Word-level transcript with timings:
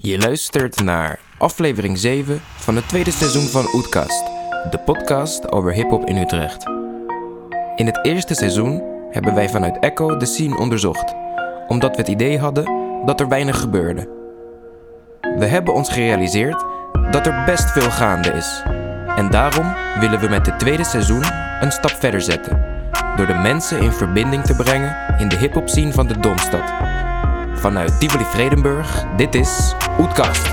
Je 0.00 0.18
luistert 0.18 0.82
naar 0.82 1.18
aflevering 1.38 1.98
7 1.98 2.40
van 2.56 2.76
het 2.76 2.88
tweede 2.88 3.10
seizoen 3.10 3.46
van 3.46 3.68
Oetkast, 3.74 4.24
de 4.70 4.78
podcast 4.84 5.52
over 5.52 5.72
hip-hop 5.72 6.06
in 6.06 6.16
Utrecht. 6.16 6.66
In 7.76 7.86
het 7.86 7.98
eerste 8.02 8.34
seizoen 8.34 8.82
hebben 9.10 9.34
wij 9.34 9.48
vanuit 9.48 9.78
Echo 9.78 10.16
de 10.16 10.26
scene 10.26 10.58
onderzocht, 10.58 11.14
omdat 11.68 11.90
we 11.90 11.96
het 11.96 12.08
idee 12.10 12.38
hadden 12.38 12.64
dat 13.04 13.20
er 13.20 13.28
weinig 13.28 13.60
gebeurde. 13.60 14.08
We 15.20 15.46
hebben 15.46 15.74
ons 15.74 15.88
gerealiseerd 15.88 16.64
dat 17.10 17.26
er 17.26 17.44
best 17.46 17.70
veel 17.70 17.90
gaande 17.90 18.32
is. 18.32 18.62
En 19.16 19.30
daarom 19.30 19.74
willen 20.00 20.20
we 20.20 20.28
met 20.28 20.46
het 20.46 20.58
tweede 20.58 20.84
seizoen 20.84 21.24
een 21.60 21.72
stap 21.72 21.90
verder 21.90 22.20
zetten, 22.20 22.64
door 23.16 23.26
de 23.26 23.34
mensen 23.34 23.80
in 23.80 23.92
verbinding 23.92 24.44
te 24.44 24.56
brengen 24.56 24.96
in 25.18 25.28
de 25.28 25.36
hip-hop 25.36 25.68
scene 25.68 25.92
van 25.92 26.06
de 26.06 26.18
Domstad. 26.20 26.72
Vanuit 27.60 28.00
Tivoli 28.00 28.24
Vredenburg, 28.24 29.04
dit 29.16 29.34
is 29.34 29.74
Oetkast. 29.98 30.46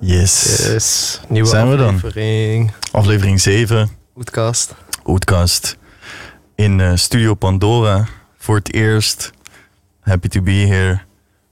Yes. 0.00 0.66
Yes, 0.68 1.20
nieuwe 1.28 1.48
Zijn 1.48 1.70
we 1.70 1.76
dan? 1.76 1.94
aflevering. 1.94 2.72
Aflevering 2.90 3.40
7, 3.40 3.90
Podcast. 4.14 4.74
Oetkast. 5.06 5.76
In 6.54 6.80
eh, 6.80 6.92
Studio 6.94 7.34
Pandora. 7.34 8.06
Voor 8.48 8.56
het 8.56 8.74
eerst. 8.74 9.30
Happy 10.00 10.28
to 10.28 10.42
be 10.42 10.50
here. 10.52 11.00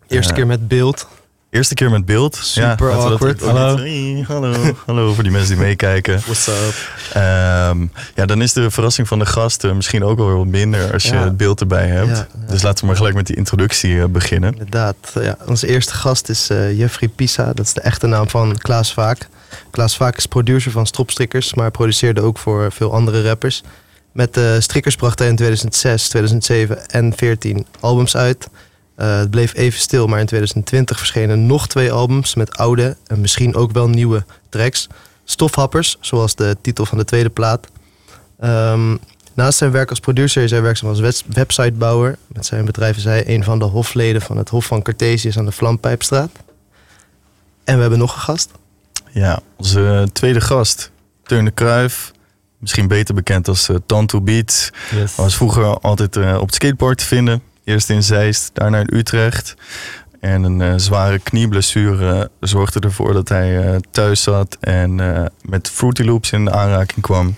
Eerste 0.06 0.32
keer 0.32 0.46
met 0.46 0.68
beeld. 0.68 1.08
Eerste 1.50 1.74
keer 1.74 1.90
met 1.90 2.04
beeld. 2.04 2.36
Super 2.36 2.92
awkward. 2.92 3.40
Hallo. 3.40 3.76
Hey, 3.76 4.24
hallo. 4.28 4.76
hallo 4.86 5.12
voor 5.12 5.22
die 5.22 5.32
mensen 5.32 5.56
die 5.56 5.64
meekijken. 5.64 6.20
What's 6.20 6.46
up? 6.46 6.74
Ehm, 7.12 7.86
ja, 8.14 8.26
dan 8.26 8.42
is 8.42 8.52
de 8.52 8.70
verrassing 8.70 9.08
van 9.08 9.18
de 9.18 9.26
gasten 9.26 9.76
misschien 9.76 10.04
ook 10.04 10.18
wel 10.18 10.36
wat 10.36 10.46
minder 10.46 10.92
als 10.92 11.02
je 11.02 11.14
het 11.14 11.36
beeld 11.36 11.60
erbij 11.60 11.86
hebt. 11.86 12.16
Ja. 12.16 12.26
Dus 12.48 12.62
laten 12.62 12.80
we 12.80 12.86
maar 12.86 12.96
gelijk 12.96 13.14
met 13.14 13.26
die 13.26 13.36
introductie 13.36 14.00
eh, 14.00 14.06
beginnen. 14.06 14.52
Inderdaad. 14.52 14.96
Ja, 15.14 15.36
onze 15.46 15.66
eerste 15.66 15.94
gast 15.94 16.28
is 16.28 16.50
eh, 16.50 16.78
Jeffrey 16.78 17.08
Pisa. 17.08 17.52
Dat 17.52 17.66
is 17.66 17.72
de 17.72 17.80
echte 17.80 18.06
naam 18.06 18.28
van 18.28 18.58
Klaas 18.58 18.92
Vaak. 18.92 19.28
Klaas 19.70 19.96
Vaak 19.96 20.16
is 20.16 20.26
producer 20.26 20.70
van 20.70 20.86
Stropstrikkers, 20.86 21.54
maar 21.54 21.70
produceerde 21.70 22.20
ook 22.20 22.38
voor 22.38 22.72
veel 22.72 22.92
andere 22.92 23.22
rappers. 23.22 23.62
Met 24.16 24.36
eh 24.36 24.58
Strikkers 24.58 24.96
bracht 24.96 25.18
hij 25.18 25.28
in 25.28 25.36
2006, 25.36 26.08
2007 26.08 26.76
en 26.76 26.84
2014 26.86 27.66
albums 27.80 28.16
uit. 28.16 28.48
Eh, 28.94 29.18
het 29.18 29.30
bleef 29.30 29.54
even 29.54 29.80
stil, 29.80 30.06
maar 30.06 30.20
in 30.20 30.26
2020 30.26 30.98
verschenen 30.98 31.46
nog 31.46 31.68
twee 31.68 31.92
albums 31.92 32.34
met 32.34 32.56
oude 32.56 32.96
en 33.06 33.20
misschien 33.20 33.54
ook 33.54 33.72
wel 33.72 33.88
nieuwe 33.88 34.24
tracks. 34.48 34.88
Stofhappers, 35.24 35.96
zoals 36.00 36.34
de 36.34 36.56
titel 36.60 36.86
van 36.86 36.98
de 36.98 37.04
tweede 37.04 37.30
plaat. 37.30 37.66
Ehm, 38.38 38.96
naast 39.34 39.58
zijn 39.58 39.70
werk 39.70 39.90
als 39.90 40.00
producer 40.00 40.42
is 40.42 40.50
hij 40.50 40.62
werkzaam 40.62 40.88
als 40.88 41.22
websitebouwer. 41.26 42.18
Met 42.26 42.46
zijn 42.46 42.64
bedrijf 42.64 42.96
is 42.96 43.04
hij 43.04 43.28
een 43.28 43.44
van 43.44 43.58
de 43.58 43.64
hofleden 43.64 44.22
van 44.22 44.36
het 44.36 44.48
Hof 44.48 44.64
van 44.64 44.82
Cartesius 44.82 45.38
aan 45.38 45.44
de 45.44 45.52
Vlampijpstraat. 45.52 46.30
En 47.64 47.74
we 47.74 47.80
hebben 47.80 47.98
nog 47.98 48.14
een 48.14 48.20
gast. 48.20 48.50
Ja, 49.10 49.40
onze 49.56 50.08
tweede 50.12 50.40
gast, 50.40 50.90
Teun 51.22 51.44
de 51.44 51.50
Kruif. 51.50 52.14
Misschien 52.58 52.88
beter 52.88 53.14
bekend 53.14 53.48
als 53.48 53.68
uh, 53.68 53.76
Tanto 53.86 54.20
Beats. 54.20 54.70
Hij 54.88 55.06
was 55.16 55.36
vroeger 55.36 55.80
altijd 55.80 56.16
eh, 56.16 56.34
op 56.40 56.46
het 56.46 56.54
skatepark 56.54 56.98
te 56.98 57.04
vinden. 57.04 57.42
Eerst 57.64 57.90
in 57.90 58.02
Zeist, 58.02 58.50
daarna 58.52 58.78
in 58.78 58.90
Utrecht. 58.92 59.54
En 60.20 60.42
een 60.42 60.60
eh, 60.60 60.72
zware 60.76 61.18
knieblessure 61.18 62.30
zorgde 62.40 62.80
ervoor 62.80 63.12
dat 63.12 63.28
hij 63.28 63.64
eh, 63.64 63.76
thuis 63.90 64.22
zat 64.22 64.56
en 64.60 65.00
eh, 65.00 65.24
met 65.42 65.70
Fruity 65.70 66.02
Loops 66.02 66.32
in 66.32 66.52
aanraking 66.52 67.00
kwam. 67.00 67.34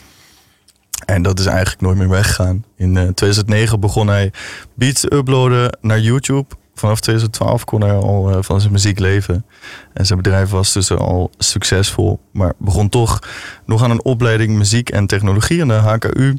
En 1.04 1.22
dat 1.22 1.38
is 1.38 1.46
eigenlijk 1.46 1.80
nooit 1.80 1.98
meer 1.98 2.08
weggegaan. 2.08 2.64
In 2.76 2.96
eh, 2.96 3.02
2009 3.02 3.80
begon 3.80 4.08
hij 4.08 4.32
beats 4.74 5.00
te 5.00 5.14
uploaden 5.14 5.78
naar 5.80 6.00
YouTube. 6.00 6.46
Vanaf 6.78 7.00
2012 7.00 7.64
kon 7.64 7.80
hij 7.80 7.94
al 7.94 8.30
eh, 8.30 8.38
van 8.40 8.60
zijn 8.60 8.72
muziek 8.72 8.98
leven. 8.98 9.44
En 9.92 10.06
zijn 10.06 10.22
bedrijf 10.22 10.50
was 10.50 10.72
dus 10.72 10.90
al 10.90 11.30
succesvol. 11.38 12.20
Maar 12.32 12.52
begon 12.58 12.88
toch 12.88 13.18
nog 13.66 13.82
aan 13.82 13.90
een 13.90 14.04
opleiding 14.04 14.56
muziek 14.56 14.90
en 14.90 15.06
technologie 15.06 15.60
aan 15.60 15.68
de 15.68 15.74
HKU. 15.74 16.38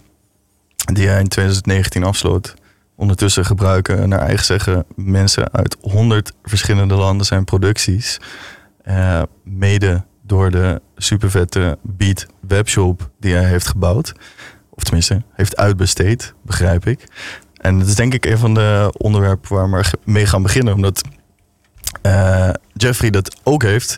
Die 0.94 1.08
hij 1.08 1.20
in 1.20 1.28
2019 1.28 2.04
afsloot. 2.04 2.54
Ondertussen 2.96 3.46
gebruiken, 3.46 4.10
naar 4.10 4.20
eigen 4.20 4.46
zeggen, 4.46 4.86
mensen 4.96 5.52
uit 5.52 5.78
100 5.82 6.34
verschillende 6.44 6.96
landen 6.96 7.26
zijn 7.26 7.44
producties. 7.44 8.20
Eh, 8.84 9.22
mede 9.44 10.04
door 10.22 10.52
de 10.52 10.82
supervette 10.96 11.78
Beat 11.82 12.26
webshop 12.48 13.10
die 13.20 13.34
hij 13.34 13.46
heeft 13.46 13.68
gebouwd. 13.68 14.14
Of 14.70 14.84
tenminste, 14.84 15.22
heeft 15.34 15.58
uitbesteed, 15.58 16.34
begrijp 16.42 16.86
ik. 16.86 17.08
En 17.60 17.80
dat 17.80 17.88
is 17.88 17.96
denk 17.96 18.14
ik 18.14 18.26
een 18.26 18.38
van 18.38 18.54
de 18.54 18.94
onderwerpen 18.98 19.56
waar 19.56 19.70
we 19.70 19.98
mee 20.04 20.26
gaan 20.26 20.42
beginnen. 20.42 20.74
Omdat 20.74 21.02
eh, 22.02 22.50
Jeffrey 22.74 23.10
dat 23.10 23.38
ook 23.44 23.64
heeft. 23.64 23.98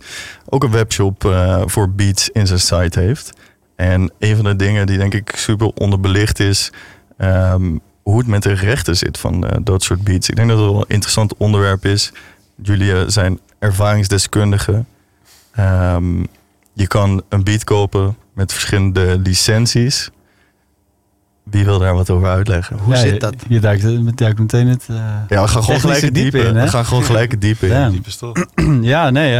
Ook 0.49 0.63
een 0.63 0.71
webshop 0.71 1.25
eh, 1.25 1.61
voor 1.65 1.89
beats 1.89 2.29
in 2.29 2.47
zijn 2.47 2.59
site 2.59 2.99
heeft. 2.99 3.31
En 3.75 4.11
een 4.19 4.35
van 4.35 4.45
de 4.45 4.55
dingen 4.55 4.87
die 4.87 4.97
denk 4.97 5.13
ik 5.13 5.33
super 5.35 5.67
onderbelicht 5.67 6.39
is... 6.39 6.71
ehm, 7.17 7.77
hoe 8.03 8.17
het 8.17 8.27
met 8.27 8.43
de 8.43 8.53
rechten 8.53 8.97
zit 8.97 9.17
van 9.17 9.47
eh, 9.47 9.57
dat 9.63 9.83
soort 9.83 10.03
beats. 10.03 10.29
Ik 10.29 10.35
denk 10.35 10.49
dat 10.49 10.57
het 10.57 10.67
wel 10.67 10.79
een 10.79 10.85
interessant 10.87 11.37
onderwerp 11.37 11.85
is. 11.85 12.11
Jullie 12.55 13.09
zijn 13.09 13.39
ervaringsdeskundigen. 13.59 14.87
Ehm, 15.51 16.19
je 16.73 16.87
kan 16.87 17.23
een 17.29 17.43
beat 17.43 17.63
kopen 17.63 18.17
met 18.33 18.53
verschillende 18.53 19.19
licenties. 19.23 20.09
Wie 21.43 21.65
wil 21.65 21.79
daar 21.79 21.93
wat 21.93 22.09
over 22.09 22.27
uitleggen? 22.27 22.77
Hoe 22.77 22.93
Ja, 22.93 22.99
zit 22.99 23.19
dat? 23.21 23.35
Je 23.47 23.59
duikt, 23.59 23.81
je 23.81 24.11
duikt 24.15 24.39
meteen 24.39 24.67
het... 24.67 24.85
eh, 24.89 24.95
Ja, 25.27 25.41
we 25.41 25.47
gaan 25.47 25.63
gewoon 25.63 25.79
gelijk 25.79 26.01
het 26.01 26.13
diep 26.13 26.31
diepe 26.31 26.47
in, 26.47 26.55
hè? 26.55 26.63
We 26.63 26.69
gaan 26.69 26.85
gewoon 26.85 27.03
gelijk 27.03 27.31
het 27.31 27.41
diepe 27.41 27.65
in. 27.67 27.71
Damn. 27.73 27.91
Diepe 27.91 28.11
stof. 28.11 28.45
ja, 28.81 29.09
nee, 29.09 29.31
eh, 29.31 29.37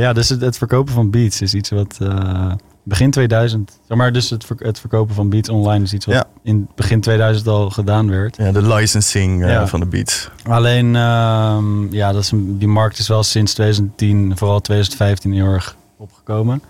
ja, 0.00 0.12
dus 0.12 0.28
het, 0.28 0.40
het 0.40 0.58
verkopen 0.58 0.94
van 0.94 1.10
beats 1.10 1.40
is 1.40 1.54
iets 1.54 1.70
wat 1.70 1.98
eh, 2.02 2.52
begin 2.82 3.10
2000, 3.10 3.78
zeg 3.88 3.96
maar, 3.96 4.12
dus 4.12 4.30
het, 4.30 4.44
ver- 4.44 4.56
het 4.58 4.80
verkopen 4.80 5.14
van 5.14 5.28
beats 5.28 5.48
online 5.48 5.84
is 5.84 5.92
iets 5.92 6.06
wat 6.06 6.14
Ja. 6.14 6.24
in 6.42 6.68
begin 6.74 7.00
2000 7.00 7.48
al 7.48 7.70
gedaan 7.70 8.10
werd. 8.10 8.36
Ja, 8.36 8.52
de 8.52 8.74
licensing 8.74 9.42
eh, 9.44 9.50
Ja. 9.50 9.66
van 9.66 9.80
de 9.80 9.86
beats. 9.86 10.30
Alleen, 10.48 10.96
ehm, 10.96 11.92
ja, 11.94 12.12
dat 12.12 12.22
is 12.22 12.30
een, 12.30 12.58
die 12.58 12.68
markt 12.68 12.98
is 12.98 13.08
wel 13.08 13.22
sinds 13.22 13.54
2010, 13.54 14.32
vooral 14.36 14.60
2015 14.60 15.32
heel 15.32 15.46
erg 15.46 15.76
opgekomen. 15.96 16.62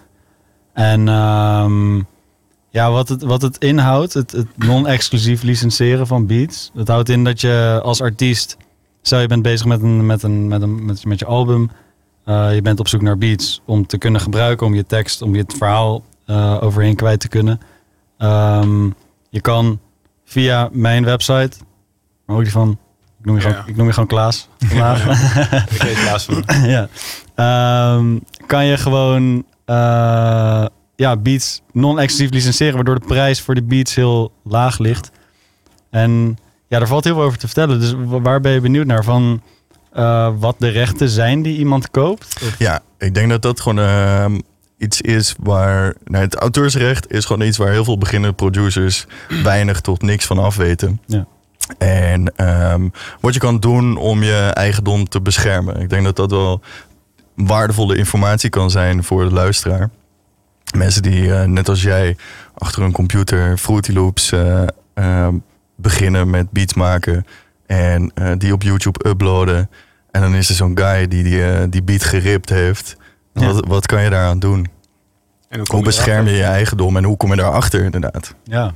En 0.72 1.08
ehm, 1.08 2.00
ja, 2.74 2.90
wat 2.90 3.08
het, 3.08 3.22
wat 3.22 3.42
het 3.42 3.58
inhoudt, 3.58 4.12
het, 4.14 4.30
het 4.32 4.46
non-exclusief 4.56 5.42
licenseren 5.42 6.06
van 6.06 6.26
beats. 6.26 6.70
Dat 6.74 6.88
houdt 6.88 7.08
in 7.08 7.24
dat 7.24 7.40
je 7.40 7.80
als 7.82 8.00
artiest, 8.00 8.56
stel 9.02 9.20
je 9.20 9.26
bent 9.26 9.42
bezig 9.42 9.66
met, 9.66 9.82
een, 9.82 10.06
met, 10.06 10.22
een, 10.22 10.48
met, 10.48 10.62
een, 10.62 10.84
met, 10.84 11.04
met 11.04 11.18
je 11.18 11.24
album. 11.26 11.70
eh, 12.24 12.54
je 12.54 12.62
bent 12.62 12.80
op 12.80 12.88
zoek 12.88 13.02
naar 13.02 13.18
beats 13.18 13.60
om 13.64 13.86
te 13.86 13.98
kunnen 13.98 14.20
gebruiken, 14.20 14.66
om 14.66 14.74
je 14.74 14.86
tekst, 14.86 15.22
om 15.22 15.34
je 15.34 15.42
het 15.42 15.54
verhaal 15.58 16.02
eh, 16.26 16.58
overheen 16.60 16.96
kwijt 16.96 17.20
te 17.20 17.28
kunnen. 17.28 17.60
Ehm, 18.18 18.84
je 19.30 19.40
kan 19.40 19.78
via 20.24 20.68
mijn 20.72 21.04
website, 21.04 21.56
maar 22.26 22.36
ook 22.36 22.42
die 22.42 22.52
van, 22.52 22.78
ik 23.18 23.24
noem 23.24 23.36
je, 23.36 23.42
Ja. 23.42 23.48
gewoon, 23.50 23.68
ik 23.68 23.76
noem 23.76 23.86
je 23.86 23.92
gewoon 23.92 24.08
Klaas. 24.08 24.48
vandaag. 24.58 25.06
Ik 25.70 25.82
weet 25.82 25.94
Klaas 26.00 26.24
van. 26.24 26.44
ja. 26.76 26.88
Ehm, 27.34 28.18
kan 28.46 28.66
je 28.66 28.76
gewoon 28.76 29.44
eh, 29.64 30.64
ja, 30.96 31.16
beats 31.16 31.62
non-exclusief 31.72 32.30
licenseren, 32.34 32.74
waardoor 32.74 32.98
de 33.00 33.06
prijs 33.06 33.40
voor 33.40 33.54
de 33.54 33.62
beats 33.62 33.94
heel 33.94 34.32
laag 34.44 34.78
ligt. 34.78 35.10
En 35.90 36.38
ja, 36.68 36.78
daar 36.78 36.88
valt 36.88 37.04
heel 37.04 37.14
veel 37.14 37.22
over 37.22 37.38
te 37.38 37.46
vertellen. 37.46 37.80
Dus 37.80 37.94
wa- 38.04 38.20
waar 38.20 38.40
ben 38.40 38.52
je 38.52 38.60
benieuwd 38.60 38.86
naar? 38.86 39.04
Van 39.04 39.42
eh, 39.92 40.30
wat 40.38 40.56
de 40.58 40.68
rechten 40.68 41.08
zijn 41.08 41.42
die 41.42 41.56
iemand 41.58 41.90
koopt? 41.90 42.36
Of- 42.42 42.58
Ja, 42.58 42.80
ik 42.98 43.14
denk 43.14 43.30
dat 43.30 43.42
dat 43.42 43.60
gewoon 43.60 43.78
ehm, 43.78 44.38
iets 44.78 45.00
is 45.00 45.34
waar... 45.40 45.94
Nou, 46.04 46.24
het 46.24 46.34
auteursrecht 46.34 47.12
is 47.12 47.24
gewoon 47.24 47.46
iets 47.46 47.56
waar 47.58 47.70
heel 47.70 47.84
veel 47.84 47.98
beginnende 47.98 48.34
producers 48.36 49.06
weinig 49.42 49.80
tot 49.80 50.02
niks 50.02 50.26
van 50.26 50.38
af 50.38 50.56
weten. 50.56 51.00
Ja. 51.06 51.26
En 51.78 52.32
ehm, 52.36 52.88
wat 53.20 53.34
je 53.34 53.40
kan 53.40 53.60
doen 53.60 53.96
om 53.96 54.22
je 54.22 54.50
eigendom 54.54 55.08
te 55.08 55.20
beschermen. 55.20 55.80
Ik 55.80 55.88
denk 55.90 56.04
dat 56.04 56.16
dat 56.16 56.30
wel 56.30 56.60
waardevolle 57.34 57.96
informatie 57.96 58.50
kan 58.50 58.70
zijn 58.70 59.04
voor 59.04 59.24
de 59.24 59.34
luisteraar. 59.34 59.90
Mensen 60.76 61.02
die, 61.02 61.34
eh, 61.34 61.44
net 61.44 61.68
als 61.68 61.82
jij, 61.82 62.16
achter 62.54 62.82
een 62.82 62.92
computer 62.92 63.58
Fruity 63.58 63.92
Loops 63.92 64.32
eh, 64.32 64.62
ehm, 64.94 65.34
beginnen 65.76 66.30
met 66.30 66.50
beats 66.50 66.74
maken. 66.74 67.26
En 67.66 68.10
eh, 68.14 68.32
die 68.38 68.52
op 68.52 68.62
YouTube 68.62 69.08
uploaden. 69.08 69.70
En 70.10 70.20
dan 70.20 70.34
is 70.34 70.48
er 70.48 70.54
zo'n 70.54 70.78
guy 70.78 71.08
die 71.08 71.22
die, 71.22 71.44
eh, 71.44 71.62
die 71.70 71.82
beat 71.82 72.04
geript 72.04 72.48
heeft. 72.48 72.96
Ja. 73.34 73.52
Wat, 73.52 73.66
wat 73.66 73.86
kan 73.86 74.02
je 74.02 74.10
daaraan 74.10 74.38
doen? 74.38 74.66
En 75.48 75.66
kom 75.66 75.76
Hoe 75.76 75.84
bescherm 75.84 76.26
je 76.26 76.32
je 76.36 76.42
eigendom 76.42 76.96
en 76.96 77.04
hoe 77.04 77.16
kom 77.16 77.30
je 77.30 77.36
daarachter 77.36 77.84
inderdaad? 77.84 78.34
Ja. 78.44 78.72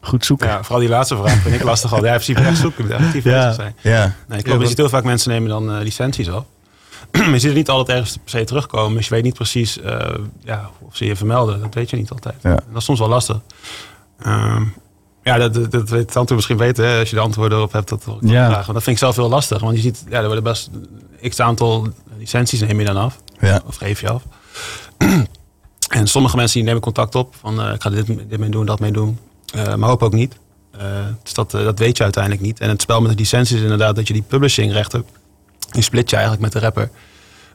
goed 0.00 0.24
zoeken. 0.24 0.46
Ja, 0.48 0.62
vooral 0.62 0.80
die 0.80 0.88
laatste 0.88 1.16
vraag 1.16 1.32
vind 1.32 1.54
ik 1.54 1.62
lastig 1.62 1.92
al. 1.94 1.98
Ja, 2.04 2.12
in 2.12 2.14
principe 2.14 2.40
echt 2.40 2.58
zoeken, 2.58 2.92
actief 2.92 3.24
Ja. 3.24 3.38
bezig 3.38 3.54
zijn. 3.54 3.74
Ja, 3.80 4.14
Nee, 4.28 4.42
klopt. 4.42 4.60
Je 4.60 4.66
ziet 4.66 4.76
heel 4.76 4.88
vaak 4.88 5.04
mensen 5.04 5.30
nemen 5.30 5.48
dan 5.48 5.70
eh, 5.72 5.82
licenties 5.82 6.30
af. 6.30 6.44
Je 7.12 7.30
ziet 7.32 7.42
het 7.42 7.54
niet 7.54 7.68
altijd 7.68 7.98
ergens 7.98 8.16
per 8.24 8.30
se 8.30 8.44
terugkomen. 8.44 8.96
Dus 8.96 9.08
je 9.08 9.14
weet 9.14 9.22
niet 9.22 9.34
precies 9.34 9.80
eh, 9.80 10.14
ja, 10.44 10.70
of 10.80 10.96
ze 10.96 11.04
je 11.04 11.16
vermelden. 11.16 11.60
Dat 11.60 11.74
weet 11.74 11.90
je 11.90 11.96
niet 11.96 12.10
altijd. 12.10 12.34
Ja. 12.42 12.50
Dat 12.54 12.76
is 12.76 12.84
soms 12.84 12.98
wel 12.98 13.08
lastig. 13.08 13.40
Ehm, 14.18 14.62
ja, 15.22 15.36
dat, 15.38 15.54
dat, 15.54 15.70
dat 15.70 15.88
weet 15.88 16.12
Tante 16.12 16.34
misschien 16.34 16.56
weten. 16.56 16.84
Hè, 16.88 16.98
als 16.98 17.10
je 17.10 17.16
de 17.16 17.22
antwoorden 17.22 17.58
erop 17.58 17.72
hebt. 17.72 17.88
Dat, 17.88 18.04
wil 18.04 18.18
ik 18.20 18.30
Ja. 18.30 18.44
graag. 18.46 18.60
Want 18.66 18.72
dat 18.72 18.82
vind 18.82 18.96
ik 18.96 19.02
zelf 19.02 19.16
heel 19.16 19.28
lastig. 19.28 19.60
Want 19.60 19.76
je 19.76 19.82
ziet, 19.82 20.04
ja, 20.08 20.18
er 20.18 20.24
worden 20.26 20.42
best 20.44 20.70
x 21.28 21.40
aantal 21.40 21.88
licenties 22.18 22.60
neem 22.60 22.78
je 22.80 22.86
dan 22.86 22.96
af. 22.96 23.18
ja, 23.40 23.60
Of 23.66 23.76
geef 23.76 24.00
je 24.00 24.08
af. 24.10 24.22
en 25.98 26.06
sommige 26.06 26.36
mensen 26.36 26.54
die 26.56 26.64
nemen 26.64 26.80
contact 26.82 27.14
op. 27.14 27.34
Van 27.40 27.60
eh, 27.62 27.72
ik 27.74 27.82
ga 27.82 27.90
dit, 27.90 28.06
dit 28.06 28.38
mee 28.38 28.48
doen, 28.50 28.66
dat 28.66 28.80
mee 28.80 28.92
doen. 28.92 29.18
Eh, 29.54 29.74
maar 29.74 29.88
hoop 29.88 30.02
ook 30.02 30.12
niet. 30.12 30.36
Dus 31.22 31.32
dat, 31.34 31.50
dat 31.50 31.78
weet 31.78 31.96
je 31.96 32.02
uiteindelijk 32.02 32.42
niet. 32.42 32.60
En 32.60 32.68
het 32.68 32.82
spel 32.82 33.00
met 33.00 33.10
de 33.10 33.16
licenties 33.16 33.56
is 33.56 33.62
inderdaad 33.62 33.96
dat 33.96 34.06
je 34.06 34.12
die 34.12 34.22
publishingrechten... 34.22 35.04
die 35.70 35.82
split 35.82 36.10
je 36.10 36.16
eigenlijk 36.16 36.44
met 36.44 36.52
de 36.52 36.58
rapper. 36.66 36.90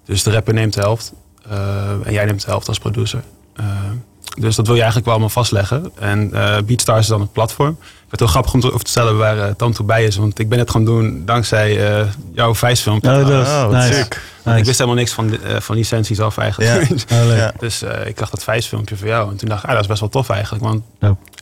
Dus 0.06 0.24
de 0.24 0.32
rapper 0.32 0.54
neemt 0.54 0.74
de 0.74 0.80
helft. 0.80 1.14
eh, 1.50 1.90
en 2.04 2.14
jij 2.14 2.26
neemt 2.26 2.42
de 2.46 2.50
helft 2.50 2.68
als 2.68 2.80
producer. 2.80 3.24
Eh, 3.56 3.66
dus 4.38 4.56
dat 4.56 4.66
wil 4.66 4.76
je 4.76 4.82
eigenlijk 4.82 5.06
wel 5.10 5.14
allemaal 5.20 5.34
vastleggen. 5.34 5.92
En 6.00 6.34
eh 6.34 6.58
BeatStars 6.66 7.00
is 7.00 7.08
dan 7.08 7.22
het 7.22 7.32
platform. 7.32 7.70
Ik 7.82 8.12
vind 8.12 8.12
het 8.12 8.20
heel 8.20 8.28
grappig 8.30 8.54
om 8.54 8.60
te, 8.60 8.68
over 8.74 8.86
te 8.86 8.92
stellen 8.92 9.18
waar 9.18 9.38
uh, 9.38 9.46
Tanto 9.58 9.84
bij 9.84 10.06
is. 10.06 10.16
Want 10.16 10.40
ik 10.40 10.50
ben 10.50 10.60
het 10.60 10.70
gaan 10.70 10.86
doen 10.86 11.26
dankzij 11.26 11.98
eh, 12.00 12.08
jouw 12.34 12.56
Vijsfilmpje. 12.56 13.10
Oh, 13.10 13.28
dat 13.28 13.42
is 13.42 13.48
Oh, 13.48 13.70
nice. 13.70 14.08
Ik 14.58 14.66
wist 14.66 14.78
helemaal 14.78 15.00
niks 15.00 15.12
van, 15.14 15.42
eh, 15.42 15.60
van 15.60 15.76
licenties 15.76 16.20
af 16.20 16.38
eigenlijk. 16.38 16.90
Ja. 16.90 17.18
Oh. 17.22 17.36
Ja. 17.38 17.54
Dus 17.60 17.82
eh, 17.82 18.08
ik 18.08 18.18
dacht 18.18 18.32
dat 18.32 18.44
Vijsfilmpje 18.44 18.96
voor 18.98 19.08
jou. 19.08 19.32
En 19.32 19.38
toen 19.38 19.50
dacht 19.50 19.64
ik, 19.64 19.70
ah, 19.70 19.74
dat 19.74 19.82
is 19.84 19.88
best 19.90 20.00
wel 20.00 20.10
tof 20.10 20.30
eigenlijk. 20.30 20.64
Want 20.64 20.84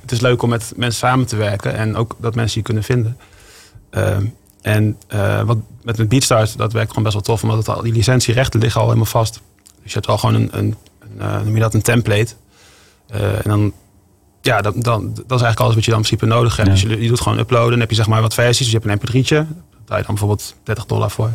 het 0.01 0.11
is 0.11 0.19
leuk 0.19 0.41
om 0.41 0.49
met 0.49 0.73
mensen 0.75 0.99
samen 0.99 1.25
te 1.25 1.35
werken. 1.35 1.75
En 1.75 1.95
ook 1.95 2.15
dat 2.19 2.35
mensen 2.35 2.57
je 2.57 2.63
kunnen 2.65 2.83
vinden. 2.83 3.17
Ehm, 3.89 4.25
en 4.63 4.97
eh, 5.07 5.41
wat 5.41 5.57
met 5.81 5.99
een 5.99 6.07
Beatstars, 6.07 6.53
dat 6.53 6.73
werkt 6.73 6.87
gewoon 6.87 7.03
best 7.03 7.15
wel 7.15 7.23
tof. 7.23 7.43
Omdat 7.43 7.57
het 7.57 7.69
al, 7.69 7.81
die 7.81 7.93
licentierechten 7.93 8.59
liggen 8.59 8.81
al 8.81 8.87
helemaal 8.87 9.09
vast. 9.09 9.41
Dus 9.63 9.91
je 9.91 9.93
hebt 9.93 10.07
al 10.07 10.17
gewoon 10.17 10.35
een, 10.35 10.49
een, 10.51 10.75
een 10.99 11.19
eh, 11.19 11.41
noem 11.41 11.53
je 11.53 11.61
dat, 11.61 11.73
een 11.73 11.81
template. 11.81 12.33
Eh, 13.07 13.21
en 13.21 13.43
dan, 13.43 13.73
ja, 14.41 14.61
dan, 14.61 14.73
dan, 14.79 15.13
dat 15.13 15.15
is 15.15 15.29
eigenlijk 15.29 15.59
alles 15.59 15.75
wat 15.75 15.85
je 15.85 15.91
dan 15.91 15.99
in 15.99 16.05
principe 16.05 16.25
nodig 16.25 16.55
hebt. 16.55 16.67
Ja. 16.67 16.73
Dus 16.73 16.83
je, 16.83 17.01
je 17.01 17.07
doet 17.07 17.21
gewoon 17.21 17.37
uploaden. 17.37 17.69
Dan 17.69 17.79
heb 17.79 17.89
je 17.89 17.95
zeg 17.95 18.07
maar 18.07 18.21
wat 18.21 18.33
versies. 18.33 18.57
Dus 18.57 18.71
je 18.71 18.87
hebt 18.87 19.03
een 19.03 19.23
mp3'tje. 19.23 19.27
Daar 19.27 19.45
betaal 19.79 19.97
je 19.97 20.03
dan 20.03 20.15
bijvoorbeeld 20.15 20.55
30 20.63 20.85
dollar 20.85 21.11
voor. 21.11 21.31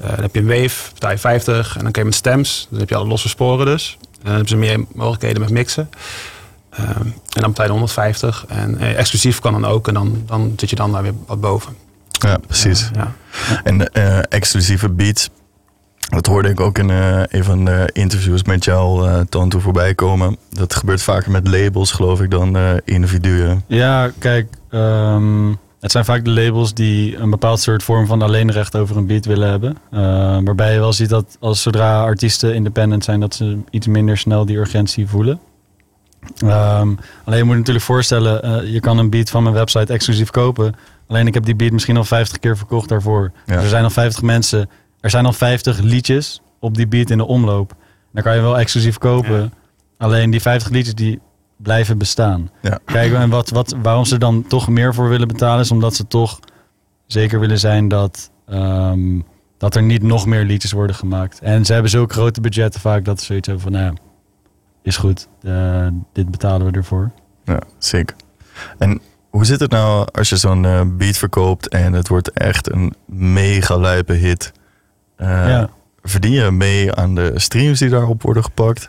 Dan 0.00 0.20
heb 0.20 0.34
je 0.34 0.40
een 0.40 0.46
wave, 0.46 0.92
betaal 0.92 1.10
je 1.10 1.18
50. 1.18 1.76
En 1.76 1.82
dan 1.82 1.92
kun 1.92 2.02
je 2.02 2.08
met 2.08 2.16
stems. 2.18 2.66
Dan 2.70 2.78
heb 2.78 2.88
je 2.88 2.96
alle 2.96 3.06
losse 3.06 3.28
sporen 3.28 3.66
dus. 3.66 3.98
En 4.00 4.18
dan 4.22 4.30
hebben 4.30 4.48
ze 4.48 4.56
meer 4.56 4.84
mogelijkheden 4.94 5.40
met 5.40 5.50
mixen. 5.50 5.90
Ehm, 6.70 7.06
en 7.06 7.40
dan 7.40 7.50
betaal 7.50 7.64
je 7.64 7.70
150. 7.70 8.44
En 8.48 8.78
eh, 8.78 8.98
exclusief 8.98 9.38
kan 9.38 9.52
dan 9.52 9.64
ook. 9.64 9.88
En 9.88 9.94
dan, 9.94 10.22
dan 10.26 10.52
zit 10.56 10.70
je 10.70 10.76
dan 10.76 10.92
daar 10.92 11.02
weer 11.02 11.14
wat 11.26 11.40
boven. 11.40 11.76
Ja, 12.22 12.38
precies. 12.46 12.90
Ja. 12.94 13.12
En 13.62 13.92
eh, 13.92 14.18
exclusieve 14.28 14.88
beats. 14.88 15.30
Dat 16.08 16.26
hoorde 16.26 16.48
ik 16.48 16.60
ook 16.60 16.78
in 16.78 16.90
eh, 16.90 17.22
een 17.28 17.44
van 17.44 17.64
de 17.64 17.90
interviews 17.92 18.42
met 18.44 18.64
jou, 18.64 19.08
eh 19.08 19.20
Tanto, 19.28 19.58
voorbij 19.58 19.94
komen. 19.94 20.36
Dat 20.50 20.74
gebeurt 20.74 21.02
vaker 21.02 21.30
met 21.30 21.48
labels, 21.48 21.92
geloof 21.92 22.20
ik, 22.20 22.30
dan 22.30 22.80
individuen. 22.84 23.64
Ja, 23.66 24.10
kijk, 24.18 24.48
ehm, 24.70 25.48
het 25.80 25.90
zijn 25.90 26.04
vaak 26.04 26.24
de 26.24 26.30
labels 26.30 26.74
die 26.74 27.16
een 27.16 27.30
bepaald 27.30 27.60
soort 27.60 27.82
vorm 27.82 28.06
van 28.06 28.22
alleenrecht 28.22 28.76
over 28.76 28.96
een 28.96 29.06
beat 29.06 29.24
willen 29.24 29.48
hebben. 29.48 29.76
Waarbij 30.44 30.72
je 30.72 30.78
wel 30.78 30.92
ziet 30.92 31.08
dat 31.08 31.36
als 31.40 31.62
zodra 31.62 32.02
artiesten 32.02 32.54
independent 32.54 33.04
zijn, 33.04 33.20
dat 33.20 33.34
ze 33.34 33.58
iets 33.70 33.86
minder 33.86 34.18
snel 34.18 34.46
die 34.46 34.56
urgentie 34.56 35.08
voelen. 35.08 35.40
Ehm, 36.38 36.88
alleen 37.24 37.38
je 37.38 37.44
moet 37.44 37.52
je 37.52 37.58
natuurlijk 37.58 37.84
voorstellen, 37.84 38.70
je 38.72 38.80
kan 38.80 38.98
een 38.98 39.10
beat 39.10 39.30
van 39.30 39.42
mijn 39.42 39.54
website 39.54 39.92
exclusief 39.92 40.30
kopen. 40.30 40.74
Alleen 41.10 41.26
ik 41.26 41.34
heb 41.34 41.44
die 41.44 41.54
beat 41.54 41.72
misschien 41.72 41.96
al 41.96 42.04
50 42.04 42.38
keer 42.38 42.56
verkocht 42.56 42.88
daarvoor. 42.88 43.32
Ja. 43.46 43.54
Dus 43.54 43.62
er 43.62 43.68
zijn 43.68 43.84
al 43.84 43.90
50 43.90 44.22
mensen, 44.22 44.70
er 45.00 45.10
zijn 45.10 45.26
al 45.26 45.32
50 45.32 45.78
liedjes 45.78 46.42
op 46.58 46.74
die 46.74 46.86
beat 46.86 47.10
in 47.10 47.18
de 47.18 47.26
omloop. 47.26 47.74
Dan 48.12 48.22
kan 48.22 48.34
je 48.34 48.40
wel 48.40 48.58
exclusief 48.58 48.98
kopen. 48.98 49.40
Ja. 49.40 49.48
Alleen 49.98 50.30
die 50.30 50.40
50 50.40 50.70
liedjes 50.70 50.94
die 50.94 51.20
blijven 51.56 51.98
bestaan. 51.98 52.50
Ja. 52.62 52.78
Kijk, 52.84 53.12
en 53.12 53.30
wat, 53.30 53.50
wat, 53.50 53.74
waarom 53.82 54.04
ze 54.04 54.18
dan 54.18 54.46
toch 54.46 54.68
meer 54.68 54.94
voor 54.94 55.08
willen 55.08 55.28
betalen, 55.28 55.60
is 55.60 55.70
omdat 55.70 55.94
ze 55.94 56.06
toch 56.06 56.38
zeker 57.06 57.40
willen 57.40 57.58
zijn 57.58 57.88
dat, 57.88 58.30
ehm, 58.46 59.20
dat 59.58 59.74
er 59.74 59.82
niet 59.82 60.02
nog 60.02 60.26
meer 60.26 60.44
liedjes 60.44 60.72
worden 60.72 60.96
gemaakt. 60.96 61.40
En 61.40 61.64
ze 61.64 61.72
hebben 61.72 61.90
zulke 61.90 62.14
grote 62.14 62.40
budgetten 62.40 62.80
vaak 62.80 63.04
dat 63.04 63.20
ze 63.20 63.26
zoiets 63.26 63.46
hebben 63.46 63.64
van, 63.64 63.72
nou 63.72 63.84
ja, 63.84 63.92
is 64.82 64.96
goed, 64.96 65.28
eh, 65.42 65.86
dit 66.12 66.30
betalen 66.30 66.66
we 66.66 66.72
ervoor. 66.72 67.10
Ja, 67.44 67.60
sick. 67.78 68.14
En 68.78 69.00
hoe 69.30 69.44
zit 69.44 69.60
het 69.60 69.70
nou 69.70 70.06
als 70.12 70.28
je 70.28 70.36
zo'n 70.36 70.64
eh, 70.64 70.80
beat 70.86 71.16
verkoopt 71.16 71.68
en 71.68 71.92
het 71.92 72.08
wordt 72.08 72.30
echt 72.32 72.72
een 72.72 72.94
mega 73.06 73.76
lijpe 73.76 74.12
hit? 74.12 74.52
Eh, 75.16 75.28
ja. 75.28 75.68
Verdien 76.02 76.32
je 76.32 76.50
mee 76.50 76.92
aan 76.94 77.14
de 77.14 77.32
streams 77.34 77.78
die 77.78 77.88
daarop 77.88 78.22
worden 78.22 78.44
gepakt? 78.44 78.88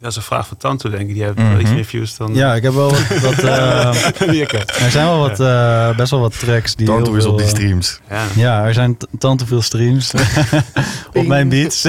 Dat 0.00 0.10
is 0.10 0.16
een 0.16 0.22
vraag 0.22 0.46
van 0.48 0.56
Tanto, 0.56 0.90
denk 0.90 1.08
ik. 1.08 1.14
Die 1.14 1.22
heeft 1.22 1.36
wel 1.36 1.58
iets 1.60 1.70
reviews 1.70 2.16
dan 2.16 2.34
ja, 2.34 2.54
ik 2.54 2.62
heb 2.62 2.72
wel 2.72 2.90
wat, 2.90 3.20
wat, 3.20 3.38
eh, 3.38 4.04
er 4.84 4.90
zijn 4.90 5.06
wel 5.06 5.18
wat, 5.18 5.40
eh, 5.40 5.96
best 5.96 6.10
wel 6.10 6.20
wat 6.20 6.38
tracks 6.38 6.74
die 6.74 6.86
Tanto 6.86 7.14
is 7.14 7.24
op 7.24 7.38
die 7.38 7.46
streams. 7.46 8.00
Ja. 8.10 8.24
Ja, 8.36 8.64
er 8.64 8.74
zijn 8.74 8.96
t- 8.96 9.06
tant 9.18 9.38
te 9.38 9.46
veel 9.46 9.62
streams 9.62 10.12
op 11.14 11.26
mijn 11.26 11.48
beats. 11.48 11.86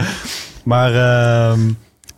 maar 0.64 0.88
ehm, 0.90 1.60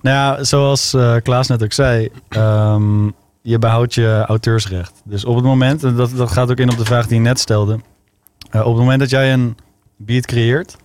nou 0.02 0.16
ja, 0.16 0.44
zoals 0.44 0.94
eh, 0.94 1.14
Klaas 1.22 1.48
net 1.48 1.62
ook 1.62 1.72
zei, 1.72 2.08
ehm, 2.28 3.06
je 3.48 3.58
behoudt 3.58 3.94
je 3.94 4.24
auteursrecht. 4.26 5.02
Dus 5.04 5.24
op 5.24 5.34
het 5.34 5.44
moment, 5.44 5.84
en 5.84 5.96
dat, 5.96 6.16
dat 6.16 6.30
gaat 6.30 6.50
ook 6.50 6.58
in 6.58 6.70
op 6.70 6.76
de 6.76 6.84
vraag 6.84 7.06
die 7.06 7.16
je 7.16 7.22
net 7.22 7.38
stelde. 7.38 7.80
eh, 8.50 8.60
op 8.60 8.66
het 8.66 8.76
moment 8.76 9.00
dat 9.00 9.10
jij 9.10 9.32
een 9.32 9.56
beat 9.96 10.26
creëert, 10.26 10.76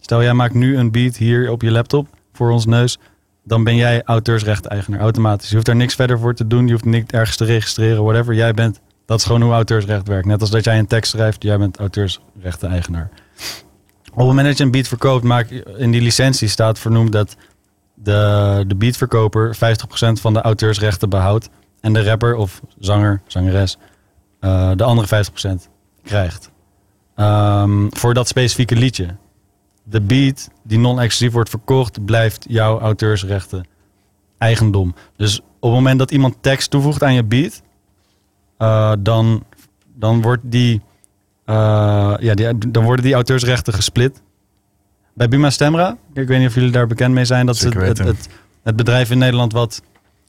stel 0.00 0.22
jij 0.22 0.34
maakt 0.34 0.54
nu 0.54 0.76
een 0.76 0.90
beat 0.90 1.16
hier 1.16 1.50
op 1.50 1.62
je 1.62 1.70
laptop 1.70 2.08
voor 2.32 2.50
ons 2.50 2.66
neus, 2.66 2.98
dan 3.44 3.64
ben 3.64 3.76
jij 3.76 4.02
auteursrecht-eigenaar 4.04 5.00
automatisch. 5.00 5.48
Je 5.48 5.54
hoeft 5.54 5.66
daar 5.66 5.76
niks 5.76 5.94
verder 5.94 6.18
voor 6.18 6.34
te 6.34 6.46
doen, 6.46 6.66
je 6.66 6.72
hoeft 6.72 6.84
niet 6.84 7.12
ergens 7.12 7.36
te 7.36 7.44
registreren, 7.44 8.02
whatever. 8.04 8.34
Jij 8.34 8.52
bent 8.54 8.80
dat 9.06 9.18
is 9.18 9.24
gewoon 9.24 9.42
hoe 9.42 9.52
auteursrecht 9.52 10.08
werkt. 10.08 10.26
Net 10.26 10.40
als 10.40 10.50
dat 10.50 10.64
jij 10.64 10.78
een 10.78 10.86
tekst 10.86 11.10
schrijft, 11.10 11.42
jij 11.42 11.58
bent 11.58 11.78
auteursrechten-eigenaar. 11.78 13.10
Op 14.10 14.18
het 14.18 14.26
moment 14.26 14.46
dat 14.46 14.58
je 14.58 14.64
een 14.64 14.70
beat 14.70 14.88
verkoopt, 14.88 15.24
maak 15.24 15.50
in 15.76 15.90
die 15.90 16.00
licentie 16.00 16.48
staat 16.48 16.78
vernoemd 16.78 17.12
dat 17.12 17.36
de, 17.94 18.64
de 18.66 18.74
beatverkoper 18.74 19.56
50% 19.56 19.58
van 20.20 20.32
de 20.32 20.40
auteursrechten 20.40 21.08
behoudt. 21.08 21.48
En 21.80 21.92
de 21.92 22.02
rapper 22.02 22.34
of 22.34 22.60
zanger, 22.78 23.20
zangeres, 23.26 23.78
eh, 24.40 24.70
de 24.74 24.84
andere 24.84 25.06
50% 25.06 25.68
krijgt. 26.02 26.50
Ehm, 27.14 27.86
voor 27.90 28.14
dat 28.14 28.28
specifieke 28.28 28.76
liedje. 28.76 29.16
De 29.82 30.00
beat 30.00 30.50
die 30.62 30.78
non-exclusief 30.78 31.32
wordt 31.32 31.50
verkocht, 31.50 32.04
blijft 32.04 32.46
jouw 32.48 32.80
auteursrechten 32.80 33.64
eigendom. 34.38 34.94
Dus 35.16 35.40
op 35.40 35.46
het 35.60 35.72
moment 35.72 35.98
dat 35.98 36.10
iemand 36.10 36.36
tekst 36.40 36.70
toevoegt 36.70 37.02
aan 37.02 37.14
je 37.14 37.24
beat, 37.24 37.62
eh, 38.56 38.92
dan, 38.98 39.44
dan, 39.94 40.22
wordt 40.22 40.42
die, 40.44 40.82
eh, 41.44 42.14
ja, 42.20 42.34
die, 42.34 42.70
dan 42.70 42.84
worden 42.84 43.04
die 43.04 43.14
auteursrechten 43.14 43.74
gesplit. 43.74 44.22
Bij 45.14 45.28
Buma 45.28 45.50
Stemra, 45.50 45.96
ik 46.12 46.28
weet 46.28 46.38
niet 46.38 46.48
of 46.48 46.54
jullie 46.54 46.70
daar 46.70 46.86
bekend 46.86 47.14
mee 47.14 47.24
zijn, 47.24 47.46
dat 47.46 47.54
is 47.54 47.62
het, 47.62 48.28
het 48.62 48.76
bedrijf 48.76 49.10
in 49.10 49.18
Nederland 49.18 49.52
wat 49.52 49.82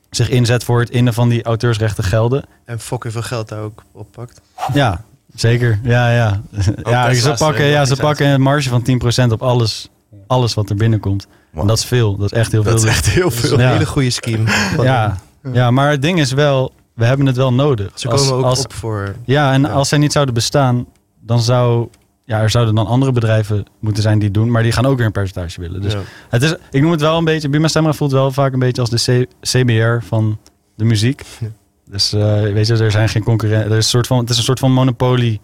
zich 0.09 0.29
inzet 0.29 0.63
voor 0.63 0.79
het 0.79 0.89
innen 0.89 1.13
van 1.13 1.29
die 1.29 1.43
auteursrechten 1.43 2.03
gelden. 2.03 2.43
En 2.65 2.79
fucking 2.79 3.13
veel 3.13 3.21
geld 3.21 3.47
daar 3.49 3.61
ook 3.61 3.83
oppakt. 3.91 4.41
Ja, 4.73 5.01
zeker. 5.35 5.79
Ja, 5.83 6.11
ja. 6.11 6.41
ja 6.83 7.13
ze 7.13 7.33
pakken, 7.37 7.65
ja, 7.65 7.85
ze 7.85 7.95
pakken 7.95 8.27
een 8.27 8.41
marge 8.41 8.69
van 8.69 8.83
10% 9.27 9.31
op 9.31 9.41
alles, 9.41 9.89
alles 10.27 10.53
wat 10.53 10.69
er 10.69 10.75
binnenkomt. 10.75 11.27
Wow. 11.51 11.61
En 11.61 11.67
dat 11.67 11.77
is 11.77 11.85
veel. 11.85 12.15
Dat 12.15 12.31
is 12.31 12.37
echt 12.37 12.51
heel 12.51 12.63
Dat 12.63 12.73
is 12.75 12.81
veel. 12.81 12.89
echt 12.89 13.05
heel 13.05 13.23
Dat 13.23 13.33
is 13.33 13.39
veel. 13.39 13.53
een 13.53 13.59
Ja. 13.59 13.71
hele 13.71 13.85
goede 13.85 14.09
scheme. 14.09 14.51
Ja, 14.83 15.17
ja, 15.53 15.71
maar 15.71 15.89
het 15.91 16.01
ding 16.01 16.19
is 16.19 16.31
wel, 16.31 16.73
we 16.93 17.05
hebben 17.05 17.25
het 17.25 17.35
wel 17.35 17.53
nodig. 17.53 17.91
Ze 17.95 18.09
Als- 18.09 18.21
komen 18.21 18.37
ook 18.37 18.49
als, 18.49 18.63
op 18.63 18.73
voor... 18.73 19.15
Ja, 19.25 19.53
en 19.53 19.61
Ja. 19.61 19.67
als 19.69 19.89
zij 19.89 19.97
niet 19.97 20.11
zouden 20.11 20.33
bestaan, 20.33 20.85
dan 21.19 21.41
zou... 21.41 21.87
Ja, 22.29 22.41
er 22.41 22.49
zouden 22.49 22.75
dan 22.75 22.87
andere 22.87 23.11
bedrijven 23.11 23.65
moeten 23.79 24.03
zijn 24.03 24.15
die 24.17 24.27
het 24.27 24.33
doen, 24.33 24.51
maar 24.51 24.63
die 24.63 24.71
gaan 24.71 24.85
ook 24.85 24.97
weer 24.97 25.05
een 25.05 25.11
percentage 25.11 25.61
willen. 25.61 25.81
Dus 25.81 25.93
ja. 25.93 25.99
het 26.29 26.43
is, 26.43 26.55
ik 26.71 26.81
noem 26.81 26.91
het 26.91 27.01
wel 27.01 27.17
een 27.17 27.23
beetje, 27.23 27.49
Buma 27.49 27.67
Stemra 27.67 27.93
voelt 27.93 28.11
wel 28.11 28.31
vaak 28.31 28.53
een 28.53 28.59
beetje 28.59 28.81
als 28.81 28.89
de 28.89 29.25
C- 29.25 29.47
CBR 29.47 30.05
van 30.05 30.39
de 30.75 30.83
muziek. 30.83 31.21
Ja. 31.39 31.47
Dus 31.85 32.13
eh, 32.13 32.41
weet 32.41 32.67
je, 32.67 32.77
er 32.77 32.91
zijn 32.91 33.09
geen 33.09 33.23
concurrenten. 33.23 33.71
Er 33.71 33.77
is 33.77 33.83
een 33.83 33.89
soort 33.89 34.07
van, 34.07 34.19
het 34.19 34.29
is 34.29 34.37
een 34.37 34.43
soort 34.43 34.59
van 34.59 34.71
monopolie 34.71 35.39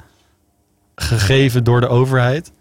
gegeven 0.96 1.64
door 1.64 1.82
de 1.82 1.88
overheid. 1.88 2.52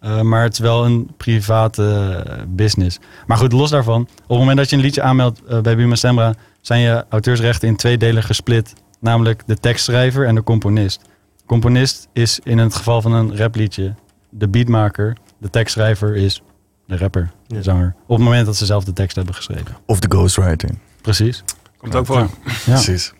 Eh, 0.00 0.20
maar 0.20 0.42
het 0.42 0.52
is 0.52 0.58
wel 0.58 0.84
een 0.84 1.10
private 1.16 2.22
eh, 2.26 2.34
business. 2.48 2.98
Maar 3.26 3.36
goed, 3.36 3.52
los 3.52 3.70
daarvan. 3.70 4.00
Op 4.00 4.28
het 4.28 4.38
moment 4.38 4.56
dat 4.56 4.70
je 4.70 4.76
een 4.76 4.82
liedje 4.82 5.02
aanmeldt 5.02 5.62
bij 5.62 5.76
Buma 5.76 5.94
Stemra... 5.94 6.34
zijn 6.60 6.80
je 6.80 7.04
auteursrechten 7.08 7.68
in 7.68 7.76
twee 7.76 7.98
delen 7.98 8.22
gesplit. 8.22 8.72
Namelijk 9.00 9.42
de 9.46 9.56
tekstschrijver 9.56 10.26
en 10.26 10.34
de 10.34 10.42
componist. 10.42 11.00
Componist 11.48 12.08
is 12.12 12.40
in 12.42 12.58
het 12.58 12.74
geval 12.74 13.02
van 13.02 13.12
een 13.12 13.36
rapliedje 13.36 13.94
de 14.30 14.48
beatmaker. 14.48 15.16
De 15.38 15.50
tekstschrijver 15.50 16.16
is 16.16 16.42
de 16.86 16.96
rapper, 16.96 17.30
de 17.46 17.54
Ja. 17.54 17.62
zanger. 17.62 17.94
Op 18.06 18.16
het 18.16 18.24
moment 18.24 18.46
dat 18.46 18.56
ze 18.56 18.66
zelf 18.66 18.84
de 18.84 18.92
tekst 18.92 19.16
hebben 19.16 19.34
geschreven. 19.34 19.76
Of 19.86 20.00
de 20.00 20.08
ghostwriting. 20.16 20.78
Precies. 21.00 21.44
Komt 21.78 21.94
ook 21.94 22.06
voor. 22.06 22.16
Ja. 22.18 22.28
Precies. 22.64 23.12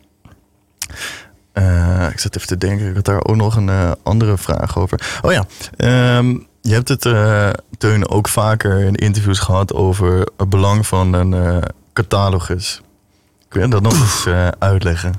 Eh, 1.52 2.08
ik 2.12 2.18
zat 2.18 2.36
even 2.36 2.48
te 2.48 2.58
denken, 2.58 2.88
ik 2.88 2.94
had 2.94 3.04
daar 3.04 3.24
ook 3.24 3.36
nog 3.36 3.56
een 3.56 3.68
eh, 3.68 3.92
andere 4.02 4.38
vraag 4.38 4.78
over. 4.78 5.18
Oh 5.22 5.32
ja, 5.32 5.44
ehm, 5.76 6.28
je 6.62 6.72
hebt 6.72 6.88
het, 6.88 7.04
uh, 7.04 7.50
Teun, 7.78 8.08
ook 8.08 8.28
vaker 8.28 8.80
in 8.80 8.94
interviews 8.94 9.38
gehad 9.38 9.72
over 9.74 10.28
het 10.36 10.48
belang 10.48 10.86
van 10.86 11.12
een 11.12 11.62
catalogus. 11.92 12.80
Kun 13.48 13.60
je 13.62 13.68
dat 13.68 13.82
nog 13.82 13.92
eens 14.00 14.26
uitleggen? 14.58 15.14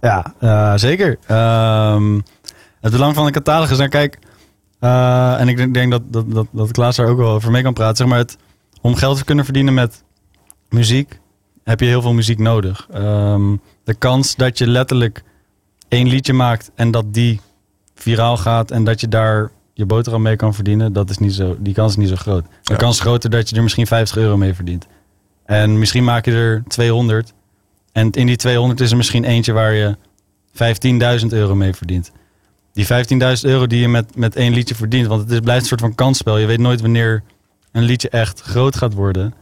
Ja, 0.00 0.78
zeker. 0.78 1.18
Um, 1.92 2.22
het 2.80 2.92
belang 2.92 3.14
van 3.14 3.26
een 3.26 3.32
catalogus, 3.32 3.78
nou 3.78 3.90
kijk, 3.90 4.18
en 4.80 5.48
ik 5.48 5.74
denk 5.74 5.90
dat, 5.90 6.02
dat, 6.12 6.32
dat, 6.32 6.46
dat 6.50 6.70
Klaas 6.70 6.96
daar 6.96 7.06
ook 7.06 7.18
wel 7.18 7.30
over 7.30 7.50
mee 7.50 7.62
kan 7.62 7.72
praten. 7.72 7.96
Zeg 7.96 8.06
maar 8.06 8.18
het, 8.18 8.36
om 8.80 8.94
geld 8.94 9.16
te 9.16 9.24
kunnen 9.24 9.44
verdienen 9.44 9.74
met 9.74 10.04
muziek, 10.68 11.20
heb 11.64 11.80
je 11.80 11.86
heel 11.86 12.02
veel 12.02 12.12
muziek 12.12 12.38
nodig. 12.38 12.88
Um, 12.94 13.60
de 13.84 13.94
kans 13.94 14.36
dat 14.36 14.58
je 14.58 14.66
letterlijk 14.66 15.22
één 15.88 16.08
liedje 16.08 16.32
maakt 16.32 16.70
en 16.74 16.90
dat 16.90 17.14
die 17.14 17.40
viraal 17.94 18.36
gaat 18.36 18.70
en 18.70 18.84
dat 18.84 19.00
je 19.00 19.08
daar 19.08 19.50
je 19.74 19.86
boterham 19.86 20.22
mee 20.22 20.36
kan 20.36 20.54
verdienen, 20.54 20.92
dat 20.92 21.10
is 21.10 21.18
niet 21.18 21.34
zo, 21.34 21.56
die 21.58 21.74
kans 21.74 21.90
is 21.90 21.96
niet 21.96 22.08
zo 22.08 22.16
groot. 22.16 22.44
De 22.62 22.76
kans 22.76 22.94
is 22.94 23.00
groter 23.00 23.30
dat 23.30 23.48
je 23.48 23.56
er 23.56 23.62
misschien 23.62 23.86
50 23.86 24.16
euro 24.16 24.36
mee 24.36 24.54
verdient. 24.54 24.86
En 25.44 25.78
misschien 25.78 26.04
maak 26.04 26.24
je 26.24 26.32
er 26.32 26.62
200. 26.68 27.32
En 27.92 28.10
in 28.10 28.26
die 28.26 28.36
200 28.36 28.80
is 28.80 28.90
er 28.90 28.96
misschien 28.96 29.24
eentje 29.24 29.52
waar 29.52 29.72
je 29.72 29.96
15.000 31.22 31.26
euro 31.28 31.54
mee 31.54 31.74
verdient. 31.74 32.12
Die 32.72 32.86
15.000 32.86 32.90
euro 33.42 33.66
die 33.66 33.80
je 33.80 33.88
met, 33.88 34.16
met 34.16 34.36
één 34.36 34.52
liedje 34.52 34.74
verdient, 34.74 35.06
want 35.06 35.20
het 35.20 35.30
is, 35.30 35.40
blijft 35.40 35.62
een 35.62 35.68
soort 35.68 35.80
van 35.80 35.94
kansspel. 35.94 36.38
Je 36.38 36.46
weet 36.46 36.58
nooit 36.58 36.80
wanneer 36.80 37.22
een 37.72 37.82
liedje 37.82 38.08
echt 38.08 38.40
groot 38.40 38.76
gaat 38.76 38.94
worden. 38.94 39.34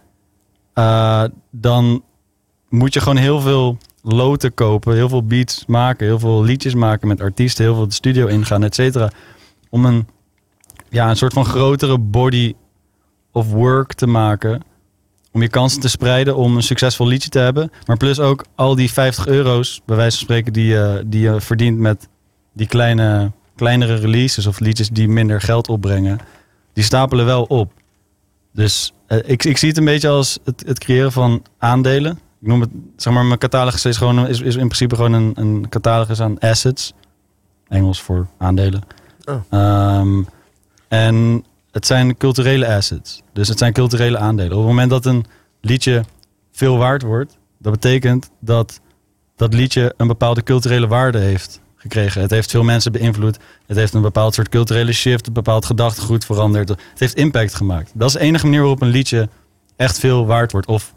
Uh, 0.74 1.24
dan 1.50 2.02
moet 2.68 2.94
je 2.94 3.00
gewoon 3.00 3.16
heel 3.16 3.40
veel 3.40 3.78
loten 4.02 4.54
kopen, 4.54 4.94
heel 4.94 5.08
veel 5.08 5.24
beats 5.24 5.66
maken, 5.66 6.06
heel 6.06 6.18
veel 6.18 6.42
liedjes 6.42 6.74
maken 6.74 7.08
met 7.08 7.20
artiesten, 7.20 7.64
heel 7.64 7.74
veel 7.74 7.88
de 7.88 7.94
studio 7.94 8.26
ingaan, 8.26 8.64
et 8.64 8.74
cetera. 8.74 9.10
Om 9.70 9.84
een, 9.84 10.08
ja, 10.88 11.10
een 11.10 11.16
soort 11.16 11.32
van 11.32 11.44
grotere 11.44 11.98
body 11.98 12.54
of 13.32 13.50
work 13.50 13.92
te 13.92 14.06
maken. 14.06 14.62
Om 15.32 15.42
je 15.42 15.48
kansen 15.48 15.80
te 15.80 15.88
spreiden 15.88 16.36
om 16.36 16.56
een 16.56 16.62
succesvol 16.62 17.06
liedje 17.06 17.28
te 17.28 17.38
hebben. 17.38 17.70
Maar 17.86 17.96
plus 17.96 18.20
ook 18.20 18.44
al 18.54 18.74
die 18.74 18.92
50 18.92 19.26
euro's, 19.26 19.80
bij 19.84 19.96
wijze 19.96 20.16
van 20.16 20.24
spreken, 20.24 20.52
die 20.52 20.66
je, 20.66 21.02
die 21.06 21.20
je 21.20 21.40
verdient 21.40 21.78
met 21.78 22.08
die 22.52 22.66
kleine, 22.66 23.32
kleinere 23.56 23.94
releases 23.94 24.46
of 24.46 24.60
liedjes 24.60 24.88
die 24.88 25.08
minder 25.08 25.40
geld 25.40 25.68
opbrengen. 25.68 26.18
Die 26.72 26.84
stapelen 26.84 27.26
wel 27.26 27.42
op. 27.42 27.72
Dus 28.52 28.92
uh, 29.08 29.18
ik, 29.24 29.44
ik 29.44 29.56
zie 29.56 29.68
het 29.68 29.78
een 29.78 29.84
beetje 29.84 30.08
als 30.08 30.38
het, 30.44 30.62
het 30.66 30.78
creëren 30.78 31.12
van 31.12 31.42
aandelen 31.58 32.18
ik 32.40 32.46
noem 32.46 32.60
het, 32.60 32.70
zeg 32.96 33.12
maar, 33.12 33.24
mijn 33.24 33.38
catalogus 33.38 33.84
is, 33.84 33.96
gewoon, 33.96 34.26
is, 34.26 34.40
is 34.40 34.56
in 34.56 34.66
principe 34.66 34.96
gewoon 34.96 35.12
een, 35.12 35.32
een 35.34 35.68
catalogus 35.68 36.20
aan 36.20 36.38
assets. 36.38 36.92
Engels 37.68 38.02
voor 38.02 38.26
aandelen. 38.38 38.82
Oh. 39.24 39.98
Um, 40.00 40.26
en 40.88 41.44
het 41.70 41.86
zijn 41.86 42.16
culturele 42.16 42.74
assets. 42.74 43.22
Dus 43.32 43.48
het 43.48 43.58
zijn 43.58 43.72
culturele 43.72 44.18
aandelen. 44.18 44.52
Op 44.52 44.58
het 44.58 44.68
moment 44.68 44.90
dat 44.90 45.04
een 45.04 45.24
liedje 45.60 46.04
veel 46.52 46.78
waard 46.78 47.02
wordt, 47.02 47.38
dat 47.58 47.72
betekent 47.72 48.30
dat 48.40 48.80
dat 49.36 49.54
liedje 49.54 49.94
een 49.96 50.06
bepaalde 50.06 50.42
culturele 50.42 50.86
waarde 50.86 51.18
heeft 51.18 51.60
gekregen. 51.76 52.20
Het 52.20 52.30
heeft 52.30 52.50
veel 52.50 52.62
mensen 52.62 52.92
beïnvloed. 52.92 53.38
Het 53.66 53.76
heeft 53.76 53.94
een 53.94 54.02
bepaald 54.02 54.34
soort 54.34 54.48
culturele 54.48 54.92
shift, 54.92 55.26
een 55.26 55.32
bepaald 55.32 55.64
gedachtegoed 55.64 56.24
veranderd. 56.24 56.68
Het 56.68 56.80
heeft 56.94 57.14
impact 57.14 57.54
gemaakt. 57.54 57.90
Dat 57.94 58.08
is 58.08 58.14
de 58.14 58.20
enige 58.20 58.44
manier 58.44 58.60
waarop 58.60 58.82
een 58.82 58.88
liedje 58.88 59.28
echt 59.76 59.98
veel 59.98 60.26
waard 60.26 60.52
wordt. 60.52 60.66
Of 60.66 60.94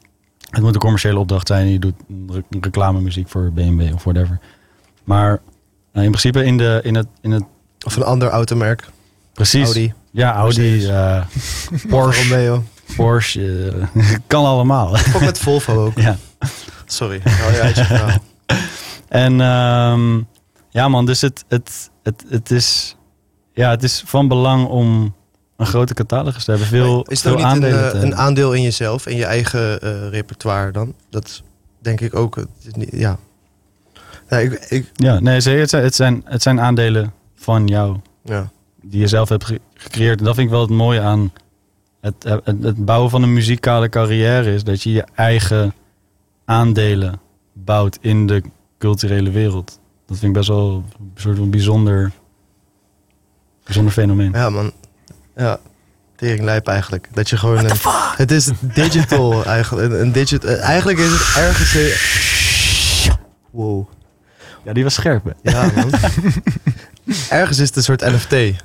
het 0.49 0.61
moet 0.61 0.73
een 0.73 0.79
commerciële 0.79 1.19
opdracht 1.19 1.47
zijn. 1.47 1.67
Je 1.67 1.79
doet 1.79 1.95
reclamemuziek 2.59 3.29
voor 3.29 3.51
BMW 3.53 3.93
of 3.93 4.03
whatever. 4.03 4.39
Maar 5.03 5.31
uh, 5.93 6.03
in 6.03 6.09
principe 6.09 6.43
in, 6.43 6.57
de, 6.57 6.79
in, 6.83 6.95
het, 6.95 7.07
in 7.21 7.31
het... 7.31 7.43
Of 7.85 7.95
een 7.95 8.03
ander 8.03 8.29
automerk. 8.29 8.87
Precies. 9.33 9.63
Audi. 9.63 9.93
Ja, 10.11 10.33
Audi. 10.33 10.87
Uh, 10.87 11.23
Porsche. 11.89 12.29
Romeo. 12.29 12.63
Porsche. 12.95 13.39
Uh, 13.95 14.15
kan 14.27 14.45
allemaal. 14.45 14.97
Ook 15.15 15.21
met 15.21 15.39
Volvo 15.39 15.85
ook. 15.85 15.99
Ja. 16.07 16.17
Sorry. 16.85 17.21
Oh, 17.25 17.73
ja, 17.73 18.19
en 19.07 19.39
um, 19.39 20.27
ja 20.69 20.87
man, 20.87 21.05
dus 21.05 21.21
het, 21.21 21.45
het, 21.47 21.89
het, 22.03 22.25
het, 22.29 22.51
is, 22.51 22.95
ja, 23.53 23.69
het 23.69 23.83
is 23.83 24.03
van 24.05 24.27
belang 24.27 24.67
om 24.67 25.15
een 25.57 25.65
grote 25.65 25.93
catalogus 25.93 26.43
te 26.43 26.51
hebben. 26.51 26.69
Veel, 26.69 27.03
is 27.03 27.25
aandelen 27.25 27.95
een, 27.95 28.01
een, 28.01 28.15
aandeel 28.15 28.53
in 28.53 28.61
jezelf 28.61 29.05
en 29.05 29.15
je 29.15 29.25
eigen 29.25 29.79
repertoire 30.09 30.71
dan? 30.71 30.95
Dat 31.09 31.41
denk 31.79 32.01
ik 32.01 32.15
ook. 32.15 32.45
Ja. 32.89 33.17
Ja, 34.29 34.37
ik, 34.37 34.53
ik... 34.53 34.89
ja 34.93 35.19
nee, 35.19 35.33
het 35.33 35.69
zijn, 35.69 35.83
het, 35.83 35.95
zijn, 35.95 36.21
het 36.25 36.41
zijn 36.41 36.59
aandelen 36.59 37.13
van 37.35 37.67
jou. 37.67 37.99
Ja. 38.23 38.49
Die 38.81 38.99
je 38.99 39.07
zelf 39.07 39.29
hebt 39.29 39.51
gecreëerd. 39.81 40.19
En 40.19 40.25
dat 40.25 40.35
vind 40.35 40.47
ik 40.47 40.53
wel 40.53 40.61
het 40.61 40.69
mooie 40.69 41.01
aan 41.01 41.33
het, 42.01 42.23
het, 42.23 42.41
het 42.61 42.85
bouwen 42.85 43.09
van 43.09 43.23
een 43.23 43.33
muzikale 43.33 43.89
carrière. 43.89 44.53
Is 44.53 44.63
dat 44.63 44.83
je 44.83 44.91
je 44.91 45.05
eigen 45.15 45.73
aandelen 46.45 47.19
bouwt 47.53 47.97
in 48.01 48.27
de 48.27 48.41
culturele 48.77 49.31
wereld. 49.31 49.79
Dat 50.05 50.17
vind 50.17 50.31
ik 50.31 50.37
best 50.37 50.47
wel 50.47 50.83
een 50.99 51.11
soort 51.15 51.37
van 51.37 51.49
bijzonder, 51.49 52.11
bijzonder 53.63 53.93
fenomeen. 53.93 54.31
Ja, 54.31 54.49
man. 54.49 54.71
Ja, 55.35 55.59
lijp 56.17 56.67
eigenlijk. 56.67 57.07
Dat 57.13 57.29
je 57.29 57.37
gewoon... 57.37 57.57
Een, 57.57 57.77
het 58.15 58.31
is 58.31 58.49
digital 58.61 59.45
eigenlijk. 59.55 59.91
Een, 59.91 60.01
een 60.01 60.11
digit, 60.11 60.43
eh, 60.43 60.61
eigenlijk 60.61 60.99
is 60.99 61.11
het 61.11 61.35
ergens... 61.35 61.77
Wow. 63.51 63.89
Ja, 64.63 64.73
die 64.73 64.83
was 64.83 64.93
scherp, 64.93 65.23
hè? 65.23 65.51
Ja, 65.51 65.71
man. 65.75 65.89
ergens 67.39 67.59
is 67.59 67.67
het 67.67 67.75
een 67.75 67.83
soort 67.83 68.01
NFT. 68.01 68.63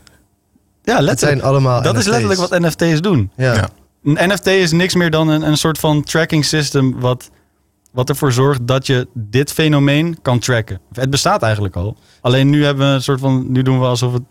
Ja, 0.86 1.00
letterlijk. 1.00 1.18
zijn 1.18 1.42
allemaal 1.42 1.82
Dat 1.82 1.96
is 1.96 2.06
letterlijk 2.06 2.40
wat 2.40 2.60
NFT's 2.60 3.00
doen. 3.00 3.30
Ja. 3.36 3.68
Een 4.04 4.32
NFT 4.32 4.46
is 4.46 4.72
niks 4.72 4.94
meer 4.94 5.10
dan 5.10 5.28
een, 5.28 5.42
een 5.42 5.56
soort 5.56 5.78
van 5.78 6.02
tracking 6.02 6.44
system... 6.44 7.00
Wat, 7.00 7.30
wat 7.92 8.08
ervoor 8.08 8.32
zorgt 8.32 8.66
dat 8.66 8.86
je 8.86 9.08
dit 9.12 9.52
fenomeen 9.52 10.18
kan 10.22 10.38
tracken. 10.38 10.80
Het 10.92 11.10
bestaat 11.10 11.42
eigenlijk 11.42 11.76
al. 11.76 11.96
Alleen 12.20 12.50
nu 12.50 12.64
hebben 12.64 12.88
we 12.88 12.94
een 12.94 13.02
soort 13.02 13.20
van... 13.20 13.52
Nu 13.52 13.62
doen 13.62 13.80
we 13.80 13.86
alsof 13.86 14.12
het 14.12 14.22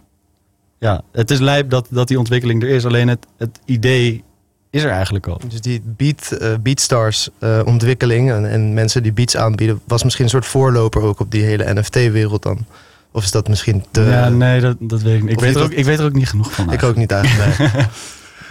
ja, 0.80 1.02
het 1.12 1.32
is 1.32 1.40
lijp 1.40 1.70
dat, 1.70 1.88
dat 1.90 2.08
die 2.08 2.18
ontwikkeling 2.20 2.64
er 2.64 2.70
is. 2.70 2.86
Alleen 2.86 3.08
het, 3.08 3.26
het 3.38 3.60
idee 3.66 4.24
is 4.70 4.84
er 4.84 4.92
eigenlijk 4.92 5.28
al. 5.28 5.40
Dus 5.48 5.62
die 5.62 5.82
beat, 5.86 6.38
uh, 6.42 6.54
Beatstars 6.62 7.30
uh, 7.40 7.62
ontwikkeling 7.66 8.32
en, 8.32 8.50
en, 8.50 8.74
mensen 8.74 9.04
die 9.04 9.14
beats 9.14 9.38
aanbieden... 9.38 9.82
was 9.88 10.04
misschien 10.04 10.26
een 10.26 10.32
soort 10.32 10.46
voorloper 10.46 11.02
ook 11.02 11.20
op 11.20 11.32
die 11.32 11.44
hele 11.44 11.74
NFT-wereld 11.74 12.44
dan? 12.44 12.66
Of 13.16 13.24
is 13.24 13.32
dat 13.32 13.48
misschien 13.48 13.84
te... 13.92 14.02
Ja, 14.02 14.30
nee, 14.30 14.62
dat, 14.62 14.76
dat 14.80 15.02
weet 15.02 15.16
ik 15.16 15.22
niet. 15.22 15.32
Ik 15.32 15.40
weet, 15.40 15.56
er 15.56 15.64
ook, 15.64 15.72
ik 15.72 15.86
weet 15.86 16.00
er 16.00 16.06
ook 16.06 16.14
niet 16.14 16.30
genoeg 16.30 16.52
van. 16.52 16.72
Ik 16.72 16.84
ook 16.84 16.96
niet 16.96 17.12
eigenlijk. 17.12 17.56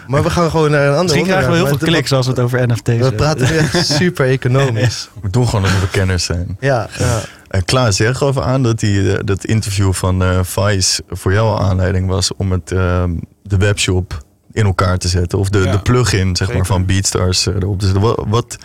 Maar 0.06 0.22
we 0.22 0.30
gaan 0.30 0.50
gewoon 0.50 0.70
naar 0.70 0.82
een 0.82 0.88
ander 0.88 1.02
Misschien 1.02 1.24
krijgen 1.24 1.50
we 1.50 1.56
heel 1.56 1.66
veel 1.66 1.76
kliks 1.76 2.12
als 2.12 2.26
we 2.26 2.32
het 2.32 2.40
over 2.40 2.68
NFT's 2.68 2.86
hebben. 2.86 3.10
We 3.10 3.14
praten 3.14 3.48
nu 3.52 3.82
super 4.00 4.26
economisch. 4.26 5.10
We 5.22 5.30
doen 5.30 5.48
gewoon 5.48 5.62
dat 5.62 5.80
we 5.80 5.88
kenners 5.90 6.24
zijn. 6.24 6.56
Ja, 6.60 6.88
ja. 6.98 7.20
Uh, 7.50 7.60
Klaas, 7.64 7.96
jij 7.96 8.14
gaf 8.14 8.38
aan 8.38 8.62
dat 8.62 8.80
die, 8.80 9.12
eh, 9.12 9.18
dat 9.24 9.44
interview 9.44 9.92
van 9.92 10.22
uh, 10.22 10.38
Vice 10.42 11.02
voor 11.08 11.32
jou 11.32 11.60
aanleiding 11.60 12.08
was 12.08 12.34
om 12.36 12.52
het, 12.52 12.70
uh, 12.72 13.04
de 13.42 13.56
webshop 13.56 14.24
in 14.52 14.64
elkaar 14.64 14.98
te 14.98 15.08
zetten. 15.08 15.38
Of 15.38 15.48
de, 15.48 15.60
de 15.70 15.78
plugin 15.78 16.36
zeg 16.36 16.52
maar, 16.52 16.66
van 16.66 16.86
Beatstars 16.86 17.46
erop 17.46 17.78
te 17.78 17.84
zetten. 17.84 18.02
Wat, 18.02 18.24
wat 18.28 18.56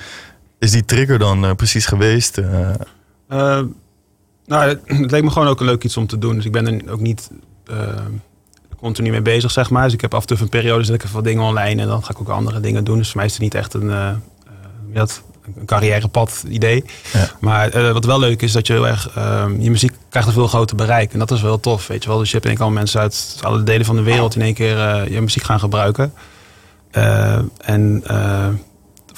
is 0.60 0.72
die 0.72 0.86
trigger 0.86 1.20
dan 1.20 1.56
precies 1.56 1.86
geweest? 1.86 2.42
Nou, 4.50 4.68
het, 4.68 4.80
het, 5.02 5.12
leek 5.12 5.24
me 5.24 5.30
gewoon 5.30 5.48
ook 5.48 5.60
een 5.60 5.66
leuk 5.66 5.84
iets 5.84 5.98
om 5.98 6.08
te 6.08 6.18
doen. 6.18 6.36
Dus 6.36 6.46
ik 6.46 6.52
ben 6.52 6.68
er 6.68 6.92
ook 6.92 7.00
niet 7.00 7.30
continu 8.80 9.10
mee 9.10 9.22
bezig, 9.22 9.52
zeg 9.52 9.70
maar. 9.70 9.84
Dus 9.84 9.94
ik 9.94 10.02
heb 10.02 10.14
af 10.14 10.22
en 10.22 10.28
toe 10.28 10.38
een 10.40 10.50
periode 10.50 10.84
zet 10.84 10.96
ik 10.96 11.04
even 11.04 11.16
wat 11.16 11.24
dingen 11.24 11.44
online 11.44 11.82
en 11.82 11.88
dan 11.88 12.04
ga 12.04 12.12
ik 12.12 12.20
ook 12.20 12.30
andere 12.30 12.60
dingen 12.60 12.84
doen. 12.84 12.98
Dus 12.98 13.08
voor 13.08 13.18
mij 13.18 13.26
is 13.26 13.32
het 13.32 13.42
niet 13.42 13.56
echt 13.56 13.74
een, 13.74 13.90
uh, 13.90 14.10
dat, 14.94 15.22
een 15.56 15.66
carrièrepad 15.66 16.44
idee. 16.48 16.84
Ja. 17.14 17.30
Maar 17.40 17.76
uh, 17.76 17.92
wat 17.92 18.06
wel 18.06 18.20
leuk 18.20 18.42
is, 18.42 18.52
dat 18.52 18.68
je 18.68 18.74
heel 18.74 18.88
erg, 18.88 19.18
uh, 19.18 19.46
je 19.60 19.70
muziek 19.70 19.92
krijgt 20.10 20.28
een 20.28 20.34
veel 20.34 20.48
groter 20.48 20.76
bereik. 20.76 21.14
En 21.14 21.20
dat 21.20 21.32
is 21.32 21.42
wel 21.42 21.60
tof, 21.60 21.88
weet 21.88 22.04
je 22.04 22.10
wel. 22.10 22.18
Dus 22.18 22.28
je 22.28 22.34
hebt 22.34 22.46
in 22.46 22.52
één 22.52 22.60
keer 22.60 22.70
al 22.70 22.74
mensen 22.80 23.02
uit 23.02 23.38
alle 23.42 23.64
delen 23.64 23.86
van 23.86 23.96
de 23.96 24.02
wereld 24.02 24.36
in 24.36 24.42
één 24.42 24.54
keer 24.54 25.12
je 25.12 25.22
muziek 25.22 25.44
gaan 25.44 25.60
gebruiken. 25.60 26.14
en 27.58 28.04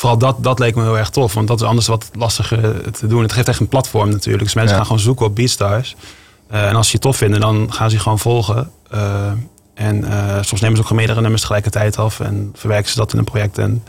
vooral 0.02 0.18
dat, 0.18 0.44
dat 0.44 0.60
leek 0.60 0.76
me 0.76 0.82
heel 0.82 0.98
erg 0.98 1.10
tof. 1.10 1.34
Want 1.34 1.48
dat 1.48 1.62
is 1.62 1.68
anders 1.68 1.88
wat 1.88 2.10
lastiger 2.14 2.92
te 2.92 3.08
doen. 3.08 3.22
Het 3.22 3.34
geeft 3.34 3.48
echt 3.48 3.60
een 3.60 3.68
platform 3.68 4.10
natuurlijk. 4.10 4.44
Dus 4.44 4.54
mensen 4.54 4.76
gaan 4.76 4.86
gewoon 4.86 5.02
zoeken 5.02 5.26
op 5.26 5.36
Beatstars. 5.36 5.96
en 6.48 6.76
als 6.76 6.88
ze 6.88 6.94
je 6.94 7.00
tof 7.00 7.18
vinden, 7.18 7.40
dan 7.40 7.74
gaan 7.74 7.90
ze 7.90 7.96
je 7.96 8.02
gewoon 8.02 8.20
volgen. 8.20 8.72
En 9.74 10.04
uh, 10.04 10.38
soms 10.42 10.62
nemen 10.62 10.78
ze 10.78 10.84
ook 10.84 10.92
meerdere 10.92 11.22
nummers 11.22 11.42
tegelijkertijd 11.42 11.98
af 11.98 12.20
en 12.20 12.52
verwerken 12.56 12.92
ze 12.92 12.98
dat 12.98 13.14
in 13.14 13.20
een 13.20 13.26
project. 13.26 13.58
En 13.58 13.84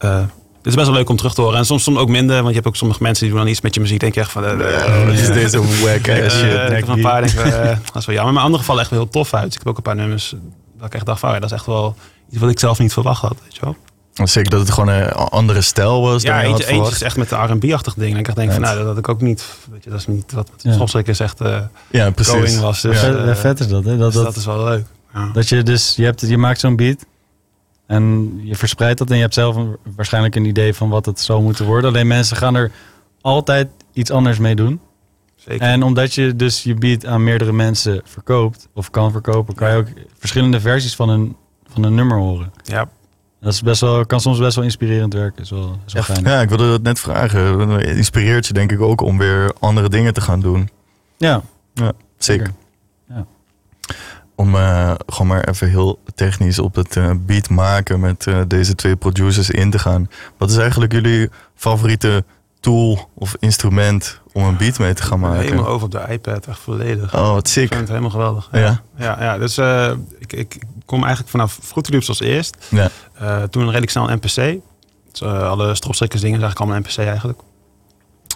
uh, 0.00 0.16
het 0.16 0.66
is 0.66 0.74
best 0.74 0.86
wel 0.86 0.96
leuk 0.96 1.08
om 1.08 1.16
terug 1.16 1.34
te 1.34 1.40
horen. 1.40 1.58
En 1.58 1.66
soms, 1.66 1.82
soms 1.82 1.98
ook 1.98 2.08
minder, 2.08 2.36
want 2.36 2.48
je 2.48 2.54
hebt 2.54 2.66
ook 2.66 2.76
sommige 2.76 3.02
mensen 3.02 3.24
die 3.24 3.32
doen 3.34 3.42
dan 3.42 3.52
iets 3.52 3.60
met 3.60 3.74
je 3.74 3.80
muziek. 3.80 4.00
Denk 4.00 4.14
je 4.14 4.20
echt 4.20 4.30
van, 4.30 4.44
uh, 4.44 4.50
oh, 4.50 5.12
is 5.12 5.26
deze 5.26 5.58
wack 5.84 6.08
ass 6.08 6.38
shit. 6.38 6.70
ik 6.70 6.76
heb 6.76 6.88
een 6.88 7.00
paar 7.00 7.22
denken, 7.22 7.80
dat 7.92 7.96
is 7.96 8.06
wel 8.06 8.14
jammer. 8.14 8.34
Maar 8.34 8.42
andere 8.44 8.64
vallen 8.64 8.80
echt 8.80 8.90
wel 8.90 9.00
heel 9.00 9.08
tof 9.08 9.34
uit. 9.34 9.52
Ik 9.52 9.58
heb 9.58 9.68
ook 9.68 9.76
een 9.76 9.82
paar 9.82 9.96
nummers 9.96 10.34
dat 10.78 10.86
ik 10.86 10.94
echt 10.94 11.06
dacht 11.06 11.20
van, 11.20 11.32
ja, 11.32 11.38
dat 11.38 11.50
is 11.50 11.56
echt 11.56 11.66
wel 11.66 11.96
iets 12.30 12.40
wat 12.40 12.50
ik 12.50 12.58
zelf 12.58 12.78
niet 12.78 12.92
verwacht 12.92 13.22
had. 13.22 13.36
Weet 13.42 13.54
je 13.54 13.60
wel? 13.60 13.76
Zeker 14.14 14.50
dat 14.50 14.60
het 14.60 14.70
gewoon 14.70 14.88
een 14.88 15.12
andere 15.12 15.60
stijl 15.60 16.00
was. 16.02 16.22
dan 16.22 16.34
Ja, 16.34 16.42
eentje, 16.42 16.66
eentje 16.66 16.92
is 16.92 17.02
echt 17.02 17.16
met 17.16 17.28
de 17.28 17.36
R&B-achtig 17.36 17.94
ding. 17.94 18.12
En 18.14 18.18
ik 18.18 18.34
denk 18.34 18.52
van, 18.52 18.60
nou, 18.60 18.76
dat 18.76 18.86
had 18.86 18.98
ik 18.98 19.08
ook 19.08 19.20
niet. 19.20 19.44
Weet 19.70 19.84
je, 19.84 19.90
dat 19.90 19.98
is 19.98 20.06
niet 20.06 20.32
wat 20.32 20.50
Ja. 20.56 20.72
Schopstrikkers 20.72 21.20
echt 21.20 21.40
eh 21.40 21.58
Ja, 21.90 22.10
precies. 22.10 22.58
was. 22.58 22.80
Dus, 22.80 23.00
Ja. 23.00 23.14
eh, 23.14 23.24
Vet, 23.26 23.38
vet 23.38 23.60
is 23.60 23.68
dat, 23.68 23.84
hè? 23.84 23.96
Dat, 23.96 24.12
dus 24.12 24.14
dat, 24.14 24.24
dat 24.24 24.36
is 24.36 24.44
wel 24.46 24.64
leuk. 24.64 24.84
Ja. 25.14 25.30
dat 25.32 25.48
je 25.48 25.62
dus, 25.62 25.96
je, 25.96 26.04
hebt, 26.04 26.20
je 26.20 26.38
maakt 26.38 26.60
zo'n 26.60 26.76
beat 26.76 27.04
en 27.86 28.32
je 28.44 28.56
verspreidt 28.56 28.98
dat 28.98 29.10
en 29.10 29.16
je 29.16 29.22
hebt 29.22 29.34
zelf 29.34 29.56
een- 29.56 29.76
waarschijnlijk 29.96 30.34
een 30.34 30.44
idee 30.44 30.74
van 30.74 30.88
wat 30.88 31.06
het 31.06 31.20
zou 31.20 31.42
moeten 31.42 31.64
worden. 31.64 31.90
Alleen 31.90 32.06
mensen 32.06 32.36
gaan 32.36 32.54
er 32.54 32.70
altijd 33.20 33.68
iets 33.92 34.10
anders 34.10 34.38
mee 34.38 34.54
doen. 34.54 34.80
Zeker. 35.36 35.60
En 35.66 35.82
omdat 35.82 36.14
je 36.14 36.36
dus 36.36 36.62
je 36.62 36.74
beat 36.74 37.06
aan 37.06 37.24
meerdere 37.24 37.52
mensen 37.52 38.00
verkoopt 38.04 38.68
of 38.74 38.90
kan 38.90 39.12
verkopen, 39.12 39.54
kan 39.54 39.70
je 39.70 39.76
ook 39.76 39.86
verschillende 40.18 40.60
versies 40.60 40.94
van 40.94 41.08
een, 41.08 41.36
van 41.72 41.82
een 41.84 41.94
nummer 41.94 42.18
horen. 42.18 42.52
ja. 42.64 42.88
Dat 43.42 43.52
is 43.52 43.62
best 43.62 43.80
wel, 43.80 44.06
kan 44.06 44.20
soms 44.20 44.38
best 44.38 44.54
wel 44.54 44.64
inspirerend 44.64 45.12
werken. 45.14 45.42
Is 45.42 45.50
wel, 45.50 45.78
is 45.86 45.92
wel 45.92 46.02
Ja, 46.06 46.14
fijn. 46.14 46.24
Ja, 46.26 46.40
ik 46.40 46.48
wilde 46.48 46.68
dat 46.68 46.82
net 46.82 47.00
vragen. 47.00 47.58
Het 47.68 47.96
inspireert 47.96 48.46
je 48.46 48.52
denk 48.52 48.72
ik 48.72 48.80
ook 48.80 49.00
om 49.00 49.18
weer 49.18 49.52
andere 49.58 49.88
dingen 49.88 50.14
te 50.14 50.20
gaan 50.20 50.40
doen. 50.40 50.68
Ja, 51.16 51.42
Zeker. 52.18 52.50
Ja. 53.08 53.26
Om 54.34 54.54
eh, 54.54 54.94
gewoon 55.06 55.26
maar 55.26 55.48
even 55.48 55.68
heel 55.68 55.98
technisch 56.14 56.58
op 56.58 56.74
het 56.74 56.96
eh, 56.96 57.10
beat 57.16 57.48
maken 57.48 58.00
met 58.00 58.26
eh, 58.26 58.40
deze 58.46 58.74
twee 58.74 58.96
producers 58.96 59.50
in 59.50 59.70
te 59.70 59.78
gaan. 59.78 60.08
Wat 60.38 60.50
is 60.50 60.56
eigenlijk 60.56 60.92
jullie 60.92 61.30
favoriete 61.54 62.24
tool 62.60 63.08
of 63.14 63.36
instrument 63.38 64.20
om 64.32 64.44
een 64.44 64.56
beat 64.56 64.78
mee 64.78 64.94
te 64.94 65.02
gaan 65.02 65.20
maken? 65.20 65.40
Helemaal 65.42 65.66
over 65.66 65.84
op 65.84 65.90
de 65.92 66.04
iPad, 66.08 66.46
echt 66.46 66.58
volledig. 66.58 67.14
Oh, 67.14 67.32
wat 67.32 67.46
Ik 67.46 67.52
sick. 67.52 67.68
vind 67.68 67.80
het 67.80 67.88
helemaal 67.88 68.10
geweldig. 68.10 68.48
Ja. 68.52 68.82
ja, 68.96 69.22
ja 69.22 69.38
dus 69.38 69.58
eh, 69.58 69.92
ik, 70.18 70.32
ik 70.32 70.62
kom 70.84 71.00
eigenlijk 71.00 71.30
vanaf 71.30 71.58
Fruity 71.62 71.92
Loops 71.92 72.08
als 72.08 72.20
eerst. 72.20 72.56
Ja. 72.70 72.90
Eh, 73.14 73.42
toen 73.42 73.64
redelijk 73.66 73.90
snel 73.90 74.10
een 74.10 74.16
NPC. 74.22 74.60
Dus, 75.12 75.20
eh, 75.20 75.48
alle 75.48 75.74
stropstrikkers 75.74 76.20
dingen 76.22 76.36
is 76.38 76.42
eigenlijk 76.44 76.72
allemaal 76.72 76.90
NPC 76.90 77.06
eigenlijk. 77.08 77.38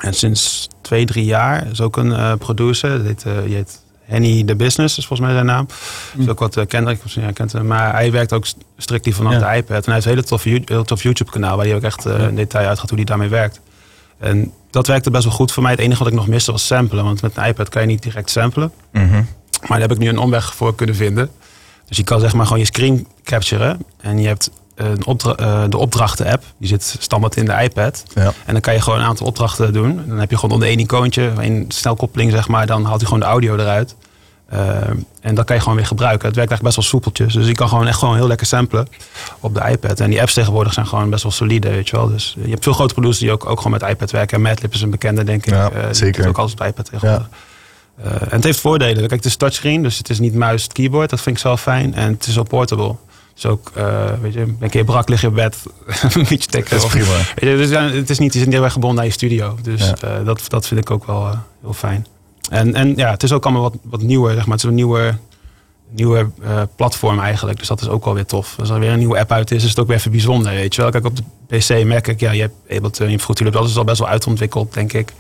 En 0.01 0.15
sinds 0.15 0.69
twee, 0.81 1.07
drie 1.07 1.25
jaar 1.25 1.67
is 1.71 1.81
ook 1.81 1.97
een 1.97 2.13
eh, 2.13 2.33
producer. 2.39 2.99
Die 2.99 3.07
heet, 3.07 3.23
die 3.47 3.55
heet 3.55 3.81
Henny 4.03 4.45
The 4.45 4.57
Business, 4.57 4.99
is 4.99 5.07
volgens 5.07 5.29
mij 5.29 5.37
zijn 5.37 5.47
naam. 5.47 5.67
Hm. 6.15 6.21
Is 6.21 6.29
ook 6.29 6.39
wat 6.39 6.57
uh, 6.57 6.67
Kendrick 6.67 7.03
misschien 7.03 7.23
herkent. 7.23 7.53
hem. 7.53 7.67
Maar 7.67 7.93
hij 7.93 8.13
werkt 8.13 8.33
ook 8.33 8.47
st- 8.47 8.57
strictly 8.77 9.13
vanaf 9.13 9.33
Ja. 9.33 9.39
de 9.39 9.57
iPad. 9.57 9.77
En 9.87 9.93
hij 9.93 10.03
heeft 10.03 10.07
een 10.07 10.39
hele 10.39 10.43
You- 10.51 10.63
heel 10.65 10.85
tof 10.85 11.03
YouTube 11.03 11.31
kanaal. 11.31 11.57
Waar 11.57 11.67
hij 11.67 11.75
ook 11.75 11.83
echt 11.83 12.03
Ja. 12.03 12.17
in 12.17 12.35
detail 12.37 12.69
uitgaat 12.69 12.89
hoe 12.89 12.99
hij 12.99 13.07
daarmee 13.07 13.29
werkt. 13.29 13.61
En 14.19 14.53
dat 14.71 14.87
werkte 14.87 15.11
best 15.11 15.25
wel 15.25 15.33
goed 15.33 15.53
voor 15.53 15.63
mij. 15.63 15.73
Het 15.73 15.81
enige 15.81 15.99
wat 15.99 16.09
ik 16.13 16.19
nog 16.19 16.29
miste 16.29 16.53
was 16.53 16.67
samplen. 16.67 17.05
Want 17.05 17.23
met 17.23 17.37
een 17.37 17.45
iPad 17.45 17.69
kan 17.69 17.83
je 17.83 17.89
niet 17.89 18.03
direct 18.03 18.31
samplen. 18.31 18.73
Mhm. 18.93 19.13
Maar 19.61 19.69
daar 19.69 19.81
heb 19.81 19.91
ik 19.93 19.99
nu 19.99 20.09
een 20.09 20.19
omweg 20.19 20.55
voor 20.55 20.75
kunnen 20.75 20.95
vinden. 20.97 21.31
Dus 21.89 21.97
je 21.97 22.05
kan 22.05 22.21
zeg 22.21 22.35
maar 22.35 22.45
gewoon 22.47 22.61
je 22.61 22.67
screen 22.67 23.07
capturen. 23.25 23.81
En 24.01 24.19
je 24.19 24.27
hebt 24.27 24.51
een 24.75 25.07
opdra- 25.07 25.35
eh, 25.35 25.63
de 25.69 25.77
opdrachten-app. 25.77 26.45
Die 26.59 26.69
zit 26.69 26.97
standaard 26.99 27.37
in 27.37 27.45
de 27.45 27.53
iPad. 27.63 28.03
Ja. 28.15 28.33
En 28.45 28.53
dan 28.53 28.61
kan 28.61 28.75
je 28.75 28.81
gewoon 28.81 28.99
een 28.99 29.05
aantal 29.05 29.27
opdrachten 29.27 29.73
doen. 29.73 29.99
En 29.99 30.09
dan 30.09 30.19
heb 30.19 30.31
je 30.31 30.37
gewoon 30.37 30.51
onder 30.55 30.69
één 30.69 30.79
icoontje, 30.79 31.33
een 31.39 31.65
snelkoppeling 31.69 32.31
zeg 32.33 32.49
maar. 32.49 32.67
Dan 32.67 32.85
haalt 32.85 32.97
hij 32.97 33.05
gewoon 33.05 33.21
de 33.21 33.27
audio 33.27 33.57
eruit. 33.57 33.95
Eh, 34.47 34.59
en 35.21 35.35
dat 35.35 35.45
kan 35.45 35.57
je 35.57 35.63
gewoon 35.63 35.77
weer 35.77 35.87
gebruiken. 35.87 36.27
Het 36.27 36.37
werkt 36.37 36.51
eigenlijk 36.51 36.63
best 36.63 36.77
wel 36.77 36.85
soepeltjes. 37.01 37.35
Dus 37.35 37.47
je 37.47 37.53
kan 37.55 37.69
gewoon 37.69 37.87
echt 37.87 37.99
gewoon 37.99 38.15
heel 38.17 38.27
lekker 38.27 38.47
samplen 38.47 38.89
op 39.41 39.55
de 39.55 39.63
iPad. 39.71 40.01
En 40.01 40.11
die 40.11 40.21
apps 40.21 40.35
tegenwoordig 40.35 40.73
zijn 40.73 40.87
gewoon 40.87 41.11
best 41.11 41.23
wel 41.23 41.33
solide, 41.33 41.71
weet 41.71 41.89
je 41.89 41.97
wel. 41.97 42.09
Dus 42.09 42.37
je 42.45 42.51
hebt 42.51 42.63
veel 42.65 42.73
grote 42.73 42.93
producers 42.95 43.21
die 43.23 43.33
ook, 43.33 43.47
ook 43.47 43.61
gewoon 43.61 43.79
met 43.81 43.91
iPad 43.91 44.11
werken. 44.11 44.37
En 44.37 44.43
Madlib 44.43 44.75
is 44.75 44.81
een 44.83 44.91
bekende, 44.91 45.25
denk 45.25 45.47
ik. 45.47 45.53
Ja, 45.53 45.71
Eh, 45.71 45.83
zeker. 45.91 46.21
doet 46.21 46.31
ook 46.31 46.39
alles 46.39 46.53
op 46.53 46.61
iPad 46.65 46.85
tegenwoordig. 46.91 47.29
Eh, 48.03 48.13
en 48.13 48.29
het 48.31 48.45
heeft 48.45 48.61
voordelen. 48.61 48.97
Kijk, 48.97 49.11
het 49.11 49.25
is 49.25 49.37
touchscreen, 49.37 49.83
dus 49.83 49.99
het 49.99 50.11
is 50.11 50.19
niet 50.19 50.35
muis, 50.35 50.63
het 50.63 50.73
keyboard. 50.73 51.11
Dat 51.11 51.21
vind 51.21 51.37
ik 51.37 51.43
zelf 51.43 51.61
fijn. 51.63 51.95
En 51.95 52.13
het 52.13 52.27
is 52.27 52.39
ook 52.39 52.49
portable. 52.49 52.95
Dus 53.35 53.47
ook, 53.47 53.71
eh, 53.75 54.05
weet 54.21 54.33
je, 54.33 54.55
een 54.61 54.71
keer 54.71 54.85
brak, 54.85 55.09
lig 55.09 55.21
je 55.21 55.27
op 55.27 55.35
bed, 55.35 55.57
een 56.15 56.27
beetje 56.29 56.37
tikken. 56.51 56.71
Dat 56.71 56.79
is 56.79 56.85
Of- 56.85 56.91
prima. 56.91 57.07
Weet 57.37 57.51
je, 57.51 57.57
dus 57.57 57.69
ja, 57.71 57.89
het 57.91 58.11
is 58.11 58.19
niet, 58.19 58.33
je 58.33 58.39
zit 58.39 58.47
niet 58.49 58.57
heel 58.57 58.65
erg 58.65 58.73
gebonden 58.73 58.99
aan 59.01 59.07
je 59.07 59.13
studio. 59.13 59.57
Dus 59.63 59.81
Ja. 59.87 59.95
eh, 60.01 60.25
dat, 60.25 60.43
dat 60.49 60.67
vind 60.67 60.81
ik 60.81 60.91
ook 60.91 61.07
wel 61.07 61.31
heel 61.63 61.73
fijn. 61.73 62.07
En, 62.51 62.75
en 62.75 62.97
ja, 62.97 63.11
het 63.11 63.23
is 63.23 63.33
ook 63.33 63.45
allemaal 63.45 63.63
wat, 63.63 63.77
wat 63.83 64.03
nieuwer, 64.03 64.35
zeg 64.35 64.47
maar. 64.47 64.55
Het 64.55 64.63
is 64.65 64.69
een 64.71 64.75
nieuwe, 64.77 65.15
nieuwe 65.91 66.29
platform 66.77 67.21
eigenlijk. 67.21 67.59
Dus 67.59 67.69
dat 67.69 67.81
is 67.81 67.89
ook 67.89 68.05
wel 68.05 68.15
weer 68.15 68.27
tof. 68.27 68.55
Als 68.59 68.71
er 68.71 68.79
weer 68.79 68.91
een 68.91 68.99
nieuwe 68.99 69.19
app 69.19 69.33
uit 69.33 69.51
is, 69.51 69.63
is 69.63 69.69
het 69.71 69.79
ook 69.79 69.87
weer 69.87 69.97
even 69.97 70.11
bijzonder, 70.11 70.53
weet 70.53 70.75
je 70.75 70.83
wel. 70.83 70.91
Kijk, 70.91 71.05
op 71.05 71.17
de 71.17 71.23
PC 71.59 71.85
merk 71.85 72.07
ik, 72.09 72.21
ja, 72.21 72.31
je 72.31 72.41
hebt 72.41 72.55
Ableton, 72.71 73.05
je 73.07 73.13
hebt 73.13 73.23
Fruity 73.23 73.45
dat 73.51 73.69
is 73.69 73.77
al 73.77 73.85
best 73.85 73.99
wel 73.99 74.09
uitontwikkeld, 74.09 74.75
denk 74.75 74.93
ik. 74.93 75.13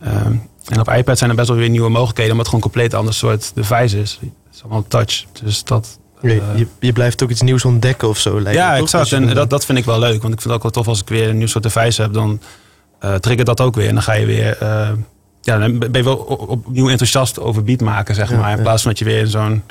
Ehm, 0.00 0.32
en 0.68 0.80
op 0.80 0.88
iPad 0.88 1.18
zijn 1.18 1.30
er 1.30 1.36
best 1.36 1.48
wel 1.48 1.56
weer 1.56 1.68
nieuwe 1.68 1.88
mogelijkheden, 1.88 2.32
omdat 2.32 2.46
het 2.46 2.54
gewoon 2.54 2.64
een 2.64 2.80
compleet 2.80 2.94
ander 3.00 3.14
soort 3.14 3.50
device 3.54 4.00
is. 4.00 4.18
Het 4.20 4.54
is 4.54 4.62
allemaal 4.62 4.84
touch, 4.88 5.24
dus 5.42 5.64
dat... 5.64 5.98
Je, 6.22 6.30
eh, 6.30 6.58
je, 6.58 6.66
je 6.80 6.92
blijft 6.92 7.22
ook 7.22 7.30
iets 7.30 7.40
nieuws 7.42 7.64
ontdekken 7.64 8.08
of 8.08 8.18
zo. 8.18 8.40
Lijkt 8.40 8.58
ja, 8.58 8.70
me, 8.70 8.78
toch? 8.78 8.84
exact. 8.84 9.12
En 9.12 9.34
dat, 9.34 9.50
dat 9.50 9.64
vind 9.64 9.78
ik 9.78 9.84
wel 9.84 9.98
leuk. 9.98 10.22
Want 10.22 10.34
ik 10.34 10.40
vind 10.40 10.44
het 10.44 10.52
ook 10.52 10.62
wel 10.62 10.70
tof 10.70 10.88
als 10.88 11.00
ik 11.00 11.08
weer 11.08 11.28
een 11.28 11.38
nieuw 11.38 11.46
soort 11.46 11.64
device 11.64 12.02
heb. 12.02 12.12
Dan 12.12 12.40
eh 12.98 13.14
triggert 13.14 13.46
dat 13.46 13.60
ook 13.60 13.74
weer. 13.74 13.88
En 13.88 13.94
dan 13.94 14.02
ga 14.02 14.12
je 14.12 14.26
weer... 14.26 14.56
eh, 14.58 14.90
ja, 15.40 15.58
dan 15.58 15.78
ben 15.78 15.90
je 15.92 16.02
wel 16.02 16.16
op- 16.16 16.48
opnieuw 16.48 16.88
enthousiast 16.88 17.40
over 17.40 17.62
beat 17.62 17.80
maken, 17.80 18.14
zeg 18.14 18.30
Ja, 18.30 18.38
maar. 18.38 18.56
In 18.56 18.62
plaats 18.62 18.82
van 18.82 18.90
dat 18.90 18.98
je 19.00 19.04
weer 19.04 19.18
in 19.18 19.28
zo'n... 19.28 19.62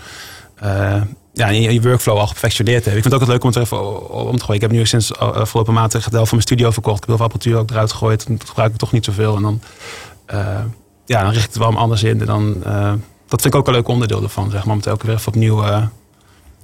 ja, 1.34 1.48
in 1.48 1.62
je, 1.74 1.82
workflow 1.82 2.18
al 2.18 2.28
geperfectioneerd 2.28 2.86
hebt. 2.86 2.96
Ik 2.98 3.02
vind 3.02 3.14
het 3.14 3.24
ook 3.24 3.30
leuk 3.30 3.44
om 3.44 3.50
het 3.50 3.58
even 3.58 4.10
om 4.12 4.38
te 4.38 4.44
gooien. 4.44 4.62
Ik 4.62 4.62
heb 4.62 4.72
nu 4.72 4.86
sinds 4.86 5.16
afgelopen 5.16 5.74
maand 5.74 5.92
de 5.92 5.98
helft 5.98 6.12
van 6.12 6.28
mijn 6.30 6.42
studio 6.42 6.72
verkocht. 6.72 7.04
Ik 7.04 7.08
heb 7.08 7.08
heel 7.08 7.18
veel 7.18 7.26
apparatuur 7.26 7.58
ook 7.58 7.70
eruit 7.70 7.92
gegooid. 7.92 8.26
En 8.26 8.38
dat 8.38 8.48
gebruik 8.48 8.72
ik 8.72 8.78
toch 8.78 8.92
niet 8.92 9.06
zoveel. 9.06 9.36
En 9.36 9.42
dan, 9.42 9.62
ja, 11.06 11.22
dan 11.22 11.32
richt 11.32 11.44
ik 11.46 11.50
het 11.54 11.58
wel 11.58 11.78
anders 11.78 12.04
in. 12.04 12.20
En 12.20 12.26
dan, 12.26 12.64
eh, 12.64 12.94
dat 13.28 13.42
vind 13.42 13.54
ik 13.54 13.56
ook 13.56 13.68
een 13.68 13.74
leuk 13.74 13.88
onderdeel 13.88 14.24
ervan, 14.24 14.50
zeg 14.52 14.64
maar. 14.64 14.72
Om 14.74 14.78
het 14.80 14.88
elke 14.88 15.06
keer 15.06 15.14
even 15.14 15.28
opnieuw 15.28 15.64
eh, 15.64 15.84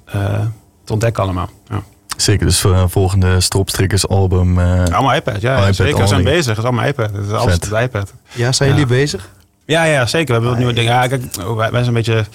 eh, 0.05 0.39
te 0.83 0.93
ontdekken 0.93 1.23
allemaal. 1.23 1.49
Ja. 1.69 1.81
Zeker, 2.17 2.45
dus 2.45 2.59
voor 2.61 2.75
een 2.75 2.89
volgende 2.89 3.39
Stropstrikkers 3.41 4.07
album. 4.07 4.59
eh, 4.59 4.83
Allemaal 4.83 5.13
iPad, 5.15 5.41
ja. 5.41 5.57
iPad 5.61 5.75
zeker. 5.75 6.01
We 6.01 6.07
zijn 6.07 6.23
bezig. 6.23 6.47
Het 6.47 6.57
is 6.57 6.63
allemaal 6.63 6.85
iPad. 6.85 7.11
Het 7.13 7.25
is 7.25 7.31
alles 7.31 7.55
op 7.55 7.61
de 7.61 7.81
iPad. 7.81 8.13
Ja, 8.31 8.51
zijn 8.51 8.69
Ja. 8.69 8.75
jullie 8.75 8.89
bezig? 8.89 9.29
Ja, 9.65 9.83
ja, 9.83 10.05
zeker. 10.05 10.25
We 10.27 10.31
hebben 10.33 10.49
wat 10.49 10.57
nieuwe 10.59 10.73
dingen. 10.73 10.91
Ja, 10.93 11.07
kijk, 11.07 11.23
oh, 11.39 11.55
wij, 11.55 11.71
wij 11.71 11.83
zijn 11.83 11.85
een 11.85 11.93
beetje... 11.93 12.25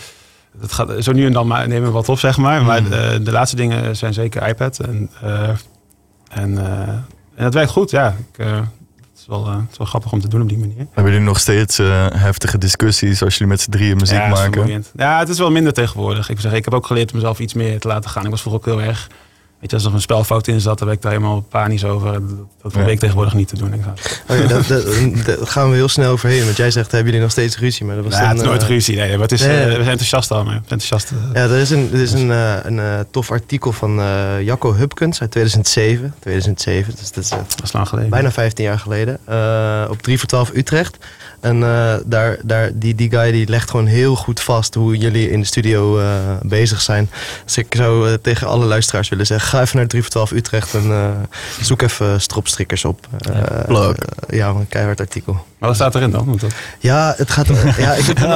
Het 0.60 0.72
gaat, 0.72 0.90
zo 0.98 1.12
nu 1.12 1.26
en 1.26 1.32
dan 1.32 1.46
maar, 1.46 1.68
nemen 1.68 1.86
we 1.88 1.92
wat 1.94 2.08
op, 2.08 2.18
zeg 2.18 2.36
maar. 2.36 2.62
Maar 2.64 2.82
Mm. 2.82 2.92
eh, 2.92 3.10
de 3.22 3.30
laatste 3.32 3.56
dingen 3.56 3.96
zijn 3.96 4.14
zeker 4.14 4.48
iPad. 4.48 4.78
En, 4.78 5.10
eh, 5.22 5.48
en, 6.28 6.58
eh, 6.58 6.88
en 7.34 7.44
het 7.44 7.54
werkt 7.54 7.70
goed, 7.70 7.90
ja. 7.90 8.16
Ik, 8.32 8.46
eh, 8.46 8.60
is 9.18 9.26
wel, 9.26 9.46
eh, 9.46 9.56
het 9.56 9.70
is 9.70 9.78
wel 9.78 9.86
grappig 9.86 10.12
om 10.12 10.20
te 10.20 10.28
doen 10.28 10.42
op 10.42 10.48
die 10.48 10.58
manier. 10.58 10.86
Hebben 10.92 11.12
jullie 11.12 11.26
nog 11.26 11.38
steeds 11.38 11.78
eh, 11.78 12.06
heftige 12.10 12.58
discussies 12.58 13.22
als 13.22 13.32
jullie 13.32 13.52
met 13.52 13.60
z'n 13.60 13.70
drieën 13.70 13.96
muziek 13.96 14.18
ja, 14.18 14.28
maken? 14.28 14.84
Ja, 14.96 15.18
het 15.18 15.28
is 15.28 15.38
wel 15.38 15.50
minder 15.50 15.72
tegenwoordig. 15.72 16.28
Ik, 16.28 16.40
zeggen, 16.40 16.58
ik 16.58 16.64
heb 16.64 16.74
ook 16.74 16.86
geleerd 16.86 17.10
om 17.10 17.16
mezelf 17.16 17.38
iets 17.38 17.54
meer 17.54 17.80
te 17.80 17.88
laten 17.88 18.10
gaan. 18.10 18.24
Ik 18.24 18.30
was 18.30 18.40
vroeger 18.40 18.60
ook 18.60 18.78
heel 18.78 18.86
erg... 18.88 19.08
Weet 19.60 19.70
je, 19.70 19.76
als 19.76 19.84
er 19.86 19.94
een 19.94 20.00
spelfout 20.00 20.46
in 20.48 20.60
zat, 20.60 20.78
dan 20.78 20.86
ben 20.86 20.96
ik 20.96 21.02
daar 21.02 21.12
helemaal 21.12 21.40
panisch 21.40 21.84
over. 21.84 22.12
Dat, 22.12 22.22
probeer 22.58 22.82
Ja. 22.86 22.88
ik 22.92 22.98
tegenwoordig 22.98 23.34
niet 23.34 23.48
te 23.48 23.56
doen. 23.56 23.74
Oh 24.28 24.48
dat, 24.48 24.68
daar 24.68 25.46
gaan 25.46 25.68
we 25.70 25.74
heel 25.76 25.88
snel 25.88 26.10
overheen. 26.12 26.44
Want 26.44 26.56
jij 26.56 26.70
zegt, 26.70 26.90
hebben 26.92 27.06
jullie 27.06 27.20
nog 27.22 27.30
steeds 27.30 27.58
ruzie? 27.58 27.86
Maar 27.86 27.94
dat 27.96 28.04
was 28.04 28.14
ja, 28.14 28.20
dan, 28.20 28.28
het 28.28 28.38
is 28.38 28.44
nooit 28.44 28.62
eh, 28.62 28.68
ruzie. 28.68 28.96
Nee, 28.96 29.10
maar 29.10 29.20
het 29.20 29.32
is, 29.32 29.40
nee, 29.40 29.56
eh, 29.60 29.64
we 29.64 29.70
zijn 29.72 29.86
enthousiast 29.88 30.30
al. 30.30 30.44
Maar 30.44 30.54
enthousiast, 30.54 31.10
eh, 31.10 31.16
Ja, 31.34 31.40
er 31.42 31.58
is 31.58 31.70
een, 31.70 31.90
er 31.92 32.00
is 32.00 32.12
een, 32.12 32.28
een 32.28 33.06
tof 33.10 33.30
artikel 33.30 33.72
van 33.72 33.94
Jacco 34.44 34.74
Hupkens 34.74 35.20
uit 35.20 35.30
2007. 35.30 36.14
2007, 36.20 36.94
dus 36.98 37.12
dat 37.12 37.24
is 37.24 37.30
dat 37.30 37.62
is 37.62 37.72
lang 37.72 37.88
geleden. 37.88 38.10
bijna 38.10 38.30
15 38.32 38.64
jaar 38.64 38.78
geleden. 38.78 39.18
op 39.90 40.02
3 40.02 40.18
voor 40.18 40.28
12 40.28 40.50
Utrecht. 40.54 40.96
En 41.40 41.62
eh, 41.62 41.94
daar, 42.04 42.36
daar, 42.42 42.70
die, 42.74 42.94
die 42.94 43.10
guy 43.10 43.30
die 43.32 43.48
legt 43.48 43.70
gewoon 43.70 43.86
heel 43.86 44.16
goed 44.16 44.40
vast 44.40 44.74
hoe 44.74 44.96
jullie 44.96 45.30
in 45.30 45.40
de 45.40 45.46
studio 45.46 45.98
eh, 45.98 46.06
bezig 46.42 46.80
zijn. 46.80 47.10
Dus 47.44 47.56
ik 47.56 47.74
zou 47.76 48.08
eh, 48.08 48.14
tegen 48.22 48.46
alle 48.46 48.64
luisteraars 48.64 49.08
willen 49.08 49.26
zeggen: 49.26 49.48
ga 49.48 49.60
even 49.60 49.76
naar 49.76 49.86
3 49.86 50.02
voor 50.02 50.10
12 50.10 50.30
Utrecht 50.30 50.74
en 50.74 50.84
eh, 50.90 51.08
zoek 51.60 51.82
even 51.82 52.20
stropstrikkers 52.20 52.84
op. 52.84 53.06
Eh, 53.18 53.68
eh, 53.68 53.90
ja, 54.28 54.48
een 54.48 54.68
keihard 54.68 55.00
artikel. 55.00 55.32
Maar 55.58 55.68
wat 55.68 55.76
staat 55.78 55.94
erin 55.94 56.10
dan? 56.10 56.38
Dat- 56.40 56.52
Ja, 56.78 57.14
het 57.16 57.30
gaat. 57.30 57.46
ja, 57.78 57.92
ik 57.94 58.04
heb 58.06 58.18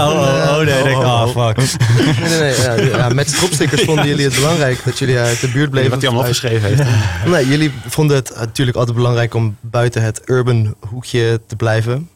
nee, 0.85 0.97
oh, 0.97 1.33
oh, 1.35 1.47
fuck. 1.47 1.57
Nee, 1.57 2.29
nee, 2.29 2.39
nee. 2.41 2.61
Ja, 2.61 2.97
ja, 2.99 3.09
met 3.09 3.29
stropstickers 3.31 3.83
vonden 3.83 4.07
jullie 4.07 4.25
het 4.25 4.35
belangrijk 4.35 4.85
dat 4.85 4.99
jullie 4.99 5.19
uit 5.19 5.41
de 5.41 5.49
buurt 5.49 5.71
bleven. 5.71 5.91
wat 5.91 5.99
hij 6.01 6.09
allemaal 6.09 6.27
opgeschreven 6.29 6.69
heeft. 6.69 6.83
Nee, 7.27 7.49
jullie 7.49 7.73
vonden 7.89 8.17
het 8.17 8.33
natuurlijk 8.39 8.77
altijd 8.77 8.97
belangrijk 8.97 9.35
om 9.35 9.57
buiten 9.61 10.03
het 10.03 10.21
urban 10.25 10.75
hoekje 10.89 11.41
te 11.47 11.57
blijven. 11.57 12.09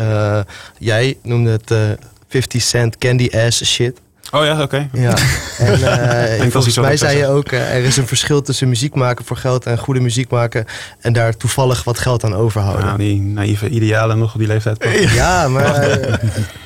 Eh, 0.00 0.40
jij 0.78 1.16
noemde 1.22 1.50
het 1.50 1.70
eh 1.70 1.78
50 2.28 2.62
cent 2.62 2.98
candy 2.98 3.28
ass 3.32 3.64
shit. 3.64 4.00
Oh 4.32 4.44
ja, 4.44 4.62
oké. 4.62 4.88
Ja. 4.92 5.14
En 5.58 5.82
eh, 5.82 6.40
als 6.40 6.52
volgens 6.52 6.76
mij 6.76 6.96
zei 6.96 7.18
je 7.18 7.26
ook, 7.26 7.52
eh, 7.52 7.74
er 7.74 7.84
is 7.84 7.96
een 7.96 8.06
verschil 8.06 8.42
tussen 8.42 8.68
muziek 8.68 8.94
maken 8.94 9.24
voor 9.24 9.36
geld 9.36 9.66
en 9.66 9.78
goede 9.78 10.00
muziek 10.00 10.30
maken. 10.30 10.64
En 11.00 11.12
daar 11.12 11.36
toevallig 11.36 11.84
wat 11.84 11.98
geld 11.98 12.24
aan 12.24 12.34
overhouden. 12.34 12.84
Nou, 12.84 12.98
die 12.98 13.20
naïeve 13.20 13.68
idealen 13.68 14.18
nog 14.18 14.32
op 14.32 14.38
die 14.38 14.48
leeftijd. 14.48 14.84
Ja, 15.14 15.48
maar 15.48 15.74
eh, 15.74 16.14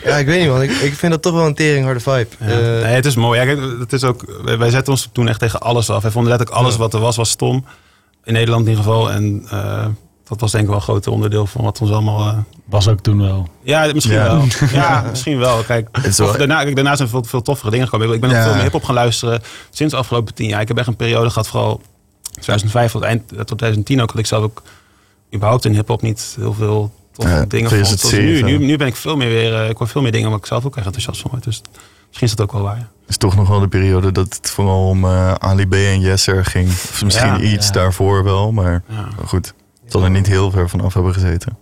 ja, 0.05 0.17
ik 0.17 0.27
weet 0.27 0.41
niet 0.41 0.49
man. 0.49 0.63
Ik, 0.63 0.71
ik 0.71 0.95
vind 0.95 1.13
dat 1.13 1.23
toch 1.23 1.35
wel 1.35 1.47
een 1.47 1.55
tering 1.55 1.85
harde 1.85 2.01
vibe. 2.01 2.27
Ja. 2.39 2.47
Eh, 2.47 2.59
nee, 2.59 2.95
het 2.95 3.07
is 3.07 3.17
mooi. 3.17 3.41
Ja, 3.41 3.47
kijk, 3.47 3.61
het 3.79 3.93
is 3.93 4.05
ook, 4.05 4.43
wij 4.59 4.71
zetten 4.71 4.93
ons 4.93 5.09
toen 5.13 5.29
echt 5.29 5.39
tegen 5.39 5.61
alles 5.61 5.91
af. 5.91 6.03
Wij 6.03 6.11
vonden 6.11 6.31
letterlijk 6.31 6.61
alles 6.61 6.77
wat 6.77 6.95
er 6.95 7.01
was, 7.01 7.17
was 7.17 7.31
stom. 7.31 7.65
In 8.25 8.33
Nederland 8.33 8.65
in 8.65 8.71
ieder 8.71 8.85
geval. 8.85 9.13
En 9.13 9.47
eh, 9.51 9.87
dat 10.35 10.43
was 10.43 10.51
denk 10.51 10.63
ik 10.65 10.69
wel 10.71 10.79
een 10.79 10.85
groot 10.85 11.07
onderdeel 11.07 11.47
van 11.47 11.65
wat 11.65 11.81
ons 11.81 11.91
allemaal... 11.91 12.29
eh, 12.29 12.39
Was 12.65 12.89
ook 12.89 13.01
toen 13.01 13.21
wel. 13.23 13.49
ja, 13.63 13.91
misschien 13.95 14.15
Ja. 14.15 14.23
wel. 14.25 14.45
Ja, 14.73 15.05
misschien 15.11 15.39
wel. 15.39 15.63
Kijk, 15.63 15.89
of 16.23 16.37
daarna, 16.37 16.63
kijk, 16.63 16.75
daarna 16.75 16.97
zijn 16.97 17.09
veel, 17.09 17.25
veel 17.25 17.43
toffere 17.43 17.71
dingen 17.71 17.87
gekomen. 17.89 18.15
Ik 18.15 18.21
ben 18.21 18.31
ook 18.31 18.37
Ja. 18.37 18.43
veel 18.45 18.53
meer 18.55 18.63
hip-hop 18.63 18.85
gaan 18.85 18.95
luisteren 18.95 19.43
sinds 19.71 19.93
de 19.93 19.99
afgelopen 19.99 20.35
tien 20.35 20.49
jaar. 20.49 20.61
Ik 20.61 20.69
heb 20.69 20.79
echt 20.79 20.87
een 20.87 20.97
periode 20.97 21.31
gehad, 21.31 21.49
vooral 21.49 21.81
2005 22.41 22.93
tot, 22.93 23.03
eind, 23.03 23.29
tot 23.29 23.47
2010 23.47 24.03
ook 24.03 24.11
had 24.11 24.19
ik 24.19 24.27
zelf 24.27 24.43
ook 24.45 24.63
überhaupt 25.35 25.65
in 25.65 25.75
hip-hop 25.75 26.03
niet 26.03 26.35
heel 26.41 26.53
veel 26.55 26.93
toffe 27.13 27.33
Ja, 27.35 27.45
dingen 27.45 27.71
vond. 27.71 27.87
Zoals 27.87 28.01
2007. 28.01 28.45
Nu, 28.51 28.59
nu, 28.59 28.67
nu 28.67 28.77
ben 28.77 28.87
ik 28.87 28.97
veel 28.97 29.17
meer 29.17 29.29
weer, 29.29 29.55
eh, 29.63 29.69
ik 29.69 29.77
hoor 29.77 29.89
veel 29.89 30.03
meer 30.03 30.13
dingen 30.13 30.29
waar 30.31 30.39
ik 30.39 30.47
zelf 30.47 30.65
ook 30.65 30.77
echt 30.77 30.87
enthousiast 30.87 31.21
van 31.21 31.31
word. 31.31 31.45
Dus 31.45 31.63
misschien 32.07 32.27
is 32.29 32.35
dat 32.35 32.47
ook 32.47 32.53
wel 32.53 32.63
waar. 32.63 32.89
is 33.07 33.17
toch 33.17 33.37
nog 33.37 33.49
wel 33.49 33.61
de 33.61 33.69
periode 33.69 34.13
dat 34.13 34.35
het 34.35 34.51
vooral 34.51 34.89
om 34.89 35.05
eh, 35.05 35.35
Ali 35.35 35.67
B 35.67 35.73
en 35.75 36.01
Jesser 36.01 36.45
ging. 36.45 36.69
Of 36.69 37.03
misschien 37.05 37.29
Ja. 37.29 37.41
iets 37.53 37.67
Ja. 37.67 37.73
daarvoor 37.73 38.25
wel, 38.25 38.53
maar 38.53 38.83
Ja. 38.89 39.09
goed. 39.27 39.55
Zal 39.95 40.05
er 40.05 40.11
niet 40.11 40.27
heel 40.27 40.51
ver 40.51 40.69
vanaf 40.69 40.95
hebben 40.95 41.13
gezeten. 41.15 41.57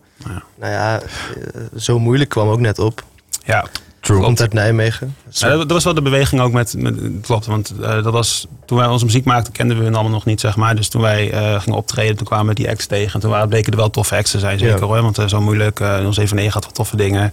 Nou 0.59 0.73
ja, 0.73 1.01
eh, 1.01 1.61
zo 1.79 1.99
moeilijk 1.99 2.31
kwam 2.31 2.49
ook 2.49 2.61
net 2.61 2.79
op. 2.79 3.05
Ja, 3.45 3.65
True. 4.01 4.21
Komt 4.21 4.41
uit 4.41 4.53
Nijmegen. 4.53 5.17
Ja, 5.31 5.49
dat, 5.49 5.59
dat 5.59 5.71
was 5.71 5.85
wel 5.85 5.95
de 5.95 6.03
beweging 6.03 6.41
ook 6.41 6.53
met, 6.53 6.75
met 6.79 6.95
klopt, 7.23 7.47
want 7.47 7.73
eh, 7.81 8.03
dat 8.03 8.13
was 8.13 8.47
toen 8.67 8.79
wij 8.79 8.87
onze 8.87 9.05
muziek 9.05 9.25
maakten 9.25 9.53
kenden 9.53 9.79
we 9.79 9.85
hun 9.85 9.95
allemaal 9.95 10.13
nog 10.13 10.25
niet 10.25 10.41
zeg 10.41 10.57
maar. 10.57 10.77
Dus 10.77 10.89
toen 10.89 11.03
wij 11.03 11.31
eh, 11.31 11.61
gingen 11.61 11.79
optreden, 11.79 12.17
toen 12.17 12.27
kwamen 12.27 12.47
we 12.47 12.55
die 12.55 12.69
acts 12.71 12.87
tegen 12.87 13.15
en 13.15 13.21
toen 13.21 13.31
waren, 13.31 13.49
bleken 13.49 13.73
er 13.73 13.79
wel 13.79 13.91
toffe 13.91 14.17
acts 14.17 14.31
te 14.31 14.39
zijn 14.39 14.59
zeker 14.59 14.79
Ja. 14.79 14.85
hoor, 14.87 15.03
want 15.03 15.23
zo 15.27 15.41
moeilijk. 15.41 15.81
eh 15.81 16.03
ons 16.05 16.21
7-9 16.21 16.35
had 16.53 16.65
wat 16.65 16.75
toffe 16.75 16.97
dingen. 16.97 17.33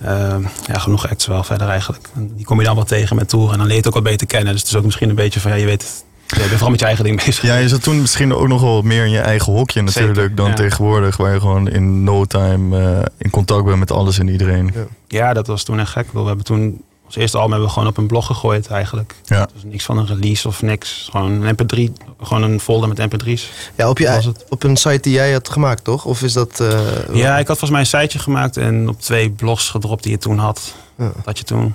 Eh, 0.00 0.36
ja, 0.66 0.78
genoeg 0.78 1.08
acts 1.10 1.26
wel 1.26 1.44
verder 1.44 1.68
eigenlijk. 1.68 2.08
En 2.14 2.32
die 2.36 2.44
kom 2.44 2.58
je 2.58 2.66
dan 2.66 2.74
wel 2.74 2.84
tegen 2.84 3.16
met 3.16 3.28
tour 3.28 3.52
en 3.52 3.58
dan 3.58 3.66
leer 3.66 3.70
je 3.70 3.76
het 3.76 3.86
ook 3.86 3.94
wat 3.94 4.02
beter 4.02 4.26
kennen. 4.26 4.52
Dus 4.52 4.60
het 4.60 4.70
is 4.70 4.76
ook 4.76 4.84
misschien 4.84 5.08
een 5.08 5.14
beetje 5.14 5.40
van 5.40 5.50
ja, 5.50 5.56
je 5.56 5.66
weet, 5.66 5.82
het, 5.82 6.04
je 6.32 6.38
bent 6.38 6.50
vooral 6.50 6.70
met 6.70 6.80
je 6.80 6.86
eigen 6.86 7.04
ding 7.04 7.24
bezig. 7.24 7.42
Ja, 7.42 7.56
je 7.56 7.68
zat 7.68 7.82
toen 7.82 8.00
misschien 8.00 8.34
ook 8.34 8.48
nog 8.48 8.60
wel 8.60 8.82
meer 8.82 9.04
in 9.04 9.10
je 9.10 9.18
eigen 9.20 9.52
hokje 9.52 9.82
natuurlijk 9.82 10.14
Zeker, 10.18 10.34
dan 10.34 10.48
ja. 10.48 10.54
tegenwoordig, 10.54 11.16
waar 11.16 11.32
je 11.34 11.40
gewoon 11.40 11.68
in 11.68 12.04
no 12.04 12.24
time 12.24 12.78
eh, 13.00 13.04
in 13.18 13.30
contact 13.30 13.64
bent 13.64 13.78
met 13.78 13.90
alles 13.92 14.18
en 14.18 14.28
iedereen. 14.28 14.74
Ja, 15.08 15.32
dat 15.32 15.46
was 15.46 15.62
toen 15.64 15.80
echt 15.80 15.90
gek. 15.90 16.06
We 16.12 16.20
hebben 16.22 16.44
toen 16.44 16.82
ons 17.04 17.16
eerste 17.16 17.36
album 17.36 17.50
hebben 17.50 17.68
we 17.68 17.74
gewoon 17.74 17.88
op 17.88 17.96
een 17.96 18.06
blog 18.06 18.26
gegooid 18.26 18.66
eigenlijk. 18.66 19.14
Ja. 19.24 19.48
Dus 19.54 19.62
niks 19.64 19.84
van 19.84 19.98
een 19.98 20.06
release 20.06 20.48
of 20.48 20.62
niks. 20.62 21.08
Gewoon 21.10 21.42
een 21.42 21.54
mp3, 21.56 21.92
gewoon 22.22 22.42
een 22.42 22.60
folder 22.60 22.88
met 22.88 22.98
mp3's. 23.00 23.50
Ja, 23.76 23.88
op, 23.88 23.98
je, 23.98 24.04
Was 24.06 24.14
ei- 24.14 24.26
het? 24.26 24.44
op 24.48 24.62
een 24.62 24.76
site 24.76 25.00
die 25.00 25.12
jij 25.12 25.32
had 25.32 25.48
gemaakt, 25.48 25.84
toch? 25.84 26.04
Of 26.04 26.22
is 26.22 26.32
dat... 26.32 26.60
eh, 26.60 26.68
Ja, 27.12 27.38
ik 27.38 27.46
had 27.46 27.58
volgens 27.58 27.70
mij 27.70 27.80
een 27.80 27.86
siteje 27.86 28.18
gemaakt 28.18 28.56
en 28.56 28.88
op 28.88 29.00
twee 29.00 29.30
blogs 29.30 29.68
gedropt 29.68 30.02
die 30.02 30.12
je 30.12 30.18
toen 30.18 30.38
had. 30.38 30.74
Ja. 30.98 31.04
Dat 31.04 31.24
had 31.24 31.38
je 31.38 31.44
toen. 31.44 31.74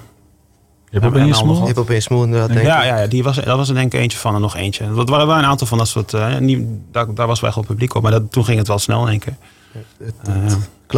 Je 0.89 0.99
hebt 0.99 1.03
Ja, 1.03 1.09
op 1.09 1.15
een 1.15 1.31
en 1.31 1.37
allemaal 1.37 1.59
Je 1.59 1.65
hebt 1.65 1.77
opeens 1.79 2.03
smoel 2.03 2.23
inderdaad, 2.23 2.47
denk 2.47 2.59
ik. 2.59 2.65
Ja, 2.65 2.83
ja, 2.83 2.97
ja 2.99 3.07
die 3.07 3.23
was, 3.23 3.35
dat 3.35 3.57
was 3.57 3.69
er 3.69 3.75
denk 3.75 3.93
ik 3.93 3.99
eentje 3.99 4.17
van 4.17 4.35
en 4.35 4.41
nog 4.41 4.55
eentje. 4.55 4.93
Dat 4.95 5.09
waren 5.09 5.27
wel 5.27 5.37
een 5.37 5.43
aantal 5.45 5.67
van 5.67 5.77
dat 5.77 5.87
soort. 5.87 6.13
eh, 6.13 6.37
niet, 6.37 6.65
daar, 6.91 7.13
daar 7.13 7.27
was 7.27 7.39
wel 7.39 7.49
echt 7.49 7.59
wel 7.59 7.67
publiek 7.67 7.95
op, 7.95 8.01
maar 8.01 8.11
dat, 8.11 8.31
toen 8.31 8.45
ging 8.45 8.57
het 8.57 8.67
wel 8.67 8.79
snel 8.79 9.01
in 9.03 9.09
één 9.09 9.19
keer. 9.19 9.35
Het- 9.71 9.83
Eh, 10.27 10.33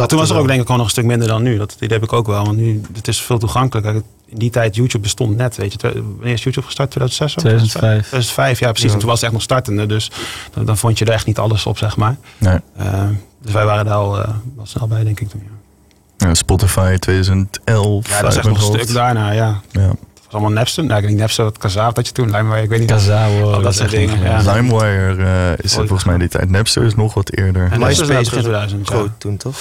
het 0.00 0.08
toen 0.08 0.18
was 0.18 0.28
er 0.28 0.34
wel. 0.34 0.42
ook 0.42 0.48
denk 0.48 0.60
ik 0.60 0.66
gewoon 0.66 0.76
nog 0.76 0.86
een 0.86 0.92
stuk 0.92 1.04
minder 1.04 1.28
dan 1.28 1.42
nu. 1.42 1.56
Dat, 1.58 1.76
die 1.78 1.88
heb 1.88 2.02
ik 2.02 2.12
ook 2.12 2.26
wel, 2.26 2.44
want 2.44 2.56
nu 2.56 2.80
het 2.92 3.08
is 3.08 3.20
veel 3.22 3.38
toegankelijker. 3.38 3.94
In 4.26 4.38
die 4.38 4.50
tijd, 4.50 4.74
YouTube 4.76 5.02
bestond 5.02 5.36
net, 5.36 5.56
weet 5.56 5.72
je. 5.72 5.92
Wanneer 6.16 6.32
is 6.32 6.42
YouTube 6.42 6.66
gestart? 6.66 6.90
2006? 6.90 7.34
of 7.36 7.42
2005. 7.42 7.98
2005, 8.08 8.58
ja 8.58 8.66
precies. 8.70 8.86
Ja. 8.88 8.92
En 8.94 8.98
toen 8.98 9.08
was 9.08 9.16
het 9.16 9.24
echt 9.24 9.32
nog 9.32 9.42
startende, 9.42 9.86
dus 9.86 10.10
dan, 10.54 10.64
dan 10.64 10.76
vond 10.76 10.98
je 10.98 11.04
er 11.04 11.12
echt 11.12 11.26
niet 11.26 11.38
alles 11.38 11.66
op, 11.66 11.78
zeg 11.78 11.96
maar. 11.96 12.16
Nee. 12.38 12.58
Eh, 12.76 13.04
dus 13.42 13.52
wij 13.52 13.64
waren 13.64 13.84
daar 13.84 13.94
al 13.94 14.22
eh, 14.22 14.28
wel 14.56 14.66
snel 14.66 14.86
bij, 14.86 15.04
denk 15.04 15.20
ik 15.20 15.28
toen. 15.28 15.40
Ja, 15.44 15.50
Ja, 16.20 16.34
Spotify 16.34 16.96
2011. 16.96 18.08
ja 18.08 18.20
dat 18.20 18.30
is 18.30 18.36
echt 18.36 18.46
nog 18.48 18.56
een 18.58 18.62
hoofd. 18.64 18.82
stuk 18.82 18.94
daarna, 18.94 19.30
ja. 19.30 19.60
Ja. 19.70 19.80
Het 19.80 19.88
was 20.24 20.32
allemaal 20.32 20.50
Napster. 20.50 20.84
Nou, 20.84 21.00
ik 21.00 21.06
denk 21.06 21.18
Napster, 21.18 21.44
dat 21.44 21.58
Kazaaf 21.58 21.92
dat 21.92 22.06
je 22.06 22.12
toen, 22.12 22.30
LimeWire, 22.30 22.62
ik 22.62 22.68
weet 22.68 22.78
niet. 22.78 22.88
Kazao. 22.90 23.52
Al 23.52 23.62
dat 23.62 23.74
soort 23.74 23.90
dingen, 23.90 24.20
ja. 24.22 24.52
LimeWire 24.54 25.24
eh, 25.24 25.64
is 25.64 25.72
Oh, 25.72 25.78
volgens 25.78 26.04
mij 26.04 26.18
die 26.18 26.28
tijd. 26.28 26.50
Napster 26.50 26.82
is 26.84 26.94
nog 26.94 27.14
wat 27.14 27.30
eerder. 27.32 27.68
En 27.72 27.78
MySpace 27.80 28.12
was 28.14 28.28
2000. 28.28 28.88
Ja, 28.88 28.94
Groot 28.94 29.10
toen, 29.18 29.36
toch? 29.36 29.56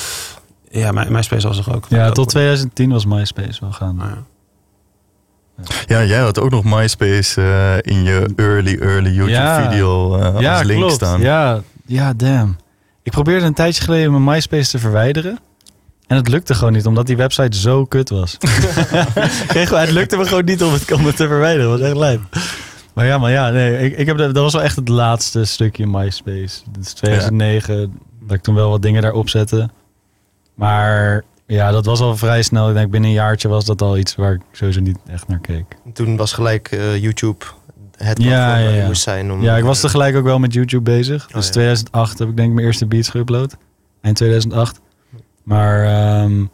ja 0.71 0.91
My- 0.91 1.07
MySpace 1.09 1.47
was 1.47 1.57
er 1.67 1.75
ook. 1.75 1.85
Ja, 1.89 2.05
Dat- 2.05 2.15
tot 2.15 2.29
2010 2.29 2.91
was 2.91 3.05
MySpace 3.05 3.57
wel 3.61 3.71
gaan. 3.71 3.95
Nou 3.95 4.09
ja. 4.09 4.17
Ja, 5.85 6.03
jij 6.03 6.19
had 6.19 6.39
ook 6.39 6.49
nog 6.49 6.63
MySpace 6.63 7.41
eh, 7.41 7.93
in 7.95 8.03
je 8.03 8.29
early, 8.35 8.77
early 8.81 9.09
YouTube 9.09 9.31
Ja. 9.31 9.69
video 9.69 10.15
eh, 10.17 10.39
ja, 10.39 10.53
als 10.57 10.63
link 10.63 10.79
klopt. 10.79 10.93
staan. 10.93 11.21
Ja, 11.21 11.59
ja, 11.85 12.13
damn. 12.13 12.57
Ik 13.03 13.11
probeerde 13.11 13.45
een 13.45 13.53
tijdje 13.53 13.83
geleden 13.83 14.11
mijn 14.11 14.23
MySpace 14.23 14.69
te 14.69 14.79
verwijderen. 14.79 15.39
En 16.09 16.15
het 16.15 16.27
lukte 16.27 16.53
gewoon 16.53 16.73
niet, 16.73 16.85
omdat 16.85 17.07
die 17.07 17.17
website 17.17 17.57
zo 17.57 17.85
kut 17.85 18.09
was. 18.09 18.37
Het 19.53 19.91
lukte 19.91 20.17
me 20.17 20.25
gewoon 20.25 20.45
niet 20.45 20.63
om 20.63 20.73
het, 20.73 20.91
om 20.91 21.05
het 21.05 21.15
te 21.15 21.27
verwijderen. 21.27 21.69
Dat 21.69 21.79
was 21.79 21.87
echt 21.87 21.97
lijp. 21.97 22.21
Maar 22.93 23.05
ja, 23.05 23.17
maar 23.17 23.31
ja, 23.31 23.49
nee, 23.49 23.79
ik, 23.79 23.97
ik 23.97 24.05
heb, 24.05 24.17
dat 24.17 24.35
was 24.35 24.53
wel 24.53 24.61
echt 24.61 24.75
het 24.75 24.87
laatste 24.87 25.45
stukje 25.45 25.87
MySpace. 25.87 26.61
Dat 26.71 26.83
is 26.83 26.93
2009, 26.93 27.99
dat 28.21 28.37
ik 28.37 28.41
toen 28.41 28.55
wel 28.55 28.69
wat 28.69 28.81
dingen 28.81 29.01
daarop 29.01 29.29
zette. 29.29 29.69
Maar 30.55 31.23
ja, 31.45 31.71
dat 31.71 31.85
was 31.85 31.99
al 31.99 32.17
vrij 32.17 32.41
snel. 32.41 32.69
Ik 32.69 32.75
denk 32.75 32.91
binnen 32.91 33.09
een 33.09 33.15
jaartje 33.15 33.47
was 33.47 33.65
dat 33.65 33.81
al 33.81 33.97
iets 33.97 34.15
waar 34.15 34.33
ik 34.33 34.41
sowieso 34.51 34.79
niet 34.79 34.97
echt 35.07 35.27
naar 35.27 35.39
keek. 35.39 35.65
Toen 35.93 36.17
was 36.17 36.33
gelijk 36.33 36.71
eh, 36.71 36.97
YouTube 36.97 37.45
het 37.97 38.23
Ja, 38.23 38.57
ja, 38.57 38.87
moest 38.87 39.01
zijn. 39.01 39.31
Om, 39.31 39.41
Ja, 39.41 39.57
ik 39.57 39.63
was 39.63 39.77
eh, 39.77 39.83
tegelijk 39.83 40.15
ook 40.15 40.23
wel 40.23 40.39
met 40.39 40.53
YouTube 40.53 40.91
bezig. 40.91 41.27
Dus 41.27 41.45
ja. 41.45 41.51
2008 41.51 42.19
heb 42.19 42.29
ik 42.29 42.35
denk 42.35 42.47
ik 42.47 42.53
mijn 42.53 42.65
eerste 42.65 42.85
beats 42.85 43.11
geüpload. 43.17 43.57
Eind 44.01 44.15
2008. 44.17 44.79
Maar 45.49 45.83
ehm, 45.83 46.45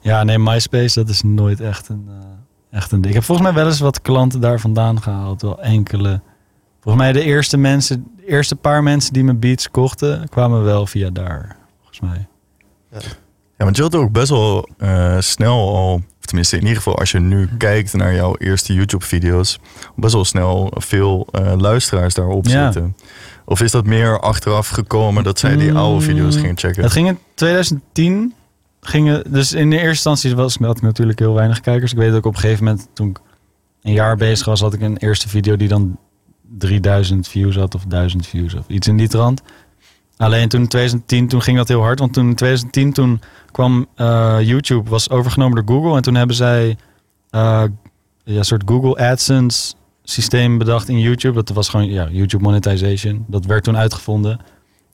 ja, 0.00 0.22
nee, 0.22 0.38
MySpace, 0.38 0.98
dat 1.00 1.08
is 1.08 1.22
nooit 1.22 1.60
echt 1.60 1.88
een, 1.88 2.08
eh, 2.08 2.76
echt 2.78 2.92
een 2.92 2.96
ding. 3.00 3.06
Ik 3.08 3.14
heb 3.14 3.24
volgens 3.24 3.46
mij 3.46 3.56
wel 3.56 3.66
eens 3.66 3.80
wat 3.80 4.02
klanten 4.02 4.40
daar 4.40 4.60
vandaan 4.60 5.02
gehaald. 5.02 5.42
Wel 5.42 5.60
enkele. 5.62 6.20
Volgens 6.80 7.04
mij 7.04 7.12
de 7.12 7.22
eerste 7.22 7.56
mensen, 7.56 8.06
de 8.16 8.26
eerste 8.26 8.56
paar 8.56 8.82
mensen 8.82 9.12
die 9.12 9.24
mijn 9.24 9.38
beats 9.38 9.70
kochten, 9.70 10.28
kwamen 10.28 10.64
wel 10.64 10.86
via 10.86 11.10
daar. 11.10 11.56
Volgens 11.78 12.00
mij. 12.00 12.26
Ja, 13.58 13.64
want 13.64 13.76
je 13.76 13.82
had 13.82 13.94
ook 13.94 14.12
best 14.12 14.28
wel 14.30 14.68
eh, 14.78 15.16
snel 15.18 15.76
al, 15.76 15.94
of 15.94 16.26
tenminste 16.26 16.54
in 16.56 16.62
ieder 16.62 16.76
geval 16.76 16.98
als 16.98 17.10
je 17.10 17.18
nu 17.20 17.48
kijkt 17.58 17.92
naar 17.94 18.14
jouw 18.14 18.36
eerste 18.38 18.74
YouTube-video's, 18.74 19.58
best 19.96 20.14
wel 20.14 20.24
snel 20.24 20.72
veel 20.74 21.26
eh, 21.30 21.52
luisteraars 21.56 22.14
daarop 22.14 22.46
Ja. 22.46 22.72
zitten. 22.72 22.96
Of 23.44 23.60
is 23.60 23.70
dat 23.70 23.86
meer 23.86 24.20
achteraf 24.20 24.68
gekomen 24.68 25.24
dat 25.24 25.38
zij 25.38 25.56
die 25.56 25.72
oude 25.74 26.04
video's 26.04 26.34
Mm, 26.34 26.40
gingen 26.40 26.58
checken? 26.58 26.82
Het 26.82 26.92
ging 26.92 27.08
in 27.08 27.18
2010. 27.34 28.34
Gingen, 28.80 29.32
dus 29.32 29.52
in 29.52 29.70
de 29.70 29.76
eerste 29.76 29.90
instantie 29.90 30.36
was, 30.36 30.56
had 30.60 30.76
ik 30.76 30.82
natuurlijk 30.82 31.18
heel 31.18 31.34
weinig 31.34 31.60
kijkers. 31.60 31.92
Ik 31.92 31.98
weet 31.98 32.12
ook 32.12 32.26
op 32.26 32.34
een 32.34 32.40
gegeven 32.40 32.64
moment, 32.64 32.88
toen 32.92 33.08
ik 33.08 33.20
een 33.82 33.92
jaar 33.92 34.16
bezig 34.16 34.46
was, 34.46 34.60
had 34.60 34.74
ik 34.74 34.80
een 34.80 34.96
eerste 34.96 35.28
video 35.28 35.56
die 35.56 35.68
dan 35.68 35.98
3000 36.58 37.28
views 37.28 37.56
had 37.56 37.74
of 37.74 37.84
1000 37.84 38.26
views 38.26 38.54
of 38.54 38.64
iets 38.68 38.88
in 38.88 38.96
die 38.96 39.08
trant. 39.08 39.42
Alleen 40.16 40.48
toen 40.48 40.60
in 40.60 40.68
2010, 40.68 41.28
toen 41.28 41.42
ging 41.42 41.56
dat 41.56 41.68
heel 41.68 41.80
hard. 41.80 41.98
Want 41.98 42.12
toen 42.12 42.28
in 42.28 42.34
2010, 42.34 42.92
toen 42.92 43.20
kwam 43.52 43.86
eh, 43.94 44.36
YouTube, 44.40 44.90
was 44.90 45.10
overgenomen 45.10 45.64
door 45.64 45.76
Google. 45.76 45.96
En 45.96 46.02
toen 46.02 46.14
hebben 46.14 46.36
zij 46.36 46.76
eh, 47.30 47.62
ja, 48.24 48.38
een 48.38 48.44
soort 48.44 48.62
Google 48.66 48.96
AdSense 48.96 49.74
systeem 50.02 50.58
bedacht 50.58 50.88
in 50.88 51.00
YouTube. 51.00 51.34
Dat 51.34 51.48
was 51.56 51.68
gewoon 51.68 51.90
ja, 51.90 52.08
YouTube 52.10 52.42
monetization. 52.42 53.24
Dat 53.28 53.44
werd 53.44 53.64
toen 53.64 53.76
uitgevonden. 53.76 54.40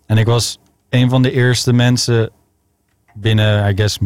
En 0.07 0.18
ik 0.18 0.27
was 0.27 0.59
een 0.88 1.11
van 1.11 1.23
de 1.23 1.33
eerste 1.33 1.73
mensen 1.73 2.31
binnen, 3.14 3.71
I 3.71 3.77
guess, 3.77 3.99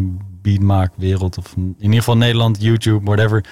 beatmaakwereld. 0.42 1.38
Of 1.38 1.56
in 1.56 1.76
ieder 1.78 1.98
geval 1.98 2.16
Nederland, 2.16 2.62
YouTube, 2.62 3.04
whatever. 3.04 3.44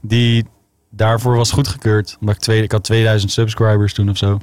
Die 0.00 0.44
daarvoor 0.90 1.36
was 1.36 1.50
goedgekeurd. 1.50 2.16
Omdat 2.20 2.34
ik, 2.34 2.40
twee, 2.40 2.62
ik 2.62 2.72
had 2.72 2.84
2000 2.84 3.32
subscribers 3.32 3.94
toen 3.94 4.10
of 4.10 4.16
zo. 4.16 4.38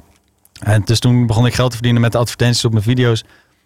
En 0.60 0.82
dus 0.84 0.98
toen 0.98 1.26
begon 1.26 1.46
ik 1.46 1.54
geld 1.54 1.70
te 1.70 1.76
verdienen 1.76 2.02
met 2.02 2.12
de 2.12 2.18
advertenties 2.18 2.64
op 2.64 2.72
mijn 2.72 2.84
video's. 2.84 3.24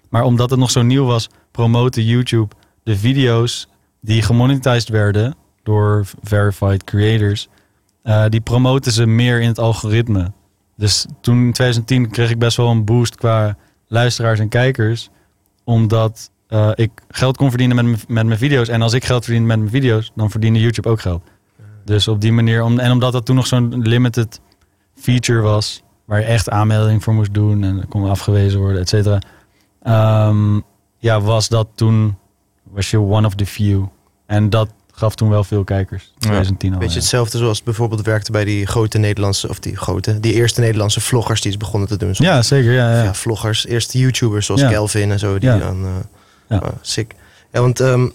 Maar 0.08 0.22
omdat 0.22 0.50
het 0.50 0.58
nog 0.58 0.70
zo 0.70 0.82
nieuw 0.82 1.04
was, 1.04 1.28
promoten 1.50 2.04
YouTube 2.04 2.54
de 2.82 2.96
video's 2.96 3.68
die 4.00 4.22
gemonetized 4.22 4.88
werden 4.88 5.34
door 5.62 6.06
verified 6.22 6.84
creators. 6.84 7.48
Eh, 8.02 8.24
die 8.28 8.40
promoten 8.40 8.92
ze 8.92 9.06
meer 9.06 9.40
in 9.40 9.48
het 9.48 9.58
algoritme. 9.58 10.32
Dus 10.76 11.06
toen 11.20 11.36
in 11.36 11.52
2010 11.52 12.10
kreeg 12.10 12.30
ik 12.30 12.38
best 12.38 12.56
wel 12.56 12.68
een 12.68 12.84
boost 12.84 13.14
qua 13.14 13.56
luisteraars 13.86 14.38
en 14.38 14.48
kijkers. 14.48 15.10
Omdat 15.64 16.30
eh, 16.46 16.70
ik 16.74 16.90
geld 17.08 17.36
kon 17.36 17.48
verdienen 17.48 17.76
met, 17.76 18.08
met 18.08 18.26
mijn 18.26 18.38
video's. 18.38 18.68
En 18.68 18.82
als 18.82 18.92
ik 18.92 19.04
geld 19.04 19.24
verdien 19.24 19.46
met 19.46 19.58
mijn 19.58 19.70
video's, 19.70 20.12
dan 20.14 20.30
verdiende 20.30 20.60
YouTube 20.60 20.88
ook 20.88 21.00
geld. 21.00 21.22
Dus 21.84 22.08
op 22.08 22.20
die 22.20 22.32
manier, 22.32 22.62
om, 22.62 22.78
en 22.78 22.92
omdat 22.92 23.12
dat 23.12 23.26
toen 23.26 23.36
nog 23.36 23.46
zo'n 23.46 23.82
limited 23.82 24.40
feature 24.94 25.40
was, 25.40 25.82
waar 26.04 26.20
je 26.20 26.26
echt 26.26 26.50
aanmelding 26.50 27.02
voor 27.02 27.14
moest 27.14 27.34
doen 27.34 27.64
en 27.64 27.88
kon 27.88 28.10
afgewezen 28.10 28.60
worden, 28.60 28.80
et 28.80 28.88
cetera. 28.88 29.18
Ehm, 29.82 30.60
ja, 30.98 31.20
was 31.20 31.48
dat 31.48 31.68
toen, 31.74 32.16
was 32.62 32.90
je 32.90 33.00
one 33.00 33.26
of 33.26 33.34
the 33.34 33.46
few. 33.46 33.86
En 34.26 34.50
dat 34.50 34.72
gaf 35.00 35.14
toen 35.14 35.28
wel 35.28 35.44
veel 35.44 35.64
kijkers. 35.64 36.12
2010 36.18 36.72
al. 36.72 36.78
Weet 36.78 36.88
je, 36.88 36.94
ja. 36.94 37.00
hetzelfde 37.00 37.38
zoals 37.38 37.56
het 37.56 37.64
bijvoorbeeld 37.64 38.02
werkte 38.02 38.32
bij 38.32 38.44
die 38.44 38.66
grote 38.66 38.98
Nederlandse, 38.98 39.48
of 39.48 39.58
die 39.58 39.76
grote, 39.76 40.20
die 40.20 40.32
eerste 40.32 40.60
Nederlandse 40.60 41.00
vloggers 41.00 41.40
die 41.40 41.50
is 41.50 41.56
begonnen 41.56 41.88
te 41.88 41.96
doen. 41.96 42.10
Ja, 42.12 42.42
zeker. 42.42 42.72
Ja, 42.72 42.90
ja. 42.96 43.02
ja, 43.02 43.14
vloggers. 43.14 43.66
Eerst 43.66 43.92
YouTubers 43.92 44.46
zoals 44.46 44.60
Ja. 44.60 44.68
Kelvin 44.70 45.10
en 45.10 45.18
zo. 45.18 45.38
Die 45.38 45.48
Ja. 45.48 45.58
dan, 45.58 45.84
eh, 45.84 45.90
Ja. 46.48 46.56
ah, 46.56 46.68
sick. 46.80 47.14
Ja, 47.52 47.60
want, 47.60 47.80
ehm, 47.80 48.08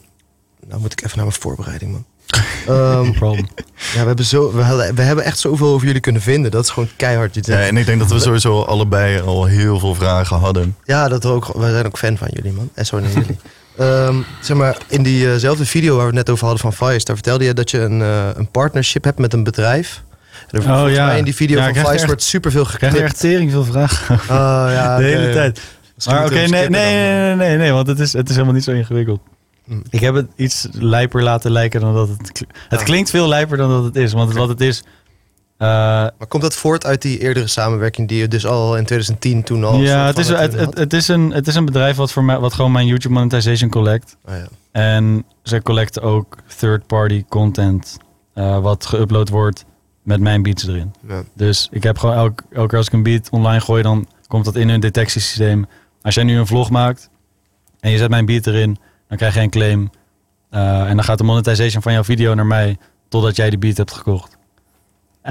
nou 0.68 0.82
moet 0.82 0.92
ik 0.92 1.04
even 1.04 1.18
naar 1.18 1.26
mijn 1.26 1.40
voorbereiding, 1.40 1.92
man. 1.92 2.06
Ehm, 2.68 3.12
problem. 3.12 3.48
ja, 3.94 4.02
we 4.02 4.08
hebben, 4.08 4.26
zo, 4.26 4.52
we, 4.54 4.62
hadden- 4.62 4.96
we 4.96 5.02
hebben 5.02 5.24
echt 5.26 5.40
zoveel 5.40 5.68
over 5.68 5.86
jullie 5.88 6.02
kunnen 6.02 6.22
vinden. 6.22 6.52
Dat 6.52 6.64
is 6.64 6.70
gewoon 6.70 6.90
keihard. 6.98 7.46
Ja, 7.46 7.60
en 7.62 7.78
ik 7.78 7.86
denk 7.86 8.00
dat 8.00 8.12
we 8.12 8.20
sowieso 8.20 8.62
allebei 8.62 9.22
al 9.22 9.46
heel 9.46 9.80
veel 9.80 9.96
vragen 9.96 10.38
hadden. 10.38 10.76
Ja, 10.84 11.08
dat 11.08 11.24
we 11.24 11.30
ook. 11.30 11.48
We 11.54 11.70
zijn 11.70 11.86
ook 11.86 11.98
fan 11.98 12.18
van 12.18 12.28
jullie, 12.32 12.52
man. 12.52 12.70
En 12.74 12.86
zo 12.86 13.00
naar 13.00 13.12
jullie. 13.12 13.38
Ehm, 13.78 14.16
zeg 14.42 14.58
maar, 14.58 14.78
in 14.88 15.04
diezelfde 15.04 15.66
video 15.66 15.90
waar 15.96 16.00
we 16.10 16.16
het 16.16 16.16
net 16.16 16.30
over 16.30 16.48
hadden 16.48 16.72
van 16.74 16.88
Vice, 16.88 17.06
daar 17.06 17.16
vertelde 17.16 17.44
je 17.44 17.54
dat 17.54 17.72
je 17.72 17.80
een, 17.80 18.02
eh, 18.02 18.28
een 18.36 18.52
partnership 18.52 19.04
hebt 19.04 19.20
met 19.20 19.34
een 19.34 19.44
bedrijf. 19.44 20.04
En 20.50 20.60
Oh, 20.60 20.66
volgens 20.66 20.96
ja. 20.96 21.06
mij 21.06 21.18
in 21.18 21.24
die 21.24 21.36
video 21.36 21.60
Ja, 21.60 21.74
van 21.74 21.92
Vice 21.92 22.06
wordt 22.06 22.24
superveel 22.24 22.62
Ik 22.62 22.68
krijg 22.68 22.96
er 22.96 23.04
echt 23.04 23.20
tering 23.20 23.52
veel 23.52 23.64
vragen. 23.64 24.16
Oh 24.16 24.66
ja, 24.72 24.98
de 24.98 25.04
hele 25.04 25.34
tijd. 25.34 25.62
Misschien 25.96 26.16
Maar 26.16 26.26
oké, 26.26 26.36
nee, 26.36 26.48
nee, 26.48 26.70
nee, 26.70 27.26
nee, 27.26 27.36
nee, 27.36 27.58
nee, 27.58 27.72
want 27.72 27.88
het 27.88 28.00
is, 28.00 28.14
het 28.14 28.30
is 28.30 28.34
helemaal 28.34 28.56
niet 28.56 28.64
zo 28.64 28.72
ingewikkeld. 28.72 29.20
Hm. 29.66 29.80
Ik 29.90 30.00
heb 30.00 30.16
het 30.16 30.28
iets 30.36 30.68
lijper 30.72 31.24
laten 31.24 31.52
lijken 31.52 31.82
dan 31.82 31.94
dat 31.94 32.08
het... 32.08 32.46
Het 32.70 32.84
klinkt 32.84 33.10
veel 33.10 33.28
lijper 33.28 33.58
dan 33.58 33.70
dat 33.70 33.84
het 33.84 33.96
is, 33.96 34.14
want 34.14 34.34
wat 34.34 34.48
het 34.50 34.62
is... 34.62 34.84
eh, 35.58 35.68
Maar 36.18 36.28
komt 36.28 36.44
dat 36.44 36.56
voort 36.56 36.86
uit 36.86 37.02
die 37.02 37.20
eerdere 37.20 37.48
samenwerking 37.48 38.08
die 38.08 38.18
je 38.18 38.28
dus 38.28 38.46
al 38.46 38.78
in 38.78 38.86
2010 38.86 39.44
toen 39.44 39.64
al... 39.64 39.78
ja, 39.78 40.06
het 40.06 40.18
is, 40.18 40.28
het, 40.28 40.78
het, 40.78 40.94
is 40.94 41.08
een, 41.08 41.32
het 41.32 41.48
is 41.48 41.56
een 41.56 41.66
bedrijf 41.66 41.96
wat, 41.96 42.12
voor 42.12 42.24
mij, 42.24 42.40
wat 42.40 42.54
gewoon 42.54 42.72
mijn 42.72 42.88
YouTube 42.88 43.14
monetization 43.14 43.70
collect. 43.70 44.18
Oh, 44.26 44.34
ja. 44.36 44.48
En 44.72 45.26
ze 45.44 45.62
collecten 45.62 46.02
ook 46.02 46.38
third-party 46.58 47.26
content 47.30 47.98
eh, 48.34 48.60
wat 48.60 48.96
geüpload 48.96 49.30
wordt 49.30 49.66
met 50.04 50.20
mijn 50.20 50.42
beats 50.42 50.68
erin. 50.68 50.94
Ja. 51.08 51.24
Dus 51.34 51.68
ik 51.72 51.84
heb 51.84 51.98
gewoon 51.98 52.16
elke, 52.16 52.44
elke 52.52 52.68
keer 52.68 52.78
als 52.78 52.88
ik 52.88 52.94
een 52.94 53.04
beat 53.04 53.30
online 53.30 53.62
gooi, 53.62 53.84
dan 53.84 54.08
komt 54.28 54.46
dat 54.46 54.56
in 54.56 54.70
hun 54.70 54.80
detectiesysteem. 54.80 55.66
Als 56.02 56.16
jij 56.16 56.24
nu 56.24 56.38
een 56.38 56.48
vlog 56.48 56.70
maakt 56.70 57.10
en 57.80 57.92
je 57.92 57.98
zet 57.98 58.10
mijn 58.10 58.26
beat 58.26 58.48
erin, 58.48 58.78
dan 59.08 59.18
krijg 59.18 59.34
je 59.34 59.40
een 59.40 59.50
claim. 59.50 59.90
Eh, 60.50 60.90
en 60.90 60.96
dan 60.96 61.04
gaat 61.04 61.18
de 61.18 61.24
monetization 61.24 61.82
van 61.82 61.94
jouw 61.94 62.04
video 62.04 62.34
naar 62.34 62.46
mij 62.46 62.78
totdat 63.10 63.36
jij 63.36 63.50
die 63.50 63.60
beat 63.60 63.78
hebt 63.78 63.92
gekocht. 63.92 64.38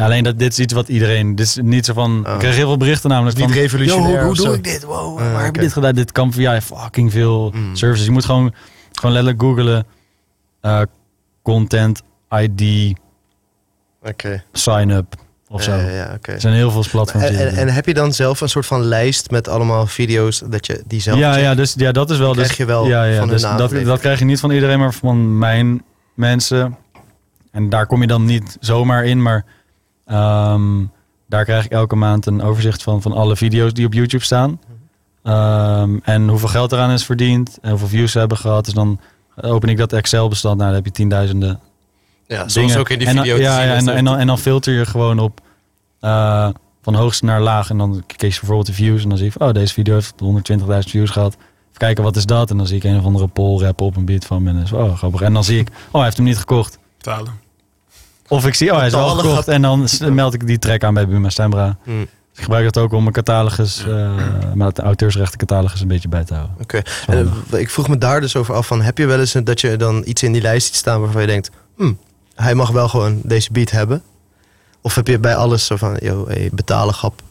Alleen 0.02 0.24
dat 0.24 0.38
dit 0.38 0.52
is 0.52 0.58
iets 0.58 0.72
wat 0.72 0.88
iedereen. 0.88 1.34
Dit 1.34 1.46
is 1.46 1.58
niet 1.62 1.84
zo 1.84 1.92
van. 1.92 2.26
Oh. 2.26 2.32
Ik 2.32 2.38
krijg 2.38 2.56
heel 2.56 2.66
veel 2.66 2.76
berichten 2.76 3.10
namelijk. 3.10 3.36
Niet 3.36 3.46
van, 3.46 3.54
revolutionair 3.54 4.14
"Yo, 4.20 4.24
hoe, 4.26 4.34
doe 4.34 4.46
zo." 4.46 4.52
ik 4.52 4.64
dit? 4.64 4.84
Wow, 4.84 5.18
Ah, 5.18 5.32
waar 5.32 5.44
heb 5.44 5.54
je 5.54 5.60
dit 5.60 5.72
gedaan? 5.72 5.94
Dit 5.94 6.12
kan 6.12 6.32
via 6.32 6.60
fucking 6.60 7.12
veel 7.12 7.50
Mm. 7.54 7.76
services. 7.76 8.06
Je 8.06 8.12
moet 8.12 8.24
gewoon, 8.24 8.54
gewoon 8.92 9.14
letterlijk 9.14 9.42
googlen. 9.42 9.86
eh, 10.60 10.80
content 11.42 12.02
ID 12.40 12.92
Oké. 14.02 14.42
sign 14.52 14.88
up 14.90 15.14
of 15.48 15.62
zo. 15.62 15.74
Ja, 15.76 16.12
oké. 16.16 16.32
Er 16.32 16.40
zijn 16.40 16.54
heel 16.54 16.70
veel 16.70 16.84
platforms. 16.90 17.26
En, 17.26 17.36
en, 17.38 17.44
dat 17.44 17.54
en 17.54 17.68
heb 17.68 17.86
je 17.86 17.94
dan 17.94 18.12
zelf 18.12 18.40
een 18.40 18.48
soort 18.48 18.66
van 18.66 18.80
lijst 18.82 19.30
met 19.30 19.48
allemaal 19.48 19.86
video's 19.86 20.42
dat 20.46 20.66
je 20.66 20.82
die 20.86 21.00
zelf 21.00 21.18
ja, 21.18 21.36
ja, 21.36 21.54
dus 21.54 21.74
ja, 21.76 21.92
dat 21.92 22.10
is 22.10 22.18
wel. 22.18 22.32
Die 22.32 22.36
Dus, 22.42 22.52
krijg 22.52 22.58
je 22.68 22.74
wel 22.74 22.86
ja, 22.86 23.04
ja, 23.04 23.18
van 23.18 23.28
dus 23.28 23.42
dat, 23.42 23.70
dat 23.84 24.00
krijg 24.00 24.18
je 24.18 24.24
niet 24.24 24.40
van 24.40 24.50
iedereen, 24.50 24.78
maar 24.78 24.94
van 24.94 25.38
mijn 25.38 25.82
mensen. 26.14 26.76
En 27.50 27.68
daar 27.68 27.86
kom 27.86 28.00
je 28.00 28.06
dan 28.06 28.24
niet 28.24 28.56
zomaar 28.60 29.04
in, 29.04 29.22
maar 29.22 29.44
ehm, 30.06 30.84
daar 31.28 31.44
krijg 31.44 31.64
ik 31.64 31.70
elke 31.70 31.96
maand 31.96 32.26
een 32.26 32.42
overzicht 32.42 32.82
van, 32.82 33.02
van 33.02 33.12
alle 33.12 33.36
video's 33.36 33.72
die 33.72 33.86
op 33.86 33.92
YouTube 33.92 34.24
staan. 34.24 34.60
Ehm, 35.22 35.96
en 36.02 36.28
hoeveel 36.28 36.48
geld 36.48 36.72
eraan 36.72 36.90
is 36.90 37.04
verdiend 37.04 37.58
en 37.62 37.70
hoeveel 37.70 37.88
views 37.88 38.12
ze 38.12 38.18
hebben 38.18 38.36
gehad. 38.36 38.64
Dus 38.64 38.74
dan 38.74 39.00
open 39.40 39.68
ik 39.68 39.76
dat 39.76 39.92
Excel-bestand. 39.92 40.56
Nou, 40.56 40.66
dan 40.66 40.76
heb 40.76 40.84
je 40.84 40.92
tienduizenden 40.92 41.60
Ja, 42.26 42.36
zoals 42.36 42.52
dingen. 42.52 42.78
ook 42.78 42.88
in 42.88 42.98
die 42.98 43.08
en 43.08 43.14
dan, 43.14 43.24
video 43.24 43.38
te 43.38 43.42
ja, 43.42 43.56
zien 43.56 43.66
ja, 43.66 43.74
en, 43.74 43.88
en, 43.88 44.04
dan, 44.04 44.18
en 44.18 44.26
dan 44.26 44.38
filter 44.38 44.74
je 44.74 44.86
gewoon 44.86 45.18
op 45.18 45.40
eh, 46.00 46.48
van 46.82 46.94
hoogst 46.94 47.22
naar 47.22 47.40
laag. 47.40 47.70
En 47.70 47.78
dan 47.78 48.02
kies 48.06 48.34
je 48.34 48.38
bijvoorbeeld 48.38 48.66
de 48.66 48.72
views. 48.72 49.02
En 49.02 49.08
dan 49.08 49.18
zie 49.18 49.26
je 49.26 49.32
van, 49.32 49.48
oh, 49.48 49.54
deze 49.54 49.72
video 49.72 49.94
heeft 49.94 50.14
120.000 50.24 50.90
views 50.90 51.10
gehad. 51.10 51.34
Even 51.34 51.78
kijken, 51.78 52.04
wat 52.04 52.16
is 52.16 52.26
dat? 52.26 52.50
En 52.50 52.56
dan 52.56 52.66
zie 52.66 52.76
ik 52.76 52.84
een 52.84 52.98
of 52.98 53.04
andere 53.04 53.26
pol 53.26 53.62
rap 53.62 53.80
op 53.80 53.96
een 53.96 54.04
beat 54.04 54.24
van 54.24 54.42
me. 54.42 54.48
En 54.48 54.54
dan 54.54 54.64
is 54.64 54.72
oh, 54.72 54.96
grappig. 54.96 55.20
En 55.20 55.32
dan 55.32 55.44
zie 55.44 55.58
ik, 55.58 55.68
oh, 55.68 55.92
hij 55.92 56.02
heeft 56.02 56.16
hem 56.16 56.26
niet 56.26 56.38
gekocht. 56.38 56.78
Betalen. 56.96 57.43
Of 58.28 58.46
ik 58.46 58.54
zie, 58.54 58.70
oh, 58.72 58.76
hij 58.78 58.86
is 58.86 58.92
wel 58.92 59.08
gekocht. 59.30 59.48
En 59.48 59.62
dan 59.62 59.88
meld 60.14 60.34
ik 60.34 60.46
die 60.46 60.58
track 60.58 60.84
aan 60.84 60.94
bij 60.94 61.08
Buma 61.08 61.28
Stembra. 61.30 61.76
Hmm, 61.82 61.98
Dus 62.00 62.08
ik 62.36 62.42
gebruik 62.42 62.64
dat 62.72 62.78
ook 62.82 62.92
om 62.92 63.00
mijn 63.02 63.14
catalogus, 63.14 63.84
eh 63.86 64.10
met 64.54 64.76
de 64.76 64.82
auteursrechten 64.82 65.38
catalogus 65.38 65.80
een 65.80 65.88
beetje 65.88 66.08
bij 66.08 66.24
te 66.24 66.34
houden. 66.34 66.56
Oké. 66.60 66.82
En, 67.06 67.32
eh, 67.50 67.60
ik 67.60 67.70
vroeg 67.70 67.88
me 67.88 67.98
daar 67.98 68.20
dus 68.20 68.36
over 68.36 68.54
af 68.54 68.66
van, 68.66 68.82
heb 68.82 68.98
je 68.98 69.06
wel 69.06 69.20
eens 69.20 69.34
een- 69.34 69.44
dat 69.44 69.60
je 69.60 69.76
dan 69.76 70.02
iets 70.06 70.22
in 70.22 70.32
die 70.32 70.42
lijst 70.42 70.66
ziet 70.66 70.76
staan 70.76 71.00
waarvan 71.00 71.20
je 71.20 71.26
denkt, 71.26 71.50
hmm, 71.76 71.98
hij 72.34 72.54
mag 72.54 72.70
wel 72.70 72.88
gewoon 72.88 73.20
deze 73.22 73.52
beat 73.52 73.70
hebben? 73.70 74.02
Of 74.80 74.94
heb 74.94 75.06
je 75.06 75.18
bij 75.18 75.36
alles 75.36 75.66
zo 75.66 75.76
van, 75.76 75.96
yo, 76.00 76.24
hey, 76.28 76.48
betalen 76.52 76.94
grap? 76.94 77.22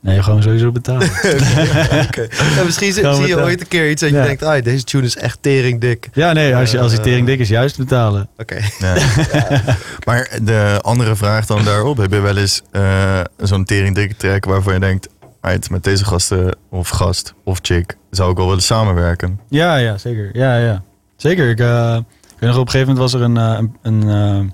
Nee, 0.00 0.22
gewoon 0.22 0.42
sowieso 0.42 0.72
betalen. 0.72 1.08
Oké. 2.06 2.26
Ja, 2.56 2.64
misschien 2.64 2.92
zie, 2.92 3.26
je 3.26 3.40
ooit 3.40 3.60
een 3.60 3.68
keer 3.68 3.90
iets 3.90 4.00
dat 4.00 4.10
je 4.10 4.22
denkt, 4.22 4.42
ah, 4.42 4.62
deze 4.64 4.84
tune 4.84 5.04
is 5.04 5.16
echt 5.16 5.38
tering 5.42 5.80
dik. 5.80 6.08
ja, 6.12 6.32
nee, 6.32 6.56
als, 6.56 6.70
je, 6.70 6.78
als 6.80 6.90
die 6.90 6.98
Eh, 7.00 7.04
tering 7.04 7.26
dik 7.26 7.38
is, 7.38 7.48
juist 7.48 7.78
betalen. 7.78 8.28
Oké. 8.36 8.58
Ja. 8.78 8.94
Maar 10.06 10.28
de 10.42 10.78
andere 10.82 11.16
vraag 11.16 11.46
dan 11.46 11.64
daarop, 11.64 11.96
heb 11.96 12.12
je 12.12 12.20
wel 12.20 12.36
eens 12.36 12.62
eh, 12.70 13.20
zo'n 13.36 13.64
tering 13.64 13.94
dikke 13.94 14.16
track 14.16 14.44
waarvan 14.44 14.72
je 14.74 14.80
denkt, 14.80 15.08
"Alright, 15.40 15.70
met 15.70 15.84
deze 15.84 16.04
gasten 16.04 16.56
of 16.70 16.88
gast 16.88 17.34
of 17.44 17.58
chick 17.62 17.96
zou 18.10 18.30
ik 18.30 18.36
wel 18.36 18.46
willen 18.46 18.62
samenwerken. 18.62 19.40
Ja, 19.48 19.76
ja, 19.76 19.98
zeker. 19.98 20.30
Ja, 20.32 20.56
ja. 20.56 20.82
Zeker. 21.16 21.48
Ik, 21.50 21.60
eh, 21.60 21.96
ik 21.98 22.36
weet 22.40 22.50
nog, 22.50 22.58
op 22.58 22.66
een 22.66 22.70
gegeven 22.70 22.94
moment 22.94 23.12
was 23.12 23.20
er 23.20 23.26
een, 23.26 23.36
eh, 23.36 23.58
een, 23.82 24.02
een 24.08 24.50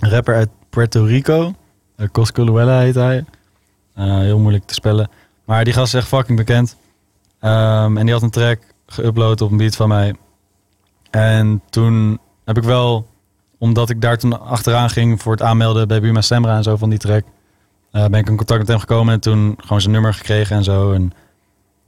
eh, 0.00 0.10
rapper 0.10 0.34
uit 0.34 0.48
Puerto 0.70 1.04
Rico. 1.04 1.54
Uh, 1.96 2.06
Cosculuela 2.12 2.78
heet 2.80 2.94
hij. 2.94 3.24
Eh, 3.96 4.18
heel 4.18 4.38
moeilijk 4.38 4.64
te 4.64 4.74
spellen. 4.74 5.08
Maar 5.44 5.64
die 5.64 5.72
gast 5.72 5.94
is 5.94 6.00
echt 6.00 6.08
fucking 6.08 6.38
bekend. 6.38 6.76
Ehm, 7.40 7.96
en 7.96 8.04
die 8.04 8.14
had 8.14 8.22
een 8.22 8.30
track 8.30 8.58
geüpload 8.92 9.42
op 9.42 9.50
een 9.50 9.56
beat 9.56 9.76
van 9.76 9.88
mij. 9.88 10.14
En 11.10 11.62
toen 11.70 12.18
heb 12.44 12.56
ik 12.56 12.62
wel, 12.62 13.06
omdat 13.58 13.90
ik 13.90 14.00
daar 14.00 14.18
toen 14.18 14.40
achteraan 14.40 14.90
ging 14.90 15.22
voor 15.22 15.32
het 15.32 15.42
aanmelden 15.42 15.88
bij 15.88 16.00
Buma 16.00 16.20
Stemra 16.20 16.56
en 16.56 16.62
zo 16.62 16.76
van 16.76 16.90
die 16.90 16.98
track, 16.98 17.24
eh, 17.90 18.04
ben 18.06 18.20
ik 18.20 18.28
in 18.28 18.36
contact 18.36 18.58
met 18.60 18.68
hem 18.68 18.78
gekomen 18.78 19.14
en 19.14 19.20
toen 19.20 19.54
gewoon 19.58 19.80
zijn 19.80 19.92
nummer 19.92 20.14
gekregen 20.14 20.56
en 20.56 20.64
zo. 20.64 20.92
En 20.92 21.12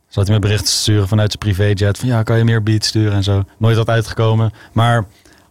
zat 0.09 0.27
hij 0.27 0.35
me 0.35 0.41
berichten 0.41 0.67
te 0.67 0.73
sturen 0.73 1.09
vanuit 1.09 1.33
zijn 1.33 1.55
privéjet 1.55 1.99
van 1.99 2.09
ja, 2.09 2.23
kan 2.23 2.39
je 2.39 2.45
meer 2.45 2.63
beats 2.63 2.89
sturen 2.89 3.13
en 3.13 3.23
zo. 3.25 3.43
Nooit 3.59 3.77
wat 3.77 3.89
uitgekomen. 3.89 4.51
Maar 4.73 5.05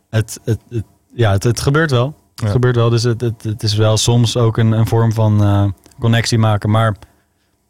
het, 0.10 0.40
het, 0.44 0.60
het- 0.70 0.86
ja, 1.14 1.32
het, 1.32 1.44
het 1.44 1.60
gebeurt 1.60 1.92
wel. 1.92 2.06
Het 2.36 2.46
Ja. 2.46 2.52
gebeurt 2.52 2.76
wel. 2.76 2.90
Dus 2.90 3.04
het, 3.04 3.22
het, 3.22 3.44
het 3.44 3.64
is 3.64 3.76
wel 3.76 3.98
soms 3.98 4.38
ook 4.38 4.58
een, 4.58 4.72
een 4.72 4.88
vorm 4.88 5.14
van 5.14 5.44
eh, 5.44 5.66
connectie 6.00 6.38
maken, 6.38 6.70
maar 6.70 6.96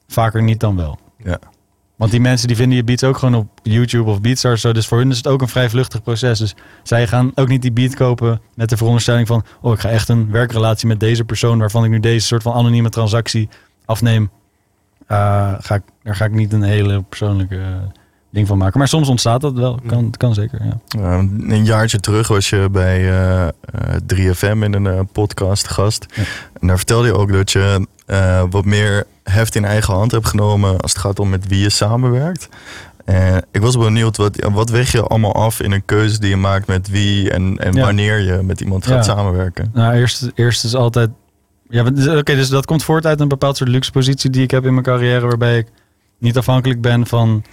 vaker 0.07 0.43
niet 0.43 0.59
dan 0.59 0.75
wel. 0.75 0.99
Ja. 1.17 1.39
Want 1.97 2.11
die 2.11 2.21
mensen 2.21 2.47
die 2.47 2.55
vinden 2.57 2.77
je 2.77 2.83
beats 2.83 3.03
ook 3.03 3.17
gewoon 3.17 3.35
op 3.35 3.47
YouTube 3.63 4.09
of 4.09 4.21
Beatstars. 4.21 4.61
Zo. 4.61 4.71
Dus 4.71 4.87
voor 4.87 4.97
hun 4.97 5.11
is 5.11 5.17
het 5.17 5.27
ook 5.27 5.41
een 5.41 5.47
vrij 5.47 5.69
vluchtig 5.69 6.01
proces. 6.01 6.39
Dus 6.39 6.55
zij 6.83 7.07
gaan 7.07 7.31
ook 7.35 7.47
niet 7.47 7.61
die 7.61 7.71
beat 7.71 7.95
kopen 7.95 8.41
met 8.55 8.69
de 8.69 8.77
veronderstelling 8.77 9.27
van... 9.27 9.43
oh, 9.61 9.73
ik 9.73 9.79
ga 9.79 9.89
echt 9.89 10.09
een 10.09 10.31
werkrelatie 10.31 10.87
met 10.87 10.99
deze 10.99 11.23
persoon... 11.23 11.59
waarvan 11.59 11.83
ik 11.83 11.89
nu 11.89 11.99
deze 11.99 12.25
soort 12.25 12.41
van 12.41 12.53
anonieme 12.53 12.89
transactie 12.89 13.49
afneem. 13.85 14.29
Eh, 15.07 15.53
ga 15.59 15.75
ik, 15.75 15.83
daar 16.03 16.15
ga 16.15 16.25
ik 16.25 16.31
niet 16.31 16.53
een 16.53 16.63
hele 16.63 17.03
persoonlijke 17.03 17.57
eh, 17.57 18.01
ding 18.37 18.47
van 18.47 18.57
maken. 18.57 18.79
Maar 18.79 18.87
soms 18.87 19.07
ontstaat 19.07 19.41
dat 19.41 19.53
wel. 19.53 19.79
Kan, 19.87 20.13
kan 20.17 20.33
zeker, 20.33 20.59
ja. 20.63 20.99
Eh, 20.99 21.17
een 21.49 21.65
jaartje 21.65 21.99
terug 21.99 22.27
was 22.27 22.49
je 22.49 22.67
bij 22.71 23.09
eh, 23.09 23.47
eh, 23.47 23.51
3FM 24.13 24.63
in 24.63 24.73
een 24.73 24.87
eh, 24.87 24.99
podcast 25.11 25.67
gast. 25.67 26.05
Ja. 26.13 26.23
En 26.61 26.67
daar 26.67 26.77
vertelde 26.77 27.07
je 27.07 27.13
ook 27.17 27.31
dat 27.31 27.51
je 27.51 27.87
eh, 28.05 28.43
wat 28.49 28.65
meer 28.65 29.03
heft 29.23 29.55
in 29.55 29.65
eigen 29.65 29.93
hand 29.93 30.11
hebt 30.11 30.27
genomen 30.27 30.79
als 30.81 30.91
het 30.93 31.01
gaat 31.01 31.19
om 31.19 31.29
met 31.29 31.47
wie 31.47 31.59
je 31.59 31.69
samenwerkt. 31.69 32.49
En 33.05 33.45
ik 33.51 33.61
was 33.61 33.77
benieuwd, 33.77 34.17
wat, 34.17 34.47
wat 34.53 34.69
weeg 34.69 34.91
je 34.91 35.01
allemaal 35.01 35.33
af 35.35 35.59
in 35.61 35.71
een 35.71 35.85
keuze 35.85 36.19
die 36.19 36.29
je 36.29 36.35
maakt 36.35 36.67
met 36.67 36.89
wie 36.89 37.31
en, 37.31 37.57
en 37.57 37.73
Ja. 37.73 37.81
wanneer 37.85 38.19
je 38.19 38.39
met 38.43 38.61
iemand 38.61 38.85
gaat 38.87 39.05
Ja. 39.05 39.13
samenwerken? 39.15 39.69
Nou, 39.73 39.93
eerst, 39.95 40.29
eerst 40.35 40.63
is 40.63 40.75
altijd. 40.75 41.09
Ja, 41.69 41.83
dus- 41.83 42.07
oké, 42.07 42.35
dus 42.35 42.49
dat 42.49 42.65
komt 42.65 42.83
voort 42.83 43.05
uit 43.05 43.19
een 43.19 43.27
bepaald 43.27 43.57
soort 43.57 43.69
luxe 43.69 43.91
positie 43.91 44.29
die 44.29 44.43
ik 44.43 44.51
heb 44.51 44.65
in 44.65 44.71
mijn 44.71 44.85
carrière, 44.85 45.27
waarbij 45.27 45.57
ik 45.57 45.67
niet 46.19 46.37
afhankelijk 46.37 46.81
ben 46.81 47.07
van. 47.07 47.43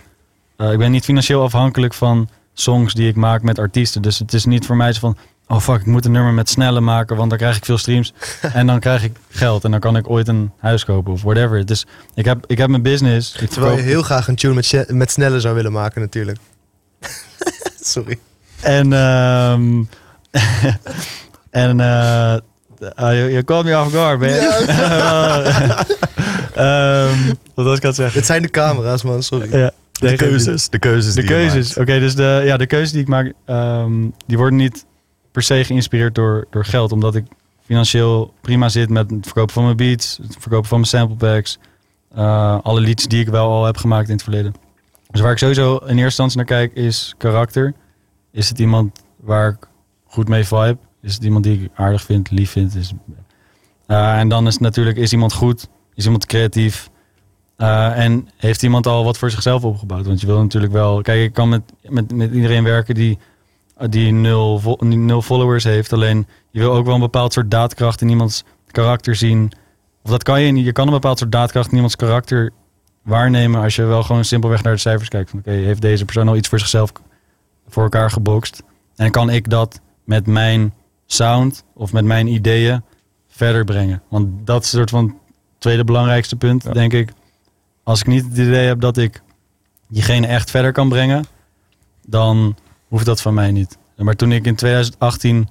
Eh, 0.57 0.73
ik 0.73 0.79
ben 0.79 0.91
niet 0.91 1.05
financieel 1.05 1.43
afhankelijk 1.43 1.95
van 1.95 2.29
songs 2.55 2.95
die 2.95 3.09
ik 3.09 3.17
maak 3.17 3.43
met 3.43 3.59
artiesten. 3.59 4.03
Dus 4.03 4.19
het 4.19 4.33
is 4.33 4.45
niet 4.45 4.67
voor 4.67 4.77
mij 4.77 4.93
zo 4.93 5.01
van. 5.01 5.17
Oh 5.49 5.61
fuck, 5.61 5.81
ik 5.81 5.87
moet 5.87 6.05
een 6.05 6.13
nummer 6.13 6.33
met 6.33 6.49
snelle 6.49 6.81
maken, 6.81 7.17
want 7.17 7.29
dan 7.31 7.39
krijg 7.39 7.57
ik 7.57 7.65
veel 7.65 7.79
streams. 7.79 8.13
en 8.53 8.67
dan 8.67 8.81
krijg 8.81 9.05
ik 9.05 9.17
geld 9.29 9.65
en 9.65 9.71
dan 9.71 9.81
kan 9.81 9.97
ik 9.97 10.11
ooit 10.11 10.29
een 10.29 10.51
huis 10.59 10.85
kopen 10.85 11.13
of 11.13 11.23
whatever. 11.23 11.67
Dus 11.67 11.87
ik 12.15 12.25
heb, 12.25 12.45
ik 12.47 12.59
heb 12.59 12.69
mijn 12.69 12.83
business. 12.83 13.33
Ik 13.37 13.49
Terwijl 13.51 13.73
je 13.73 13.79
verkoop- 13.79 13.95
heel 13.95 14.03
graag 14.03 14.29
een 14.29 14.37
tune 14.37 14.55
met, 14.55 14.85
met 14.89 15.11
sneller 15.11 15.41
zou 15.41 15.55
willen 15.55 15.73
maken 15.73 16.01
natuurlijk. 16.01 16.39
Sorry. 17.81 18.19
En, 18.61 18.93
ehm 18.93 19.83
en, 21.51 21.79
uh, 21.79 22.37
je, 22.97 23.29
je 23.31 23.43
caught 23.45 23.65
me 23.67 23.81
off 23.81 23.93
guard, 23.93 24.21
man. 24.21 24.29
Ehm, 26.55 27.19
wat 27.55 27.65
was 27.65 27.77
ik 27.77 27.83
aan 27.83 27.89
het 27.89 27.95
zeggen? 27.97 28.15
Dit 28.15 28.27
zijn 28.27 28.43
de 28.43 28.51
camera's 28.51 29.03
man, 29.03 29.23
sorry. 29.23 29.57
Ja, 29.57 29.71
De 30.11 30.17
keuzes, 30.17 30.69
de 30.69 30.79
keuzes 30.79 31.15
De 31.15 31.21
die 31.21 31.31
keuzes. 31.31 31.77
Oké, 31.79 31.99
dus 31.99 32.15
de, 32.15 32.43
ja, 32.45 32.57
de 32.57 32.67
keuzes 32.67 32.93
die 32.93 33.01
ik 33.01 33.09
maak, 33.09 33.33
ehm, 33.45 34.09
die 34.27 34.37
worden 34.37 34.59
niet 34.59 34.87
per 35.33 35.43
se 35.43 35.65
geïnspireerd 35.65 36.15
door, 36.15 36.47
door 36.51 36.65
geld. 36.65 36.93
Omdat 36.93 37.15
ik 37.15 37.25
financieel 37.65 38.35
prima 38.41 38.69
zit 38.69 38.89
met 38.91 39.11
het 39.11 39.25
verkopen 39.25 39.55
van 39.55 39.65
mijn 39.65 39.77
beats, 39.77 40.19
het 40.23 40.37
verkopen 40.39 40.69
van 40.69 40.79
mijn 40.79 40.91
sample 40.91 41.17
packs. 41.17 41.59
eh, 42.15 42.59
alle 42.63 42.81
liedjes 42.81 43.09
die 43.09 43.21
ik 43.21 43.29
wel 43.29 43.49
al 43.51 43.65
heb 43.65 43.77
gemaakt 43.77 44.09
in 44.09 44.15
het 44.15 44.23
verleden. 44.23 44.55
Dus 45.11 45.21
waar 45.21 45.33
ik 45.33 45.39
sowieso 45.39 45.77
in 45.77 45.87
eerste 45.87 46.03
instantie 46.05 46.37
naar 46.37 46.47
kijk 46.47 46.75
is 46.75 47.15
karakter. 47.19 47.75
Is 48.33 48.49
het 48.49 48.59
iemand 48.59 49.03
waar 49.21 49.49
ik 49.49 49.69
goed 50.07 50.29
mee 50.29 50.45
vibe? 50.45 50.77
Is 51.03 51.15
het 51.15 51.25
iemand 51.25 51.45
die 51.45 51.63
ik 51.63 51.71
aardig 51.75 52.03
vind, 52.03 52.31
lief 52.31 52.51
vind? 52.51 52.75
Is, 52.75 52.93
Eh, 53.87 54.19
en 54.19 54.29
dan 54.29 54.47
is 54.47 54.53
het 54.53 54.63
natuurlijk, 54.63 54.97
is 54.97 55.13
iemand 55.13 55.33
goed? 55.33 55.69
Is 55.95 56.05
iemand 56.05 56.27
creatief? 56.27 56.91
Eh, 57.57 57.99
en 58.05 58.29
heeft 58.37 58.63
iemand 58.63 58.87
al 58.87 59.05
wat 59.05 59.19
voor 59.19 59.31
zichzelf 59.31 59.65
opgebouwd? 59.65 60.07
Want 60.07 60.21
je 60.21 60.27
wil 60.27 60.43
natuurlijk 60.43 60.73
wel... 60.73 61.01
Kijk, 61.03 61.23
ik 61.23 61.33
kan 61.33 61.49
met, 61.49 61.63
met, 61.83 62.13
met 62.15 62.33
iedereen 62.33 62.65
werken 62.65 62.95
die, 62.95 63.19
die, 63.89 64.13
nul, 64.13 64.59
vo- 64.59 64.77
die 64.81 64.97
nul 64.99 65.23
followers 65.23 65.65
heeft. 65.65 65.93
Alleen 65.93 66.27
je 66.51 66.59
wil 66.61 66.73
ook 66.73 66.85
wel 66.85 66.95
een 66.95 67.01
bepaald 67.01 67.33
soort 67.33 67.51
daadkracht 67.51 68.01
in 68.01 68.09
iemands 68.09 68.45
karakter 68.71 69.15
zien. 69.17 69.53
Of 70.03 70.11
dat 70.11 70.23
kan 70.23 70.41
je 70.43 70.53
niet. 70.53 70.65
Je 70.65 70.73
kan 70.73 70.87
een 70.87 70.93
bepaald 70.93 71.19
soort 71.19 71.33
daadkracht 71.33 71.69
in 71.69 71.75
iemands 71.75 71.97
karakter 71.97 72.53
waarnemen 73.03 73.63
als 73.63 73.77
je 73.77 73.85
wel 73.85 74.03
gewoon 74.03 74.25
simpelweg 74.25 74.63
naar 74.63 74.73
de 74.73 74.79
cijfers 74.81 75.09
kijkt. 75.09 75.31
Van 75.31 75.39
oké, 75.39 75.51
heeft 75.51 75.81
deze 75.81 76.05
persoon 76.05 76.29
al 76.29 76.37
iets 76.37 76.49
voor 76.49 76.59
zichzelf 76.59 76.93
voor 77.69 77.83
elkaar 77.83 78.11
gebokst? 78.11 78.63
En 78.97 79.11
kan 79.11 79.31
ik 79.31 79.51
dat 79.51 79.81
met 80.05 80.27
mijn 80.27 80.75
sound 81.07 81.65
of 81.75 81.93
met 81.93 82.05
mijn 82.05 82.27
ideeën 82.27 82.83
verder 83.29 83.65
brengen? 83.65 84.03
Want 84.09 84.29
dat 84.47 84.65
is 84.65 84.73
een 84.73 84.79
soort 84.79 84.91
van 84.91 85.19
tweede 85.59 85.85
belangrijkste 85.85 86.37
punt, 86.37 86.63
Ja. 86.63 86.73
denk 86.73 86.93
ik. 86.93 87.13
Als 87.85 88.01
ik 88.01 88.07
niet 88.07 88.25
het 88.25 88.33
idee 88.39 88.67
heb 88.67 88.81
dat 88.81 88.97
ik 88.97 89.23
diegene 89.89 90.27
echt 90.27 90.51
verder 90.51 90.73
kan 90.73 90.89
brengen, 90.89 91.25
dan 92.07 92.57
hoeft 92.89 93.07
dat 93.07 93.21
van 93.23 93.35
mij 93.35 93.51
niet. 93.51 93.79
Maar 93.97 94.15
toen 94.15 94.33
ik 94.33 94.47
in 94.47 94.55
2018, 94.55 95.41
ik 95.41 95.47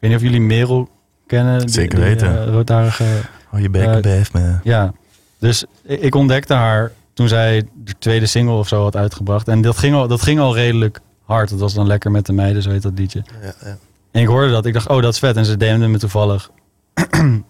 weet 0.00 0.10
niet 0.10 0.14
of 0.18 0.22
jullie 0.24 0.40
Merel 0.40 0.88
kennen. 1.26 1.68
Zeker 1.68 1.94
die, 1.98 2.04
weten. 2.04 2.40
eh, 2.42 2.48
roodharige 2.52 3.04
Oh, 3.52 3.60
je 3.60 3.70
bek 3.70 3.86
Eh, 3.86 4.00
bef, 4.00 4.32
man. 4.32 4.60
ja, 4.64 4.92
dus 5.38 5.64
ik 5.82 6.14
ontdekte 6.14 6.54
haar 6.54 6.92
toen 7.12 7.28
zij 7.28 7.68
de 7.74 7.94
tweede 7.98 8.26
single 8.26 8.54
of 8.54 8.68
zo 8.68 8.82
had 8.82 8.96
uitgebracht. 8.96 9.48
En 9.48 9.60
dat 9.62 9.78
ging 9.78 9.94
al, 9.94 10.08
dat 10.08 10.22
ging 10.22 10.40
al 10.40 10.54
redelijk 10.54 11.00
hard. 11.22 11.48
Dat 11.50 11.58
was 11.60 11.74
dan 11.74 11.86
lekker 11.86 12.10
met 12.10 12.26
de 12.26 12.32
meiden, 12.32 12.62
zo 12.62 12.70
heet 12.70 12.82
dat 12.82 12.92
liedje. 12.98 13.24
Ja, 13.42 13.52
ja. 13.64 13.76
En 14.10 14.20
ik 14.22 14.26
hoorde 14.26 14.50
dat. 14.50 14.66
Ik 14.66 14.72
dacht, 14.72 14.88
oh, 14.88 15.02
dat 15.02 15.12
is 15.12 15.18
vet. 15.18 15.36
En 15.36 15.44
ze 15.44 15.56
DM'de 15.56 15.86
me 15.86 15.98
toevallig. 15.98 16.50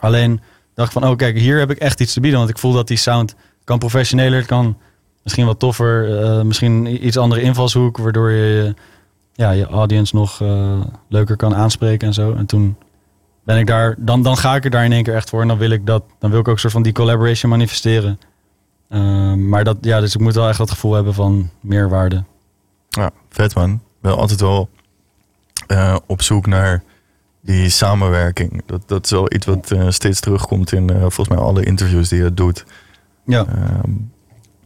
Alleen 0.00 0.40
dacht 0.74 0.94
ik 0.94 1.00
van, 1.00 1.10
oh 1.10 1.16
kijk, 1.16 1.38
hier 1.38 1.58
heb 1.58 1.70
ik 1.70 1.78
echt 1.78 2.00
iets 2.00 2.12
te 2.12 2.20
bieden. 2.20 2.38
Want 2.38 2.50
ik 2.50 2.58
voel 2.58 2.72
dat 2.72 2.88
die 2.88 2.96
sound 2.96 3.34
kan 3.66 3.78
professioneler, 3.78 4.38
het 4.38 4.46
kan 4.46 4.76
misschien 5.22 5.46
wat 5.46 5.58
toffer. 5.58 6.22
eh, 6.22 6.42
misschien 6.42 7.06
iets 7.06 7.16
andere 7.16 7.40
invalshoek, 7.40 7.98
waardoor 7.98 8.30
je 8.30 8.74
ja, 9.32 9.50
je 9.50 9.66
audience 9.66 10.16
nog 10.16 10.40
eh, 10.40 10.80
leuker 11.08 11.36
kan 11.36 11.54
aanspreken 11.54 12.08
en 12.08 12.14
zo. 12.14 12.34
En 12.34 12.46
toen 12.46 12.76
ben 13.44 13.58
ik 13.58 13.66
daar, 13.66 13.94
dan, 13.98 14.22
dan 14.22 14.36
ga 14.36 14.54
ik 14.54 14.64
er 14.64 14.70
daar 14.70 14.84
in 14.84 14.92
één 14.92 15.02
keer 15.02 15.14
echt 15.14 15.30
voor. 15.30 15.40
En 15.42 15.48
dan 15.48 15.58
wil 15.58 15.70
ik 15.70 15.86
dat, 15.86 16.02
dan 16.18 16.30
wil 16.30 16.40
ik 16.40 16.48
ook 16.48 16.54
een 16.54 16.60
soort 16.60 16.72
van 16.72 16.82
die 16.82 16.92
collaboration 16.92 17.50
manifesteren. 17.50 18.18
Ehm, 18.88 19.48
maar 19.48 19.64
dat, 19.64 19.76
ja, 19.80 20.00
dus 20.00 20.14
ik 20.14 20.20
moet 20.20 20.34
wel 20.34 20.48
echt 20.48 20.58
dat 20.58 20.70
gevoel 20.70 20.92
hebben 20.92 21.14
van 21.14 21.50
meerwaarde. 21.60 22.24
Ja, 22.88 23.10
vet 23.30 23.54
man. 23.54 23.80
Ben 24.00 24.16
altijd 24.16 24.40
wel 24.40 24.68
eh, 25.66 25.96
op 26.06 26.22
zoek 26.22 26.46
naar 26.46 26.82
die 27.40 27.68
samenwerking. 27.68 28.62
Dat, 28.66 28.82
dat 28.88 29.04
is 29.04 29.10
wel 29.10 29.32
iets 29.32 29.46
wat 29.46 29.74
steeds 29.88 30.20
terugkomt 30.20 30.72
in 30.72 30.90
volgens 30.90 31.28
mij 31.28 31.38
alle 31.38 31.64
interviews 31.64 32.08
die 32.08 32.22
je 32.22 32.34
doet. 32.34 32.64
Ja. 33.26 33.44
Ehm, 33.46 33.56
En 33.84 34.10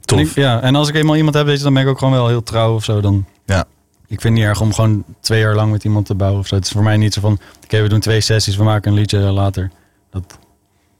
tof. 0.01 0.21
ik- 0.21 0.35
ja, 0.35 0.61
en 0.63 0.75
als 0.75 0.89
ik 0.89 0.95
eenmaal 0.95 1.17
iemand 1.17 1.35
heb, 1.35 1.47
weet 1.47 1.57
je, 1.59 1.63
dan 1.65 1.73
ben 1.75 1.83
ik 1.83 1.89
ook 1.89 1.99
gewoon 1.99 2.13
wel 2.15 2.29
heel 2.29 2.43
trouw 2.43 2.75
of 2.75 2.85
zo. 2.85 3.01
Dan, 3.01 3.25
Ja. 3.45 3.65
Ik 4.07 4.21
vind 4.21 4.23
het 4.23 4.43
niet 4.43 4.43
erg 4.53 4.61
om 4.61 4.73
gewoon 4.75 5.05
twee 5.21 5.41
jaar 5.41 5.55
lang 5.55 5.71
met 5.73 5.85
iemand 5.85 6.07
te 6.07 6.15
bouwen 6.15 6.41
of 6.41 6.47
zo. 6.47 6.55
Het 6.55 6.65
is 6.65 6.71
voor 6.71 6.83
mij 6.83 6.97
niet 6.97 7.15
zo 7.15 7.21
van, 7.21 7.39
oké, 7.65 7.83
we 7.83 7.89
doen 7.89 8.01
twee 8.01 8.21
sessies, 8.21 8.57
we 8.57 8.65
maken 8.65 8.91
een 8.93 8.99
liedje 8.99 9.19
later. 9.19 9.71
Dat, 10.11 10.39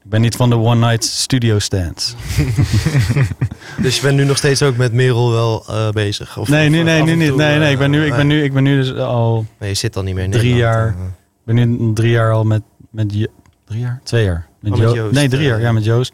ik 0.03 0.09
ben 0.09 0.21
niet 0.21 0.35
van 0.35 0.49
de 0.49 0.55
one 0.57 0.87
night 0.87 1.03
studio 1.03 1.59
stands. 1.59 2.15
Dus 3.81 3.95
je 3.95 4.01
bent 4.01 4.15
nu 4.17 4.23
nog 4.25 4.37
steeds 4.37 4.61
ook 4.63 4.77
met 4.77 4.93
Merel 4.93 5.31
wel 5.31 5.63
eh, 5.67 5.89
bezig? 5.89 6.37
Of, 6.37 6.47
nee, 6.49 6.69
nee, 6.69 6.83
nee, 6.83 7.03
nu 7.03 7.11
en 7.11 7.17
niet. 7.17 7.35
Nee, 7.35 7.59
nee, 7.59 7.71
ik 7.71 7.77
ben 7.77 7.91
nu, 7.91 8.05
ik 8.05 8.11
eh, 8.11 8.17
ben 8.17 8.27
nu, 8.27 8.43
ik 8.43 8.53
ben 8.53 8.63
nu 8.63 8.75
dus 8.81 8.93
al, 8.95 9.45
Nee, 9.59 9.69
je 9.69 9.75
zit 9.75 9.95
al 9.95 10.03
niet 10.03 10.15
meer 10.15 10.23
in 10.23 10.31
Drie 10.31 10.53
Nederland, 10.53 10.75
jaar. 10.75 10.87
eh. 10.87 11.05
ik 11.05 11.45
ben 11.45 11.55
nu 11.55 11.93
drie 11.93 12.11
jaar 12.11 12.31
al 12.31 12.43
met, 12.43 12.61
met 12.89 13.09
drie 13.09 13.27
jaar? 13.67 13.99
Twee 14.03 14.23
jaar. 14.23 14.47
Met 14.61 14.71
Oh, 14.73 14.79
met 14.79 14.93
Joost, 14.93 15.13
nee, 15.13 15.27
drie 15.29 15.47
jaar, 15.47 15.61
ja, 15.61 15.71
met 15.71 15.83
Joost. 15.85 16.13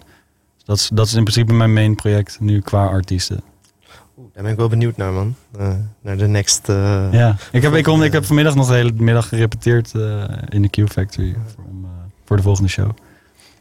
Dat 0.67 0.77
is, 0.77 0.89
dat 0.93 1.05
is 1.07 1.13
in 1.13 1.23
principe 1.23 1.53
mijn 1.53 1.73
main 1.73 1.95
project 1.95 2.39
nu 2.39 2.61
qua 2.61 2.85
artiesten. 2.85 3.41
Oeh, 4.17 4.27
Daar 4.33 4.43
ben 4.43 4.51
ik 4.51 4.57
wel 4.57 4.67
benieuwd 4.69 4.97
naar, 4.97 5.11
man. 5.13 5.35
Eh, 5.57 5.73
naar 6.01 6.17
de 6.17 6.27
next... 6.27 6.69
eh, 6.69 7.07
Ja, 7.11 7.35
ik 7.51 7.61
heb, 7.61 7.73
ik, 7.73 7.83
kom, 7.83 8.01
ik 8.03 8.11
heb 8.11 8.25
vanmiddag 8.25 8.55
nog 8.55 8.67
de 8.67 8.73
hele 8.73 8.91
middag 8.95 9.27
gerepeteerd 9.27 9.95
eh, 9.95 10.23
in 10.49 10.61
de 10.61 10.69
Q 10.69 10.89
Factory 10.89 11.35
voor, 11.55 11.63
om, 11.69 11.83
eh, 11.85 11.89
voor 12.25 12.37
de 12.37 12.43
volgende 12.43 12.69
show. 12.69 12.89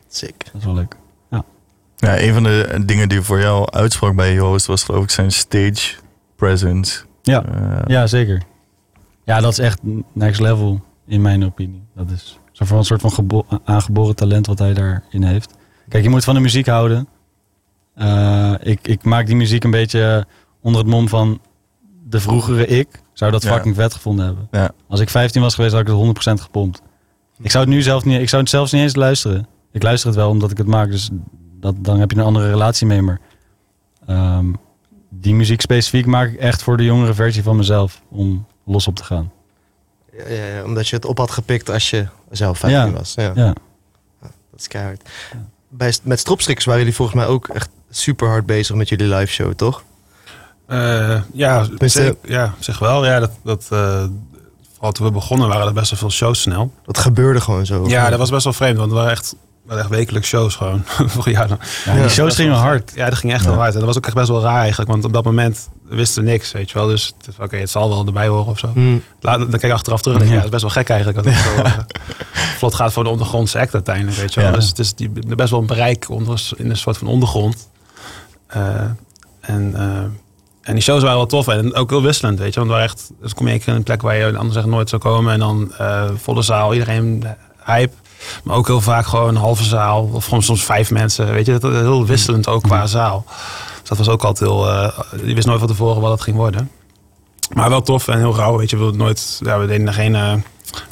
Sick. 0.09 0.45
Dat 0.45 0.55
is 0.55 0.65
wel 0.65 0.75
leuk. 0.75 0.97
Ja, 1.99 2.21
een 2.21 2.33
van 2.35 2.43
de 2.43 2.83
dingen 2.87 3.09
die 3.09 3.21
voor 3.21 3.41
jou 3.41 3.71
uitsprak 3.71 4.15
bij 4.17 4.35
Joost 4.35 4.67
was 4.67 4.83
geloof 4.85 5.03
ik 5.03 5.11
zijn 5.11 5.31
stage 5.33 5.95
presence. 6.37 7.03
Ja, 7.23 7.45
ja, 7.87 8.07
zeker. 8.07 8.43
Ja, 9.25 9.41
dat 9.41 9.53
is 9.53 9.59
echt 9.59 9.79
next 10.13 10.41
level 10.41 10.81
in 11.07 11.23
mijn 11.23 11.45
opinie. 11.45 11.83
Dat 11.95 12.11
is 12.11 12.39
zo 12.53 12.65
van 12.65 12.79
een 12.79 12.85
soort 12.85 13.01
van 13.01 13.13
gebo- 13.13 13.47
aangeboren 13.65 14.17
talent 14.17 14.47
wat 14.47 14.59
hij 14.59 14.75
daarin 14.75 15.23
heeft. 15.23 15.55
Kijk, 15.89 16.03
je 16.05 16.11
moet 16.11 16.25
van 16.25 16.35
de 16.35 16.41
muziek 16.41 16.67
houden. 16.67 17.09
Eh, 17.95 18.55
ik, 18.63 18.89
ik 18.89 19.05
maak 19.05 19.27
die 19.27 19.37
muziek 19.37 19.65
een 19.65 19.71
beetje 19.71 20.27
onder 20.61 20.81
het 20.81 20.91
mom 20.91 21.09
van 21.09 21.41
de 22.09 22.21
vroegere 22.21 22.67
ik. 22.67 22.89
Zou 23.13 23.31
dat 23.31 23.43
Ja. 23.43 23.53
fucking 23.53 23.75
vet 23.75 23.95
gevonden 23.95 24.25
hebben. 24.27 24.49
Ja. 24.51 24.71
Als 24.89 25.01
ik 25.01 25.09
15 25.11 25.43
was 25.43 25.55
geweest, 25.55 25.73
had 25.73 25.81
ik 25.81 25.87
het 25.87 25.97
100% 25.97 26.41
gepompt. 26.41 26.83
Ik 27.43 27.51
zou 27.51 27.65
het 27.65 27.73
nu 27.75 27.83
zelf 27.83 28.05
niet, 28.05 28.21
ik 28.21 28.29
zou 28.29 28.43
het 28.43 28.51
zelfs 28.51 28.73
niet 28.73 28.83
eens 28.83 28.95
luisteren. 28.95 29.47
Ik 29.73 29.83
luister 29.83 30.09
het 30.09 30.19
wel 30.19 30.29
omdat 30.31 30.51
ik 30.51 30.59
het 30.59 30.67
maak, 30.67 30.91
dus 30.91 31.11
dat, 31.61 31.75
dan 31.79 31.99
heb 32.01 32.11
je 32.11 32.17
een 32.19 32.25
andere 32.25 32.51
relatie 32.51 32.87
mee. 32.87 33.03
Maar 33.03 33.21
ehm, 34.07 34.47
die 35.11 35.35
muziek 35.35 35.61
specifiek 35.61 36.07
maak 36.07 36.29
ik 36.29 36.39
echt 36.39 36.63
voor 36.63 36.77
de 36.77 36.85
jongere 36.85 37.15
versie 37.15 37.43
van 37.43 37.57
mezelf 37.57 38.03
om 38.09 38.47
los 38.65 38.87
op 38.87 38.97
te 38.97 39.05
gaan. 39.05 39.33
Ja, 40.29 40.65
omdat 40.65 40.89
je 40.89 40.97
het 40.97 41.05
op 41.05 41.19
had 41.19 41.31
gepikt 41.31 41.71
als 41.71 41.91
je 41.91 42.07
zelf 42.31 42.59
15 42.59 42.91
Ja. 42.91 42.91
was. 42.99 43.15
Ja, 43.15 43.33
Ja, 43.35 43.53
dat 44.21 44.61
is 44.61 44.69
keihard. 44.69 45.09
Bij, 45.77 45.95
met 46.03 46.19
stropstrikkers 46.19 46.67
waren 46.67 46.81
jullie 46.81 46.97
volgens 46.97 47.17
mij 47.17 47.27
ook 47.27 47.49
echt 47.49 47.69
super 47.91 48.29
hard 48.29 48.47
bezig 48.47 48.77
met 48.77 48.89
jullie 48.89 49.15
live 49.15 49.33
show, 49.33 49.53
toch? 49.53 49.83
Eh, 50.67 51.21
ja, 51.33 51.67
zeg, 51.79 52.13
ja, 52.23 52.55
zeg 52.59 52.79
wel. 52.79 53.05
Ja, 53.05 53.21
dat, 53.21 53.31
dat, 53.43 53.67
eh, 53.71 54.05
vooral 54.73 54.93
toen 54.93 55.07
we 55.07 55.13
begonnen 55.13 55.49
waren 55.49 55.67
er 55.67 55.73
best 55.73 55.91
wel 55.91 55.99
veel 55.99 56.11
shows 56.11 56.41
snel. 56.41 56.73
Dat 56.85 56.99
gebeurde 56.99 57.41
gewoon 57.41 57.67
zo. 57.67 57.89
Ja, 57.89 58.11
dat 58.11 58.19
was 58.19 58.31
best 58.31 58.45
wel 58.45 58.53
vreemd, 58.53 58.79
want 58.79 58.91
we 58.91 58.97
waren 58.97 59.11
echt, 59.11 59.37
we 59.67 59.73
waren 59.75 59.83
echt 59.83 59.89
wekelijks 59.95 60.29
shows 60.29 60.55
gewoon. 60.55 60.83
Vorig 61.15 61.33
jaar 61.33 61.49
dan. 61.49 61.59
ja, 61.85 61.95
die 62.01 62.09
shows 62.09 62.35
gingen 62.35 62.55
hard. 62.55 62.93
Ja, 62.95 63.09
dat 63.09 63.19
ging 63.19 63.33
echt 63.33 63.45
Ja. 63.45 63.51
wel 63.51 63.59
hard. 63.59 63.73
En 63.73 63.79
dat 63.79 63.89
was 63.89 63.97
ook 63.97 64.07
echt 64.07 64.15
best 64.15 64.29
wel 64.29 64.43
raar 64.43 64.61
eigenlijk, 64.61 64.91
want 64.91 65.05
op 65.05 65.13
dat 65.13 65.25
moment 65.25 65.69
wisten 65.89 66.25
we 66.25 66.31
niks, 66.31 66.53
weet 66.53 66.71
je 66.71 66.79
wel. 66.79 66.87
Dus 66.87 67.13
oké, 67.41 67.57
het 67.57 67.71
zal 67.71 67.89
wel 67.89 68.07
erbij 68.07 68.27
horen 68.29 68.47
of 68.47 68.59
zo. 68.59 68.71
Hm. 68.75 68.97
Laat, 69.21 69.39
dan 69.39 69.49
kijk 69.51 69.63
ik 69.63 69.73
achteraf 69.73 70.01
terug 70.03 70.17
en 70.19 70.23
denk 70.27 70.33
Ja. 70.35 70.43
ja, 70.43 70.51
dat 70.51 70.55
is 70.55 70.63
best 70.63 70.75
wel 70.75 70.83
gek 70.85 70.91
eigenlijk. 70.93 71.25
Dat 71.25 71.35
het 71.35 71.43
zo 71.45 71.63
eh, 71.63 71.73
vlot 72.57 72.75
gaat 72.75 72.93
voor 72.93 73.05
de 73.05 73.11
ondergrondse 73.11 73.59
act 73.59 73.75
uiteindelijk, 73.75 74.17
weet 74.17 74.35
je 74.35 74.41
wel. 74.41 74.49
Ja. 74.51 74.55
Dus 74.57 74.69
het 74.69 74.79
is 74.79 74.95
die, 74.95 75.11
best 75.37 75.51
wel 75.51 75.61
een 75.61 75.67
bereik 75.67 76.11
onder, 76.11 76.51
in 76.57 76.71
een 76.71 76.77
soort 76.77 76.99
van 76.99 77.07
ondergrond. 77.07 77.69
Eh, 78.47 78.81
en, 79.41 79.73
eh, 79.75 79.83
en 80.63 80.73
die 80.75 80.83
shows 80.83 81.03
waren 81.03 81.17
wel 81.17 81.27
tof 81.27 81.49
en 81.49 81.75
ook 81.75 81.91
heel 81.91 82.03
wisselend, 82.03 82.39
weet 82.39 82.55
je. 82.55 82.61
Want 82.61 82.67
we 82.73 82.77
waren 82.79 82.91
echt, 82.93 83.11
dus 83.21 83.35
kom 83.35 83.47
je 83.47 83.53
een 83.53 83.59
keer 83.59 83.69
in 83.69 83.75
een 83.75 83.83
plek 83.83 84.03
waar 84.03 84.17
je 84.17 84.37
anders 84.37 84.57
echt 84.57 84.67
nooit 84.67 84.89
zou 84.89 85.03
komen. 85.03 85.33
En 85.33 85.39
dan 85.39 85.73
eh, 85.79 86.11
volle 86.17 86.43
zaal, 86.43 86.73
iedereen 86.73 87.25
hype. 87.65 87.93
Maar 88.45 88.57
ook 88.57 88.67
heel 88.67 88.81
vaak 88.81 89.07
gewoon 89.07 89.29
een 89.29 89.37
halve 89.37 89.65
zaal. 89.65 90.11
Of 90.13 90.25
gewoon 90.25 90.43
soms 90.43 90.65
vijf 90.65 90.91
mensen, 90.91 91.33
weet 91.33 91.47
je. 91.47 91.59
Dat, 91.59 91.73
heel 91.73 92.07
wisselend 92.07 92.49
ook 92.49 92.63
qua 92.63 92.87
zaal. 92.87 93.25
Dus 93.81 93.89
dat 93.89 93.99
was 93.99 94.09
ook 94.09 94.25
altijd 94.25 94.51
heel... 94.51 94.71
eh, 94.71 94.99
je 95.25 95.35
wist 95.35 95.47
nooit 95.47 95.59
van 95.59 95.69
tevoren 95.69 96.01
wat 96.01 96.11
het 96.11 96.21
ging 96.21 96.37
worden. 96.37 96.71
Maar 97.55 97.69
wel 97.69 97.83
tof 97.83 98.09
en 98.09 98.19
heel 98.19 98.37
rauw, 98.37 98.57
weet 98.57 98.71
je. 98.71 98.77
We, 98.77 98.97
nooit, 98.97 99.41
ja, 99.45 99.59
we 99.59 99.67
deden 99.67 99.87
er 99.87 99.93
geen 99.93 100.15
eh, 100.15 100.33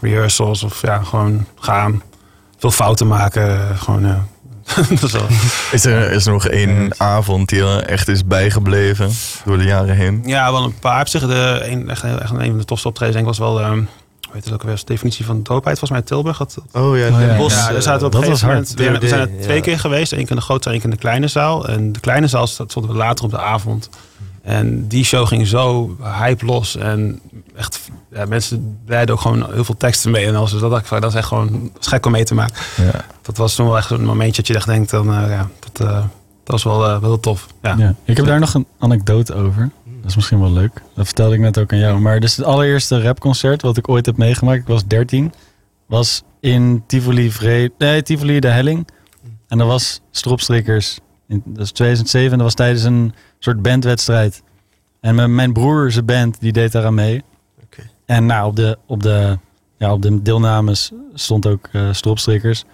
rehearsals 0.00 0.62
of 0.62 0.82
ja, 0.82 1.02
gewoon 1.02 1.46
gaan. 1.60 2.02
Veel 2.58 2.70
fouten 2.70 3.06
maken, 3.06 3.78
gewoon... 3.78 4.04
eh, 4.04 4.18
is 5.72 5.84
er, 5.84 6.10
is 6.10 6.26
er 6.26 6.32
nog 6.32 6.46
één 6.46 7.00
avond 7.00 7.48
die 7.48 7.62
er 7.62 7.82
echt 7.82 8.08
is 8.08 8.26
bijgebleven 8.26 9.10
door 9.44 9.58
de 9.58 9.64
jaren 9.64 9.96
heen? 9.96 10.22
Ja, 10.24 10.52
wel 10.52 10.64
een 10.64 10.78
paar. 10.78 11.00
Op 11.00 11.08
zich, 11.08 11.26
de, 11.26 11.60
een, 11.64 11.90
echt, 11.90 12.04
echt 12.04 12.30
een 12.30 12.48
van 12.48 12.58
de 12.58 12.64
tofste 12.64 12.88
optredens 12.88 13.16
denk 13.16 13.28
ik 13.28 13.38
was 13.38 13.48
wel... 13.48 13.60
ehm 13.60 13.82
hoe 14.34 14.42
heet 14.42 14.52
het 14.52 14.62
ook 14.62 14.68
weer? 14.68 14.76
De 14.76 14.92
definitie 14.92 15.24
van 15.24 15.42
doopheid. 15.42 15.78
Volgens 15.78 15.90
mij 15.90 16.08
Tilburg 16.08 16.38
had 16.38 16.56
Oh 16.72 16.96
ja, 16.98 17.08
Oh, 17.08 17.18
Den 17.18 17.26
ja. 17.28 17.36
Bosch. 17.36 17.66
ja, 17.66 17.72
daar 17.72 17.82
zaten 17.82 18.00
we 18.00 18.06
op 18.06 18.12
dat 18.12 18.22
een 18.22 18.28
was 18.28 18.40
gegeven 18.40 18.56
hard. 18.56 18.78
moment. 18.78 18.94
We, 18.94 19.00
we 19.00 19.08
zijn 19.08 19.20
er 19.20 19.42
twee 19.42 19.56
ja. 19.56 19.62
keer 19.62 19.78
geweest. 19.78 20.12
één 20.12 20.20
keer 20.20 20.30
in 20.30 20.36
de 20.36 20.42
grote, 20.42 20.68
één 20.70 20.76
keer 20.78 20.88
in 20.88 20.94
de 20.94 21.00
kleine 21.00 21.28
zaal. 21.28 21.68
En 21.68 21.92
de 21.92 22.00
kleine 22.00 22.26
zaal 22.26 22.46
stonden 22.46 22.86
we 22.90 22.96
later 22.96 23.24
op 23.24 23.30
de 23.30 23.38
avond. 23.38 23.88
En 24.42 24.88
die 24.88 25.04
show 25.04 25.26
ging 25.26 25.46
zo 25.46 25.96
hype 26.00 26.46
los. 26.46 26.76
En 26.76 27.20
echt, 27.56 27.80
ja, 28.12 28.24
mensen 28.24 28.78
leiden 28.86 29.14
ook 29.14 29.20
gewoon 29.20 29.52
heel 29.52 29.64
veel 29.64 29.76
teksten 29.76 30.10
mee. 30.10 30.26
En 30.26 30.34
als 30.36 30.50
dus 30.50 30.60
dat 30.60 30.70
dacht 30.70 30.82
ik 30.82 30.88
van, 30.88 31.00
dat 31.00 31.10
is 31.10 31.16
echt 31.16 31.28
gewoon 31.28 31.50
dat 31.72 31.80
is 31.82 31.86
gek 31.86 32.06
om 32.06 32.12
mee 32.12 32.24
te 32.24 32.34
maken. 32.34 32.54
Ja. 32.76 33.04
Dat 33.22 33.36
was 33.36 33.54
toen 33.54 33.66
wel 33.66 33.76
echt 33.76 33.90
een 33.90 34.04
momentje 34.04 34.36
dat 34.36 34.46
je 34.46 34.54
echt 34.54 34.66
denkt, 34.66 34.90
dan, 34.90 35.14
eh, 35.14 35.28
ja, 35.28 35.48
dat, 35.72 35.88
eh, 35.88 35.94
dat 35.96 36.06
was 36.44 36.62
wel, 36.62 36.88
eh, 36.88 36.98
wel 37.00 37.20
tof. 37.20 37.46
Ja. 37.62 37.74
Ja. 37.78 37.94
Ik 38.04 38.16
heb 38.16 38.26
daar 38.26 38.40
nog 38.40 38.54
een 38.54 38.66
anekdote 38.78 39.34
over. 39.34 39.70
Dat 40.04 40.12
is 40.12 40.18
misschien 40.18 40.40
wel 40.40 40.52
leuk. 40.52 40.82
Dat 40.94 41.06
vertelde 41.06 41.34
ik 41.34 41.40
net 41.40 41.58
ook 41.58 41.72
aan 41.72 41.78
jou. 41.78 42.00
Maar 42.00 42.20
dus 42.20 42.36
het 42.36 42.46
allereerste 42.46 43.02
rapconcert 43.02 43.62
wat 43.62 43.76
ik 43.76 43.88
ooit 43.88 44.06
heb 44.06 44.16
meegemaakt, 44.16 44.60
ik 44.60 44.66
was 44.66 44.86
13, 44.86 45.32
was 45.86 46.22
in 46.40 46.84
Tivoli 46.86 47.30
Vrede, 47.30 47.74
nee, 47.78 48.02
Tivoli 48.02 48.40
de 48.40 48.48
Helling. 48.48 48.88
En 49.48 49.58
dat 49.58 49.66
was 49.66 50.00
Stropstrikkers. 50.10 50.98
In, 51.28 51.42
dat 51.44 51.64
is 51.64 51.72
2007, 51.72 52.30
dat 52.30 52.46
was 52.46 52.54
tijdens 52.54 52.82
een 52.82 53.14
soort 53.38 53.62
bandwedstrijd. 53.62 54.42
En 55.00 55.14
mijn, 55.14 55.34
mijn 55.34 55.52
broer, 55.52 55.92
zijn 55.92 56.04
band, 56.04 56.40
die 56.40 56.52
deed 56.52 56.72
daaraan 56.72 56.94
mee. 56.94 57.22
En 58.06 58.26
nou, 58.26 58.46
op 58.46 58.56
de, 58.56 58.78
op 58.86 59.02
de, 59.02 59.38
ja, 59.76 59.92
op 59.92 60.02
de 60.02 60.22
deelnames 60.22 60.92
stond 61.14 61.46
ook 61.46 61.68
eh 61.72 61.88
Stropstrikkers. 61.92 62.64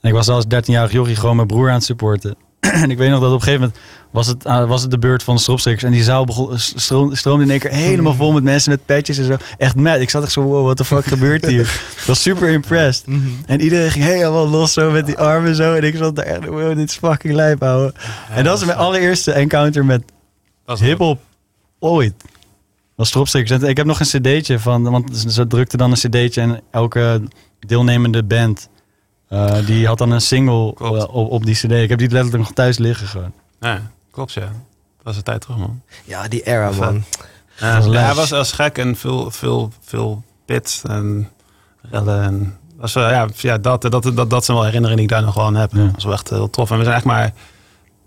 En 0.00 0.08
ik 0.08 0.14
was 0.14 0.28
als 0.28 0.44
13-jarig 0.44 0.92
jochie 0.92 1.16
gewoon 1.16 1.36
mijn 1.36 1.48
broer 1.48 1.68
aan 1.68 1.74
het 1.74 1.84
supporten. 1.84 2.36
en 2.82 2.90
ik 2.90 2.98
weet 2.98 3.10
nog 3.10 3.20
dat 3.20 3.32
op 3.32 3.34
een 3.34 3.42
gegeven 3.42 3.60
moment 3.60 3.80
was 4.16 4.26
het, 4.26 4.46
uh, 4.46 4.68
was 4.68 4.82
het 4.82 4.90
de 4.90 4.98
beurt 4.98 5.22
van 5.22 5.34
de 5.34 5.40
stropstrikkers. 5.40 5.84
En 5.84 5.92
die 5.92 6.02
zaal 6.02 6.24
begon, 6.24 6.58
stroom, 6.58 7.14
stroomde 7.14 7.44
in 7.44 7.50
één 7.50 7.58
keer 7.58 7.70
helemaal 7.70 8.14
vol 8.14 8.32
met 8.32 8.42
mensen 8.42 8.70
met 8.70 8.86
petjes 8.86 9.18
en 9.18 9.24
zo. 9.24 9.36
Echt 9.58 9.76
mad. 9.76 10.00
Ik 10.00 10.10
zat 10.10 10.22
echt 10.22 10.32
zo, 10.32 10.42
wow, 10.42 10.64
what 10.64 10.76
the 10.76 10.84
fuck 10.84 11.04
gebeurt 11.04 11.46
hier? 11.46 11.60
Ik 11.96 12.02
was 12.06 12.22
super 12.22 12.48
impressed. 12.48 13.06
Mhm. 13.06 13.28
En 13.46 13.60
iedereen 13.60 13.90
ging 13.90 14.04
helemaal 14.04 14.48
los 14.48 14.72
zo 14.72 14.90
met 14.90 15.06
die 15.06 15.18
armen 15.18 15.54
zo. 15.54 15.74
En 15.74 15.82
ik 15.82 15.96
zat 15.96 16.16
daar 16.16 16.24
echt, 16.24 16.46
wow, 16.46 16.76
dit 16.76 16.88
is 16.88 16.96
fucking 16.96 17.34
lijp, 17.34 17.60
houden. 17.60 17.94
en 18.30 18.44
dat 18.44 18.58
is 18.58 18.64
mijn 18.64 18.78
allereerste 18.78 19.32
encounter 19.32 19.84
met 19.84 20.02
hip-hop 20.78 21.20
ooit. 21.78 22.14
Was 22.94 23.08
stropstickers. 23.08 23.62
En 23.62 23.68
ik 23.68 23.76
heb 23.76 23.86
nog 23.86 24.00
een 24.00 24.06
cd'tje 24.06 24.58
van, 24.58 24.82
want 24.82 25.16
ze 25.28 25.46
drukte 25.46 25.76
dan 25.76 25.90
een 25.90 25.96
cd'tje 25.96 26.40
en 26.40 26.60
elke 26.70 27.22
deelnemende 27.66 28.22
band 28.22 28.68
uh, 29.30 29.66
die 29.66 29.86
had 29.86 29.98
dan 29.98 30.10
een 30.10 30.20
single 30.20 30.74
uh, 30.82 30.90
op, 30.90 31.30
op 31.30 31.44
die 31.44 31.54
cd. 31.54 31.70
Ik 31.70 31.88
heb 31.88 31.98
die 31.98 32.10
letterlijk 32.10 32.42
nog 32.42 32.52
thuis 32.52 32.78
liggen 32.78 33.06
gewoon. 33.06 33.32
Ja, 33.60 33.90
klopt 34.16 34.32
ja. 34.32 34.40
Dat 34.40 35.02
was 35.02 35.16
een 35.16 35.22
tijd 35.22 35.40
terug 35.40 35.56
man. 35.56 35.82
Ja, 36.04 36.28
die 36.28 36.42
era 36.42 36.70
man. 36.70 37.04
Ja, 37.58 37.82
hij 37.82 38.14
was, 38.14 38.30
was 38.30 38.52
gek 38.52 38.78
en 38.78 38.96
veel, 38.96 39.30
veel, 39.30 39.72
veel 39.80 40.22
pit 40.44 40.82
en 40.88 41.28
rellen 41.90 42.22
en 42.22 42.58
was, 42.76 42.94
uh, 42.94 43.10
ja, 43.10 43.28
ja 43.36 43.58
dat, 43.58 43.82
dat, 43.82 44.10
dat, 44.14 44.30
dat 44.30 44.44
zijn 44.44 44.56
wel 44.56 44.66
herinneringen 44.66 44.96
die 44.96 45.06
ik 45.06 45.12
daar 45.12 45.22
nog 45.22 45.34
wel 45.34 45.44
aan 45.44 45.54
heb. 45.54 45.72
Ja. 45.72 45.84
Dat 45.84 45.94
was 45.94 46.04
wel 46.04 46.12
echt 46.12 46.30
heel 46.30 46.50
tof. 46.50 46.70
En 46.70 46.78
we 46.78 46.84
zijn 46.84 46.96
echt 46.96 47.04
maar 47.04 47.32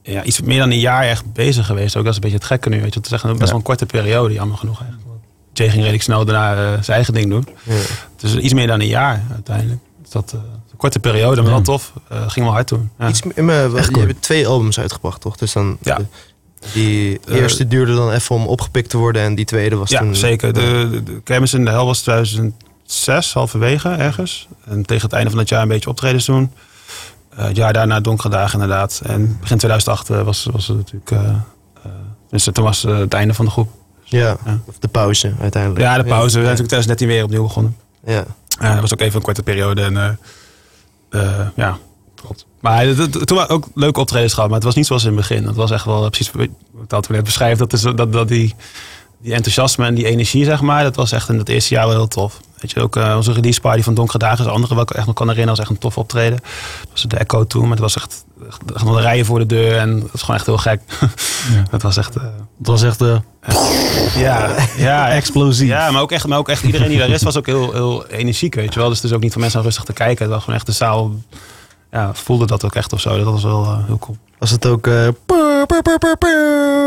ja, 0.02 0.24
iets 0.24 0.42
meer 0.42 0.60
dan 0.60 0.72
een 0.72 0.80
jaar 0.80 1.04
echt 1.04 1.34
bezig 1.34 1.66
geweest. 1.66 1.96
Ook 1.96 2.04
dat 2.04 2.12
is 2.12 2.16
een 2.16 2.22
beetje 2.22 2.38
het 2.38 2.48
gekke 2.48 2.70
nu. 2.70 2.82
Weet 2.82 2.94
je, 2.94 3.00
te 3.00 3.10
zeggen, 3.10 3.38
best 3.38 3.50
wel 3.50 3.60
een 3.60 3.66
korte 3.66 3.86
periode, 3.86 4.34
jammer 4.34 4.58
genoeg 4.58 4.82
eigenlijk. 4.82 5.10
Jay 5.54 5.68
ging 5.68 5.80
redelijk 5.80 6.04
snel 6.04 6.26
daarna 6.26 6.54
uh, 6.54 6.82
zijn 6.82 6.96
eigen 6.96 7.14
ding 7.14 7.30
doen. 7.30 7.48
Ja. 7.64 7.76
Dus 8.16 8.36
iets 8.36 8.54
meer 8.54 8.68
dan 8.68 8.80
een 8.80 8.88
jaar 8.88 9.22
uiteindelijk. 9.32 9.80
Dus 10.02 10.12
dat, 10.12 10.32
een 10.32 10.59
korte 10.80 11.00
periode, 11.00 11.42
maar 11.42 11.52
wel 11.52 11.62
tof. 11.62 11.94
Uh, 12.12 12.30
ging 12.30 12.46
wel 12.46 12.54
hard 12.54 12.68
toen. 12.68 12.90
Ja. 13.00 13.08
Iets, 13.08 13.24
maar, 13.24 13.70
je 13.70 14.00
hebt 14.00 14.22
twee 14.22 14.48
albums 14.48 14.80
uitgebracht, 14.80 15.22
toch? 15.22 15.38
Dus 15.38 15.54
dan 15.54 15.78
ja. 15.82 16.00
die 16.74 17.20
eerste 17.28 17.68
duurde 17.68 17.96
dan 17.96 18.12
even 18.12 18.36
om 18.36 18.48
opgepikt 18.48 18.90
te 18.90 18.98
worden 18.98 19.22
en 19.22 19.36
die 19.36 19.46
tweede 19.46 19.76
was 19.76 19.90
ja, 19.90 20.00
toen... 20.00 20.16
zeker. 20.16 20.54
De, 20.54 20.88
de, 20.92 21.04
de 21.04 21.22
Kermis 21.24 21.54
in 21.54 21.66
de 21.66 21.72
Hel 21.72 21.86
was 21.86 22.02
2006, 22.02 23.34
halverwege 23.34 23.90
ergens. 23.90 24.48
En 24.66 24.86
tegen 24.86 25.04
het 25.04 25.14
einde 25.14 25.30
van 25.30 25.40
het 25.40 25.50
jaar 25.50 25.62
een 25.62 25.68
beetje 25.68 25.90
optredens 25.90 26.26
doen. 26.26 26.52
Uh, 27.34 27.46
het 27.46 27.56
jaar 27.56 27.74
daarna 27.74 28.00
donkere 28.00 28.30
dagen 28.30 28.54
inderdaad. 28.54 29.02
En 29.04 29.38
begin 29.40 29.58
2008 29.58 30.08
was, 30.08 30.48
was 30.52 30.68
het 30.68 30.78
natuurlijk... 30.78 31.12
Uh, 31.12 31.20
uh, 31.20 31.92
dus 32.30 32.44
toen 32.44 32.64
was 32.64 32.82
het 32.82 33.14
einde 33.14 33.34
van 33.34 33.46
de 33.46 33.52
groep. 33.52 33.70
Ja, 34.04 34.38
de 34.80 34.88
pauze 34.88 35.34
uiteindelijk. 35.40 35.82
Ja, 35.82 35.98
de 35.98 36.04
pauze. 36.04 36.40
We 36.40 36.46
zijn 36.46 36.58
natuurlijk 36.58 36.68
2013 36.68 37.08
weer 37.08 37.24
opnieuw 37.24 37.44
begonnen. 37.44 37.76
Ja. 38.06 38.26
dat 38.60 38.82
was 38.82 38.94
ook 38.94 39.00
even 39.00 39.16
een 39.16 39.22
korte 39.22 39.44
periode. 39.44 39.82
En 39.82 40.20
ja, 41.56 41.78
klopt. 42.16 42.46
Maar 42.60 42.96
toen 43.26 43.38
waren 43.38 43.56
ook 43.56 43.68
leuke 43.76 44.00
optredens 44.00 44.34
gehad. 44.34 44.50
Maar 44.50 44.58
het 44.58 44.68
was 44.68 44.76
niet 44.76 44.86
zoals 44.86 45.04
in 45.04 45.08
het 45.08 45.18
begin. 45.18 45.46
Het 45.46 45.56
was 45.56 45.72
echt 45.72 45.86
wel 45.86 46.10
precies 46.10 46.32
wat 46.32 46.94
altijd 46.94 47.10
net 47.10 47.24
beschrijf. 47.24 47.58
Dat, 47.58 47.74
is, 47.74 47.82
dat, 47.82 48.14
dat 48.14 48.28
die, 48.28 48.56
die 49.22 49.34
enthousiasme 49.34 49.86
en 49.86 49.96
die 49.96 50.06
energie, 50.06 50.46
zeg 50.46 50.62
maar. 50.62 50.84
Dat 50.84 50.96
was 50.96 51.12
echt 51.12 51.30
in 51.30 51.38
het 51.38 51.50
eerste 51.50 51.74
jaar 51.74 51.88
wel 51.88 51.96
heel 51.96 52.08
tof. 52.08 52.40
Weet 52.62 52.72
je, 52.72 52.82
ook 52.82 52.96
uh, 52.96 53.14
onze 53.16 53.32
release 53.32 53.62
party 53.62 53.82
van 53.82 53.94
Donkere 53.94 54.18
Dagen 54.18 54.46
is 54.46 54.52
andere 54.52 54.76
wat 54.76 54.90
ik 54.90 54.96
echt 54.96 55.06
nog 55.06 55.16
kan 55.16 55.28
herinneren 55.28 55.58
als 55.58 55.68
echt 55.68 55.76
een 55.76 55.82
tof 55.82 55.98
optreden. 55.98 56.40
Dat 56.80 56.90
was 56.92 57.02
de 57.02 57.18
Echo 57.18 57.48
toen, 57.48 57.62
maar 57.62 57.72
het 57.72 57.80
was 57.80 57.96
echt, 57.96 58.26
echt, 58.48 58.62
echt 58.76 58.84
nog 58.84 59.00
rijen 59.00 59.26
voor 59.26 59.40
de 59.40 59.46
deur 59.46 59.78
en 59.78 59.96
het 59.96 60.12
was 60.12 60.22
gewoon 60.22 60.36
echt 60.36 60.46
heel 60.46 60.58
gek. 60.58 60.82
Ja. 61.54 61.64
het 61.70 61.82
was 61.82 61.98
echt... 61.98 62.18
Uh, 62.18 62.24
het 62.58 62.68
was 62.68 62.84
echt... 62.84 63.02
Uh, 63.02 63.18
ja, 64.26 64.56
ja, 64.78 65.10
explosief. 65.10 65.68
Ja, 65.68 65.92
maar 65.92 66.02
ook, 66.02 66.12
echt, 66.12 66.28
maar 66.28 66.38
ook 66.38 66.50
echt 66.50 66.64
iedereen 66.64 66.90
die 66.90 66.98
daar 66.98 67.10
is 67.10 67.24
was 67.24 67.38
ook 67.38 67.46
heel, 67.46 67.72
heel 67.72 68.08
energiek, 68.08 68.56
weet 68.56 68.74
je 68.74 68.80
wel. 68.80 68.90
Dus 68.90 68.98
het 68.98 69.10
is 69.10 69.16
ook 69.16 69.22
niet 69.22 69.32
voor 69.32 69.42
mensen 69.42 69.60
om 69.60 69.66
rustig 69.66 69.84
te 69.84 69.94
kijken. 69.94 70.26
Het 70.26 70.34
was 70.34 70.44
gewoon 70.44 70.56
echt 70.56 70.66
de 70.66 70.72
zaal... 70.72 71.12
Ja, 71.92 72.14
voelde 72.14 72.46
dat 72.46 72.66
ook 72.66 72.76
echt 72.76 72.94
of 72.94 73.02
zo. 73.02 73.18
Dat 73.18 73.26
was 73.26 73.44
wel 73.44 73.64
uh, 73.64 73.86
heel 73.86 73.98
cool. 73.98 74.18
Was 74.40 74.52
het 74.52 74.66
ook... 74.66 74.86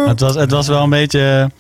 Het, 0.07 0.21
was, 0.21 0.35
het 0.35 0.51
was 0.51 0.67
wel 0.67 0.83
een 0.83 0.91
beetje... 0.91 1.51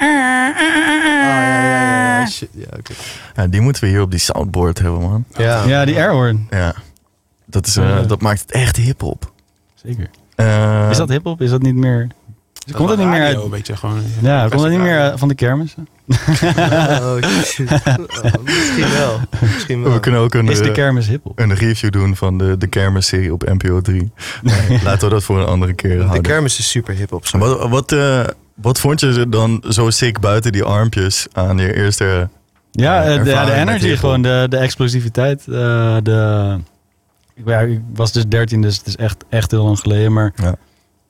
Ah, 0.00 0.06
ja, 0.06 1.52
ja, 1.52 2.20
ja. 2.20 2.26
Shit, 2.26 2.48
ja, 2.52 2.66
okay. 2.78 2.96
ja, 3.36 3.46
die 3.46 3.60
moeten 3.60 3.82
we 3.82 3.88
hier 3.88 4.00
op 4.00 4.10
die 4.10 4.20
soundboard 4.20 4.78
hebben, 4.78 5.00
man. 5.00 5.24
Ja, 5.36 5.64
ja 5.64 5.84
die 5.84 5.96
airhorn. 5.96 6.46
Ja. 6.50 6.74
Dat, 7.46 7.66
is, 7.66 7.76
uh, 7.76 8.08
dat 8.08 8.20
maakt 8.20 8.40
het 8.40 8.52
echt 8.52 8.76
hip-hop. 8.76 9.32
Zeker. 9.74 10.10
Uh, 10.36 10.90
is 10.90 10.96
dat 10.96 11.08
hip-hop? 11.08 11.40
Is 11.40 11.50
dat 11.50 11.62
niet 11.62 11.74
meer. 11.74 12.06
Dat 12.66 12.76
komt 12.76 12.88
het 12.88 12.98
niet 12.98 13.08
meer 13.08 13.22
uit? 13.22 13.42
Een 13.42 13.50
beetje 13.50 13.76
gewoon, 13.76 14.02
ja, 14.20 14.48
komt 14.48 14.62
het 14.62 14.70
niet 14.70 14.80
meer 14.80 15.12
van 15.18 15.28
de 15.28 15.34
kermis? 15.34 15.74
oh, 17.00 17.16
shit. 17.44 17.70
Oh, 17.84 18.44
misschien 18.44 18.90
wel. 18.90 19.20
Misschien 19.40 19.82
wel. 19.82 19.92
We 19.92 20.00
kunnen 20.00 20.20
ook 20.20 20.34
een, 20.34 20.48
is 20.48 20.58
de 20.58 20.72
kermis 20.72 21.06
hip-hop? 21.06 21.38
een 21.38 21.54
review 21.54 21.90
doen 21.90 22.16
van 22.16 22.38
de, 22.38 22.56
de 22.58 22.66
kermis-serie 22.66 23.32
op 23.32 23.42
NPO 23.42 23.80
3. 23.80 24.12
Nee, 24.42 24.82
laten 24.82 25.08
we 25.08 25.14
dat 25.14 25.24
voor 25.24 25.40
een 25.40 25.46
andere 25.46 25.72
keer 25.72 25.96
De 25.96 26.02
houden. 26.02 26.22
kermis 26.22 26.58
is 26.58 26.70
super 26.70 26.94
hip-hop. 26.94 27.28
Wat, 27.28 27.68
wat, 27.68 27.92
uh, 27.92 28.24
wat 28.60 28.80
vond 28.80 29.00
je 29.00 29.28
dan 29.28 29.64
zo 29.68 29.90
sick 29.90 30.20
buiten 30.20 30.52
die 30.52 30.64
armpjes 30.64 31.26
aan 31.32 31.58
je 31.58 31.74
eerste. 31.74 32.28
Ja, 32.70 33.16
uh, 33.18 33.24
de, 33.24 33.30
ja, 33.30 33.44
de 33.44 33.52
energy, 33.52 33.96
gewoon 33.96 34.22
de, 34.22 34.46
de 34.48 34.56
explosiviteit. 34.56 35.44
Uh, 35.48 35.96
de, 36.02 36.58
ja, 37.44 37.60
ik 37.60 37.80
was 37.94 38.12
dus 38.12 38.26
13, 38.28 38.62
dus 38.62 38.76
het 38.76 38.86
is 38.86 38.96
echt, 38.96 39.24
echt 39.28 39.50
heel 39.50 39.64
lang 39.64 39.78
geleden. 39.78 40.12
Maar 40.12 40.32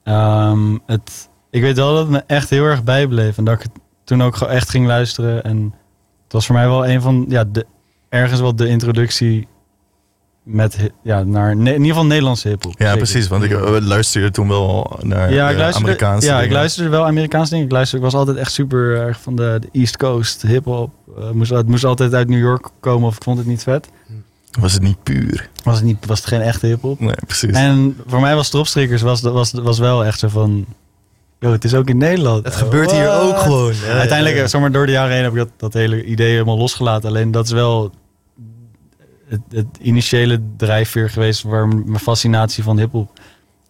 ja. 0.05 0.51
um, 0.51 0.81
het, 0.87 1.29
ik 1.51 1.63
weet 1.63 1.77
wel 1.77 1.93
dat 1.95 2.03
het 2.03 2.11
me 2.11 2.23
echt 2.27 2.51
heel 2.51 2.65
erg 2.65 2.85
bijbleef. 2.85 3.39
En 3.39 3.45
dat 3.45 3.55
ik 3.55 3.63
het 3.63 3.73
toen 4.05 4.23
ook 4.23 4.41
echt 4.41 4.71
ging 4.71 4.87
luisteren. 4.87 5.45
En 5.45 5.75
het 6.25 6.33
was 6.33 6.47
voor 6.47 6.55
mij 6.55 6.69
wel 6.69 6.87
een 6.87 7.01
van, 7.01 7.25
ja, 7.29 7.45
de, 7.45 7.67
ergens 8.09 8.41
wel 8.41 8.57
de 8.57 8.69
introductie 8.69 9.49
met, 10.53 10.77
ja, 11.03 11.23
naar 11.23 11.51
in 11.51 11.67
ieder 11.67 11.87
geval 11.87 12.07
Nederlandse 12.07 12.49
hiphop. 12.49 12.75
Ja, 12.79 12.97
precies. 12.97 13.29
Want 13.29 13.45
ik 13.45 13.53
luisterde 13.81 14.31
toen 14.31 14.49
wel 14.49 14.99
naar 15.03 15.33
ja, 15.33 15.51
ik 15.51 15.57
de 15.57 15.63
Amerikaanse 15.63 16.27
Ja, 16.27 16.33
dingen. 16.33 16.49
ik 16.49 16.53
luisterde 16.53 16.91
wel 16.91 17.07
Amerikaanse 17.07 17.51
dingen. 17.51 17.67
Ik, 17.67 17.73
luisterde, 17.73 18.07
ik 18.07 18.13
was 18.13 18.21
altijd 18.21 18.37
echt 18.37 18.53
super 18.53 18.97
erg 18.97 19.21
van 19.21 19.37
de, 19.37 19.59
de 19.61 19.69
East 19.79 19.97
Coast 19.97 20.43
hiphop. 20.43 20.91
Uh, 21.19 21.31
moest, 21.31 21.51
het 21.51 21.69
moest 21.69 21.85
altijd 21.85 22.15
uit 22.15 22.29
New 22.29 22.39
York 22.39 22.69
komen 22.81 23.09
of 23.09 23.17
ik 23.17 23.23
vond 23.23 23.39
het 23.39 23.47
niet 23.47 23.63
vet. 23.63 23.89
Was 24.61 24.73
het 24.73 24.83
niet 24.83 25.03
puur? 25.03 25.49
Was 25.63 25.77
het, 25.77 25.85
niet, 25.85 26.07
was 26.07 26.19
het 26.19 26.29
geen 26.29 26.41
echte 26.41 26.67
hiphop? 26.67 27.01
Nee, 27.01 27.15
precies. 27.27 27.51
En 27.51 27.97
voor 28.07 28.21
mij 28.21 28.35
was 28.35 28.47
Stropstrikkers 28.47 29.03
was, 29.03 29.21
was, 29.21 29.53
was 29.53 29.79
wel 29.79 30.05
echt 30.05 30.19
zo 30.19 30.29
van... 30.29 30.67
Yo, 31.39 31.53
het 31.53 31.65
is 31.65 31.75
ook 31.75 31.89
in 31.89 31.97
Nederland. 31.97 32.45
Het 32.45 32.57
gebeurt 32.57 32.91
hier 32.91 33.11
ook 33.11 33.39
gewoon. 33.39 33.73
Ja, 33.87 33.93
Uiteindelijk, 33.99 34.53
ja, 34.53 34.69
door 34.69 34.87
de 34.87 34.93
jaren 34.93 35.15
heen 35.15 35.23
heb 35.23 35.33
ik 35.33 35.39
dat, 35.39 35.49
dat 35.57 35.73
hele 35.73 36.05
idee 36.05 36.31
helemaal 36.31 36.59
losgelaten. 36.59 37.09
Alleen 37.09 37.31
dat 37.31 37.45
is 37.45 37.53
wel 37.53 37.91
het, 39.31 39.41
het 39.51 39.67
initiële 39.81 40.41
drijfveer 40.57 41.11
geweest 41.11 41.43
waar 41.43 41.69
mijn 41.69 41.99
fascinatie 41.99 42.63
van 42.63 42.79
hiphop 42.79 43.11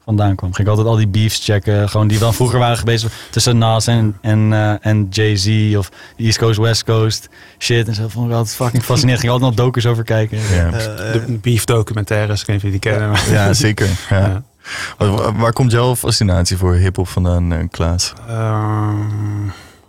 vandaan 0.04 0.34
kwam. 0.34 0.54
Ging 0.54 0.68
ik 0.68 0.74
altijd 0.74 0.92
al 0.92 0.96
die 0.96 1.08
beefs 1.08 1.44
checken, 1.44 1.88
gewoon 1.88 2.08
die 2.08 2.18
dan 2.18 2.34
vroeger 2.34 2.58
waren 2.58 2.76
geweest 2.76 3.06
tussen 3.30 3.58
Nas 3.58 3.86
en, 3.86 4.16
en, 4.20 4.38
uh, 4.50 4.86
en 4.86 5.06
Jay-Z 5.10 5.74
of 5.76 5.90
East 6.16 6.38
Coast, 6.38 6.58
West 6.58 6.84
Coast 6.84 7.28
shit 7.58 7.88
en 7.88 7.94
zo. 7.94 8.08
Vond 8.08 8.28
ik 8.30 8.36
altijd 8.36 8.54
fucking 8.54 8.82
fascinerend. 8.82 9.20
Ging 9.20 9.32
altijd 9.32 9.56
nog 9.56 9.66
docus 9.66 9.86
over 9.86 10.04
kijken. 10.04 10.38
Ja. 10.38 10.66
Uh, 10.66 10.72
de 11.12 11.38
beef 11.40 11.64
documentaires, 11.64 12.40
ik 12.40 12.46
weet 12.46 12.62
niet 12.62 12.72
die 12.72 12.80
kennen. 12.80 13.10
Ja, 13.10 13.32
ja 13.32 13.52
zeker. 13.52 13.88
Ja. 14.10 14.42
Waar, 14.98 15.36
waar, 15.36 15.52
komt 15.52 15.72
jouw 15.72 15.96
fascinatie 15.96 16.56
voor 16.56 16.74
hip-hop 16.74 17.08
vandaan, 17.08 17.68
Klaas? 17.68 18.12
Uh, 18.28 18.90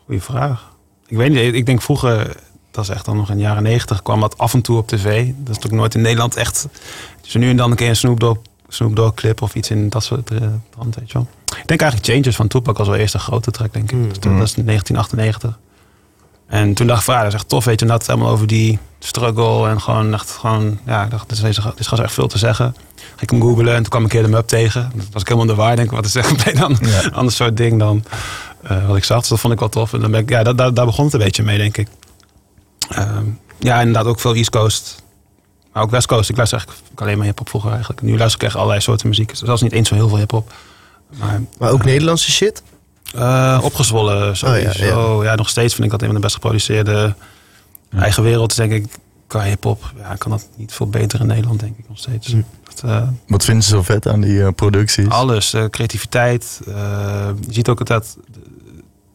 goeie 0.05 0.21
vraag. 0.21 0.71
Ik 1.07 1.17
weet 1.17 1.29
niet, 1.29 1.53
ik 1.53 1.65
denk 1.65 1.81
vroeger, 1.81 2.35
dat 2.71 2.83
is 2.83 2.89
echt 2.89 3.05
dan 3.05 3.17
nog 3.17 3.29
in 3.29 3.35
de 3.35 3.41
jaren 3.41 3.63
negentig, 3.63 4.01
kwam 4.01 4.19
dat 4.19 4.37
af 4.37 4.53
en 4.53 4.61
toe 4.61 4.77
op 4.77 4.87
tv. 4.87 5.25
Dat 5.25 5.35
is 5.35 5.55
natuurlijk 5.55 5.73
nooit 5.73 5.95
in 5.95 6.01
Nederland 6.01 6.35
echt. 6.35 6.67
Dus 7.21 7.33
nu 7.33 7.49
en 7.49 7.57
dan 7.57 7.71
een 7.71 7.77
keer 7.77 7.89
een 7.89 7.95
Snoop 7.95 8.19
Dogg, 8.19 8.39
Snoop 8.67 8.95
Dogg 8.95 9.13
clip 9.13 9.41
of 9.41 9.55
iets 9.55 9.69
in 9.69 9.89
dat 9.89 10.03
soort 10.03 10.31
uh, 10.31 10.39
trant, 10.69 10.95
weet 10.95 11.11
je 11.11 11.13
wel. 11.13 11.27
Ik 11.45 11.67
denk 11.67 11.81
eigenlijk 11.81 12.11
Changes 12.11 12.35
van 12.35 12.47
Tupac 12.47 12.79
als 12.79 12.87
wel 12.87 12.97
eerste 12.97 13.19
grote 13.19 13.51
track, 13.51 13.73
denk 13.73 13.91
ik. 13.91 13.97
Mm. 13.97 14.07
Dus 14.07 14.19
dat, 14.19 14.37
dat 14.37 14.47
is 14.47 14.53
1998. 14.53 15.59
En 16.47 16.73
toen 16.73 16.87
dacht 16.87 16.99
ik, 16.99 17.05
van, 17.05 17.13
ja, 17.13 17.19
dat 17.19 17.29
is 17.29 17.35
echt 17.35 17.49
tof, 17.49 17.65
weet 17.65 17.79
je. 17.79 17.85
En 17.85 17.91
dat 17.91 18.07
helemaal 18.07 18.29
over 18.29 18.47
die 18.47 18.79
struggle 18.99 19.67
en 19.67 19.81
gewoon 19.81 20.13
echt 20.13 20.31
gewoon, 20.31 20.79
ja, 20.85 21.03
ik 21.03 21.11
dacht, 21.11 21.29
dit 21.29 21.43
is, 21.43 21.55
dit 21.55 21.79
is 21.79 21.87
gewoon 21.87 22.05
echt 22.05 22.13
veel 22.13 22.27
te 22.27 22.37
zeggen. 22.37 22.75
Ging 22.95 23.21
ik 23.21 23.29
hem 23.29 23.41
googlen 23.41 23.75
en 23.75 23.81
toen 23.81 23.89
kwam 23.89 24.05
ik 24.05 24.13
een 24.13 24.19
keer 24.19 24.29
de 24.29 24.35
map 24.35 24.47
tegen. 24.47 24.91
Dat 24.95 25.05
was 25.11 25.21
ik 25.21 25.27
helemaal 25.27 25.49
in 25.49 25.55
de 25.55 25.61
waar, 25.61 25.75
denk 25.75 25.87
ik, 25.87 25.95
wat 25.95 26.05
is 26.05 26.15
echt 26.21 26.57
dan 26.59 26.77
ja. 26.81 27.03
een 27.03 27.13
ander 27.13 27.33
soort 27.33 27.57
ding 27.57 27.79
dan 27.79 28.03
uh, 28.71 28.87
wat 28.87 28.95
ik 28.95 29.03
zag. 29.03 29.19
Dus 29.19 29.29
dat 29.29 29.39
vond 29.39 29.53
ik 29.53 29.59
wel 29.59 29.69
tof. 29.69 29.93
En 29.93 29.99
dan 29.99 30.11
ben 30.11 30.19
ik, 30.19 30.29
ja, 30.29 30.43
daar, 30.43 30.73
daar 30.73 30.85
begon 30.85 31.05
het 31.05 31.13
een 31.13 31.19
beetje 31.19 31.43
mee, 31.43 31.57
denk 31.57 31.77
ik. 31.77 31.87
Um, 32.97 33.39
ja, 33.59 33.79
inderdaad 33.79 34.05
ook 34.05 34.19
veel 34.19 34.35
East 34.35 34.49
Coast. 34.49 35.03
Maar 35.73 35.83
ook 35.83 35.91
West 35.91 36.07
Coast. 36.07 36.29
Ik 36.29 36.35
luister 36.35 36.57
eigenlijk 36.57 37.01
alleen 37.01 37.17
maar 37.17 37.25
hip-hop 37.25 37.49
vroeger 37.49 37.71
eigenlijk. 37.71 38.01
Nu 38.01 38.17
luister 38.17 38.41
ik 38.41 38.45
echt 38.47 38.55
allerlei 38.55 38.81
soorten 38.81 39.07
muziek. 39.07 39.31
Zelfs 39.33 39.61
niet 39.61 39.71
eens 39.71 39.89
zo 39.89 39.95
heel 39.95 40.07
veel 40.07 40.17
hip-hop. 40.17 40.53
Maar, 41.19 41.41
maar, 41.57 41.71
ook 41.71 41.79
uh, 41.79 41.85
Nederlandse 41.85 42.31
shit? 42.31 42.63
Uh, 43.15 43.59
opgezwollen 43.63 44.37
sowieso. 44.37 44.69
Oh, 44.69 44.77
ja, 44.77 45.23
ja. 45.23 45.31
ja, 45.31 45.35
nog 45.35 45.49
steeds 45.49 45.73
vind 45.73 45.85
ik 45.85 45.91
dat 45.91 46.01
een 46.01 46.07
van 46.07 46.15
de 46.15 46.21
best 46.21 46.33
geproduceerde 46.33 47.15
eigen 47.89 48.23
wereld. 48.23 48.55
Denk 48.55 48.71
ik, 48.71 48.85
qua 49.27 49.43
hip-hop. 49.43 49.93
Ja, 49.97 50.15
kan 50.15 50.31
dat 50.31 50.47
niet 50.55 50.73
veel 50.73 50.87
beter 50.87 51.19
in 51.19 51.27
Nederland, 51.27 51.59
denk 51.59 51.77
ik 51.77 51.85
nog 51.87 51.97
steeds. 51.97 52.27
Hm. 52.27 52.41
Dat, 52.63 52.81
uh, 52.85 53.07
Wat 53.27 53.43
vinden 53.43 53.63
ze 53.63 53.69
zo 53.69 53.81
vet 53.81 54.07
aan 54.07 54.21
die 54.21 54.37
uh, 54.37 54.47
producties? 54.55 55.09
Alles. 55.09 55.53
Uh, 55.53 55.65
creativiteit. 55.65 56.61
je 56.65 57.33
ziet 57.49 57.69
ook 57.69 57.85
dat 57.85 58.17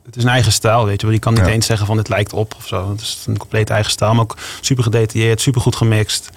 het 0.06 0.16
is 0.16 0.22
een 0.22 0.28
eigen 0.28 0.52
stijl, 0.52 0.84
weet 0.84 1.00
je 1.00 1.06
wel. 1.06 1.14
Je 1.14 1.20
kan 1.20 1.34
niet 1.34 1.42
Ja. 1.46 1.48
eens 1.48 1.66
zeggen 1.66 1.86
van 1.86 1.96
dit 1.96 2.08
lijkt 2.08 2.32
op 2.32 2.54
of 2.56 2.66
zo. 2.66 2.90
Het 2.90 3.00
is 3.00 3.24
een 3.26 3.36
compleet 3.38 3.70
eigen 3.70 3.90
stijl, 3.90 4.12
maar 4.14 4.22
ook 4.22 4.36
super 4.60 4.84
gedetailleerd, 4.84 5.40
super 5.40 5.60
goed 5.60 5.76
gemixt. 5.76 6.30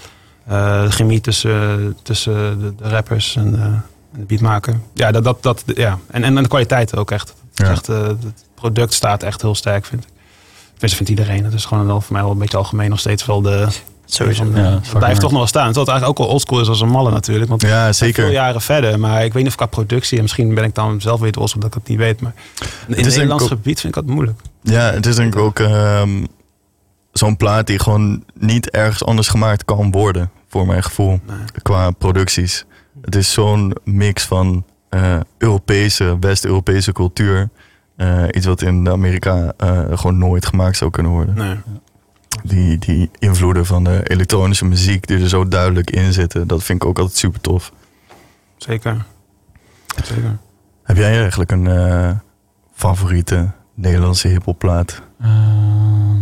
Eh, 0.45 0.83
de 0.83 0.91
chemie 0.91 1.21
tussen, 1.21 1.97
tussen 2.03 2.59
de, 2.59 2.75
de 2.75 2.89
rappers 2.89 3.35
en 3.35 3.61
En 4.13 4.19
de 4.19 4.25
beat 4.25 4.41
maken. 4.41 4.83
Ja, 4.93 5.11
dat, 5.11 5.23
dat, 5.23 5.43
dat, 5.43 5.63
ja. 5.75 5.99
En, 6.07 6.23
en 6.23 6.35
de 6.35 6.47
kwaliteit 6.47 6.95
ook 6.95 7.11
echt. 7.11 7.27
Het, 7.29 7.67
Ja. 7.67 7.71
echt, 7.71 7.89
eh, 7.89 8.07
het 8.07 8.43
product 8.55 8.93
staat 8.93 9.23
echt 9.23 9.41
heel 9.41 9.55
sterk, 9.55 9.85
vind 9.85 10.03
ik. 10.03 10.09
Tenminste, 10.71 10.95
vindt 11.03 11.09
iedereen. 11.19 11.43
Het 11.43 11.53
is 11.53 11.65
gewoon 11.65 11.85
wel 11.85 12.01
voor 12.01 12.13
mij 12.13 12.21
wel 12.21 12.31
een 12.31 12.37
beetje 12.37 12.57
algemeen 12.57 12.89
nog 12.89 12.99
steeds 12.99 13.25
wel 13.25 13.41
de... 13.41 13.67
Sowieso. 14.11 14.45
Ja, 14.53 14.79
het 14.81 14.93
blijft 14.97 15.19
toch 15.19 15.29
nog 15.29 15.39
wel 15.39 15.47
staan. 15.47 15.65
Terwijl 15.65 15.85
het 15.85 15.89
eigenlijk 15.89 16.19
ook 16.19 16.25
wel 16.25 16.33
oldschool 16.33 16.59
is 16.61 16.67
als 16.67 16.81
een 16.81 16.89
malle 16.89 17.11
natuurlijk. 17.11 17.49
Want 17.49 17.61
Ja, 17.61 17.93
zeker. 17.93 18.23
veel 18.23 18.31
jaren 18.33 18.61
verder. 18.61 18.99
Maar 18.99 19.23
ik 19.25 19.33
weet 19.33 19.41
niet 19.43 19.51
of 19.51 19.57
qua 19.57 19.65
productie... 19.65 20.15
En 20.17 20.21
misschien 20.23 20.55
ben 20.55 20.63
ik 20.63 20.75
dan 20.75 21.01
zelf 21.01 21.19
weer 21.19 21.31
te 21.31 21.39
oldschool 21.39 21.61
dat 21.61 21.69
ik 21.75 21.79
het 21.79 21.87
niet 21.87 21.97
weet. 21.97 22.21
Maar 22.21 22.33
in 22.87 22.95
het 22.95 23.05
Nederlands 23.05 23.47
gebied 23.47 23.79
vind 23.79 23.95
ik 23.97 24.03
dat 24.05 24.13
moeilijk. 24.13 24.39
Ja, 24.61 24.91
het 24.91 25.05
is 25.05 25.15
denk 25.15 25.33
ik 25.33 25.39
ook 25.39 25.59
ehm, 25.59 26.25
zo'n 27.11 27.37
plaat 27.37 27.67
die 27.67 27.79
gewoon 27.79 28.23
niet 28.39 28.69
ergens 28.69 29.05
anders 29.05 29.27
gemaakt 29.27 29.65
kan 29.65 29.91
worden, 29.91 30.31
voor 30.47 30.65
mijn 30.67 30.83
gevoel, 30.83 31.19
Nee. 31.27 31.37
qua 31.61 31.91
producties. 31.91 32.65
Het 33.01 33.15
is 33.15 33.31
zo'n 33.31 33.75
mix 33.83 34.23
van 34.25 34.63
eh, 34.89 35.15
Europese, 35.37 36.17
West-Europese 36.19 36.91
cultuur. 36.91 37.49
Eh, 37.95 38.23
iets 38.31 38.45
wat 38.45 38.61
in 38.61 38.89
Amerika 38.89 39.53
eh, 39.57 39.79
gewoon 39.93 40.17
nooit 40.17 40.45
gemaakt 40.45 40.77
zou 40.77 40.91
kunnen 40.91 41.11
worden. 41.11 41.35
Nee. 41.35 41.55
Die, 42.43 42.77
die 42.77 43.11
invloeden 43.19 43.65
van 43.65 43.83
de 43.83 44.09
elektronische 44.09 44.65
muziek 44.65 45.07
die 45.07 45.19
er 45.19 45.29
zo 45.29 45.47
duidelijk 45.47 45.91
in 45.91 46.13
zitten, 46.13 46.47
dat 46.47 46.63
vind 46.63 46.81
ik 46.81 46.87
ook 46.87 46.99
altijd 46.99 47.17
super 47.17 47.41
tof. 47.41 47.71
Zeker. 48.57 49.05
Zeker. 50.03 50.37
Heb 50.83 50.97
jij 50.97 51.19
eigenlijk 51.19 51.51
een 51.51 51.67
eh, 51.67 52.11
favoriete 52.73 53.51
Nederlandse 53.73 54.27
hiphopplaat? 54.27 55.01
Ehm, 55.21 56.21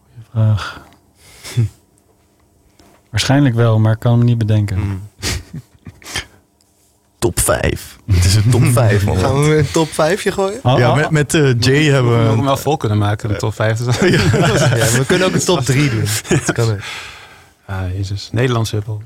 goeie 0.00 0.26
vraag. 0.30 0.80
Waarschijnlijk 3.10 3.54
wel, 3.54 3.78
maar 3.78 3.92
ik 3.92 3.98
kan 3.98 4.16
hem 4.16 4.24
niet 4.24 4.38
bedenken. 4.38 4.78
Mm. 4.78 5.02
Top 7.18 7.40
5. 7.40 7.98
Het 8.12 8.24
is 8.24 8.34
een 8.34 8.50
top 8.50 8.64
5, 8.82 9.04
man. 9.04 9.18
Gaan 9.18 9.40
we 9.40 9.46
weer 9.48 9.58
een 9.58 9.70
top 9.70 9.88
5 9.92 10.22
gooien? 10.32 10.60
Oh, 10.62 10.78
Ja, 10.78 10.90
oh, 10.90 10.96
met, 10.96 11.10
met 11.10 11.34
eh, 11.34 11.54
Jay 11.58 11.84
hebben 11.84 12.10
We 12.12 12.16
we... 12.16 12.16
moeten 12.16 12.28
hem 12.30 12.38
een- 12.38 12.44
wel 12.44 12.56
vol 12.56 12.76
kunnen 12.76 12.98
maken, 12.98 13.28
de 13.28 13.36
top 13.36 13.54
5. 13.54 13.78
Ja, 14.00 14.98
we 14.98 15.04
kunnen 15.06 15.26
ook 15.26 15.34
een 15.34 15.44
top 15.44 15.60
3 15.64 15.90
doen. 15.90 16.04
Dat 16.28 16.52
kan 16.52 16.70
ook. 16.70 16.78
Ah, 17.66 17.76
jezus. 17.96 18.28
Nederlands 18.32 18.70
hiphop. 18.70 19.02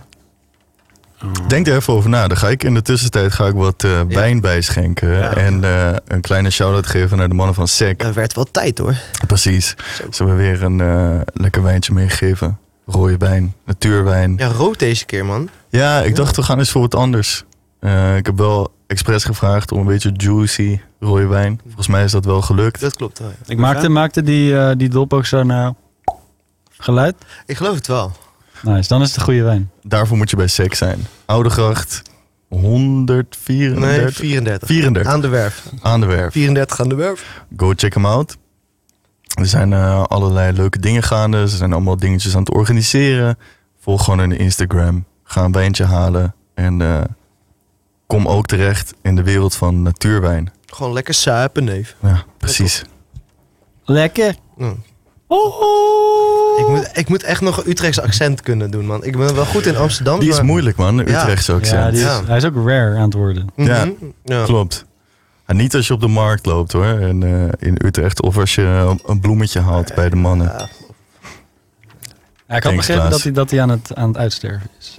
Oh. 1.24 1.30
Denk 1.48 1.66
er 1.66 1.76
even 1.76 1.92
over 1.92 2.10
na. 2.10 2.28
Dan 2.28 2.36
ga 2.36 2.48
ik 2.48 2.64
in 2.64 2.74
de 2.74 2.82
tussentijd 2.82 3.32
ga 3.32 3.46
ik 3.46 3.54
wat 3.54 3.84
eh, 3.84 4.00
wijn 4.08 4.40
bijschenken. 4.40 5.08
Ja. 5.08 5.34
En 5.36 5.64
eh, 5.64 5.96
een 6.06 6.20
kleine 6.20 6.50
shout-out 6.50 6.86
geven 6.86 7.16
naar 7.18 7.28
de 7.28 7.34
mannen 7.34 7.54
van 7.54 7.68
SEC. 7.68 7.98
Dat 7.98 8.14
werd 8.14 8.34
wel 8.34 8.44
tijd 8.50 8.78
hoor. 8.78 8.94
Precies. 9.26 9.74
Ze 10.10 10.24
hebben 10.24 10.36
weer 10.36 10.62
een 10.62 10.80
eh, 10.80 11.20
lekker 11.34 11.62
wijntje 11.62 11.92
meegegeven. 11.92 12.58
Rode 12.86 13.16
wijn, 13.16 13.54
natuurwijn. 13.66 14.34
Ja, 14.36 14.46
Ja, 14.46 14.52
rood 14.52 14.78
deze 14.78 15.04
keer 15.04 15.24
man. 15.24 15.48
ik 16.04 16.16
dacht 16.16 16.36
we 16.36 16.42
gaan 16.42 16.58
eens 16.58 16.70
voor 16.70 16.80
wat 16.80 16.94
anders. 16.94 17.44
Eh, 17.84 18.16
ik 18.16 18.26
heb 18.26 18.36
wel 18.38 18.72
expres 18.86 19.24
gevraagd 19.24 19.72
om 19.72 19.78
een 19.78 19.86
beetje 19.86 20.12
juicy 20.16 20.80
rode 21.00 21.26
wijn. 21.26 21.60
Volgens 21.64 21.86
mij 21.86 22.04
is 22.04 22.12
dat 22.12 22.24
wel 22.24 22.42
gelukt. 22.42 22.80
Dat 22.80 22.96
klopt 22.96 23.18
wel. 23.18 23.28
ja. 23.28 23.34
Ik 23.46 23.58
maakte, 23.58 23.88
maakte 23.88 24.22
die, 24.22 24.58
eh, 24.58 24.70
die 24.76 24.88
dop 24.88 25.12
ook 25.12 25.26
zo'n 25.26 25.50
eh, 25.50 25.68
geluid? 26.78 27.14
Ik 27.46 27.56
geloof 27.56 27.74
het 27.74 27.86
wel. 27.86 28.12
Nice, 28.62 28.88
dan 28.88 29.02
is 29.02 29.08
het 29.08 29.16
een 29.16 29.22
goede 29.22 29.42
wijn. 29.42 29.70
Daarvoor 29.82 30.16
moet 30.16 30.30
je 30.30 30.36
bij 30.36 30.46
SEC 30.46 30.74
zijn. 30.74 31.06
Oudegracht 31.24 32.02
134 32.48 33.78
Nee, 33.78 34.08
34. 34.08 34.68
34 34.68 35.12
Aan 35.12 35.20
de 35.20 35.28
werf. 35.28 35.64
aan 35.82 36.00
de 36.00 36.06
werf. 36.06 36.32
34 36.32 36.80
aan 36.80 36.88
de 36.88 36.94
werf. 36.94 37.42
Go 37.56 37.72
check 37.76 37.94
hem 37.94 38.06
out. 38.06 38.36
Er 39.34 39.46
zijn 39.46 39.72
eh, 39.72 40.02
allerlei 40.02 40.52
leuke 40.52 40.78
dingen 40.78 41.02
gaande. 41.02 41.48
Ze 41.48 41.56
zijn 41.56 41.72
allemaal 41.72 41.96
dingetjes 41.96 42.34
aan 42.34 42.40
het 42.40 42.54
organiseren. 42.54 43.38
Volg 43.80 44.04
gewoon 44.04 44.18
hun 44.18 44.38
Instagram. 44.38 45.04
Ga 45.24 45.44
een 45.44 45.52
wijntje 45.52 45.84
halen. 45.84 46.34
En 46.54 46.80
eh, 46.80 47.00
kom 48.06 48.28
ook 48.28 48.46
terecht 48.46 48.94
in 49.02 49.16
de 49.16 49.22
wereld 49.22 49.54
van 49.54 49.82
natuurwijn. 49.82 50.52
Gewoon 50.66 50.92
lekker 50.92 51.14
suipen, 51.14 51.64
neef. 51.64 51.96
Ja, 52.02 52.24
precies. 52.38 52.84
Lekker. 53.84 54.34
Mm. 54.56 54.82
Oh. 55.26 56.58
Ik, 56.58 56.68
moet, 56.68 56.90
ik 56.92 57.08
moet 57.08 57.22
echt 57.22 57.40
nog 57.40 57.56
een 57.64 57.70
Utrechtse 57.70 58.02
accent 58.02 58.40
kunnen 58.40 58.70
doen, 58.70 58.86
man. 58.86 59.04
Ik 59.04 59.16
ben 59.16 59.34
wel 59.34 59.44
goed 59.44 59.66
in 59.66 59.76
Amsterdam. 59.76 60.18
Die 60.20 60.28
is 60.28 60.36
maar- 60.36 60.44
moeilijk, 60.44 60.76
man. 60.76 60.96
De 60.96 61.04
Ja. 61.06 61.20
Utrechtse 61.20 61.52
Ja, 61.52 61.58
accent. 61.58 61.90
die 61.92 62.00
is, 62.00 62.06
Ja. 62.06 62.24
hij 62.24 62.36
is 62.36 62.44
ook 62.44 62.54
rare 62.68 62.96
aan 62.96 63.02
het 63.04 63.14
worden. 63.14 63.46
Mhm. 63.56 63.68
Ja. 63.68 63.88
ja. 64.24 64.44
Klopt. 64.44 64.84
En 65.46 65.56
niet 65.56 65.74
als 65.74 65.86
je 65.86 65.92
op 65.94 66.00
de 66.00 66.06
markt 66.08 66.46
loopt, 66.46 66.72
hoor. 66.72 66.84
En, 66.84 67.22
eh, 67.22 67.68
in 67.68 67.76
Utrecht. 67.84 68.22
Of 68.22 68.38
als 68.38 68.54
je 68.54 68.62
een- 68.62 69.00
een 69.06 69.20
bloemetje 69.20 69.60
haalt 69.60 69.94
bij 69.94 70.08
de 70.08 70.16
mannen. 70.16 70.46
Ja. 70.46 70.68
Ja, 72.48 72.56
ik 72.56 72.62
had 72.62 72.76
begrepen 72.76 73.10
dat 73.10 73.22
hij, 73.22 73.32
dat 73.32 73.50
hij 73.50 73.60
aan, 73.62 73.68
het, 73.68 73.94
aan 73.94 74.08
het 74.08 74.16
uitsterven 74.16 74.70
is. 74.78 74.98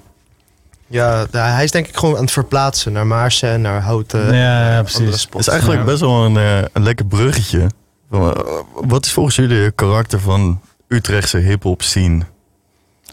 Ja, 0.96 1.26
daar- 1.32 1.54
hij 1.54 1.64
is 1.64 1.72
denk 1.72 1.88
ik 1.88 1.98
gewoon 1.98 2.16
aan 2.16 2.22
het 2.22 2.32
verplaatsen 2.32 2.92
naar 2.92 3.08
Maarsen 3.08 3.50
en 3.50 3.62
naar 3.62 3.82
Houten. 3.82 4.36
Ja, 4.36 4.82
precies. 4.82 5.22
Het 5.30 5.40
is 5.40 5.48
eigenlijk 5.48 5.80
Ja. 5.80 5.86
best 5.86 6.00
wel 6.00 6.26
een, 6.26 6.38
eh, 6.38 6.58
een 6.74 6.84
lekker 6.84 7.06
bruggetje. 7.06 7.68
Van, 8.12 8.34
eh, 8.34 8.42
Wat 8.74 9.06
is 9.06 9.12
volgens 9.14 9.36
jullie 9.36 9.58
het 9.64 9.76
karakter 9.76 10.20
van 10.20 10.62
Utrechtse 10.88 11.38
hip-hop 11.38 11.82
scene? 11.82 12.22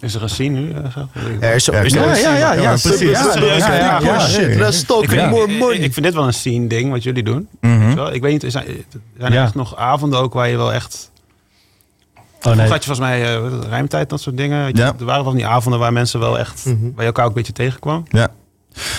Is 0.00 0.14
er 0.14 0.22
een 0.22 0.28
scene 0.28 0.60
nu? 0.60 0.72
Er 0.72 1.54
is 1.54 1.64
Ja, 1.64 1.72
ja, 1.72 1.82
een 1.82 1.90
scene. 1.90 2.38
ja, 2.38 2.52
ja, 2.52 2.68
precies. 2.70 3.00
Ja, 3.00 4.20
shit, 4.20 4.60
Ik, 5.02 5.92
vind, 5.92 6.02
dit 6.02 6.14
wel 6.14 6.26
een 6.26 6.32
scene 6.34 6.66
ding 6.66 6.90
wat 6.90 7.02
jullie 7.02 7.22
doen. 7.22 7.48
Mhm. 7.60 7.98
Ik 8.12 8.22
weet 8.22 8.32
niet, 8.32 8.42
er 8.42 8.50
zijn, 8.50 8.66
er 9.18 9.32
echt 9.36 9.54
nog 9.54 9.76
avonden 9.76 10.18
ook 10.20 10.32
waar 10.32 10.48
je 10.48 10.56
wel 10.56 10.72
echt... 10.72 11.10
Oh 12.44 12.52
nee. 12.54 12.68
Had 12.68 12.84
je 12.84 12.90
volgens 12.94 12.98
mij 13.08 13.36
eh, 13.36 13.42
het, 13.52 13.64
ruimtijd, 13.64 14.08
dat 14.10 14.20
soort 14.20 14.36
dingen. 14.36 14.64
Weet 14.64 14.76
je, 14.76 14.82
Ja. 14.82 14.94
Er 14.98 15.04
waren 15.04 15.24
van 15.24 15.34
die 15.36 15.46
avonden 15.46 15.80
waar 15.80 15.92
mensen 15.92 16.20
wel 16.20 16.38
echt... 16.38 16.64
Mhm. 16.66 16.82
Waar 16.82 16.92
je 16.96 17.02
elkaar 17.04 17.24
ook 17.24 17.30
een 17.30 17.36
beetje 17.36 17.52
tegenkwam. 17.52 18.04
Ja. 18.08 18.28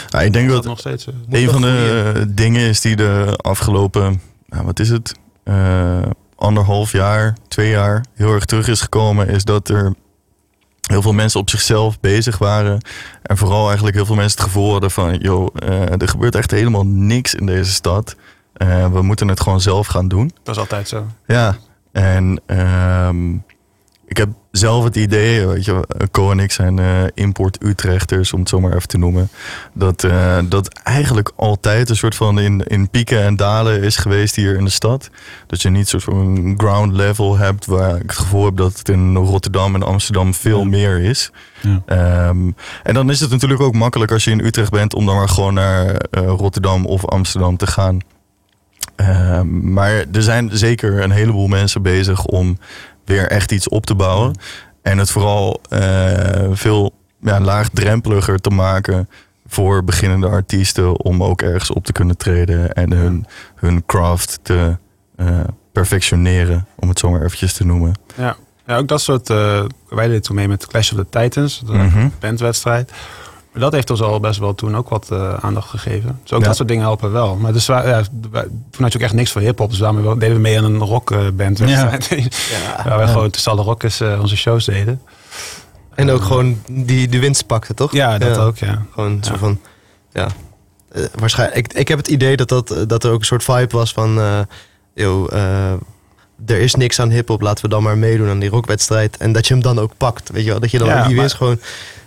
Ja, 0.08 0.22
ik 0.22 0.34
denk 0.34 0.46
Is 0.46 0.54
dat 0.54 0.64
dat 0.64 0.72
nog 0.72 0.80
steeds... 0.80 1.06
Moet 1.06 1.16
een 1.30 1.50
van 1.50 1.62
de 1.62 2.26
dingen 2.30 2.68
is 2.70 2.82
die 2.82 2.96
de 2.96 3.34
afgelopen, 3.41 4.22
nou, 4.48 4.66
wat 4.66 4.80
is 4.80 4.89
het, 4.89 5.14
Eh, 5.44 6.02
anderhalf 6.36 6.91
jaar, 6.91 7.38
twee 7.48 7.70
jaar 7.70 8.06
heel 8.16 8.34
erg 8.34 8.46
terug 8.46 8.68
is 8.68 8.82
gekomen, 8.82 9.28
is 9.28 9.44
dat 9.44 9.70
er 9.70 9.94
heel 10.82 11.02
veel 11.02 11.14
mensen 11.14 11.39
op 11.39 11.50
zichzelf 11.50 12.00
bezig 12.00 12.38
waren. 12.38 12.82
En 13.24 13.38
vooral 13.38 13.66
eigenlijk 13.66 13.96
heel 13.96 14.06
veel 14.06 14.16
mensen 14.16 14.38
het 14.38 14.48
gevoel 14.48 14.72
hadden 14.72 14.91
van, 14.91 15.16
joh, 15.18 15.48
eh, 15.56 16.02
er 16.02 16.08
gebeurt 16.08 16.36
echt 16.36 16.52
helemaal 16.52 16.86
niks 16.86 17.34
in 17.34 17.46
deze 17.46 17.72
stad. 17.72 18.16
Eh, 18.54 18.88
we 18.91 19.02
moeten 19.02 19.28
het 19.28 19.39
gewoon 19.41 19.62
zelf 19.62 19.88
gaan 19.88 20.08
doen. 20.08 20.32
Dat 20.44 20.56
is 20.56 20.62
altijd 20.62 20.88
zo. 20.88 21.06
Ja, 21.28 21.56
en 21.94 22.41
ehm, 22.46 23.34
ik 24.06 24.18
heb 24.18 24.30
zelf 24.52 24.84
het 24.84 24.96
idee, 24.96 25.48
weet 25.48 25.66
je, 25.66 25.88
Co 26.12 26.32
en 26.32 26.39
ik 26.39 26.52
zijn 26.52 26.80
eh, 26.80 27.04
import 27.14 27.64
Utrechters, 27.64 28.34
om 28.34 28.39
het 28.39 28.50
zo 28.50 28.60
maar 28.60 28.74
even 28.76 28.88
te 28.88 28.98
noemen. 28.98 29.30
Dat, 29.74 30.04
eh, 30.04 30.38
dat 30.50 30.68
eigenlijk 30.84 31.32
altijd 31.36 31.89
een 31.89 31.96
soort 31.96 32.16
van 32.16 32.39
in, 32.39 32.62
in 32.68 32.89
pieken 32.89 33.22
en 33.24 33.36
dalen 33.36 33.82
is 33.84 33.96
geweest 33.98 34.36
hier 34.36 34.56
in 34.58 34.64
de 34.66 34.70
stad. 34.72 35.10
Dat 35.48 35.62
je 35.62 35.70
niet 35.70 35.88
soort 35.88 36.04
van 36.04 36.16
een 36.18 36.54
ground 36.58 36.94
level 36.94 37.38
hebt 37.38 37.66
waar 37.66 37.96
ik 37.96 38.02
het 38.02 38.18
gevoel 38.18 38.46
heb 38.46 38.58
dat 38.58 38.78
het 38.78 38.89
in 38.89 39.16
Rotterdam 39.16 39.76
en 39.76 39.84
Amsterdam 39.84 40.34
veel 40.34 40.60
Ja. 40.60 40.66
meer 40.66 41.00
is. 41.00 41.32
Ja. 41.62 41.82
Ehm, 41.86 42.52
en 42.84 42.94
dan 42.94 43.10
is 43.10 43.20
het 43.20 43.30
natuurlijk 43.30 43.62
ook 43.62 43.74
makkelijk 43.74 44.12
als 44.12 44.24
je 44.24 44.32
in 44.32 44.46
Utrecht 44.46 44.72
bent 44.72 44.94
om 44.94 45.06
dan 45.06 45.16
maar 45.16 45.30
gewoon 45.30 45.54
naar 45.54 45.86
eh, 45.96 46.26
Rotterdam 46.26 46.86
of 46.86 47.06
Amsterdam 47.06 47.58
te 47.58 47.68
gaan. 47.68 48.00
Ehm, 48.96 49.74
maar 49.74 49.91
er 50.12 50.22
zijn 50.24 50.50
zeker 50.54 51.02
een 51.04 51.12
heleboel 51.12 51.48
mensen 51.48 51.82
bezig 51.82 52.26
om 52.26 52.58
weer 53.06 53.28
echt 53.28 53.52
iets 53.52 53.70
op 53.70 53.86
te 53.86 53.96
bouwen. 53.96 54.36
En 54.82 54.98
het 54.98 55.12
vooral 55.12 55.62
eh, 55.70 55.80
veel 56.52 56.94
ja, 57.22 57.39
laagdrempeliger 57.41 58.39
te 58.39 58.50
maken 58.50 59.10
voor 59.48 59.84
beginnende 59.84 60.28
artiesten 60.28 61.00
om 61.04 61.24
ook 61.24 61.41
ergens 61.41 61.72
op 61.72 61.86
te 61.86 61.91
kunnen 61.91 62.18
treden 62.18 62.74
en 62.74 62.91
hun, 62.91 63.26
hun 63.56 63.86
craft 63.86 64.39
te 64.41 64.78
eh, 65.16 65.39
perfectioneren, 65.72 66.68
om 66.76 66.89
het 66.89 67.00
zo 67.00 67.10
maar 67.12 67.22
eventjes 67.24 67.54
te 67.54 67.66
noemen. 67.66 67.94
Ja, 68.16 68.36
ja 68.68 68.78
ook 68.78 68.88
dat 68.88 69.02
soort... 69.02 69.30
eh, 69.30 69.64
wij 69.89 70.08
deden 70.08 70.22
toen 70.22 70.36
mee 70.36 70.48
met 70.48 70.68
Clash 70.68 70.91
of 70.91 70.98
the 70.98 71.20
Titans. 71.20 71.62
De 71.66 71.74
Mhm. 71.74 72.08
bandwedstrijd. 72.20 72.91
Dat 73.54 73.72
heeft 73.72 73.89
ons 73.89 74.01
al 74.01 74.20
best 74.20 74.39
wel 74.39 74.56
toen 74.56 74.78
ook 74.78 74.89
wat 74.89 75.08
eh, 75.12 75.34
aandacht 75.34 75.70
gegeven. 75.70 76.20
Dus 76.22 76.34
ook 76.34 76.39
Ja. 76.41 76.47
dat 76.47 76.56
soort 76.56 76.68
dingen 76.68 76.84
helpen 76.84 77.12
wel. 77.12 77.36
Maar 77.36 77.54
dus, 77.54 77.66
ja, 77.66 78.01
toen 78.72 78.82
had 78.84 78.91
je 78.91 78.97
ook 78.97 79.04
echt 79.04 79.14
niks 79.14 79.32
voor 79.32 79.41
hip-hop. 79.41 79.70
Dus 79.70 79.80
daarmee 79.80 80.18
deden 80.18 80.36
we 80.36 80.41
mee 80.41 80.58
aan 80.58 80.64
een 80.64 80.78
rockband. 80.80 81.58
Ja. 81.58 81.89
Waar 82.86 82.99
we 82.99 83.08
gewoon 83.08 83.30
tussen 83.30 83.51
alle 83.51 83.62
rockers 83.62 83.99
eh, 83.99 84.20
onze 84.22 84.38
shows 84.38 84.66
deden. 84.66 85.01
En 85.95 86.10
ook 86.10 86.22
gewoon 86.24 86.62
die 86.72 87.08
de 87.08 87.20
winst 87.20 87.45
pakte, 87.45 87.74
toch? 87.74 87.91
Ja, 87.91 88.18
dat 88.18 88.38
ook, 88.38 88.58
ja. 88.58 88.86
Gewoon 88.93 89.10
een 89.12 89.18
Ja. 89.22 89.28
soort 89.28 89.39
van, 89.39 89.60
ja. 90.14 90.28
Eh, 90.91 91.04
waarschijnlijk, 91.20 91.58
ik, 91.60 91.74
ik 91.74 91.88
heb 91.88 91.97
het 91.97 92.08
idee 92.08 92.38
dat, 92.38 92.49
dat, 92.49 92.72
eh, 92.72 92.82
dat 92.88 93.04
er 93.04 93.12
ook 93.12 93.20
een 93.20 93.26
soort 93.26 93.43
vibe 93.43 93.78
was 93.78 93.93
van, 93.93 94.20
eh 94.20 94.39
yo, 94.93 95.28
eh, 95.28 95.72
er 96.45 96.60
is 96.60 96.76
niks 96.76 96.99
aan 96.99 97.10
hip-hop, 97.10 97.41
laten 97.41 97.64
we 97.64 97.70
dan 97.70 97.84
maar 97.84 97.97
meedoen 97.97 98.30
aan 98.30 98.39
die 98.39 98.49
rockwedstrijd. 98.49 99.18
En 99.18 99.32
dat 99.32 99.47
je 99.47 99.54
hem 99.54 99.64
dan 99.64 99.80
ook 99.80 99.91
pakt, 99.97 100.30
weet 100.30 100.43
je 100.43 100.49
wel? 100.49 100.60
Dat 100.60 100.72
je 100.72 100.78
dan 100.78 100.88
Ja, 100.88 100.93
ook 100.99 100.99
die 101.06 101.12
maar- 101.12 101.20
winst 101.20 101.36
gewoon. 101.36 101.60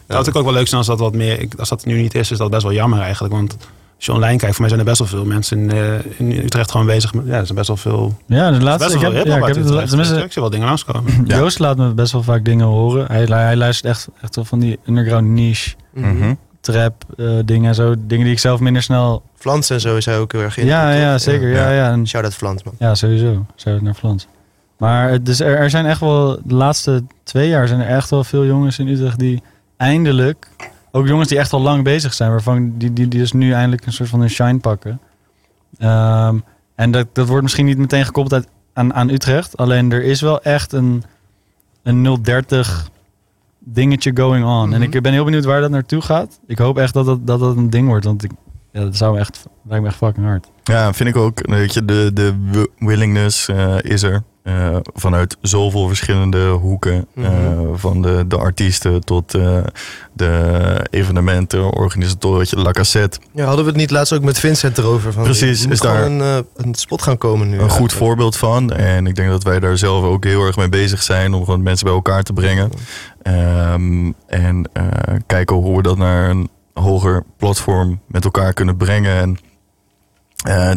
Dat 0.07 0.17
had 0.17 0.27
ik 0.27 0.37
ook 0.37 0.45
wel 0.45 0.53
leuk 0.53 0.67
zijn 0.67 0.79
als 0.79 0.87
dat 0.87 0.99
wat 0.99 1.15
meer... 1.15 1.49
Als 1.59 1.69
dat 1.69 1.85
nu 1.85 2.01
niet 2.01 2.15
is, 2.15 2.31
is 2.31 2.39
dat 2.39 2.51
best 2.51 2.63
wel 2.63 2.73
jammer 2.73 3.01
eigenlijk. 3.01 3.35
Want 3.35 3.57
als 3.97 4.05
je 4.07 4.13
online 4.13 4.37
kijkt, 4.39 4.55
voor 4.57 4.61
mij 4.67 4.69
zijn 4.69 4.81
er 4.81 4.87
best 4.87 4.99
wel 4.99 5.09
veel 5.09 5.25
mensen 5.25 5.59
in, 5.59 5.71
eh, 5.71 6.19
in 6.19 6.45
Utrecht 6.45 6.71
gewoon 6.71 6.87
bezig. 6.87 7.15
Met, 7.15 7.27
ja, 7.27 7.33
er 7.37 7.45
zijn 7.47 7.57
best 7.59 7.69
wel 7.69 7.77
veel. 7.77 8.17
Ja, 8.27 8.51
de 8.51 8.61
laatste. 8.63 8.85
best 8.85 8.95
Ik 8.95 9.01
heb, 9.15 9.27
ja, 9.27 9.37
ik 9.37 9.55
heb 9.55 9.57
Utrecht. 9.57 10.35
wel 10.35 10.51
dingen 10.51 10.67
langskomen. 10.67 11.13
Ja. 11.29 11.37
Joost 11.37 11.59
laat 11.59 11.77
me 11.77 11.89
best 11.95 12.13
wel 12.13 12.23
vaak 12.23 12.45
dingen 12.45 12.67
horen. 12.67 13.07
Hij, 13.07 13.25
hij 13.25 13.57
luistert 13.57 13.93
echt, 13.93 14.09
echt 14.23 14.35
wel 14.37 14.45
van 14.45 14.59
die 14.59 14.79
underground 14.89 15.27
niche, 15.27 15.75
Mhm. 15.95 16.35
trap 16.61 17.05
eh, 17.17 17.27
dingen 17.45 17.69
en 17.69 17.75
zo. 17.75 17.95
Dingen 18.07 18.25
die 18.25 18.33
ik 18.35 18.39
zelf 18.39 18.61
minder 18.61 18.83
snel... 18.83 19.23
Flans 19.35 19.71
en 19.71 19.81
zo 19.81 19.97
is 19.97 20.05
hij 20.07 20.19
ook 20.19 20.33
heel 20.33 20.41
erg 20.41 20.57
in. 20.59 20.67
Ja, 20.67 20.91
ja, 20.93 21.19
zeker. 21.19 21.49
Ja, 21.49 21.71
ja. 21.71 21.91
En, 21.91 22.09
Shout-out 22.09 22.35
Flans, 22.35 22.63
man. 22.63 22.75
ja 22.79 22.95
sowieso. 22.95 23.47
Zou 23.55 23.83
naar 23.83 23.95
Frans. 23.95 24.27
Maar 24.79 25.11
het- 25.11 25.27
dus 25.27 25.41
er, 25.41 25.57
er 25.57 25.71
zijn 25.71 25.87
echt 25.87 26.01
wel... 26.01 26.39
De 26.45 26.55
laatste 26.55 27.03
twee 27.25 27.49
jaar 27.49 27.69
zijn 27.69 27.81
er 27.81 27.89
echt 27.97 28.11
wel 28.11 28.25
veel 28.25 28.45
jongens 28.47 28.79
in 28.79 28.89
Utrecht 28.89 29.19
die 29.19 29.43
eindelijk... 29.77 30.49
Ook 30.91 31.07
jongens 31.07 31.29
die 31.29 31.39
echt 31.39 31.53
al 31.53 31.61
lang 31.61 31.85
bezig 31.85 32.15
zijn. 32.15 32.31
Waarvan 32.31 32.73
die, 32.77 32.93
die, 32.93 33.09
die 33.09 33.21
dus 33.21 33.33
nu 33.33 33.53
eindelijk 33.53 33.87
een 33.87 33.93
soort 33.93 34.09
van 34.09 34.21
een 34.21 34.31
shine 34.31 34.59
pakken. 34.59 35.01
Ehm, 35.79 36.39
en 36.75 36.91
dat, 36.91 37.07
dat 37.13 37.29
wordt 37.29 37.43
misschien 37.43 37.65
niet 37.65 37.79
meteen 37.79 38.05
gekoppeld 38.05 38.35
uit, 38.35 38.53
aan, 38.73 38.95
aan 38.95 39.09
Utrecht. 39.11 39.57
Alleen 39.57 39.93
er 39.93 40.03
is 40.03 40.21
wel 40.21 40.43
echt 40.43 40.73
een, 40.73 41.03
een 41.83 42.23
030 42.23 42.91
dingetje 43.59 44.11
going 44.17 44.45
on. 44.45 44.73
En 44.73 44.81
Mhm. 44.81 44.93
ik 44.93 45.03
ben 45.03 45.13
heel 45.13 45.25
benieuwd 45.25 45.45
waar 45.45 45.61
dat 45.61 45.71
naartoe 45.71 46.01
gaat. 46.01 46.39
Ik 46.47 46.59
hoop 46.59 46.79
echt 46.79 46.95
dat 46.95 47.07
dat, 47.07 47.27
dat, 47.27 47.41
dat 47.41 47.57
een 47.57 47.71
ding 47.71 47.89
wordt. 47.89 48.05
Want 48.05 48.25
ik, 48.25 48.31
ja, 48.77 48.83
dat 48.85 48.97
zou 48.97 49.13
me 49.15 49.19
echt, 49.21 49.47
lijkt 49.69 49.83
me 49.85 49.89
echt 49.91 49.99
fucking 49.99 50.27
hard. 50.27 50.47
Ja, 50.65 50.93
vind 50.93 51.09
ik 51.09 51.17
ook. 51.17 51.47
Weet 51.49 51.75
je, 51.75 51.85
de, 51.85 52.11
de 52.15 52.35
wi- 52.51 52.67
willingness 52.79 53.49
eh, 53.49 53.75
is 53.81 54.03
er. 54.03 54.23
eh, 54.43 54.77
vanuit 54.95 55.37
zoveel 55.41 55.89
verschillende 55.89 56.49
hoeken. 56.49 57.07
eh, 57.15 57.23
Mhm. 57.31 57.75
van 57.75 58.03
de, 58.03 58.25
de 58.29 58.37
artiesten 58.37 59.01
tot 59.05 59.35
eh, 59.35 59.59
de 60.13 60.87
evenementen, 60.91 61.73
organisatoren, 61.73 62.39
weet 62.39 62.51
je, 62.51 62.57
La 62.57 62.71
Cassette. 62.71 63.19
Ja, 63.33 63.45
hadden 63.45 63.65
we 63.65 63.71
het 63.71 63.81
niet 63.81 63.91
laatst 63.91 64.13
ook 64.13 64.23
met 64.23 64.39
Vincent 64.39 64.79
erover? 64.79 65.13
Van, 65.13 65.23
Precies, 65.23 65.67
is 65.67 65.81
daar- 65.81 66.05
een, 66.07 66.21
een 66.57 66.75
spot 66.75 67.03
gaan 67.03 67.19
komen 67.19 67.51
nu. 67.51 67.59
Een 67.59 67.71
goed 67.71 67.91
Ja. 67.91 67.97
voorbeeld 67.97 68.37
van. 68.37 68.73
En 68.73 69.07
ik 69.07 69.15
denk 69.17 69.29
dat 69.29 69.43
wij 69.43 69.61
daar 69.61 69.79
zelf 69.79 70.05
ook 70.05 70.25
heel 70.25 70.47
erg 70.47 70.57
mee 70.57 70.69
bezig 70.69 71.03
zijn. 71.03 71.35
Om 71.35 71.45
gewoon 71.45 71.63
mensen 71.63 71.87
bij 71.87 71.95
elkaar 71.95 72.23
te 72.23 72.33
brengen. 72.33 72.71
Ehm, 73.23 74.13
en 74.27 74.69
eh, 74.73 74.85
kijken 75.27 75.57
hoe 75.57 75.77
we 75.77 75.83
dat 75.83 75.97
naar 75.99 76.31
een 76.31 76.49
hoger 76.81 77.25
platform 77.37 78.01
met 78.07 78.25
elkaar 78.25 78.53
kunnen 78.53 78.77
brengen. 78.77 79.17
En 79.17 79.39
eh, 80.45 80.75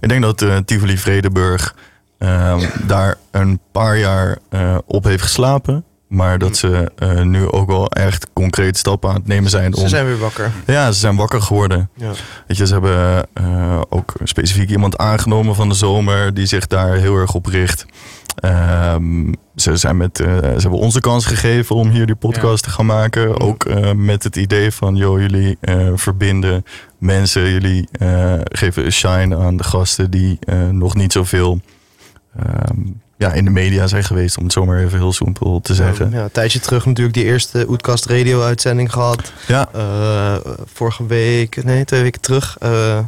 ik 0.00 0.08
denk 0.08 0.22
dat 0.22 0.42
eh, 0.42 0.56
Tivoli 0.56 0.98
Vredenburg 0.98 1.76
ehm, 2.18 2.86
daar 2.86 3.16
een 3.30 3.60
paar 3.72 3.98
jaar 3.98 4.38
eh, 4.48 4.78
op 4.86 5.04
heeft 5.04 5.22
geslapen. 5.22 5.84
Maar 6.06 6.38
dat 6.38 6.56
ze 6.56 6.92
eh, 6.96 7.22
nu 7.22 7.50
ook 7.50 7.66
wel 7.66 7.88
echt 7.88 8.26
concrete 8.32 8.78
stappen 8.78 9.08
aan 9.08 9.14
het 9.14 9.26
nemen 9.26 9.50
zijn. 9.50 9.74
Om, 9.74 9.80
Ze 9.80 9.88
zijn 9.88 10.06
weer 10.06 10.18
wakker. 10.18 10.52
Ja, 10.66 10.92
ze 10.92 10.98
zijn 10.98 11.16
wakker 11.16 11.42
geworden. 11.42 11.90
Ja. 11.94 12.12
Weet 12.46 12.56
je, 12.56 12.66
ze 12.66 12.72
hebben 12.72 13.26
eh, 13.32 13.80
ook 13.88 14.12
specifiek 14.22 14.70
iemand 14.70 14.98
aangenomen 14.98 15.54
van 15.54 15.68
de 15.68 15.74
zomer 15.74 16.34
die 16.34 16.46
zich 16.46 16.66
daar 16.66 16.94
heel 16.94 17.16
erg 17.16 17.34
op 17.34 17.46
richt. 17.46 17.86
Ehm, 18.36 19.32
ze, 19.56 19.76
zijn 19.76 19.96
met, 19.96 20.20
eh, 20.20 20.26
ze 20.26 20.60
hebben 20.60 20.78
ons 20.78 20.94
de 20.94 21.00
kans 21.00 21.26
gegeven 21.26 21.76
om 21.76 21.88
hier 21.88 22.06
die 22.06 22.14
podcast 22.14 22.62
te 22.62 22.70
gaan 22.70 22.86
maken. 22.86 23.40
Ook 23.40 23.66
met 23.94 24.22
het 24.22 24.36
idee 24.36 24.70
van, 24.70 24.96
joh, 24.96 25.20
jullie 25.20 25.58
verbinden 25.94 26.64
mensen. 26.98 27.50
Jullie 27.50 27.88
geven 28.44 28.84
een 28.84 28.92
shine 28.92 29.36
aan 29.36 29.56
de 29.56 29.64
gasten 29.64 30.10
die 30.10 30.38
nog 30.70 30.94
niet 30.94 31.12
zoveel 31.12 31.60
ehm, 32.36 32.80
ja, 33.16 33.32
in 33.32 33.44
de 33.44 33.50
media 33.50 33.86
zijn 33.86 34.04
geweest. 34.04 34.36
Om 34.38 34.44
het 34.44 34.52
zomaar 34.52 34.78
even 34.78 34.98
heel 34.98 35.12
simpel 35.12 35.60
te 35.60 35.74
zeggen. 35.74 36.10
Ja, 36.10 36.22
een 36.22 36.30
tijdje 36.30 36.60
terug 36.60 36.86
natuurlijk 36.86 37.14
die 37.16 37.24
eerste 37.24 37.66
Oetkast 37.68 38.06
radio 38.06 38.42
uitzending 38.42 38.92
gehad. 38.92 39.32
Ja, 39.46 39.68
Eh, 39.72 40.36
vorige 40.72 41.06
week, 41.06 41.64
nee, 41.64 41.84
twee 41.84 42.02
weken 42.02 42.20
terug. 42.20 42.56
eh, 42.58 42.98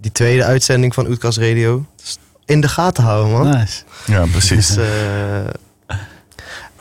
die 0.00 0.12
tweede 0.12 0.44
uitzending 0.44 0.94
van 0.94 1.06
Oetkast 1.08 1.38
radio. 1.38 1.84
Dus 1.96 2.18
in 2.44 2.60
de 2.60 2.68
gaten 2.68 3.04
houden, 3.04 3.32
man. 3.32 3.50
Nice. 3.50 3.82
ja 4.06 4.24
precies. 4.26 4.66
Dus, 4.74 4.76
eh, 4.76 5.96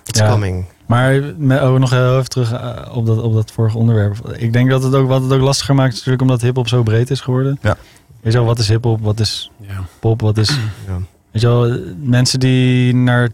it's 0.06 0.20
Ja. 0.20 0.30
coming. 0.30 0.66
Maar 0.86 1.22
met, 1.38 1.62
oh, 1.62 1.74
nog 1.80 1.90
heel 1.90 2.18
even 2.18 2.30
terug 2.30 2.52
op, 2.94 3.06
dat, 3.06 3.22
op 3.22 3.34
dat 3.34 3.52
vorige 3.52 3.78
onderwerp. 3.78 4.30
Ik 4.38 4.54
denk 4.54 4.70
dat 4.70 4.84
het 4.84 4.94
ook 4.96 5.08
wat 5.08 5.22
het 5.24 5.32
ook 5.32 5.42
lastiger 5.42 5.76
maakt, 5.76 5.90
is 5.92 5.96
natuurlijk 5.98 6.22
omdat 6.22 6.42
hip-hop 6.42 6.68
zo 6.68 6.84
breed 6.84 7.10
is 7.10 7.20
geworden. 7.22 7.58
Ja. 7.62 7.78
Weet 8.22 8.34
je 8.34 8.40
wel, 8.40 8.48
wat 8.48 8.60
is 8.60 8.68
hip-hop? 8.68 9.02
Wat 9.02 9.20
is 9.20 9.52
Ja. 9.62 9.84
pop? 10.00 10.22
Wat 10.22 10.38
is. 10.38 10.50
Ja. 10.88 10.98
Weet 11.36 11.44
je 11.44 11.50
wel, 11.50 11.80
mensen 12.00 12.40
die 12.40 12.96
naar 12.96 13.30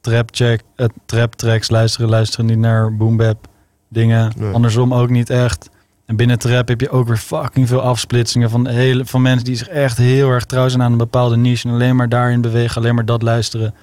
trap, 0.00 0.28
check, 0.32 0.62
eh, 0.76 0.86
trap 1.04 1.34
tracks 1.34 1.70
luisteren, 1.70 2.08
luisteren 2.08 2.46
niet 2.46 2.58
naar 2.58 2.96
boom 2.96 3.16
bap 3.16 3.48
dingen. 3.88 4.32
Nee. 4.36 4.52
Andersom 4.52 4.94
ook 4.94 5.10
niet 5.10 5.30
echt. 5.30 5.68
En 6.06 6.16
binnen 6.16 6.38
trap 6.38 6.68
heb 6.68 6.80
je 6.80 6.90
ook 6.90 7.06
weer 7.06 7.16
fucking 7.16 7.68
veel 7.68 7.80
afsplitsingen 7.80 8.50
van, 8.50 8.66
hele, 8.66 9.04
van 9.04 9.22
mensen 9.22 9.44
die 9.44 9.56
zich 9.56 9.68
echt 9.68 9.96
heel 9.96 10.30
erg 10.30 10.44
trouw 10.44 10.68
zijn 10.68 10.82
aan 10.82 10.92
een 10.92 10.98
bepaalde 10.98 11.36
niche. 11.36 11.68
En 11.68 11.74
alleen 11.74 11.96
maar 11.96 12.08
daarin 12.08 12.40
bewegen, 12.40 12.76
alleen 12.76 12.94
maar 12.94 13.04
dat 13.04 13.22
luisteren. 13.22 13.74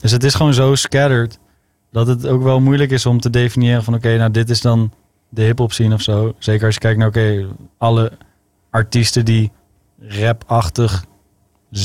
Dus 0.00 0.10
het 0.10 0.24
is 0.24 0.34
gewoon 0.34 0.54
zo 0.54 0.74
scattered 0.74 1.38
dat 1.92 2.06
het 2.06 2.26
ook 2.26 2.42
wel 2.42 2.60
moeilijk 2.60 2.90
is 2.90 3.06
om 3.06 3.20
te 3.20 3.30
definiëren 3.30 3.84
van 3.84 3.94
oké, 3.94 4.16
nou 4.16 4.30
dit 4.30 4.50
is 4.50 4.60
dan 4.60 4.92
de 5.28 5.42
hip-hop 5.42 5.72
scene 5.72 5.94
of 5.94 6.02
zo. 6.02 6.34
Zeker 6.38 6.66
als 6.66 6.74
je 6.74 6.80
kijkt 6.80 6.98
naar 6.98 7.08
oké, 7.08 7.46
alle 7.78 8.12
artiesten 8.70 9.24
die 9.24 9.50
rap-achtig 9.98 11.04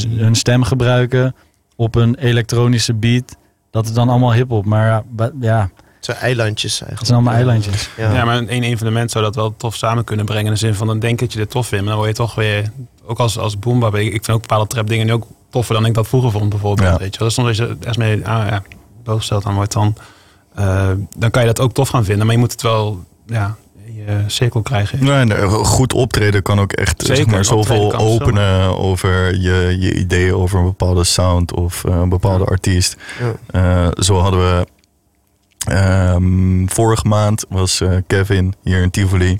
hun 0.10 0.36
stem 0.36 0.64
gebruiken 0.64 1.36
op 1.76 1.96
een 1.96 2.16
elektronische 2.16 2.94
beat. 2.94 3.36
Dat 3.72 3.86
is 3.86 3.94
dan 3.94 4.10
allemaal 4.10 4.34
hip-hop. 4.34 4.66
Maar 4.66 5.04
ja, 5.40 5.70
Het 5.96 6.06
zijn 6.06 6.18
eilandjes 6.18 6.72
eigenlijk. 6.72 7.00
het 7.00 7.08
zijn 7.08 7.20
allemaal 7.20 7.34
eilandjes. 7.34 7.90
Ja. 7.98 8.14
Ja, 8.14 8.26
maar 8.26 8.44
één 8.44 8.64
evenement 8.64 9.12
zou 9.12 9.24
dat 9.24 9.36
wel 9.36 9.54
tof 9.58 9.76
samen 9.76 10.04
kunnen 10.04 10.26
brengen. 10.26 10.46
In 10.46 10.52
de 10.52 10.58
zin 10.58 10.76
van, 10.76 10.88
dan 10.88 11.00
denk 11.00 11.20
dat 11.20 11.34
je 11.34 11.40
dit 11.40 11.50
tof 11.50 11.68
vindt. 11.68 11.86
Maar 11.86 11.94
dan 11.94 12.04
word 12.04 12.18
je 12.18 12.24
toch 12.24 12.36
weer, 12.36 12.72
ook 13.06 13.20
als, 13.20 13.38
als 13.38 13.60
boombap, 13.60 13.96
ik, 13.96 14.06
ik 14.14 14.26
vind 14.26 14.30
ook 14.38 14.42
bepaalde 14.42 14.68
trap 14.68 14.88
dingen 14.88 15.06
nu 15.06 15.12
ook 15.12 15.28
toffer 15.50 15.76
dan 15.76 15.86
ik 15.86 15.94
dat 15.94 16.08
vroeger 16.08 16.32
vond 16.32 16.50
bijvoorbeeld. 16.50 16.88
Ja. 16.88 16.98
Weet 16.98 17.14
je 17.14 17.20
wel. 17.20 17.28
Dus 17.28 17.38
soms 17.38 17.48
als 17.48 17.58
je 17.58 17.76
ergens 17.80 17.98
mee 17.98 18.28
ah, 18.28 18.48
ja, 18.48 18.64
dan 19.04 19.54
wordt 19.54 19.74
dan, 19.74 19.96
eh, 20.56 20.92
dan 21.18 21.32
kan 21.32 21.42
je 21.42 21.48
dat 21.48 21.60
ook 21.60 21.74
tof 21.74 21.90
gaan 21.90 22.06
vinden. 22.06 22.26
Maar 22.26 22.36
je 22.36 22.42
moet 22.42 22.52
het 22.52 22.62
wel, 22.62 23.04
ja, 23.26 23.56
in 23.98 24.06
je 24.06 24.24
cirkel 24.28 24.62
krijgen. 24.62 25.04
Nee, 25.06 25.26
nee, 25.26 25.42
goed 25.48 25.94
optreden 25.94 26.42
kan 26.42 26.60
ook 26.60 26.72
echt 26.74 27.02
Zeker, 27.02 27.16
zeg 27.16 27.26
maar, 27.26 27.46
zoveel 27.46 27.94
openen 27.96 28.78
over 28.78 29.36
je, 29.42 29.76
je 29.80 29.94
ideeën 29.94 30.34
over 30.34 30.60
een 30.60 30.66
bepaalde 30.66 31.04
sound 31.04 31.54
of 31.54 31.84
eh, 31.84 31.96
een 31.96 32.10
bepaalde 32.10 32.44
Ja. 32.44 32.50
artiest. 32.50 32.96
Ja. 33.20 33.86
Eh, 33.88 33.92
zo 34.04 34.18
hadden 34.20 34.40
we 34.40 34.68
ehm, 35.66 36.68
vorige 36.68 37.08
maand 37.08 37.46
was 37.50 37.82
eh, 37.82 37.98
Kevin 38.08 38.54
hier 38.64 38.82
in 38.82 38.90
Tivoli. 38.90 39.40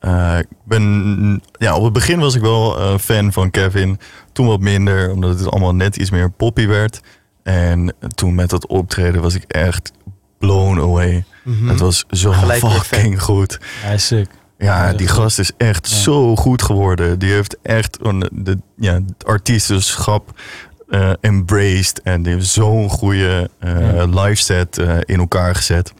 Eh, 0.00 0.38
ik 0.38 0.46
ben, 0.64 1.42
ja, 1.58 1.76
op 1.76 1.84
het 1.84 1.92
begin 1.92 2.18
was 2.18 2.34
ik 2.34 2.40
wel 2.40 2.78
eh, 2.78 2.98
fan 2.98 3.32
van 3.32 3.50
Kevin. 3.50 3.98
Toen 4.32 4.46
wat 4.46 4.60
minder, 4.60 5.10
omdat 5.12 5.38
het 5.38 5.50
allemaal 5.50 5.74
net 5.74 5.96
iets 5.96 6.10
meer 6.10 6.30
poppy 6.30 6.66
werd. 6.66 7.00
En 7.42 7.94
toen 8.14 8.34
met 8.34 8.50
dat 8.50 8.66
optreden 8.66 9.22
was 9.22 9.34
ik 9.34 9.42
echt 9.46 9.92
blown 10.38 10.80
away. 10.80 11.24
Mhm. 11.42 11.68
Het 11.68 11.80
was 11.80 12.04
zo 12.10 12.32
fucking 12.32 13.22
goed. 13.22 13.58
Hij 13.82 13.94
is 13.94 14.06
sick. 14.06 14.28
Ja, 14.58 14.92
die 14.92 15.08
goed. 15.08 15.18
gast 15.18 15.38
is 15.38 15.50
echt 15.56 15.90
Ja. 15.90 15.96
zo 15.96 16.36
goed 16.36 16.62
geworden. 16.62 17.18
Die 17.18 17.32
heeft 17.32 17.56
echt 17.62 17.98
een, 18.02 18.28
de, 18.32 18.58
ja, 18.76 18.92
het 18.94 19.24
artiestenschap 19.26 20.40
eh, 20.88 21.10
embraced. 21.20 22.00
En 22.02 22.22
die 22.22 22.32
heeft 22.34 22.46
zo'n 22.46 22.88
goede 22.90 23.50
eh 23.58 23.94
Ja. 23.94 24.04
live 24.04 24.42
set 24.42 24.78
eh, 24.78 24.96
in 25.04 25.18
elkaar 25.20 25.54
gezet. 25.54 25.92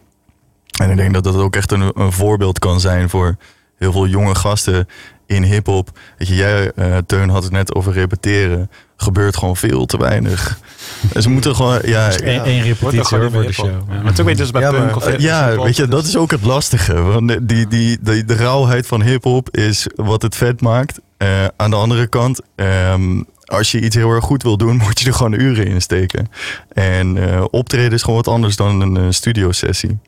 En 0.80 0.90
ik 0.90 0.96
denk 0.96 1.14
dat 1.14 1.24
dat 1.24 1.34
ook 1.36 1.56
echt 1.56 1.72
een, 1.72 1.90
een 1.94 2.12
voorbeeld 2.12 2.58
kan 2.58 2.80
zijn 2.80 3.08
voor 3.10 3.36
heel 3.78 3.92
veel 3.92 4.06
jonge 4.06 4.34
gasten 4.34 4.88
in 5.30 5.42
hip-hop. 5.42 5.98
Weet 6.18 6.28
je, 6.28 6.34
jij, 6.34 6.72
eh, 6.72 6.96
Teun, 7.06 7.28
had 7.28 7.42
het 7.42 7.52
net 7.52 7.74
over 7.74 7.92
repeteren. 7.92 8.70
Gebeurt 8.96 9.36
gewoon 9.36 9.56
veel 9.56 9.86
te 9.86 9.98
weinig. 9.98 10.58
Ze 11.18 11.28
moeten 11.28 11.54
gewoon, 11.54 11.80
ja, 11.84 12.06
Dus 12.06 12.20
één, 12.20 12.44
één 12.44 12.76
Wordt 12.80 12.98
ook 12.98 13.10
repetitie 13.10 13.18
hoor, 13.18 13.30
voor 13.30 13.42
de 13.42 13.52
show. 13.52 13.66
Ja, 13.66 14.02
maar 14.02 14.12
is 14.12 14.20
ook 14.20 14.26
weet 14.26 14.36
je, 14.36 14.42
dus 14.42 14.50
bij 14.50 14.62
Ja, 14.62 14.70
punk 14.70 14.96
of 14.96 15.06
Eh, 15.06 15.18
ja, 15.18 15.62
weet 15.62 15.76
je, 15.76 15.88
dat 15.88 16.04
is 16.04 16.16
ook 16.16 16.30
het 16.30 16.42
lastige. 16.42 17.02
Want 17.02 17.48
die, 17.48 17.68
die, 17.68 17.98
die, 18.00 18.24
de 18.24 18.34
rauwheid 18.34 18.86
van 18.86 19.02
hip-hop 19.02 19.56
is 19.56 19.86
wat 19.94 20.22
het 20.22 20.36
vet 20.36 20.60
maakt. 20.60 21.00
Eh, 21.16 21.44
aan 21.56 21.70
de 21.70 21.76
andere 21.76 22.06
kant, 22.06 22.40
ehm, 22.54 23.22
als 23.44 23.70
je 23.70 23.80
iets 23.80 23.96
heel 23.96 24.10
erg 24.10 24.24
goed 24.24 24.42
wil 24.42 24.56
doen, 24.56 24.76
moet 24.84 25.00
je 25.00 25.06
er 25.06 25.14
gewoon 25.14 25.40
uren 25.40 25.66
in 25.66 25.82
steken. 25.82 26.30
En 26.72 27.30
eh, 27.30 27.44
optreden 27.50 27.92
is 27.92 28.02
gewoon 28.02 28.16
wat 28.16 28.34
anders 28.34 28.56
dan 28.56 28.80
een 28.80 28.96
eh, 28.96 29.04
studiosessie. 29.08 29.98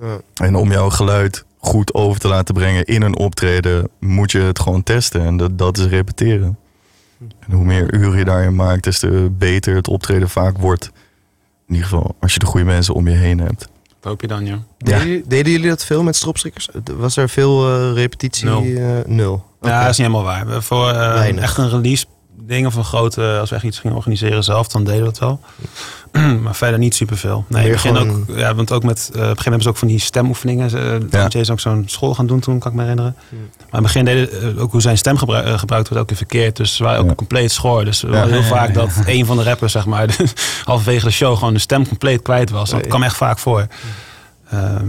Ja. 0.00 0.20
En 0.34 0.54
om 0.54 0.70
jouw 0.70 0.90
geluid 0.90 1.44
goed 1.64 1.94
over 1.94 2.20
te 2.20 2.28
laten 2.28 2.54
brengen 2.54 2.84
in 2.84 3.02
een 3.02 3.16
optreden, 3.18 3.88
moet 4.00 4.30
je 4.32 4.38
het 4.40 4.58
gewoon 4.60 4.82
testen. 4.82 5.20
En 5.24 5.36
dat, 5.36 5.58
dat 5.58 5.78
is 5.78 5.84
repeteren. 5.86 6.58
En 7.40 7.52
hoe 7.52 7.64
meer 7.64 7.94
uren 7.94 8.18
je 8.18 8.24
daarin 8.24 8.54
maakt, 8.54 8.84
des 8.84 8.98
te 8.98 9.28
beter 9.32 9.74
het 9.74 9.88
optreden 9.88 10.28
vaak 10.28 10.58
wordt. 10.58 10.90
In 11.68 11.74
ieder 11.74 11.88
geval, 11.88 12.16
als 12.20 12.32
je 12.32 12.38
de 12.38 12.46
goede 12.46 12.66
mensen 12.66 12.94
om 12.94 13.08
je 13.08 13.14
heen 13.14 13.38
hebt. 13.38 13.58
Dat 14.00 14.12
hoop 14.12 14.20
je 14.20 14.26
dan, 14.26 14.46
ja. 14.46 14.58
Ja. 14.78 14.98
Deden, 14.98 15.28
deden 15.28 15.52
jullie 15.52 15.68
dat 15.68 15.84
veel 15.84 16.02
met 16.02 16.16
stropstrikkers? 16.16 16.68
Was 16.96 17.16
er 17.16 17.28
veel 17.28 17.68
eh, 17.68 17.92
repetitie? 17.94 18.44
Nul. 18.46 18.62
eh, 18.64 19.04
nul. 19.06 19.44
Ja, 19.62 19.68
Oké. 19.68 19.80
dat 19.80 19.90
is 19.90 19.98
niet 19.98 20.06
helemaal 20.06 20.22
waar. 20.22 20.46
We- 20.46 20.62
Voor 20.62 20.88
eh, 20.90 21.36
echt 21.42 21.56
een 21.58 21.68
release 21.70 22.04
dingen 22.42 22.72
van 22.72 22.84
grote, 22.84 23.36
als 23.40 23.50
we 23.50 23.56
echt 23.56 23.64
iets 23.64 23.78
gingen 23.78 23.96
organiseren 23.96 24.44
zelf, 24.44 24.68
dan 24.68 24.84
deden 24.84 25.00
we 25.02 25.06
het 25.08 25.18
wel. 25.18 25.40
maar 26.42 26.54
verder 26.54 26.78
niet 26.78 26.94
superveel. 26.94 27.44
Nee, 27.48 27.70
begin 27.70 27.96
gewoon- 27.96 28.10
ook, 28.28 28.36
ja, 28.36 28.54
want 28.54 28.72
ook 28.72 28.82
met, 28.84 28.98
eh, 28.98 29.04
op 29.04 29.08
een 29.08 29.20
gegeven 29.20 29.28
moment 29.28 29.44
hebben 29.44 29.62
ze 29.62 29.68
ook 29.68 29.76
van 29.76 29.88
die 29.88 29.98
stemoefeningen. 29.98 30.70
Ze, 30.70 30.98
uh, 31.02 31.10
Ja. 31.10 31.28
Is 31.40 31.50
ook 31.50 31.60
zo'n 31.60 31.82
school 31.86 32.14
gaan 32.14 32.26
doen 32.26 32.40
toen, 32.40 32.58
kan 32.58 32.70
ik 32.70 32.76
me 32.76 32.82
herinneren. 32.82 33.14
Maar 33.18 33.38
in 33.60 33.68
het 33.70 33.82
begin 33.82 34.04
deden 34.04 34.56
eh, 34.56 34.62
ook 34.62 34.72
hoe 34.72 34.80
zijn 34.80 34.98
stem 34.98 35.16
gebru- 35.16 35.36
eh, 35.42 35.58
gebruikt 35.58 35.88
wordt 35.88 36.02
ook 36.02 36.08
weer 36.08 36.18
verkeerd. 36.18 36.56
Dus 36.56 36.76
ze 36.76 36.82
waren 36.84 37.00
ook 37.00 37.08
Ja. 37.08 37.14
compleet 37.14 37.52
schoor. 37.52 37.84
Dus 37.84 38.02
heel 38.02 38.12
Ja, 38.12 38.24
ja, 38.26 38.42
vaak 38.42 38.68
ja. 38.68 38.74
dat 38.74 38.90
een 39.06 39.26
van 39.26 39.36
de 39.36 39.42
rappers, 39.42 39.72
zeg 39.72 39.86
maar, 39.86 40.16
halverwege 40.64 41.04
de 41.04 41.10
show 41.10 41.36
gewoon 41.38 41.54
de 41.54 41.60
stem 41.60 41.88
compleet 41.88 42.22
kwijt 42.22 42.50
was. 42.50 42.70
Dat 42.70 42.86
kwam 42.86 43.02
echt 43.02 43.16
vaak 43.16 43.38
voor. 43.38 43.66
Ehm, 44.50 44.86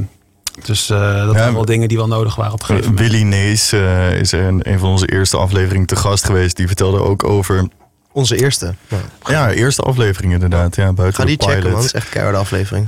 dus 0.66 0.90
eh, 0.90 0.98
dat 1.26 1.34
Ja, 1.34 1.40
waren 1.40 1.54
wel 1.54 1.66
dingen 1.66 1.88
die 1.88 1.98
wel 1.98 2.08
nodig 2.08 2.36
waren 2.36 2.54
op 2.54 2.60
een 2.60 2.66
gegeven 2.66 2.92
moment. 2.94 3.12
Willy 3.12 3.24
Nees 3.24 3.72
eh, 3.72 4.20
is 4.20 4.32
er 4.32 4.48
in 4.48 4.60
een 4.64 4.80
van 4.80 4.90
onze 4.90 5.08
eerste 5.12 5.38
afleveringen 5.38 5.88
te 5.88 5.96
gast 5.96 6.26
geweest. 6.26 6.58
Die 6.58 6.68
vertelde 6.68 7.00
ook 7.00 7.24
over... 7.24 7.68
Onze 8.16 8.38
eerste. 8.42 8.76
Ja. 8.88 8.98
Ja, 9.26 9.52
eerste 9.52 9.82
aflevering 9.82 10.34
inderdaad. 10.34 10.76
Ja, 10.76 10.94
buiten 10.94 11.20
Ga 11.22 11.28
die 11.28 11.38
de 11.38 11.46
checken, 11.46 11.64
man. 11.64 11.72
Dat 11.74 11.84
is 11.84 11.94
echt 11.94 12.06
een 12.06 12.12
keiharde 12.12 12.38
aflevering. 12.38 12.88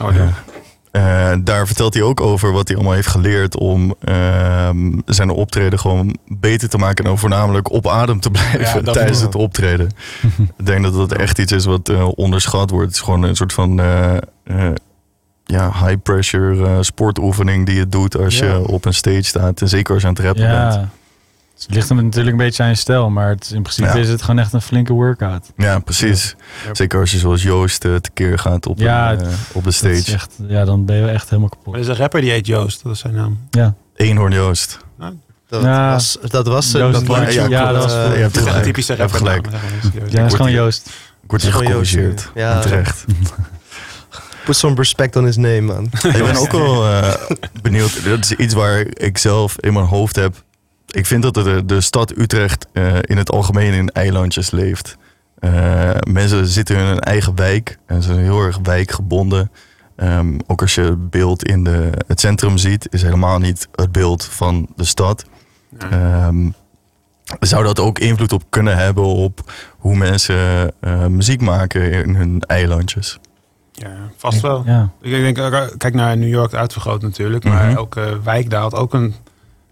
Oh, 0.00 0.14
ja. 0.14 0.32
Eh, 0.90 1.36
daar 1.44 1.66
vertelt 1.66 1.94
hij 1.94 2.02
ook 2.02 2.20
over 2.20 2.52
wat 2.52 2.68
hij 2.68 2.76
allemaal 2.76 2.94
heeft 2.94 3.08
geleerd 3.08 3.56
om 3.56 3.94
ehm, 4.04 4.98
zijn 5.06 5.30
optreden 5.30 5.78
gewoon 5.78 6.16
beter 6.26 6.68
te 6.68 6.78
maken. 6.78 7.04
En 7.04 7.10
dan 7.10 7.18
voornamelijk 7.18 7.70
op 7.72 7.88
adem 7.88 8.20
te 8.20 8.30
blijven 8.36 8.84
Ja, 8.84 8.92
tijdens 8.92 9.20
het 9.20 9.34
optreden. 9.34 9.90
Ik 10.58 10.66
denk 10.66 10.82
dat 10.82 10.94
dat 10.94 11.12
echt 11.12 11.38
iets 11.38 11.52
is 11.52 11.64
wat 11.64 11.88
eh, 11.88 12.08
onderschat 12.14 12.70
wordt. 12.70 12.86
Het 12.86 12.94
is 12.94 13.00
gewoon 13.00 13.22
een 13.22 13.36
soort 13.36 13.52
van 13.52 13.80
eh, 13.80 14.16
eh, 14.44 14.70
ja, 15.44 15.72
high 15.72 16.02
pressure 16.02 16.82
sportoefening 16.82 17.66
die 17.66 17.76
je 17.76 17.88
doet 17.88 18.16
als 18.16 18.38
Ja. 18.38 18.46
je 18.46 18.68
op 18.68 18.84
een 18.84 18.94
stage 18.94 19.22
staat. 19.22 19.60
En 19.60 19.68
zeker 19.68 19.92
als 19.94 20.02
je 20.02 20.08
aan 20.08 20.14
het 20.14 20.24
rappen 20.24 20.48
bent. 20.48 20.88
Ja. 21.58 21.64
Het 21.66 21.74
ligt 21.74 21.88
hem 21.88 22.04
natuurlijk 22.04 22.30
een 22.38 22.44
beetje 22.44 22.62
aan 22.62 22.68
je 22.68 22.74
stijl, 22.74 23.10
maar 23.10 23.28
het, 23.28 23.50
in 23.54 23.62
principe 23.62 23.88
Ja. 23.88 23.94
is 23.94 24.08
het 24.08 24.22
gewoon 24.22 24.40
echt 24.40 24.52
een 24.52 24.60
flinke 24.62 24.92
workout. 24.92 25.52
Ja, 25.56 25.78
precies. 25.78 26.36
Ja. 26.66 26.74
Zeker 26.74 27.00
als 27.00 27.10
je 27.10 27.18
zoals 27.18 27.42
Joost 27.42 27.84
eh, 27.84 27.94
tekeer 27.94 28.38
gaat 28.38 28.66
op, 28.66 28.78
Ja, 28.78 29.12
een, 29.12 29.20
eh, 29.20 29.26
op 29.26 29.34
de 29.52 29.60
Dat 29.62 29.66
is 29.66 29.76
stage. 29.76 30.12
echt, 30.12 30.32
ja, 30.48 30.64
dan 30.64 30.84
ben 30.84 30.96
je 30.96 31.06
echt 31.06 31.24
helemaal 31.30 31.48
Maar 31.48 31.58
kapot. 31.58 31.74
er 31.74 31.80
is 31.80 31.86
een 31.88 31.96
rapper 31.96 32.20
die 32.20 32.30
heet 32.30 32.46
Joost, 32.46 32.82
dat 32.82 32.92
is 32.92 32.98
zijn 32.98 33.14
naam. 33.14 33.38
Eenhoorn 33.96 34.32
Joost. 34.32 34.78
Dat 35.48 35.62
Ja. 35.62 35.92
was, 35.92 36.18
dat 36.22 36.46
was 36.46 36.70
Joost 36.72 37.06
dat 37.06 37.32
ja, 37.50 37.72
dat 37.72 37.82
was 37.82 37.92
je 37.92 37.98
hebt 37.98 38.34
Dat 38.34 38.42
gelijk. 38.42 38.64
typische 38.64 38.92
Je 38.92 38.98
hebt 38.98 39.12
rapper. 39.12 39.28
gelijk. 39.28 39.46
Ja, 40.10 40.18
dat 40.22 40.30
is 40.30 40.34
gewoon 40.36 40.52
Joost. 40.52 40.86
Ik 41.22 41.30
word 41.30 41.42
hier 41.42 41.52
Gewoon 41.52 41.72
Joost, 41.72 41.90
gecorrigeerd. 41.90 42.30
ja. 42.34 42.60
Terecht. 42.60 43.04
Put 44.44 44.56
some 44.56 44.74
respect 44.74 45.16
on 45.16 45.24
his 45.24 45.36
name, 45.36 45.60
man. 45.60 45.84
Ik 46.02 46.12
ben 46.24 46.36
ook 46.36 46.52
wel 46.52 46.86
eh, 46.88 47.12
benieuwd. 47.62 48.04
Dat 48.04 48.18
is 48.18 48.32
iets 48.32 48.54
waar 48.54 48.80
ik 48.92 49.18
zelf 49.18 49.56
in 49.60 49.72
mijn 49.72 49.84
hoofd 49.86 50.16
heb. 50.16 50.44
Ik 50.86 51.06
vind 51.06 51.22
dat 51.22 51.34
de, 51.34 51.62
de 51.66 51.80
stad 51.80 52.16
Utrecht 52.18 52.66
eh, 52.72 52.96
in 53.00 53.16
het 53.16 53.30
algemeen 53.30 53.72
in 53.72 53.88
eilandjes 53.88 54.50
leeft. 54.50 54.96
Eh, 55.38 55.90
mensen 56.08 56.46
zitten 56.46 56.76
in 56.76 56.84
hun 56.84 57.00
eigen 57.00 57.34
wijk 57.36 57.78
en 57.86 58.02
ze 58.02 58.08
zijn 58.12 58.24
heel 58.24 58.40
erg 58.40 58.58
wijkgebonden. 58.62 59.50
Ehm, 59.96 60.38
ook 60.46 60.60
als 60.60 60.74
je 60.74 60.80
het 60.80 61.10
beeld 61.10 61.44
in 61.44 61.64
de, 61.64 61.90
het 62.06 62.20
centrum 62.20 62.58
ziet, 62.58 62.86
is 62.90 63.02
helemaal 63.02 63.38
niet 63.38 63.68
het 63.74 63.92
beeld 63.92 64.24
van 64.24 64.68
de 64.76 64.84
stad. 64.84 65.24
Ja. 65.78 65.90
Ehm, 65.90 66.50
zou 67.40 67.64
dat 67.64 67.80
ook 67.80 67.98
invloed 67.98 68.32
op 68.32 68.42
kunnen 68.48 68.76
hebben 68.76 69.04
op 69.04 69.52
hoe 69.78 69.96
mensen 69.96 70.72
eh, 70.80 71.06
muziek 71.06 71.40
maken 71.40 71.92
in 71.92 72.14
hun 72.14 72.40
eilandjes? 72.40 73.18
Ja, 73.72 73.96
vast 74.16 74.40
wel. 74.40 74.62
Ja. 74.66 74.90
Ik 75.00 75.10
denk, 75.10 75.36
kijk 75.78 75.94
naar 75.94 76.16
New 76.16 76.28
York 76.28 76.54
uitvergroot 76.54 77.02
natuurlijk, 77.02 77.44
maar 77.44 77.66
Mhm. 77.66 77.76
elke 77.76 78.20
wijk 78.24 78.50
daar 78.50 78.60
had 78.60 78.74
ook 78.74 78.94
een... 78.94 79.14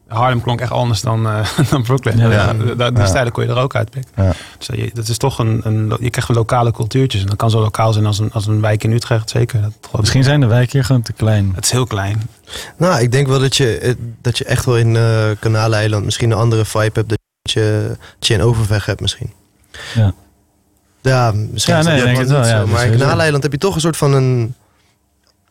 Harlem 0.09 0.41
klonk 0.41 0.61
echt 0.61 0.71
anders 0.71 1.01
dan, 1.01 1.27
eh, 1.27 1.49
dan 1.71 1.83
Brooklyn. 1.83 2.19
Ja, 2.19 2.53
die 2.91 3.07
stijlen 3.07 3.33
kon 3.33 3.45
je 3.45 3.51
er 3.51 3.59
ook 3.59 3.75
uitpikken. 3.75 4.25
Ja. 4.25 4.33
Dus 4.59 4.67
je, 4.67 4.91
dat 4.95 5.09
is 5.09 5.17
toch 5.17 5.39
een, 5.39 5.61
een... 5.65 5.87
Je 5.89 6.11
krijgt 6.11 6.27
van 6.27 6.35
lokale 6.35 6.73
cultuurtjes. 6.73 7.21
En 7.23 7.27
dat 7.27 7.37
kan 7.37 7.51
zo 7.51 7.61
lokaal 7.61 7.93
zijn 7.93 8.07
als 8.07 8.19
een, 8.19 8.33
als 8.33 8.47
een 8.47 8.61
wijk 8.61 8.85
in 8.85 8.93
Utrecht, 8.93 9.31
zeker. 9.31 9.61
Dat. 9.61 10.01
Misschien 10.01 10.25
zijn 10.25 10.41
de 10.41 10.47
wijken 10.47 10.73
hier 10.73 10.85
gewoon 10.85 11.03
te 11.03 11.13
klein. 11.13 11.53
Het 11.55 11.65
is 11.65 11.71
heel 11.71 11.87
klein. 11.87 12.23
Nou, 12.77 13.01
ik 13.01 13.13
denk 13.13 13.27
wel 13.27 13.39
dat 13.39 13.57
je, 13.57 13.79
eh, 13.79 13.95
dat 14.21 14.39
je 14.39 14.45
echt 14.45 14.65
wel 14.65 14.77
in 14.79 14.97
eh 14.97 15.31
Kanaleiland 15.41 16.05
misschien 16.05 16.31
een 16.31 16.39
andere 16.39 16.65
vibe 16.65 16.91
hebt. 16.93 17.09
Dat 17.09 17.19
je, 17.43 17.97
dat 18.19 18.27
je 18.27 18.35
in 18.35 18.43
Overweg 18.43 18.87
hebt 18.87 19.01
misschien. 19.01 19.33
Ja. 19.95 20.15
Ja, 21.01 21.33
misschien 21.35 21.75
Ja, 21.75 21.83
nee, 21.83 21.99
ik 21.99 22.05
denk 22.05 22.19
het 22.19 22.29
wel, 22.29 22.45
zo. 22.45 22.51
dat 22.51 22.67
is 22.67 22.73
Maar 22.73 22.81
in 22.81 22.87
sowieso. 22.87 23.05
Kanaleiland 23.05 23.43
heb 23.43 23.53
je 23.53 23.59
toch 23.59 23.75
een 23.75 23.81
soort 23.81 23.97
van 23.97 24.13
een 24.13 24.55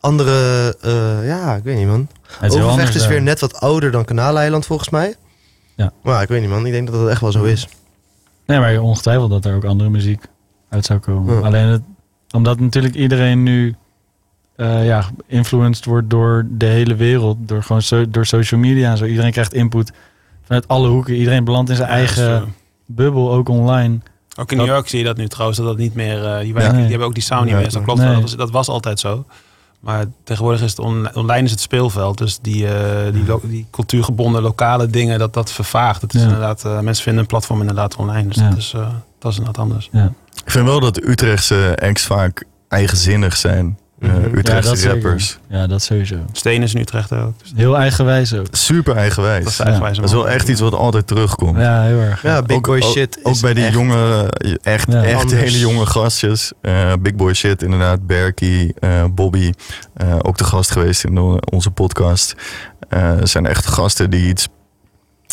andere... 0.04 0.76
eh, 0.80 1.26
ja, 1.26 1.54
ik 1.56 1.62
weet 1.64 1.76
niet, 1.76 1.86
man. 1.86 2.08
Het 2.40 2.94
is 2.94 3.06
weer 3.06 3.22
net 3.22 3.40
wat 3.40 3.60
ouder 3.60 3.90
dan 3.90 4.04
Kanaleiland 4.04 4.66
volgens 4.66 4.88
mij. 4.90 5.14
Ja. 5.76 5.92
Maar 6.02 6.22
ik 6.22 6.28
weet 6.28 6.40
niet, 6.40 6.50
man. 6.50 6.66
Ik 6.66 6.72
denk 6.72 6.90
dat 6.90 7.00
dat 7.00 7.08
echt 7.08 7.20
wel 7.20 7.32
zo 7.32 7.44
is. 7.44 7.68
Nee, 8.46 8.58
maar 8.58 8.78
ongetwijfeld 8.78 9.30
dat 9.30 9.44
er 9.44 9.54
ook 9.54 9.64
andere 9.64 9.90
muziek 9.90 10.24
uit 10.68 10.84
zou 10.84 10.98
komen. 10.98 11.34
Ja. 11.34 11.40
Alleen 11.40 11.66
het, 11.66 11.82
omdat 12.30 12.60
natuurlijk 12.60 12.94
iedereen 12.94 13.42
nu 13.42 13.74
eh 14.56 14.86
ja, 14.86 15.04
influenced 15.26 15.84
wordt 15.84 16.10
door 16.10 16.46
de 16.50 16.66
hele 16.66 16.94
wereld. 16.94 17.36
Door, 17.40 17.62
gewoon 17.62 17.82
so- 17.82 18.10
door 18.10 18.26
social 18.26 18.60
media 18.60 18.90
en 18.90 18.96
zo. 18.96 19.04
Iedereen 19.04 19.32
krijgt 19.32 19.54
input 19.54 19.92
vanuit 20.42 20.68
alle 20.68 20.88
hoeken. 20.88 21.14
Iedereen 21.14 21.44
belandt 21.44 21.70
in 21.70 21.76
zijn 21.76 21.88
Ja, 21.88 21.94
eigen 21.94 22.54
bubbel, 22.86 23.32
ook 23.32 23.48
online. 23.48 23.98
Ook 24.38 24.50
in 24.50 24.56
Dat- 24.56 24.66
New 24.66 24.74
York 24.74 24.88
zie 24.88 24.98
je 24.98 25.04
dat 25.04 25.16
nu 25.16 25.28
trouwens, 25.28 25.58
dat 25.58 25.66
dat 25.66 25.76
niet 25.76 25.94
meer... 25.94 26.24
eh, 26.24 26.40
die, 26.40 26.54
wijken, 26.54 26.72
nee. 26.72 26.80
die 26.82 26.90
hebben 26.90 27.08
ook 27.08 27.14
die 27.14 27.22
sound 27.22 27.44
niet 27.44 27.54
meer. 27.54 27.64
Dus 27.64 27.72
dat 27.72 27.82
klopt 27.82 27.98
Nee. 28.00 28.08
wel, 28.08 28.20
dat 28.20 28.24
was, 28.30 28.38
dat 28.38 28.50
was 28.50 28.68
altijd 28.68 29.00
zo. 29.00 29.24
Maar 29.84 30.04
tegenwoordig 30.24 30.62
is 30.62 30.70
het 30.70 30.78
on- 30.78 31.14
online 31.14 31.42
is 31.44 31.50
het 31.50 31.60
speelveld. 31.60 32.18
Dus 32.18 32.38
die, 32.42 32.68
eh, 32.68 33.12
die, 33.12 33.24
lo- 33.26 33.40
die 33.42 33.66
cultuurgebonden 33.70 34.42
lokale 34.42 34.86
dingen, 34.86 35.18
dat, 35.18 35.32
dat 35.34 35.52
vervaagt. 35.52 36.02
Het 36.02 36.14
is 36.14 36.20
Ja. 36.20 36.26
inderdaad, 36.26 36.64
eh, 36.64 36.80
mensen 36.80 37.02
vinden 37.04 37.22
een 37.22 37.28
platform 37.28 37.60
inderdaad 37.60 37.96
online. 37.96 38.28
Dus 38.28 38.36
Ja. 38.36 38.48
dat, 38.48 38.58
is, 38.58 38.72
eh, 38.74 38.88
dat 39.18 39.32
is 39.32 39.38
inderdaad 39.38 39.62
anders. 39.64 39.90
Ik 40.44 40.50
vind 40.50 40.64
wel 40.66 40.80
dat 40.80 41.02
Utrechtse 41.04 41.78
acts 41.82 42.02
vaak 42.04 42.44
eigenzinnig 42.68 43.36
zijn. 43.36 43.78
Eh, 44.00 44.08
Mhm. 44.10 44.38
Utrechtse 44.38 44.70
ja, 44.76 44.82
dat 44.82 44.92
rappers. 44.92 45.26
Zeker. 45.28 45.56
Ja, 45.58 45.66
dat 45.66 45.82
sowieso. 45.82 46.16
Steen 46.32 46.62
is 46.62 46.74
in 46.74 46.80
Utrecht 46.80 47.12
ook. 47.12 47.38
Dus 47.38 47.52
Heel 47.56 47.76
eigenwijs 47.76 48.34
ook. 48.34 48.46
Super 48.50 48.96
eigenwijs. 48.96 49.42
dat 49.42 49.52
is 49.52 49.56
Dat 49.58 49.66
eigenwijs. 49.66 49.98
is 49.98 50.12
wel 50.12 50.28
echt 50.28 50.48
iets 50.48 50.60
wat 50.60 50.74
altijd 50.74 51.06
terugkomt. 51.06 51.58
Ja, 51.58 51.82
heel 51.82 51.98
erg. 52.00 52.22
Ja, 52.22 52.42
big 52.42 52.56
Ook- 52.56 52.64
boy 52.66 52.80
ook- 52.82 52.90
shit 52.92 53.18
Ook 53.22 53.32
is 53.34 53.40
bij 53.40 53.54
die 53.54 53.64
echt- 53.64 53.72
jonge, 53.74 54.28
echt, 54.62 54.92
Ja. 54.92 55.02
echt 55.02 55.20
Anders. 55.20 55.40
hele 55.40 55.58
jonge 55.58 55.86
gastjes. 55.86 56.52
Eh, 56.60 56.92
Big 57.00 57.14
Boy 57.14 57.34
Shit 57.34 57.62
inderdaad. 57.62 58.06
Berky, 58.06 58.72
eh, 58.78 59.04
Bobby. 59.10 59.52
eh, 59.94 60.16
ook 60.22 60.38
de 60.38 60.44
gast 60.44 60.70
geweest 60.70 61.04
in 61.04 61.18
onze 61.52 61.70
podcast. 61.70 62.34
Eh 62.88 63.12
zijn 63.22 63.46
echt 63.46 63.66
gasten 63.66 64.10
die 64.10 64.28
iets... 64.28 64.48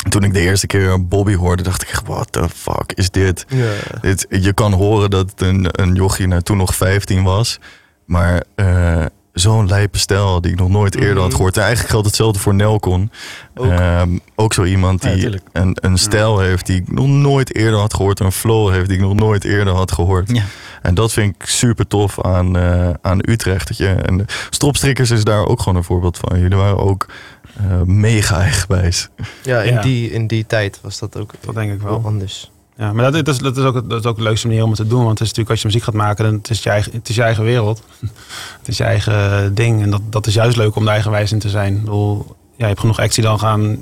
Toen 0.09 0.23
ik 0.23 0.33
de 0.33 0.39
eerste 0.39 0.67
keer 0.67 1.07
Bobby 1.07 1.35
hoorde, 1.35 1.63
dacht 1.63 1.81
ik 1.81 1.89
echt, 1.89 2.07
what 2.07 2.31
the 2.31 2.49
fuck 2.55 2.91
is 2.95 3.09
dit? 3.09 3.45
Ja. 3.47 3.69
Dit, 4.01 4.25
je 4.29 4.53
kan 4.53 4.73
horen 4.73 5.09
dat 5.09 5.29
het 5.29 5.41
een, 5.41 5.67
een 5.71 5.93
jochie 5.95 6.27
nou, 6.27 6.41
toen 6.41 6.57
nog 6.57 6.75
15 6.75 7.23
was. 7.23 7.59
Maar 8.11 8.43
eh, 8.55 9.05
zo'n 9.33 9.67
lijpe 9.67 9.97
stijl 9.97 10.41
die 10.41 10.51
ik 10.51 10.59
nog 10.59 10.69
nooit 10.69 10.95
eerder 10.95 11.17
had 11.17 11.25
Mhm. 11.27 11.35
gehoord. 11.35 11.55
En 11.55 11.61
eigenlijk 11.61 11.91
geldt 11.91 12.05
hetzelfde 12.07 12.39
voor 12.39 12.53
Nelcon. 12.53 13.11
Ook. 13.55 13.65
Ehm, 13.71 14.17
ook 14.35 14.53
zo 14.53 14.63
iemand 14.63 15.01
die 15.01 15.39
een, 15.51 15.77
een 15.81 15.97
stijl 15.97 16.39
heeft 16.39 16.65
die 16.65 16.75
ik 16.81 16.91
nog 16.91 17.07
nooit 17.07 17.55
eerder 17.55 17.79
had 17.79 17.93
gehoord. 17.93 18.19
Een 18.19 18.31
flow 18.31 18.71
heeft 18.71 18.87
die 18.87 18.97
ik 18.97 19.03
nog 19.03 19.13
nooit 19.15 19.43
eerder 19.43 19.73
had 19.73 19.91
gehoord. 19.91 20.29
Ja. 20.31 20.43
En 20.81 20.93
dat 20.95 21.13
vind 21.13 21.35
ik 21.35 21.45
super 21.47 21.87
tof 21.87 22.21
aan, 22.21 22.57
eh, 22.57 22.89
aan 23.01 23.19
Utrecht. 23.29 23.67
Dat 23.67 23.77
je, 23.77 23.87
en 23.87 24.25
Stropstrikkers 24.49 25.09
is 25.11 25.23
daar 25.23 25.45
ook 25.45 25.59
gewoon 25.61 25.75
een 25.77 25.83
voorbeeld 25.83 26.17
van. 26.17 26.39
Jullie 26.39 26.57
waren 26.57 26.77
ook 26.77 27.05
eh, 27.57 27.81
mega 27.81 28.37
eigenwijs. 28.39 29.09
Ja, 29.43 29.61
in, 29.61 29.73
Ja. 29.73 29.81
Die, 29.81 30.11
in 30.11 30.27
die 30.27 30.45
tijd 30.45 30.79
was 30.81 30.99
dat 30.99 31.17
ook 31.17 31.31
Dat 31.39 31.55
denk 31.55 31.71
ik 31.73 31.81
wel 31.81 31.91
wel. 31.91 32.05
anders. 32.05 32.51
Ja, 32.81 32.93
maar 32.93 33.11
dat, 33.11 33.25
dat, 33.25 33.35
is, 33.35 33.41
dat, 33.41 33.57
is 33.57 33.63
ook, 33.63 33.89
dat 33.89 33.99
is 33.99 34.05
ook 34.05 34.15
de 34.17 34.23
leukste 34.23 34.47
manier 34.47 34.63
om 34.63 34.69
het 34.69 34.77
te 34.77 34.87
doen. 34.87 35.03
Want 35.03 35.19
het 35.19 35.21
is 35.21 35.27
natuurlijk 35.27 35.49
als 35.49 35.61
je 35.61 35.67
muziek 35.67 35.83
gaat 35.83 35.93
maken, 35.93 36.23
dan 36.23 36.33
het 36.33 36.49
is 36.49 36.63
je 36.63 36.69
eigen, 36.69 36.91
het 36.91 37.09
is 37.09 37.15
je 37.15 37.21
eigen 37.21 37.43
wereld. 37.43 37.83
het 38.59 38.67
is 38.67 38.77
je 38.77 38.83
eigen 38.83 39.55
ding. 39.55 39.81
En 39.81 39.89
dat, 39.89 40.01
dat 40.09 40.27
is 40.27 40.33
juist 40.33 40.57
leuk 40.57 40.75
om 40.75 40.83
daar 40.83 40.93
eigenwijs 40.93 41.31
in 41.31 41.39
te 41.39 41.49
zijn. 41.49 41.73
Ik 41.75 41.79
bedoel, 41.79 42.25
ja, 42.27 42.35
je 42.57 42.65
hebt 42.65 42.79
genoeg 42.79 42.99
actie 42.99 43.23
dan 43.23 43.39
gaan 43.39 43.77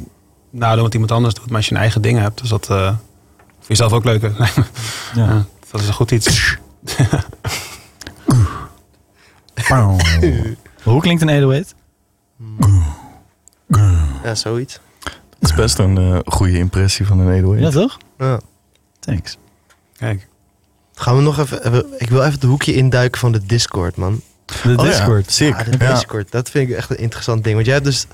nadoen 0.49 0.83
wat 0.83 0.93
iemand 0.93 1.11
anders 1.11 1.33
doet. 1.33 1.47
Maar 1.47 1.55
als 1.55 1.65
je 1.65 1.71
een 1.75 1.81
eigen 1.81 2.01
ding 2.01 2.19
hebt, 2.19 2.41
is 2.41 2.49
dat 2.49 2.69
eh 2.69 2.87
voor 3.59 3.67
jezelf 3.67 3.93
ook 3.93 4.03
leuker. 4.03 4.33
Ja. 5.15 5.25
Ja, 5.25 5.45
dat 5.71 5.81
is 5.81 5.87
een 5.87 5.93
goed 5.93 6.11
iets. 6.11 6.27
Hoe 10.83 11.01
klinkt 11.01 11.21
een 11.21 11.29
808? 11.29 11.75
Ja, 14.23 14.35
zoiets. 14.35 14.79
Dat 15.39 15.49
is 15.49 15.55
best 15.55 15.77
een 15.77 15.97
eh, 15.97 16.19
goede 16.25 16.57
impressie 16.57 17.05
van 17.05 17.19
een 17.19 17.27
808. 17.27 17.73
Ja, 17.73 17.81
toch? 17.81 17.97
Ja. 18.17 18.39
Thanks. 18.99 19.37
Kijk. 19.97 20.27
Gaan 20.93 21.15
we 21.15 21.21
nog 21.21 21.39
even, 21.39 21.85
Ik 21.97 22.09
wil 22.09 22.19
even 22.19 22.33
het 22.33 22.43
hoekje 22.43 22.73
induiken 22.73 23.19
van 23.19 23.31
de 23.31 23.45
Discord, 23.45 23.95
man. 23.95 24.21
De 24.45 24.53
Oh 24.69 24.75
ja, 24.75 24.83
Discord. 24.83 25.31
sick. 25.31 25.53
Ah, 25.55 25.65
de 25.65 25.77
Ja. 25.85 25.93
Discord, 25.93 26.31
dat 26.31 26.49
vind 26.49 26.69
ik 26.69 26.75
echt 26.75 26.89
een 26.89 26.97
interessant 26.97 27.43
ding. 27.43 27.53
Want 27.55 27.65
jij 27.65 27.75
hebt 27.75 27.87
dus, 27.87 28.05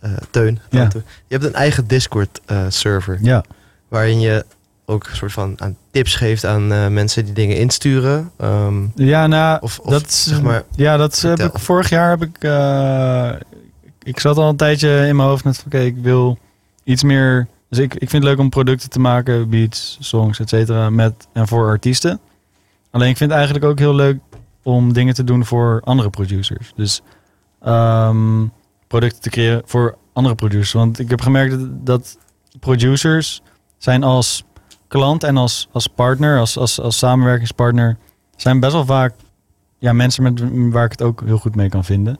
eh, 0.00 0.10
Teun, 0.30 0.60
Ja. 0.70 0.88
Je 0.94 1.02
hebt 1.28 1.44
een 1.44 1.54
eigen 1.54 1.86
Discord-server. 1.86 3.18
Ja. 3.22 3.44
waarin 3.88 4.20
je 4.20 4.44
ook 4.86 5.06
een 5.06 5.16
soort 5.16 5.32
van 5.32 5.54
aan 5.56 5.76
tips 5.90 6.14
geeft 6.14 6.44
aan 6.44 6.72
eh, 6.72 6.86
mensen 6.86 7.24
die 7.24 7.34
dingen 7.34 7.56
insturen. 7.56 8.30
Ehm, 8.36 8.82
Ja, 8.94 9.26
nou, 9.26 9.58
of, 9.60 9.78
of 9.78 9.90
dat 9.90 10.12
zeg 10.12 10.42
maar, 10.42 10.62
ja, 10.76 10.96
dat 10.96 11.20
heb 11.20 11.38
ik, 11.40 11.58
vorig 11.58 11.88
jaar 11.88 12.10
heb 12.10 12.22
ik, 12.22 12.36
eh, 12.40 13.30
ik 14.02 14.20
zat 14.20 14.36
al 14.36 14.48
een 14.48 14.56
tijdje 14.56 15.06
in 15.06 15.16
mijn 15.16 15.28
hoofd 15.28 15.44
met, 15.44 15.56
van, 15.56 15.66
oké, 15.66 15.78
ik 15.78 15.96
wil 16.02 16.38
iets 16.84 17.02
meer 17.02 17.46
Dus 17.70 17.78
ik, 17.78 17.94
ik 17.94 18.10
vind 18.10 18.22
het 18.22 18.32
leuk 18.32 18.38
om 18.38 18.48
producten 18.48 18.90
te 18.90 19.00
maken, 19.00 19.48
beats, 19.48 19.96
songs, 20.00 20.40
et 20.40 20.48
cetera, 20.48 20.90
met 20.90 21.28
en 21.32 21.48
voor 21.48 21.66
artiesten. 21.66 22.20
Alleen 22.90 23.08
ik 23.08 23.16
vind 23.16 23.30
het 23.30 23.38
eigenlijk 23.38 23.68
ook 23.70 23.78
heel 23.78 23.94
leuk 23.94 24.18
om 24.62 24.92
dingen 24.92 25.14
te 25.14 25.24
doen 25.24 25.44
voor 25.44 25.80
andere 25.84 26.10
producers. 26.10 26.72
Dus 26.74 27.02
ehm, 27.60 28.46
producten 28.86 29.20
te 29.20 29.30
creëren 29.30 29.62
voor 29.64 29.96
andere 30.12 30.34
producers. 30.34 30.72
Want 30.72 30.98
ik 30.98 31.10
heb 31.10 31.20
gemerkt 31.20 31.50
dat, 31.50 31.86
dat 31.86 32.18
producers 32.60 33.42
zijn 33.78 34.02
als 34.02 34.44
klant 34.88 35.24
en 35.24 35.36
als, 35.36 35.68
als 35.72 35.86
partner, 35.86 36.38
als, 36.38 36.58
als, 36.58 36.80
als 36.80 36.98
samenwerkingspartner, 36.98 37.96
zijn 38.36 38.60
best 38.60 38.72
wel 38.72 38.84
vaak 38.84 39.14
ja, 39.78 39.92
mensen 39.92 40.22
met, 40.22 40.42
waar 40.72 40.84
ik 40.84 40.90
het 40.90 41.02
ook 41.02 41.22
heel 41.24 41.38
goed 41.38 41.54
mee 41.54 41.68
kan 41.68 41.84
vinden. 41.84 42.18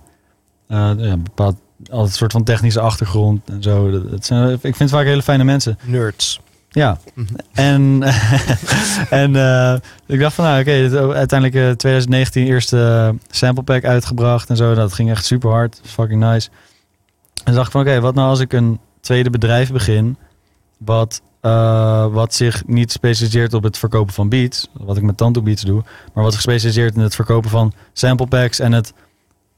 Uh, 0.68 0.92
ja, 0.96 1.16
bepaald 1.16 1.56
altijd 1.88 2.08
een 2.08 2.16
soort 2.16 2.32
van 2.32 2.44
technische 2.44 2.80
achtergrond 2.80 3.48
en 3.48 3.62
zo. 3.62 3.90
Dat 4.08 4.24
zijn, 4.24 4.52
ik 4.52 4.60
vind 4.60 4.78
het 4.78 4.90
vaak 4.90 5.04
hele 5.04 5.22
fijne 5.22 5.44
mensen. 5.44 5.78
Nerds. 5.84 6.40
Ja. 6.68 6.98
Mhm. 7.14 7.34
En, 7.52 8.02
en 9.22 9.34
uh, 9.34 9.74
ik 10.06 10.20
dacht 10.20 10.34
van, 10.34 10.44
nou 10.44 10.60
oké, 10.60 10.70
okay, 10.70 11.14
uiteindelijk 11.16 11.54
uh, 11.54 11.70
2019 11.70 12.46
eerste 12.46 13.14
sample 13.30 13.64
pack 13.64 13.84
uitgebracht 13.84 14.48
en 14.48 14.56
zo. 14.56 14.74
Dat 14.74 14.92
ging 14.92 15.10
echt 15.10 15.24
super 15.24 15.50
hard. 15.50 15.80
Fucking 15.84 16.20
nice. 16.22 16.48
En 17.44 17.54
dacht 17.54 17.66
ik 17.66 17.72
van, 17.72 17.80
oké, 17.80 18.00
wat 18.00 18.14
nou 18.14 18.28
als 18.28 18.40
ik 18.40 18.52
een 18.52 18.78
tweede 19.00 19.30
bedrijf 19.30 19.72
begin, 19.72 20.16
wat, 20.78 21.22
uh, 21.42 22.06
wat 22.06 22.34
zich 22.34 22.66
niet 22.66 22.92
specialiseert 22.92 23.54
op 23.54 23.62
het 23.62 23.78
verkopen 23.78 24.14
van 24.14 24.28
beats, 24.28 24.68
wat 24.72 24.96
ik 24.96 25.02
met 25.02 25.16
Tanto 25.16 25.42
Beats 25.42 25.62
doe, 25.62 25.82
maar 26.14 26.24
wat 26.24 26.34
gespecialiseerd 26.34 26.94
in 26.94 27.00
het 27.00 27.14
verkopen 27.14 27.50
van 27.50 27.72
sample 27.92 28.26
packs 28.26 28.58
en 28.58 28.72
het 28.72 28.92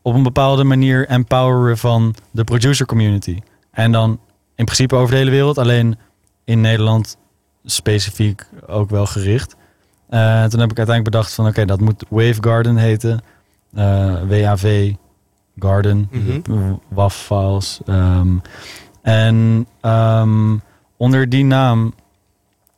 op 0.03 0.15
een 0.15 0.23
bepaalde 0.23 0.65
manier 0.65 1.09
empoweren 1.09 1.79
van 1.79 2.15
de 2.31 2.45
producer 2.45 2.87
community. 2.87 3.39
En 3.71 3.93
dan 3.93 4.21
in 4.55 4.65
principe 4.65 4.95
over 4.95 5.11
de 5.11 5.17
hele 5.17 5.31
wereld, 5.31 5.59
alleen 5.59 5.99
in 6.45 6.61
Nederland 6.61 7.17
specifiek 7.65 8.47
ook 8.67 8.91
wel 8.91 9.07
gericht. 9.07 9.57
Uh, 10.11 10.45
toen 10.45 10.61
heb 10.61 10.71
ik 10.71 10.79
uiteindelijk 10.79 11.05
bedacht 11.05 11.35
van 11.35 11.47
oké, 11.47 11.65
dat 11.65 11.81
moet 11.81 12.05
Wave 12.09 12.39
Garden 12.41 12.77
heten. 12.77 13.23
Uh, 13.75 14.13
eh, 14.13 14.29
WAV 14.29 14.93
Garden, 15.59 16.09
mm 16.11 16.43
-hmm. 16.45 16.81
WAV 16.89 17.15
files. 17.15 17.81
Um, 17.87 18.43
en 19.03 19.67
um, 19.83 20.63
onder 20.97 21.29
die 21.29 21.45
naam 21.45 21.95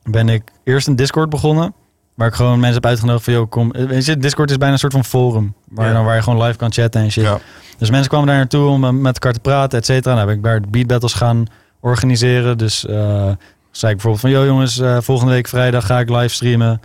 ben 0.03 0.29
ik 0.29 0.43
eerst 0.65 0.87
een 0.87 0.97
Discord 0.97 1.31
begonnen. 1.31 1.75
Waar 2.15 2.29
ik 2.29 2.35
gewoon 2.35 2.59
mensen 2.61 2.75
heb 2.75 2.87
uitgenodigd 2.87 3.25
van, 3.25 3.33
joh, 3.33 3.51
kom. 3.51 3.73
Weet 3.73 4.05
je, 4.05 4.17
Discord 4.17 4.51
is 4.51 4.57
bijna 4.57 4.73
een 4.73 4.79
soort 4.79 4.93
van 4.93 5.05
forum. 5.05 5.55
Waar, 5.69 5.93
ja. 5.93 6.05
waar 6.05 6.17
je 6.17 6.23
gewoon 6.23 6.43
live 6.43 6.59
kan 6.59 6.73
chatten 6.73 7.03
en 7.03 7.11
shit. 7.11 7.25
Ja. 7.25 7.39
Dus 7.79 7.91
mensen 7.91 8.09
kwamen 8.09 8.27
daar 8.27 8.37
naartoe 8.37 8.69
om 8.69 9.01
met 9.01 9.15
elkaar 9.15 9.33
te 9.33 9.41
praten, 9.41 9.79
et 9.79 9.85
cetera. 9.85 10.15
Dan 10.15 10.29
heb 10.29 10.37
ik 10.37 10.43
daar 10.43 10.61
beat 10.69 10.87
battles 10.87 11.13
gaan 11.13 11.47
organiseren. 11.81 12.59
Dus 12.59 12.85
uh, 12.85 12.97
zei 13.71 13.93
ik 13.93 14.01
bijvoorbeeld 14.01 14.21
van, 14.21 14.31
joh 14.31 14.45
jongens, 14.45 14.79
uh, 14.79 14.97
volgende 15.01 15.33
week 15.33 15.49
vrijdag 15.49 15.87
ga 15.87 15.99
ik 15.99 16.09
live 16.09 16.35
streamen. 16.35 16.81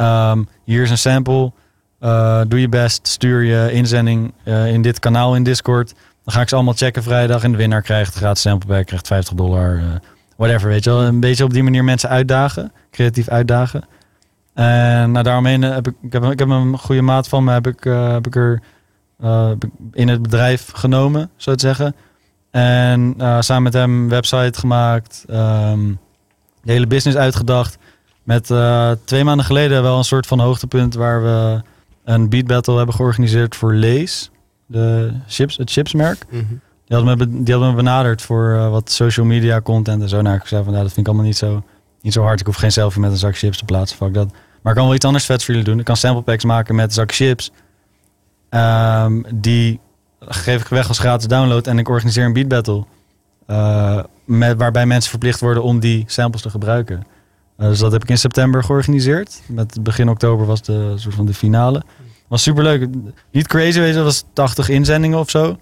Um, 0.00 0.48
hier 0.64 0.82
is 0.82 0.90
een 0.90 0.98
sample. 0.98 1.52
Uh, 2.00 2.40
doe 2.48 2.60
je 2.60 2.68
best, 2.68 3.08
stuur 3.08 3.42
je 3.42 3.72
inzending 3.72 4.34
in 4.44 4.82
dit 4.82 4.98
kanaal 4.98 5.36
in 5.36 5.42
Discord. 5.42 5.94
Dan 6.24 6.34
ga 6.34 6.40
ik 6.40 6.48
ze 6.48 6.54
allemaal 6.54 6.74
checken 6.74 7.02
vrijdag. 7.02 7.42
En 7.42 7.50
de 7.50 7.56
winnaar 7.56 7.82
krijgt 7.82 8.14
gratis 8.14 8.42
sample 8.42 8.74
pack, 8.74 8.86
krijgt 8.86 9.06
50 9.06 9.34
dollar. 9.34 9.82
whatever, 10.36 10.68
weet 10.68 10.84
je 10.84 10.90
wel. 10.90 11.02
Een 11.02 11.20
beetje 11.20 11.44
op 11.44 11.52
die 11.52 11.62
manier 11.62 11.84
mensen 11.84 12.08
uitdagen. 12.08 12.72
Creatief 12.90 13.28
uitdagen. 13.28 13.84
En 14.54 15.10
nou, 15.10 15.24
daaromheen 15.24 15.62
heb 15.62 15.86
ik, 15.86 15.94
ik 16.02 16.12
heb, 16.12 16.24
ik 16.24 16.38
heb 16.38 16.48
een 16.48 16.78
goede 16.78 17.02
maat 17.02 17.28
van 17.28 17.44
me, 17.44 17.52
heb 17.52 17.66
ik, 17.66 17.84
uh, 17.84 18.12
heb 18.12 18.26
ik 18.26 18.36
er 18.36 18.62
uh, 19.20 19.50
in 19.92 20.08
het 20.08 20.22
bedrijf 20.22 20.70
genomen, 20.74 21.30
zo 21.36 21.54
te 21.54 21.66
zeggen. 21.66 21.94
En 22.50 23.14
uh, 23.18 23.40
samen 23.40 23.62
met 23.62 23.72
hem 23.72 24.02
een 24.02 24.08
website 24.08 24.58
gemaakt, 24.58 25.24
um, 25.30 25.98
de 26.62 26.72
hele 26.72 26.86
business 26.86 27.18
uitgedacht. 27.18 27.78
Met 28.22 28.52
twee 29.04 29.24
maanden 29.24 29.46
geleden 29.46 29.82
wel 29.82 29.98
een 29.98 30.04
soort 30.04 30.26
van 30.26 30.40
hoogtepunt 30.40 30.94
waar 30.94 31.22
we 31.22 31.62
een 32.04 32.28
beat 32.28 32.46
battle 32.46 32.76
hebben 32.76 32.94
georganiseerd 32.94 33.56
voor 33.56 33.74
Lees, 33.74 34.30
de 34.66 35.12
chips, 35.26 35.56
het 35.56 35.70
chipsmerk. 35.70 36.24
Mm 36.30 36.38
-hmm. 36.48 36.60
die, 36.86 36.96
hadden 36.96 37.18
me, 37.18 37.42
die 37.42 37.54
hadden 37.54 37.70
me 37.70 37.76
benaderd 37.76 38.22
voor 38.22 38.70
wat 38.70 38.90
social 38.90 39.26
media 39.26 39.60
content 39.60 40.02
en 40.02 40.08
zo. 40.08 40.20
Nou, 40.22 40.36
ik 40.36 40.46
zei 40.46 40.62
van, 40.62 40.72
nou, 40.72 40.84
dat 40.84 40.92
vind 40.92 41.06
ik 41.06 41.12
allemaal 41.12 41.26
niet 41.26 41.36
zo 41.36 41.62
niet 42.04 42.12
zo 42.12 42.22
hard. 42.22 42.40
Ik 42.40 42.46
hoef 42.46 42.56
geen 42.56 42.72
selfie 42.72 43.00
met 43.00 43.10
een 43.10 43.16
zak 43.16 43.36
chips 43.36 43.58
te 43.58 43.64
plaatsen. 43.64 43.96
Fuck 43.96 44.14
dat. 44.14 44.30
Maar 44.64 44.72
ik 44.72 44.78
kan 44.78 44.88
wel 44.88 44.94
iets 44.94 45.04
anders 45.04 45.24
vets 45.24 45.44
voor 45.44 45.54
jullie 45.54 45.70
doen. 45.70 45.78
Ik 45.78 45.84
kan 45.84 45.96
sample 45.96 46.22
packs 46.22 46.44
maken 46.44 46.74
met 46.74 46.94
zak 46.94 47.12
chips. 47.12 47.52
Um, 48.50 49.24
die 49.34 49.80
geef 50.20 50.60
ik 50.60 50.66
weg 50.66 50.88
als 50.88 50.98
gratis 50.98 51.26
download. 51.26 51.66
En 51.66 51.78
ik 51.78 51.88
organiseer 51.88 52.24
een 52.24 52.32
beat 52.32 52.48
battle. 52.48 52.84
Uh, 53.46 54.02
met, 54.24 54.58
waarbij 54.58 54.86
mensen 54.86 55.10
verplicht 55.10 55.40
worden 55.40 55.62
om 55.62 55.80
die 55.80 56.04
samples 56.06 56.42
te 56.42 56.50
gebruiken. 56.50 57.06
Uh, 57.58 57.66
dus 57.66 57.78
dat 57.78 57.92
heb 57.92 58.02
ik 58.02 58.08
in 58.08 58.18
september 58.18 58.64
georganiseerd. 58.64 59.42
Met 59.46 59.82
begin 59.82 60.08
oktober 60.08 60.46
was 60.46 60.62
de 60.62 60.92
soort 60.96 61.14
van 61.14 61.26
de 61.26 61.34
finale. 61.34 61.82
Was 62.28 62.42
super 62.42 62.62
leuk. 62.62 62.88
Niet 63.30 63.46
crazy, 63.46 63.80
je, 63.80 63.92
dat 63.92 64.04
was 64.04 64.24
80 64.32 64.68
inzendingen 64.68 65.18
of 65.18 65.30
zo. 65.30 65.58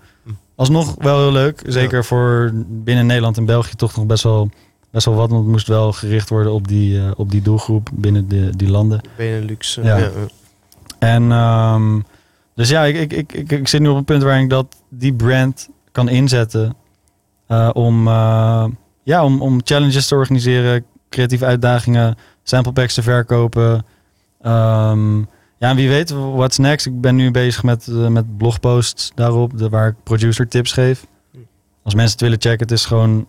Alsnog 0.57 0.95
wel 0.99 1.19
heel 1.19 1.33
leuk. 1.33 1.63
Zeker 1.67 2.05
voor 2.05 2.51
binnen 2.67 3.07
Nederland 3.07 3.37
en 3.37 3.45
België 3.45 3.75
toch 3.75 3.97
nog 3.97 4.07
best 4.07 4.23
wel 4.23 4.51
best 4.93 5.07
wel 5.07 5.15
wat, 5.15 5.31
want 5.31 5.43
het 5.43 5.51
moest 5.51 5.69
wel 5.69 5.93
gericht 5.93 6.29
worden 6.29 6.53
op 6.53 6.69
die, 6.69 6.95
uh, 6.95 7.11
op 7.17 7.31
die 7.31 7.43
doelgroep 7.43 7.89
binnen 7.93 8.29
de, 8.29 8.57
die 8.57 8.71
landen. 8.71 9.01
Benelux. 9.17 9.75
Ja. 9.75 9.97
ja. 9.97 10.11
En 10.99 11.31
um, 11.31 12.05
dus 12.55 12.69
ja, 12.69 12.85
ik, 12.85 12.97
ik, 12.97 13.13
ik, 13.13 13.33
ik, 13.33 13.53
ik 13.53 13.69
zit 13.69 13.81
nu 13.81 13.89
op 13.89 13.97
een 13.97 14.05
punt 14.05 14.23
waarin 14.23 14.43
ik 14.43 14.51
dat 14.51 14.77
die 14.89 15.15
brand 15.15 15.69
kan 15.93 16.09
inzetten 16.09 16.75
uh, 17.49 17.71
om, 17.73 18.09
uh, 18.09 18.65
ja, 19.03 19.25
om, 19.25 19.43
om 19.43 19.61
challenges 19.65 20.07
te 20.07 20.15
organiseren, 20.15 20.85
creatieve 21.09 21.45
uitdagingen, 21.45 22.17
sample 22.43 22.73
packs 22.73 22.95
te 22.95 23.03
verkopen. 23.03 23.73
Um, 24.47 25.29
ja, 25.59 25.69
en 25.69 25.77
wie 25.77 25.89
weet, 25.89 26.11
what's 26.11 26.59
next? 26.59 26.87
Ik 26.87 27.01
ben 27.01 27.17
nu 27.17 27.31
bezig 27.31 27.63
met, 27.63 27.87
met 27.87 28.37
blogposts 28.37 29.13
daarop, 29.15 29.59
de, 29.59 29.69
waar 29.69 29.89
ik 29.89 29.95
producer 30.03 30.49
tips 30.49 30.73
geef. 30.73 31.07
Als 31.83 31.95
mensen 31.95 32.13
het 32.13 32.21
willen 32.21 32.41
checken, 32.41 32.61
het 32.61 32.71
is 32.71 32.85
gewoon 32.85 33.27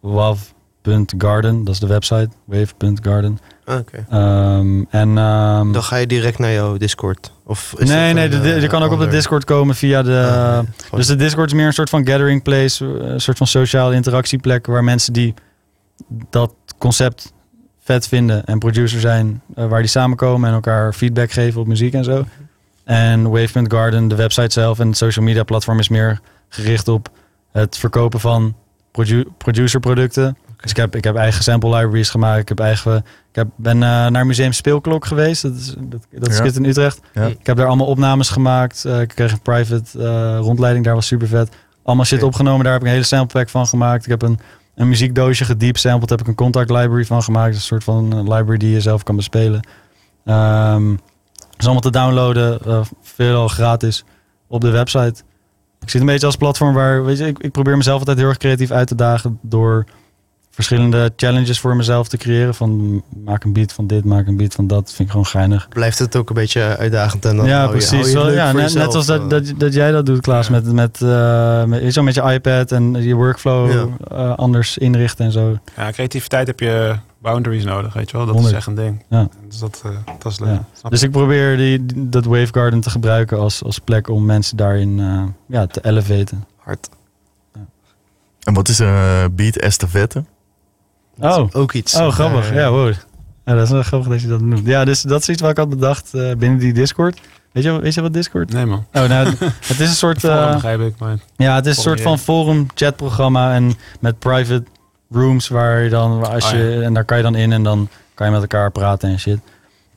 WAV 0.00 0.40
Wave.garden, 0.82 1.64
dat 1.64 1.74
is 1.74 1.80
de 1.80 1.86
website, 1.86 2.28
wave.garden. 2.44 3.38
Oké. 3.66 4.04
Okay. 4.06 4.58
Um, 4.58 4.86
en 4.90 5.08
um, 5.08 5.72
dan 5.72 5.82
ga 5.82 5.96
je 5.96 6.06
direct 6.06 6.38
naar 6.38 6.52
jouw 6.52 6.76
Discord. 6.76 7.32
Of 7.44 7.74
is 7.76 7.88
nee, 7.88 8.12
nee, 8.12 8.28
de, 8.28 8.60
je 8.60 8.66
kan 8.66 8.82
ook 8.82 8.92
op 8.92 8.98
de 8.98 9.08
Discord 9.08 9.44
komen 9.44 9.74
via 9.74 10.02
de. 10.02 10.28
Ah, 10.30 10.58
nee, 10.58 10.66
dus 10.90 11.06
de 11.06 11.16
Discord 11.16 11.50
is 11.50 11.56
meer 11.56 11.66
een 11.66 11.72
soort 11.72 11.90
van 11.90 12.06
gathering 12.06 12.42
place, 12.42 12.84
een 12.84 13.20
soort 13.20 13.36
van 13.36 13.46
sociale 13.46 13.94
interactieplek 13.94 14.66
waar 14.66 14.84
mensen 14.84 15.12
die 15.12 15.34
dat 16.30 16.54
concept 16.78 17.32
vet 17.80 18.08
vinden 18.08 18.44
en 18.44 18.58
producer 18.58 19.00
zijn, 19.00 19.42
uh, 19.56 19.66
waar 19.66 19.80
die 19.80 19.90
samenkomen 19.90 20.48
en 20.48 20.54
elkaar 20.54 20.92
feedback 20.92 21.30
geven 21.30 21.60
op 21.60 21.66
muziek 21.66 21.94
en 21.94 22.04
zo. 22.04 22.24
En 22.84 23.30
Wave.garden, 23.30 24.08
de 24.08 24.14
website 24.14 24.52
zelf 24.52 24.78
en 24.78 24.86
het 24.86 24.96
social 24.96 25.24
media 25.24 25.42
platform 25.42 25.78
is 25.78 25.88
meer 25.88 26.20
gericht 26.48 26.88
op 26.88 27.08
het 27.52 27.76
verkopen 27.76 28.20
van 28.20 28.54
produ 28.90 29.24
producer 29.38 29.80
producten 29.80 30.36
dus 30.60 30.70
ik 30.70 30.76
heb, 30.76 30.96
ik 30.96 31.04
heb 31.04 31.16
eigen 31.16 31.42
sample 31.42 31.76
libraries 31.76 32.10
gemaakt. 32.10 32.40
Ik, 32.40 32.48
heb 32.48 32.60
eigen, 32.60 32.96
ik 33.30 33.36
heb, 33.36 33.48
ben 33.56 33.76
uh, 33.76 34.06
naar 34.06 34.26
Museum 34.26 34.52
Speelklok 34.52 35.04
geweest. 35.04 35.42
Dat, 35.42 35.54
is, 35.54 35.74
dat, 35.78 36.06
dat 36.10 36.36
ja. 36.36 36.44
in 36.44 36.64
Utrecht. 36.64 37.00
Ja. 37.14 37.26
Ik 37.26 37.46
heb 37.46 37.56
daar 37.56 37.66
allemaal 37.66 37.86
opnames 37.86 38.28
gemaakt. 38.28 38.84
Uh, 38.86 39.00
ik 39.00 39.08
kreeg 39.08 39.32
een 39.32 39.40
private 39.40 39.98
uh, 39.98 40.38
rondleiding. 40.40 40.84
Daar 40.84 40.94
was 40.94 41.06
super 41.06 41.28
vet. 41.28 41.56
Allemaal 41.82 42.04
shit 42.04 42.18
okay. 42.18 42.28
opgenomen. 42.28 42.64
Daar 42.64 42.72
heb 42.72 42.80
ik 42.80 42.86
een 42.86 42.92
hele 42.92 43.06
sample 43.06 43.38
pack 43.38 43.48
van 43.48 43.66
gemaakt. 43.66 44.04
Ik 44.04 44.10
heb 44.10 44.22
een, 44.22 44.38
een 44.74 44.88
muziekdoosje 44.88 45.44
gediep 45.44 45.76
sampled. 45.76 46.10
heb 46.10 46.20
ik 46.20 46.26
een 46.26 46.34
contact 46.34 46.70
library 46.70 47.04
van 47.04 47.22
gemaakt. 47.22 47.54
Een 47.54 47.60
soort 47.60 47.84
van 47.84 48.22
library 48.22 48.58
die 48.58 48.70
je 48.70 48.80
zelf 48.80 49.02
kan 49.02 49.16
bespelen. 49.16 49.66
Um, 50.24 50.98
is 51.56 51.64
allemaal 51.64 51.80
te 51.80 51.90
downloaden. 51.90 52.84
veel 53.02 53.48
gratis 53.48 54.04
op 54.48 54.60
de 54.60 54.70
website. 54.70 55.22
Ik 55.80 55.90
zit 55.90 56.00
een 56.00 56.06
beetje 56.06 56.26
als 56.26 56.36
platform 56.36 56.74
waar, 56.74 57.04
weet 57.04 57.18
je, 57.18 57.26
ik, 57.26 57.38
ik 57.38 57.52
probeer 57.52 57.76
mezelf 57.76 57.98
altijd 57.98 58.18
heel 58.18 58.28
erg 58.28 58.36
creatief 58.36 58.70
uit 58.70 58.88
te 58.88 58.94
dagen 58.94 59.38
door 59.42 59.86
verschillende 60.50 61.12
challenges 61.16 61.60
voor 61.60 61.76
mezelf 61.76 62.08
te 62.08 62.16
creëren. 62.16 62.54
Van 62.54 63.02
maak 63.24 63.44
een 63.44 63.52
beat 63.52 63.72
van 63.72 63.86
dit, 63.86 64.04
maak 64.04 64.26
een 64.26 64.36
beat 64.36 64.54
van 64.54 64.66
dat. 64.66 64.88
Vind 64.88 65.00
ik 65.00 65.10
gewoon 65.10 65.26
geinig. 65.26 65.68
Blijft 65.68 65.98
het 65.98 66.16
ook 66.16 66.28
een 66.28 66.34
beetje 66.34 66.76
uitdagend 66.76 67.24
en 67.24 67.36
dan 67.36 67.46
Ja, 67.46 67.58
hou 67.58 67.70
precies. 67.70 68.10
Je, 68.10 68.16
hou 68.16 68.28
je 68.30 68.36
ja, 68.36 68.52
net, 68.52 68.62
jezelf, 68.62 68.86
net 68.86 68.94
als 68.94 69.06
dat, 69.06 69.22
uh, 69.22 69.28
dat, 69.28 69.52
dat 69.56 69.74
jij 69.74 69.90
dat 69.90 70.06
doet, 70.06 70.20
Klaas. 70.20 70.46
Ja. 70.46 70.52
Met, 70.52 70.72
met, 70.72 71.00
uh, 71.02 71.64
met, 71.64 71.92
zo 71.92 72.02
met 72.02 72.14
je 72.14 72.22
iPad 72.32 72.72
en 72.72 72.94
je 73.02 73.14
workflow 73.14 73.70
Ja. 73.72 73.86
uh, 74.12 74.34
anders 74.36 74.78
inrichten 74.78 75.24
en 75.24 75.32
zo. 75.32 75.58
Ja, 75.76 75.90
creativiteit 75.90 76.46
heb 76.46 76.60
je 76.60 76.94
boundaries 77.22 77.64
nodig, 77.64 77.92
weet 77.92 78.10
je 78.10 78.16
wel. 78.16 78.26
Dat 78.26 78.44
is 78.44 78.52
echt 78.52 78.66
een 78.66 78.74
ding. 78.74 79.04
Ja. 79.08 79.28
Dus 79.48 79.58
dat, 79.58 79.82
eh, 79.84 79.90
dat 80.18 80.32
is 80.32 80.38
leuk. 80.40 80.60
Ja. 80.82 80.88
Dus 80.88 81.02
ik 81.02 81.10
probeer 81.10 81.56
die, 81.56 81.86
die- 81.86 82.08
dat 82.08 82.24
Wave 82.24 82.48
Garden 82.52 82.80
te 82.80 82.90
gebruiken 82.90 83.38
als, 83.38 83.62
als 83.64 83.78
plek 83.78 84.08
om 84.08 84.24
mensen 84.24 84.56
daarin 84.56 85.00
eh, 85.00 85.22
ja, 85.46 85.66
te 85.66 85.84
elevaten. 85.84 86.44
hard. 86.56 86.88
En 88.40 88.54
wat 88.54 88.68
is 88.68 88.78
een 88.78 88.86
eh, 88.86 89.24
beat 89.32 89.56
estafette? 89.56 90.24
Oh, 91.20 91.48
Ook 91.52 91.72
iets. 91.72 91.94
oh 91.96 92.08
grappig. 92.08 92.50
Eh, 92.50 92.56
Ja, 92.56 92.70
wow. 92.70 92.92
Ja, 93.44 93.54
dat 93.54 93.64
is 93.64 93.70
wel 93.70 93.82
grappig 93.82 94.08
dat 94.08 94.20
je 94.20 94.28
dat 94.28 94.40
noemt. 94.40 94.66
Ja, 94.66 94.84
dus 94.84 95.02
dat 95.02 95.20
is 95.20 95.28
iets 95.28 95.40
wat 95.40 95.50
ik 95.50 95.56
had 95.56 95.68
bedacht 95.68 96.14
eh, 96.14 96.34
binnen 96.36 96.58
die 96.58 96.72
Discord. 96.72 97.20
Weet 97.52 97.64
je, 97.64 97.80
weet 97.80 97.94
je 97.94 98.00
wat 98.00 98.12
Discord? 98.12 98.52
Nee 98.52 98.64
man. 98.66 98.84
Oh, 98.92 99.08
nou, 99.08 99.26
het 99.66 99.80
is 99.80 99.88
een 99.88 99.94
soort... 99.94 100.20
Forum 100.26 100.60
eh, 100.80 100.86
ik, 100.86 100.94
maar... 100.98 101.16
Ja, 101.36 101.54
het 101.54 101.66
is 101.66 101.76
een 101.76 101.82
soort 101.82 102.00
van 102.00 102.18
forum 102.18 102.66
chatprogramma 102.74 103.54
en 103.54 103.72
met 104.00 104.18
private 104.18 104.64
rooms 105.10 105.48
waar 105.48 105.82
je 105.82 105.90
dan, 105.90 106.30
als 106.32 106.44
Oh, 106.44 106.50
ja. 106.50 106.56
je, 106.56 106.80
en 106.82 106.94
daar 106.94 107.04
kan 107.04 107.16
je 107.16 107.22
dan 107.22 107.34
in 107.34 107.52
en 107.52 107.62
dan 107.62 107.88
kan 108.14 108.26
je 108.26 108.32
met 108.32 108.40
elkaar 108.42 108.70
praten 108.70 109.08
en 109.10 109.18
shit. 109.18 109.34
Is 109.34 109.40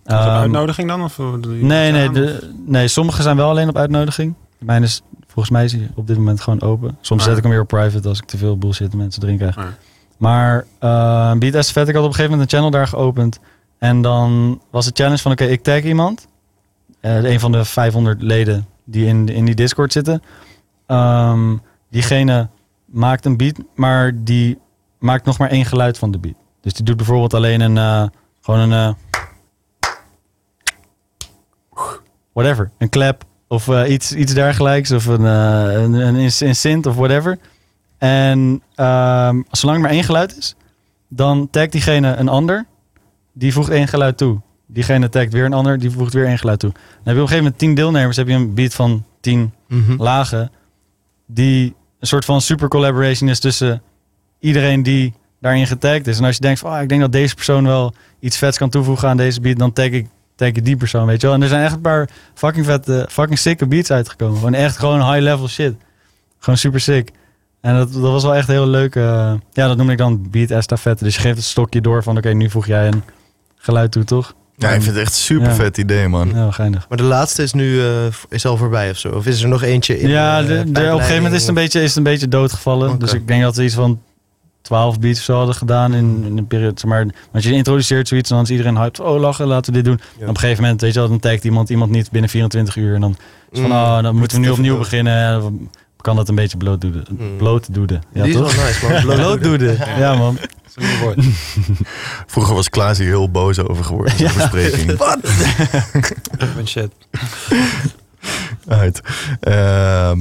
dat 0.03 0.19
een 0.19 0.27
Ehm, 0.27 0.37
uitnodiging 0.39 0.87
dan? 0.87 1.03
Of 1.03 1.17
Nee, 1.17 1.91
nee, 1.91 2.07
aan, 2.07 2.13
de, 2.13 2.53
nee, 2.65 2.87
sommige 2.87 3.21
zijn 3.21 3.35
wel 3.37 3.49
alleen 3.49 3.69
op 3.69 3.77
uitnodiging. 3.77 4.33
Mijn 4.57 4.83
is, 4.83 5.01
volgens 5.27 5.49
mij 5.49 5.63
is 5.63 5.71
hij 5.71 5.89
op 5.95 6.07
dit 6.07 6.17
moment 6.17 6.41
gewoon 6.41 6.61
open. 6.61 6.97
Soms 7.01 7.21
Ah. 7.21 7.27
zet 7.27 7.37
ik 7.37 7.43
hem 7.43 7.51
weer 7.51 7.61
op 7.61 7.67
private 7.67 8.07
als 8.07 8.19
ik 8.19 8.25
te 8.25 8.37
veel 8.37 8.57
bullshit 8.57 8.93
mensen 8.93 9.23
erin 9.23 9.37
krijg. 9.37 9.57
Ah. 9.57 9.63
Maar 10.23 10.65
uh, 10.83 11.33
Beat 11.33 11.53
Estafette, 11.53 11.89
ik 11.89 11.95
had 11.95 12.03
op 12.03 12.09
een 12.09 12.15
gegeven 12.15 12.31
moment 12.31 12.41
een 12.41 12.57
channel 12.57 12.71
daar 12.71 12.87
geopend. 12.87 13.39
En 13.77 14.01
dan 14.01 14.61
was 14.69 14.85
de 14.85 14.91
challenge 14.93 15.21
van, 15.21 15.31
oké, 15.31 15.43
ik 15.43 15.63
tag 15.63 15.81
iemand. 15.81 16.27
Eh, 16.99 17.23
een 17.23 17.39
van 17.39 17.51
de 17.51 17.65
500 17.65 18.21
leden 18.21 18.67
die 18.83 19.05
in, 19.05 19.27
in 19.27 19.45
die 19.45 19.55
Discord 19.55 19.91
zitten. 19.91 20.23
Ehm, 20.85 21.57
diegene 21.89 22.47
maakt 22.85 23.25
een 23.25 23.37
beat, 23.37 23.59
maar 23.75 24.11
die 24.15 24.59
maakt 24.99 25.25
nog 25.25 25.37
maar 25.37 25.49
één 25.49 25.65
geluid 25.65 25.97
van 25.97 26.11
de 26.11 26.19
beat. 26.19 26.35
Dus 26.61 26.73
die 26.73 26.85
doet 26.85 26.97
bijvoorbeeld 26.97 27.33
alleen 27.33 27.61
een, 27.61 27.77
eh, 27.77 28.05
gewoon 28.41 28.71
een... 28.71 28.95
whatever. 32.33 32.71
Een 32.77 32.89
clap 32.89 33.23
of 33.47 33.85
iets, 33.85 34.13
iets 34.13 34.33
dergelijks. 34.33 34.91
Of 34.91 35.05
een, 35.05 35.23
een, 35.23 35.93
een, 35.93 36.31
een 36.39 36.55
synth 36.55 36.85
of 36.85 36.95
whatever. 36.95 37.39
En 38.07 38.61
ehm, 38.75 39.41
zolang 39.51 39.77
er 39.77 39.83
maar 39.83 39.91
één 39.93 40.03
geluid 40.03 40.37
is, 40.37 40.55
dan 41.07 41.47
tagt 41.51 41.71
diegene 41.71 42.15
een 42.15 42.27
ander. 42.27 42.65
Die 43.33 43.53
voegt 43.53 43.69
één 43.69 43.87
geluid 43.87 44.17
toe. 44.17 44.41
Diegene 44.67 45.09
tagt 45.09 45.31
weer 45.33 45.45
een 45.45 45.53
ander, 45.53 45.79
die 45.79 45.91
voegt 45.91 46.13
weer 46.13 46.25
één 46.25 46.37
geluid 46.37 46.59
toe. 46.59 46.71
Dan 46.71 46.81
heb 46.81 47.03
je 47.03 47.11
op 47.11 47.17
een 47.17 47.21
gegeven 47.27 47.43
moment 47.43 47.57
tien 47.59 47.73
deelnemers, 47.75 48.17
heb 48.17 48.27
je 48.27 48.33
een 48.33 48.53
beat 48.53 48.73
van 48.73 49.03
tien 49.21 49.53
Mhm. 49.67 50.01
lagen. 50.01 50.51
Die 51.27 51.75
een 51.99 52.07
soort 52.07 52.25
van 52.25 52.41
super 52.41 52.67
collaboration 52.67 53.29
is 53.29 53.39
tussen 53.39 53.81
iedereen 54.39 54.83
die 54.83 55.13
daarin 55.39 55.67
getagd 55.67 56.07
is. 56.07 56.17
En 56.17 56.25
als 56.25 56.35
je 56.35 56.41
denkt 56.41 56.59
van, 56.59 56.73
oh, 56.75 56.81
ik 56.81 56.89
denk 56.89 57.01
dat 57.01 57.11
deze 57.11 57.35
persoon 57.35 57.63
wel 57.65 57.93
iets 58.19 58.37
vets 58.37 58.57
kan 58.57 58.69
toevoegen 58.69 59.09
aan 59.09 59.17
deze 59.17 59.41
beat, 59.41 59.57
dan 59.59 59.73
tag 59.73 59.85
ik, 59.85 60.07
tag 60.35 60.47
ik 60.47 60.65
die 60.65 60.77
persoon, 60.77 61.05
weet 61.05 61.21
je 61.21 61.27
wel. 61.27 61.35
En 61.35 61.41
er 61.41 61.47
zijn 61.47 61.63
echt 61.63 61.73
een 61.73 61.81
paar 61.81 62.09
fucking 62.33 62.65
vette, 62.65 63.07
fucking 63.09 63.39
sicke 63.39 63.67
beats 63.67 63.91
uitgekomen. 63.91 64.35
Gewoon 64.37 64.53
echt 64.53 64.77
gewoon 64.77 64.99
high 65.11 65.19
level 65.23 65.47
shit. 65.47 65.75
Gewoon 66.39 66.57
super 66.57 66.79
sick. 66.79 67.11
En 67.63 67.75
dat, 67.75 67.93
dat 67.93 68.01
was 68.01 68.23
wel 68.23 68.35
echt 68.35 68.47
heel 68.47 68.67
leuk. 68.67 68.95
eh, 68.95 69.33
ja, 69.53 69.67
dat 69.67 69.77
noem 69.77 69.89
ik 69.89 69.97
dan 69.97 70.27
beat 70.31 70.49
estafette. 70.51 71.03
Dus 71.03 71.15
je 71.15 71.21
geeft 71.21 71.35
het 71.35 71.45
stokje 71.45 71.81
door 71.81 72.03
van, 72.03 72.17
oké, 72.17 72.29
nu 72.29 72.49
voeg 72.49 72.65
jij 72.67 72.87
een 72.87 73.03
geluid 73.57 73.91
toe, 73.91 74.03
toch? 74.03 74.33
Ja, 74.57 74.67
ik 74.69 74.81
vind 74.81 74.95
het 74.95 75.03
echt 75.03 75.13
een 75.13 75.19
super 75.19 75.53
vet 75.55 75.77
idee, 75.77 76.07
man. 76.07 76.29
Ja, 76.35 76.51
geinig. 76.51 76.85
Maar 76.89 76.97
de 76.97 77.03
laatste 77.03 77.43
is 77.43 77.53
nu 77.53 77.79
eh, 77.81 77.87
is 78.29 78.45
al 78.45 78.57
voorbij 78.57 78.89
of 78.89 78.97
zo? 78.97 79.09
Of 79.09 79.25
is 79.25 79.41
er 79.41 79.47
nog 79.49 79.61
eentje 79.63 79.99
in 79.99 80.09
ja, 80.09 80.39
eh, 80.41 80.47
de, 80.47 80.53
de- 80.53 80.59
op 80.61 80.75
een 80.75 80.91
gegeven 80.91 81.15
moment 81.15 81.33
is 81.33 81.39
het 81.39 81.49
een 81.49 81.53
beetje, 81.55 81.81
is 81.81 81.87
het 81.87 81.97
een 81.97 82.03
beetje 82.03 82.27
doodgevallen. 82.27 82.99
Dus 82.99 83.13
ik 83.13 83.27
denk 83.27 83.41
dat 83.41 83.55
we 83.55 83.63
iets 83.63 83.73
van 83.75 84.01
12 84.61 84.99
beats 84.99 85.19
of 85.19 85.25
zo 85.25 85.35
hadden 85.37 85.55
gedaan 85.55 85.93
in, 85.93 86.23
in 86.25 86.37
een 86.37 86.47
periode. 86.47 86.79
zeg 86.79 86.89
Maar, 86.89 87.05
want 87.31 87.43
je 87.43 87.51
introduceert 87.53 88.07
zoiets 88.07 88.29
en 88.29 88.35
dan 88.35 88.45
is 88.45 88.51
iedereen 88.51 88.77
hyped. 88.77 88.99
Oh, 88.99 89.19
lachen, 89.19 89.47
laten 89.47 89.73
we 89.73 89.81
dit 89.81 89.85
doen. 89.87 89.99
Ja. 90.17 90.23
Op 90.23 90.29
een 90.29 90.37
gegeven 90.39 90.63
moment, 90.63 90.81
weet 90.81 90.93
je 90.93 90.99
wel, 90.99 91.09
dan 91.09 91.19
tagt 91.19 91.43
iemand 91.43 91.69
iemand 91.69 91.91
niet 91.91 92.11
binnen 92.11 92.29
24 92.29 92.75
uur. 92.75 92.95
En 92.95 93.01
dan 93.01 93.15
is 93.51 93.59
van, 93.59 93.69
Mm, 93.69 93.75
oh, 93.75 94.01
dan 94.01 94.15
moeten 94.15 94.37
we 94.39 94.45
nu 94.45 94.51
opnieuw 94.51 94.77
beginnen. 94.77 95.69
Kan 96.03 96.15
dat 96.15 96.29
een 96.29 96.35
beetje 96.35 96.57
bloot 96.57 96.81
doen? 96.81 97.05
Mm. 97.09 97.37
Bloot 97.37 97.73
doen. 97.73 97.87
Ja, 97.91 98.23
Die 98.23 98.33
is 98.33 98.35
toch? 98.39 98.55
wel 98.55 98.65
nice, 98.65 98.87
man. 98.87 99.01
Bloot 99.15 99.39
Bloot 99.39 99.59
doen. 99.59 99.77
Ja, 99.97 100.15
man. 100.15 100.37
Is. 100.37 101.25
Vroeger 102.33 102.53
was 102.55 102.69
Klaas 102.69 102.97
hier 102.97 103.07
heel 103.07 103.31
boos 103.31 103.59
over 103.59 103.83
geworden. 103.83 104.13
Ja. 104.17 104.33
bespreking. 104.33 104.97
Wat? 104.97 105.17
Ik 106.37 106.55
ben 106.55 106.67
shit. 106.67 106.91
Uit. 108.67 109.01
Ehm, 109.39 110.17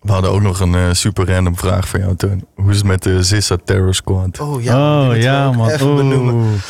we 0.00 0.12
hadden 0.12 0.30
ook 0.30 0.42
nog 0.42 0.60
een 0.60 0.74
eh, 0.74 0.92
super 0.92 1.26
random 1.26 1.56
vraag 1.56 1.88
van 1.88 2.00
jou, 2.00 2.16
Teun. 2.16 2.46
Hoe 2.54 2.70
is 2.70 2.76
het 2.76 2.86
met 2.86 3.02
de 3.02 3.22
Zissa 3.22 3.56
Terror 3.64 3.94
Squad? 3.94 4.40
Oh 4.40 4.62
ja, 4.62 5.08
oh, 5.08 5.16
ja, 5.16 5.52
man. 5.52 5.68
Even 5.68 5.96
benoemen. 5.96 6.60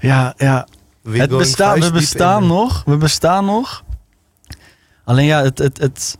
Ja, 0.00 0.34
ja. 0.36 0.66
We 1.02 1.18
het 1.18 1.30
we 1.30 1.90
bestaan 1.92 2.46
nog. 2.46 2.82
We 2.84 2.96
bestaan 2.96 3.44
nog. 3.44 3.84
Alleen 5.04 5.26
ja, 5.26 5.42
het, 5.42 5.58
het, 5.58 5.78
het, 5.78 6.18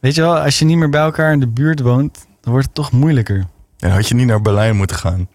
weet 0.00 0.14
je 0.14 0.20
wel, 0.20 0.38
als 0.38 0.58
je 0.58 0.64
niet 0.64 0.76
meer 0.76 0.90
bij 0.90 1.00
elkaar 1.00 1.32
in 1.32 1.40
de 1.40 1.48
buurt 1.48 1.80
woont, 1.80 2.26
dan 2.40 2.52
wordt 2.52 2.66
het 2.66 2.74
toch 2.74 2.92
moeilijker. 2.92 3.46
Ja, 3.76 3.88
had 3.88 4.08
je 4.08 4.14
niet 4.14 4.26
naar 4.26 4.42
Berlijn 4.42 4.76
moeten 4.76 4.96
gaan? 4.96 5.28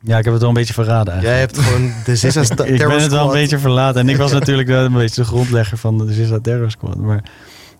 Ja, 0.00 0.18
ik 0.18 0.24
heb 0.24 0.32
het 0.32 0.40
wel 0.42 0.50
een 0.50 0.56
beetje 0.56 0.72
verraden 0.74 1.20
Jij 1.20 1.32
eigenlijk. 1.32 1.56
hebt 1.56 1.74
gewoon 1.76 1.92
de 2.04 2.16
Zissa 2.22 2.40
ik, 2.40 2.46
Sta- 2.46 2.64
ik 2.64 2.76
Terror 2.76 2.94
ben 2.94 3.02
het 3.02 3.12
wel 3.12 3.24
een 3.26 3.32
beetje 3.32 3.58
verlaten. 3.58 4.00
En 4.00 4.08
ik 4.08 4.16
was 4.16 4.32
natuurlijk 4.32 4.68
wel 4.68 4.84
een 4.84 4.92
beetje 4.92 5.22
de 5.22 5.26
grondlegger 5.28 5.78
van 5.78 5.98
de 5.98 6.12
Zissa 6.12 6.38
Terror 6.42 6.70
Squad. 6.70 6.96
Maar 6.96 7.24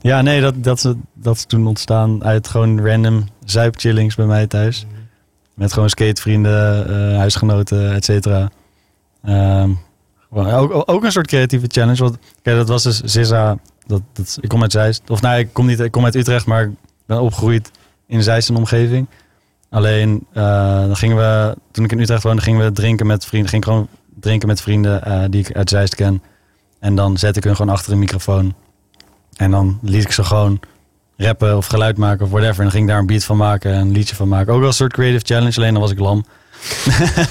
ja, 0.00 0.22
nee, 0.22 0.40
dat, 0.40 0.54
dat, 0.64 0.76
is, 0.84 0.92
dat 1.14 1.36
is 1.36 1.44
toen 1.44 1.66
ontstaan 1.66 2.24
uit 2.24 2.48
gewoon 2.48 2.86
random 2.86 3.28
zuipchillings 3.44 4.14
bij 4.14 4.26
mij 4.26 4.46
thuis. 4.46 4.86
Met 5.54 5.72
gewoon 5.72 5.90
skatevrienden, 5.90 6.88
eh, 6.88 7.16
huisgenoten, 7.18 7.92
et 7.94 8.04
cetera. 8.04 8.50
Ehm, 9.24 9.70
gewoon 10.32 10.50
ook, 10.52 10.82
ook 10.90 11.04
een 11.04 11.12
soort 11.12 11.26
creatieve 11.26 11.66
challenge. 11.68 12.02
Want 12.02 12.16
kijk, 12.42 12.56
dat 12.56 12.68
was 12.68 12.82
dus 12.82 13.00
Zissa. 13.00 13.56
Dat, 13.86 14.02
dat, 14.12 14.38
ik 14.40 14.48
kom 14.48 14.62
uit 14.62 14.72
Zeist. 14.72 15.10
Of 15.10 15.22
nee, 15.22 15.40
ik 15.40 15.52
kom, 15.52 15.66
niet, 15.66 15.80
ik 15.80 15.90
kom 15.90 16.04
uit 16.04 16.14
Utrecht, 16.14 16.46
maar 16.46 16.62
ik 16.62 16.70
ben 17.06 17.20
opgegroeid 17.20 17.70
in 18.06 18.22
Zeist 18.22 18.48
en 18.48 18.56
omgeving. 18.56 19.06
Alleen, 19.70 20.26
eh, 20.32 20.80
dan 20.80 20.96
gingen 20.96 21.16
we, 21.16 21.56
toen 21.70 21.84
ik 21.84 21.92
in 21.92 22.00
Utrecht 22.00 22.22
woonde, 22.22 22.42
gingen 22.42 22.64
we 22.64 22.72
drinken 22.72 23.06
met 23.06 23.24
vrienden. 23.24 23.50
Ging 23.50 23.64
gewoon 23.64 23.88
drinken 24.20 24.48
met 24.48 24.60
vrienden 24.60 25.04
eh, 25.04 25.24
die 25.30 25.40
ik 25.40 25.56
uit 25.56 25.70
Zeist 25.70 25.94
ken. 25.94 26.22
En 26.78 26.94
dan 26.94 27.16
zette 27.18 27.38
ik 27.38 27.44
hun 27.44 27.56
gewoon 27.56 27.74
achter 27.74 27.92
een 27.92 27.98
microfoon. 27.98 28.54
En 29.36 29.50
dan 29.50 29.78
liet 29.82 30.04
ik 30.04 30.12
ze 30.12 30.24
gewoon 30.24 30.60
rappen 31.16 31.56
of 31.56 31.66
geluid 31.66 31.96
maken 31.96 32.24
of 32.24 32.30
whatever. 32.30 32.56
En 32.56 32.62
dan 32.62 32.70
ging 32.70 32.84
ik 32.84 32.90
daar 32.90 32.98
een 32.98 33.06
beat 33.06 33.24
van 33.24 33.36
maken, 33.36 33.74
een 33.74 33.92
liedje 33.92 34.14
van 34.14 34.28
maken. 34.28 34.52
Ook 34.52 34.58
wel 34.58 34.68
een 34.68 34.74
soort 34.74 34.92
creative 34.92 35.24
challenge, 35.24 35.56
alleen 35.56 35.72
dan 35.72 35.82
was 35.82 35.90
ik 35.90 35.98
lam. 35.98 36.24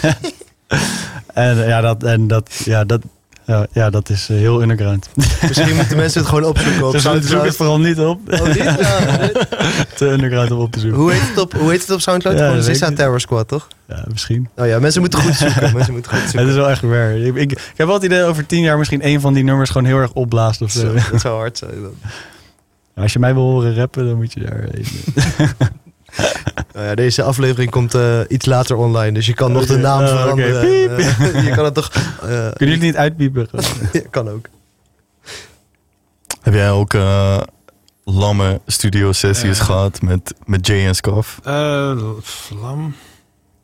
en 1.33 1.57
ja, 1.57 1.81
dat, 1.81 2.03
en 2.03 2.27
dat, 2.27 2.61
ja, 2.65 2.83
dat, 2.83 3.01
ja, 3.45 3.67
ja, 3.71 3.89
dat 3.89 4.09
is 4.09 4.29
eh, 4.29 4.37
heel 4.37 4.61
underground. 4.61 5.09
Misschien 5.47 5.75
moeten 5.75 5.97
mensen 5.97 6.19
het 6.19 6.29
gewoon 6.29 6.45
opzoeken 6.45 6.85
op 6.85 6.91
Dus 6.91 7.01
zoek 7.29 7.43
het 7.43 7.55
vooral 7.55 7.79
niet 7.79 7.99
op. 7.99 8.19
Oh, 8.33 8.45
niet? 8.45 8.55
Ja, 8.57 9.17
nee. 9.17 9.31
Te 9.97 10.05
underground 10.05 10.51
om 10.51 10.59
op 10.59 10.71
te 10.71 10.79
zoeken. 10.79 10.99
hoe, 10.99 11.11
heet 11.11 11.21
het 11.29 11.37
op, 11.37 11.53
hoe 11.53 11.69
heet 11.71 11.81
het 11.81 11.89
op 11.89 11.99
Soundcloud? 12.01 12.37
Ja, 12.37 12.47
gewoon 12.47 12.63
Zissa 12.63 12.87
niet. 12.87 12.97
Terror 12.97 13.19
Squad, 13.19 13.47
toch? 13.47 13.67
Ja, 13.87 14.05
misschien. 14.11 14.49
Oh 14.55 14.67
ja, 14.67 14.79
mensen 14.79 15.01
moeten 15.01 15.19
goed 15.19 15.35
zoeken. 15.35 15.73
mensen 15.75 15.93
moeten 15.93 16.11
goed 16.11 16.21
Het 16.21 16.29
zoeken. 16.29 16.49
is 16.49 16.55
wel 16.55 16.69
echt 16.69 16.81
waar. 16.81 17.17
Ik, 17.17 17.35
ik, 17.35 17.51
ik 17.51 17.73
heb 17.75 17.87
wel 17.87 17.95
het 17.95 18.05
idee 18.05 18.23
over 18.23 18.45
tien 18.45 18.61
jaar 18.61 18.77
misschien 18.77 19.07
een 19.07 19.21
van 19.21 19.33
die 19.33 19.43
nummers 19.43 19.69
gewoon 19.69 19.87
heel 19.87 19.97
erg 19.97 20.13
opblaast 20.13 20.61
of 20.61 20.71
zo. 20.71 20.79
Zo, 20.79 20.93
dat 21.11 21.21
zou 21.21 21.37
hard 21.37 21.57
zijn. 21.57 21.81
dan. 21.81 21.93
Als 22.95 23.13
je 23.13 23.19
mij 23.19 23.33
wil 23.33 23.43
horen 23.43 23.75
rappen, 23.75 24.05
dan 24.07 24.15
moet 24.15 24.33
je 24.33 24.39
daar 24.39 24.63
even. 24.73 25.13
Nou 26.73 26.85
ja, 26.85 26.95
deze 26.95 27.23
aflevering 27.23 27.71
komt 27.71 27.93
eh, 27.93 28.19
iets 28.27 28.45
later 28.45 28.75
online, 28.75 29.11
dus 29.11 29.25
je 29.25 29.33
kan 29.33 29.51
nog 29.51 29.65
de 29.65 29.77
naam 29.77 30.01
Oh, 30.03 30.07
veranderen. 30.09 30.61
Piep. 30.67 30.97
En, 30.97 31.33
eh, 31.35 31.45
je 31.47 31.51
kan 31.55 31.65
het 31.65 31.73
toch... 31.73 31.89
eh, 31.93 31.99
Kunnen 32.21 32.53
jullie 32.57 32.73
het 32.73 32.81
niet 32.81 32.95
uitpiepen? 32.97 33.47
ja, 33.93 34.01
kan 34.09 34.29
ook. 34.29 34.45
Heb 36.41 36.53
jij 36.53 36.71
ook 36.71 36.93
lamme 38.03 38.61
studio 38.65 39.11
sessies 39.11 39.59
gehad 39.59 40.01
met, 40.01 40.33
met 40.45 40.67
Jay 40.67 40.85
en 40.87 40.95
Scoff? 40.95 41.39
Eh, 41.43 42.01
lam. 42.61 42.95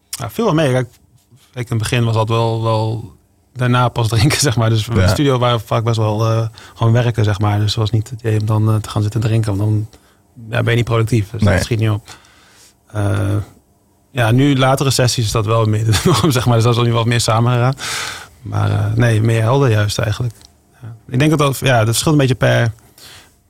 Ja, 0.09 0.29
veel 0.29 0.45
wel 0.45 0.53
mee. 0.53 0.71
Kijk, 0.71 0.87
in 1.53 1.65
het 1.67 1.77
begin 1.77 2.03
was 2.03 2.15
dat 2.15 2.29
wel, 2.29 2.63
wel 2.63 3.13
daarna 3.53 3.89
pas 3.89 4.07
drinken, 4.07 4.39
zeg 4.39 4.55
maar. 4.55 4.69
Dus 4.69 4.85
Ja. 4.85 4.93
de 4.93 5.07
studio 5.07 5.37
waren 5.37 5.57
we 5.59 5.65
vaak 5.65 5.83
best 5.83 5.97
wel 5.97 6.25
eh, 6.25 6.47
gewoon 6.75 6.93
werken, 6.93 7.23
zeg 7.23 7.39
maar. 7.39 7.57
Dus 7.59 7.69
het 7.69 7.75
was 7.75 7.89
niet 7.91 8.09
het 8.09 8.19
idee 8.19 8.39
om 8.39 8.45
dan 8.45 8.81
te 8.81 8.89
gaan 8.89 9.01
zitten 9.01 9.21
drinken. 9.21 9.57
Want 9.57 9.69
dan 9.69 9.87
ja, 10.49 10.61
ben 10.63 10.69
je 10.71 10.75
niet 10.77 10.85
productief. 10.85 11.29
Dus 11.29 11.41
Nee. 11.41 11.53
dat 11.55 11.63
schiet 11.63 11.79
niet 11.79 11.89
op. 11.89 12.07
Eh, 12.91 13.35
ja, 14.11 14.31
nu 14.31 14.57
latere 14.57 14.89
sessies 14.89 15.25
is 15.25 15.31
dat 15.31 15.45
wel 15.45 15.65
meer, 15.65 15.85
zeg 16.27 16.45
maar. 16.45 16.55
Dus 16.55 16.63
dat 16.63 16.73
is 16.73 16.79
al 16.79 16.85
nu 16.85 16.93
wat 16.93 17.05
meer 17.05 17.21
samengegaan. 17.21 17.75
Maar 18.41 18.71
eh, 18.71 18.93
nee, 18.95 19.21
meer 19.21 19.41
helder 19.41 19.69
juist 19.69 19.97
eigenlijk. 19.97 20.35
Ja. 20.81 20.95
Ik 21.09 21.19
denk 21.19 21.29
dat 21.29 21.39
dat, 21.39 21.57
ja, 21.59 21.77
dat 21.77 21.85
verschilt 21.85 22.13
een 22.13 22.19
beetje 22.21 22.35
per, 22.35 22.71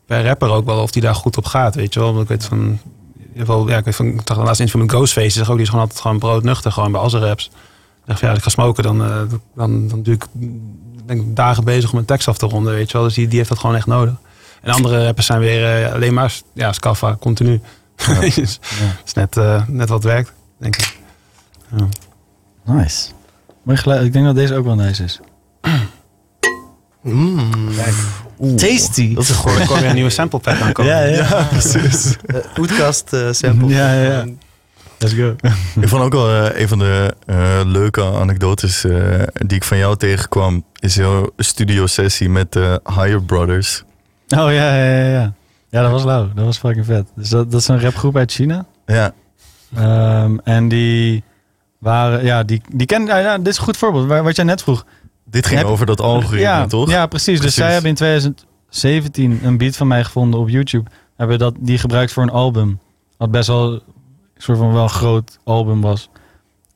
per 0.05 0.23
rapper 0.25 0.49
ook 0.49 0.65
wel 0.65 0.81
of 0.81 0.91
die 0.91 1.01
daar 1.01 1.15
goed 1.15 1.37
op 1.37 1.45
gaat, 1.45 1.75
weet 1.75 1.93
je 1.93 1.99
wel. 1.99 2.21
Ik 2.21 2.27
weet 2.27 2.45
van, 2.45 2.79
ja, 3.67 3.77
ik, 3.77 3.85
weet 3.85 3.95
van, 3.95 4.05
ik 4.05 4.21
zag 4.25 4.37
de 4.37 4.43
laatste 4.43 4.63
interview 4.63 4.81
met 4.81 4.91
Ghostface, 4.91 5.43
die 5.43 5.59
is 5.61 5.69
gewoon 5.69 5.81
altijd 5.81 6.01
gewoon 6.01 6.19
broodnuchter, 6.19 6.71
gewoon 6.71 6.91
bij 6.91 7.01
al 7.01 7.09
zijn 7.09 7.23
raps. 7.23 7.51
Van, 8.05 8.15
ja, 8.19 8.27
als 8.29 8.37
ik 8.37 8.43
ga 8.43 8.49
smoken, 8.49 8.83
dan, 8.83 9.03
eh, 9.03 9.21
dan, 9.55 9.87
dan 9.87 10.01
duur 10.01 10.13
ik 10.13 10.25
denk 11.05 11.35
dagen 11.35 11.63
bezig 11.63 11.91
om 11.91 11.97
een 11.97 12.05
tekst 12.05 12.27
af 12.27 12.37
te 12.37 12.45
ronden, 12.45 12.73
weet 12.73 12.91
je 12.91 12.97
wel. 12.97 13.05
Dus 13.05 13.15
die, 13.15 13.27
die 13.27 13.37
heeft 13.37 13.49
dat 13.49 13.59
gewoon 13.59 13.75
echt 13.75 13.87
nodig. 13.87 14.13
En 14.61 14.71
andere 14.71 15.05
rappers 15.05 15.25
zijn 15.25 15.39
weer 15.39 15.91
alleen 15.93 16.13
maar, 16.13 16.33
ja, 16.53 16.73
scaffa, 16.73 17.17
continu. 17.19 17.61
dus 18.19 18.35
het 18.35 19.01
is 19.05 19.13
net, 19.13 19.37
eh, 19.37 19.67
net 19.67 19.89
wat 19.89 20.03
werkt, 20.03 20.33
denk 20.57 20.75
ik. 20.75 20.97
Ja. 21.77 21.87
Nice. 22.73 23.09
Mooi 23.63 23.77
geluid. 23.77 24.05
Ik 24.05 24.13
denk 24.13 24.25
dat 24.25 24.35
deze 24.35 24.55
ook 24.55 24.65
wel 24.65 24.75
nice 24.75 25.03
is. 25.03 25.19
Mm. 27.01 27.49
Tasty. 28.55 29.13
Dat 29.13 29.23
is 29.23 29.35
komt 29.35 29.79
weer 29.79 29.85
een 29.85 29.95
nieuwe 29.95 30.09
sample 30.09 30.39
pack 30.39 30.59
aankomen. 30.59 30.91
Ja, 30.91 31.01
ja. 31.01 31.43
precies. 31.49 32.15
Uh, 32.25 32.37
Oetkast 32.59 33.13
eh, 33.13 33.31
sample. 33.31 33.67
Ja, 33.67 33.93
ja, 33.93 34.03
ja. 34.03 34.25
Let's 34.99 35.13
go. 35.13 35.35
Ik 35.81 35.87
vond 35.87 36.03
ook 36.03 36.13
wel 36.13 36.29
eh, 36.29 36.61
een 36.61 36.67
van 36.67 36.79
de 36.79 37.15
eh, 37.25 37.61
leuke 37.65 38.03
anekdotes 38.03 38.83
eh, 38.83 39.23
die 39.33 39.57
ik 39.57 39.63
van 39.63 39.77
jou 39.77 39.97
tegenkwam, 39.97 40.65
is 40.79 40.95
jouw 40.95 41.29
studio 41.37 41.85
sessie 41.85 42.29
met 42.29 42.51
de 42.51 42.81
Higher 42.83 43.23
Brothers. 43.23 43.83
Oh 44.27 44.37
ja, 44.37 44.75
ja, 44.75 44.85
ja, 44.85 45.09
ja. 45.09 45.33
Ja, 45.77 45.83
dat 45.83 45.91
was 45.91 46.03
lauw. 46.03 46.29
Dat 46.33 46.45
was 46.45 46.57
fucking 46.57 46.85
vet. 46.85 47.11
Dus 47.15 47.29
dat, 47.29 47.51
dat 47.51 47.59
is 47.61 47.67
een 47.67 47.79
rapgroep 47.81 48.15
uit 48.17 48.31
China. 48.31 48.65
Ja, 48.85 49.13
Ehm, 49.75 50.37
en 50.43 50.67
die 50.67 51.23
waren, 51.77 52.23
ja, 52.23 52.43
die, 52.43 52.61
die 52.73 52.87
kennen, 52.87 53.07
ja, 53.07 53.17
ja, 53.17 53.37
dit 53.37 53.47
is 53.47 53.57
een 53.57 53.63
goed 53.63 53.77
voorbeeld, 53.77 54.07
waar- 54.07 54.23
wat 54.23 54.35
jij 54.35 54.45
net 54.45 54.61
vroeg. 54.63 54.85
Dit 55.25 55.45
ging 55.45 55.59
Heb- 55.59 55.67
over 55.69 55.85
dat 55.85 56.01
algoritme, 56.01 56.39
ja, 56.39 56.65
toch? 56.67 56.89
Ja, 56.89 57.05
precies. 57.05 57.41
Dus 57.41 57.53
zij 57.55 57.71
hebben 57.71 57.89
in 57.89 57.95
2017 57.95 59.39
een 59.43 59.57
beat 59.57 59.75
van 59.75 59.87
mij 59.87 60.03
gevonden 60.03 60.39
op 60.39 60.49
YouTube. 60.49 60.89
Hebben 61.17 61.39
dat, 61.39 61.53
die 61.59 61.77
gebruikt 61.77 62.13
voor 62.13 62.23
een 62.23 62.29
album. 62.29 62.79
Wat 63.17 63.31
best 63.31 63.47
wel 63.47 63.71
een 63.73 63.81
soort 64.37 64.57
van 64.57 64.73
wel 64.73 64.83
een 64.83 64.89
groot 64.89 65.39
album 65.43 65.81
was. 65.81 66.09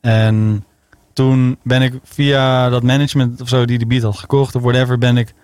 En 0.00 0.64
toen 1.12 1.58
ben 1.62 1.82
ik 1.82 1.94
via 2.04 2.68
dat 2.68 2.82
management 2.82 3.40
of 3.40 3.48
zo 3.48 3.64
die 3.64 3.78
de 3.78 3.86
beat 3.86 4.02
had 4.02 4.18
gekocht 4.18 4.54
of 4.54 4.62
whatever, 4.62 4.98
ben 4.98 5.16
ik, 5.16 5.34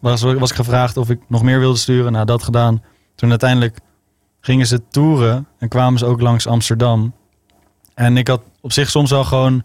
was, 0.00 0.22
was 0.22 0.50
ik 0.50 0.56
gevraagd 0.56 0.96
of 0.96 1.10
ik 1.10 1.18
nog 1.28 1.42
meer 1.42 1.58
wilde 1.58 1.78
sturen. 1.78 2.12
Nou, 2.12 2.24
dat 2.24 2.42
gedaan. 2.42 2.82
Toen 3.16 3.30
uiteindelijk 3.30 3.78
gingen 4.40 4.66
ze 4.66 4.80
toeren 4.90 5.46
en 5.58 5.68
kwamen 5.68 5.98
ze 5.98 6.06
ook 6.06 6.20
langs 6.20 6.46
Amsterdam. 6.46 7.12
En 7.94 8.16
ik 8.16 8.28
had 8.28 8.40
op 8.60 8.72
zich 8.72 8.90
soms 8.90 9.10
wel 9.10 9.24
gewoon 9.24 9.62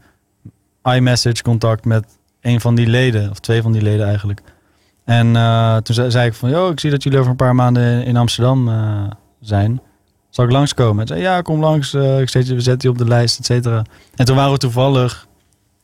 iMessage 0.83 1.43
contact 1.43 1.85
met 1.85 2.05
een 2.41 2.61
van 2.61 2.75
die 2.75 2.87
leden, 2.87 3.29
of 3.29 3.39
twee 3.39 3.61
van 3.61 3.71
die 3.71 3.81
leden 3.81 4.05
eigenlijk. 4.05 4.41
En 5.05 5.35
eh, 5.35 5.77
toen 5.77 5.95
zei, 5.95 6.11
zei 6.11 6.27
ik 6.27 6.33
van, 6.33 6.49
yo, 6.49 6.69
ik 6.69 6.79
zie 6.79 6.89
dat 6.91 7.03
jullie 7.03 7.19
over 7.19 7.31
een 7.31 7.37
paar 7.37 7.55
maanden 7.55 8.05
in 8.05 8.17
Amsterdam 8.17 8.69
eh, 8.69 9.03
zijn. 9.39 9.81
Zal 10.29 10.45
ik 10.45 10.51
langskomen? 10.51 11.01
En 11.01 11.07
zei, 11.07 11.21
ja, 11.21 11.41
kom 11.41 11.59
langs. 11.59 11.93
eh, 11.93 12.19
ik 12.19 12.29
zet 12.29 12.47
je, 12.47 12.53
we 12.53 12.61
zetten 12.61 12.89
je 12.89 12.95
op 12.95 13.01
de 13.01 13.09
lijst, 13.09 13.39
et 13.39 13.45
cetera. 13.45 13.83
En 14.15 14.25
toen 14.25 14.35
waren 14.35 14.51
we 14.51 14.57
toevallig 14.57 15.27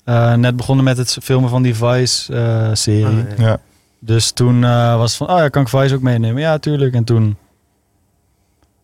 eh, 0.03 0.33
net 0.33 0.55
begonnen 0.55 0.85
met 0.85 0.97
het 0.97 1.17
filmen 1.21 1.49
van 1.49 1.61
die 1.61 1.75
Vice-serie. 1.75 3.05
Ah, 3.05 3.37
ja. 3.37 3.45
Ja. 3.45 3.59
Dus 3.99 4.31
toen 4.31 4.63
eh, 4.63 4.95
was 4.97 5.09
het 5.09 5.17
van, 5.17 5.35
oh 5.35 5.41
ja, 5.41 5.49
kan 5.49 5.61
ik 5.61 5.69
Vice 5.69 5.95
ook 5.95 6.01
meenemen? 6.01 6.41
Ja, 6.41 6.57
tuurlijk. 6.57 6.93
En 6.93 7.03
toen, 7.03 7.37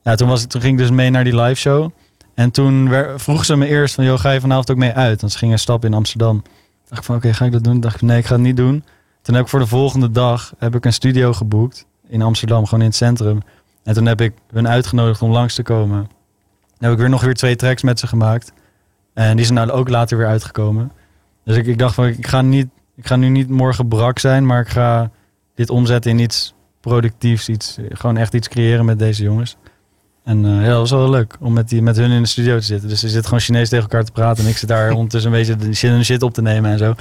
ja, 0.04 0.16
toen, 0.16 0.28
was 0.28 0.46
toen 0.46 0.62
ging 0.62 0.74
ik 0.74 0.80
dus 0.80 0.92
mee 0.92 1.10
naar 1.10 1.24
die 1.24 1.42
live 1.42 1.60
show. 1.60 1.92
En 2.34 2.52
toen 2.52 2.90
vroeg 3.16 3.46
ze 3.46 3.56
me 3.56 3.68
eerst 3.68 3.96
van, 3.96 4.04
joh, 4.04 4.20
ga 4.20 4.32
je 4.32 4.42
vanavond 4.42 4.72
ook 4.72 4.78
mee 4.78 4.94
uit? 4.94 5.22
Want 5.22 5.34
ze 5.34 5.38
gingen 5.38 5.60
stappen 5.60 5.90
in 5.90 5.96
Amsterdam. 5.96 6.44
dacht 6.88 7.02
ik 7.02 7.08
van, 7.08 7.16
oké, 7.16 7.34
ga 7.34 7.46
ik 7.46 7.52
dat 7.52 7.64
doen? 7.64 7.80
dacht 7.80 7.96
ik, 7.96 8.02
nee, 8.02 8.18
ik 8.18 8.26
ga 8.26 8.34
het 8.34 8.44
niet 8.44 8.58
doen. 8.58 8.84
Toen 9.22 9.36
heb 9.36 9.44
ik 9.44 9.50
voor 9.50 9.60
de 9.60 9.68
volgende 9.68 10.12
dag 10.12 10.54
heb 10.58 10.76
ik 10.76 10.86
een 10.86 10.94
studio 10.94 11.34
geboekt 11.34 11.86
in 12.08 12.22
Amsterdam, 12.22 12.64
gewoon 12.64 12.80
in 12.80 12.86
het 12.86 12.96
centrum. 12.96 13.42
En 13.84 13.94
toen 13.94 14.06
heb 14.06 14.22
ik 14.22 14.34
hun 14.52 14.68
uitgenodigd 14.68 15.22
om 15.22 15.32
langs 15.32 15.56
te 15.56 15.64
komen. 15.64 15.98
Dan 15.98 16.90
heb 16.90 16.92
ik 16.92 16.98
weer 16.98 17.10
nog 17.10 17.22
weer 17.22 17.34
twee 17.34 17.56
tracks 17.56 17.84
met 17.84 18.00
ze 18.00 18.08
gemaakt. 18.08 18.54
En 19.14 19.36
die 19.36 19.46
zijn 19.46 19.58
nou 19.58 19.72
ook 19.72 19.90
later 19.90 20.18
weer 20.18 20.28
uitgekomen. 20.28 20.92
Dus 21.44 21.58
ik, 21.58 21.66
ik 21.66 21.78
dacht 21.78 21.96
van, 21.96 22.06
ik 22.06 22.28
ga, 22.28 22.42
niet, 22.42 22.68
ik 22.96 23.08
ga 23.08 23.16
nu 23.16 23.30
niet 23.30 23.50
morgen 23.50 23.88
brak 23.88 24.20
zijn, 24.20 24.46
maar 24.46 24.62
ik 24.62 24.70
ga 24.70 25.12
dit 25.56 25.70
omzetten 25.70 26.12
in 26.12 26.20
iets 26.20 26.54
productiefs. 26.80 27.50
Iets, 27.50 27.78
gewoon 27.90 28.18
echt 28.18 28.34
iets 28.34 28.48
creëren 28.48 28.86
met 28.86 29.00
deze 29.00 29.24
jongens. 29.24 29.58
En 30.24 30.46
eh, 30.46 30.62
ja, 30.62 30.68
dat 30.70 30.78
was 30.78 30.92
wel 30.92 31.10
leuk 31.10 31.36
om 31.40 31.54
met, 31.54 31.70
die, 31.70 31.82
met 31.82 31.98
hun 31.98 32.12
in 32.12 32.22
de 32.22 32.28
studio 32.28 32.58
te 32.60 32.66
zitten. 32.66 32.90
Dus 32.90 33.00
ze 33.00 33.06
zitten 33.08 33.24
gewoon 33.26 33.40
Chinees 33.40 33.70
tegen 33.70 33.84
elkaar 33.84 34.04
te 34.04 34.12
praten. 34.12 34.44
En 34.44 34.50
ik 34.50 34.58
zit 34.58 34.70
daar 34.70 34.92
ondertussen 35.00 35.32
een 35.32 35.38
beetje 35.38 35.56
de 35.56 35.74
shit, 35.74 35.90
hun 35.90 36.06
shit 36.06 36.24
op 36.24 36.34
te 36.34 36.42
nemen 36.42 36.72
en 36.72 36.78
zo. 36.78 36.94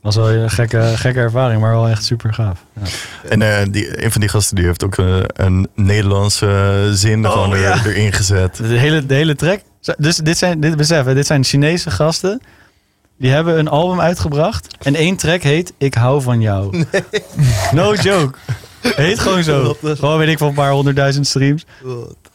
was 0.00 0.16
wel 0.16 0.30
een 0.30 0.50
gekke, 0.50 0.92
gekke 0.94 1.18
ervaring, 1.20 1.60
maar 1.60 1.70
wel 1.72 1.88
echt 1.88 2.04
super 2.04 2.34
gaaf. 2.34 2.64
Ja. 2.80 2.86
En 3.28 3.42
eh, 3.42 3.66
die, 3.70 4.04
een 4.04 4.10
van 4.12 4.20
die 4.20 4.30
gasten 4.30 4.56
die 4.56 4.64
heeft 4.64 4.84
ook 4.84 4.96
eh, 4.98 5.16
een 5.32 5.68
Nederlandse 5.74 6.90
zin 6.92 7.26
Oh, 7.26 7.32
gewoon 7.32 7.52
er- 7.54 7.86
erin 7.86 8.12
gezet. 8.12 8.56
De 8.62 8.64
hele, 8.66 9.06
de 9.06 9.14
hele 9.14 9.34
track. 9.34 9.60
Dus 9.98 10.16
dit 10.16 10.38
zijn, 10.38 10.60
dit 10.60 10.76
besef, 10.76 11.04
hè, 11.04 11.14
dit 11.14 11.26
zijn 11.26 11.44
Chinese 11.44 11.90
gasten. 11.90 12.40
Die 13.18 13.30
hebben 13.30 13.58
een 13.58 13.68
album 13.68 14.00
uitgebracht. 14.00 14.76
En 14.82 14.94
één 14.94 15.16
track 15.16 15.42
heet 15.42 15.72
Ik 15.78 15.94
hou 15.94 16.22
van 16.22 16.40
jou. 16.40 16.84
No 17.72 17.94
joke. 17.94 18.38
Heet 18.80 19.18
gewoon 19.18 19.42
zo. 19.42 19.76
Gewoon 19.82 20.18
weet 20.18 20.28
ik 20.28 20.38
van 20.38 20.48
een 20.48 20.54
paar 20.54 20.70
honderdduizend 20.70 21.26
streams. 21.26 21.64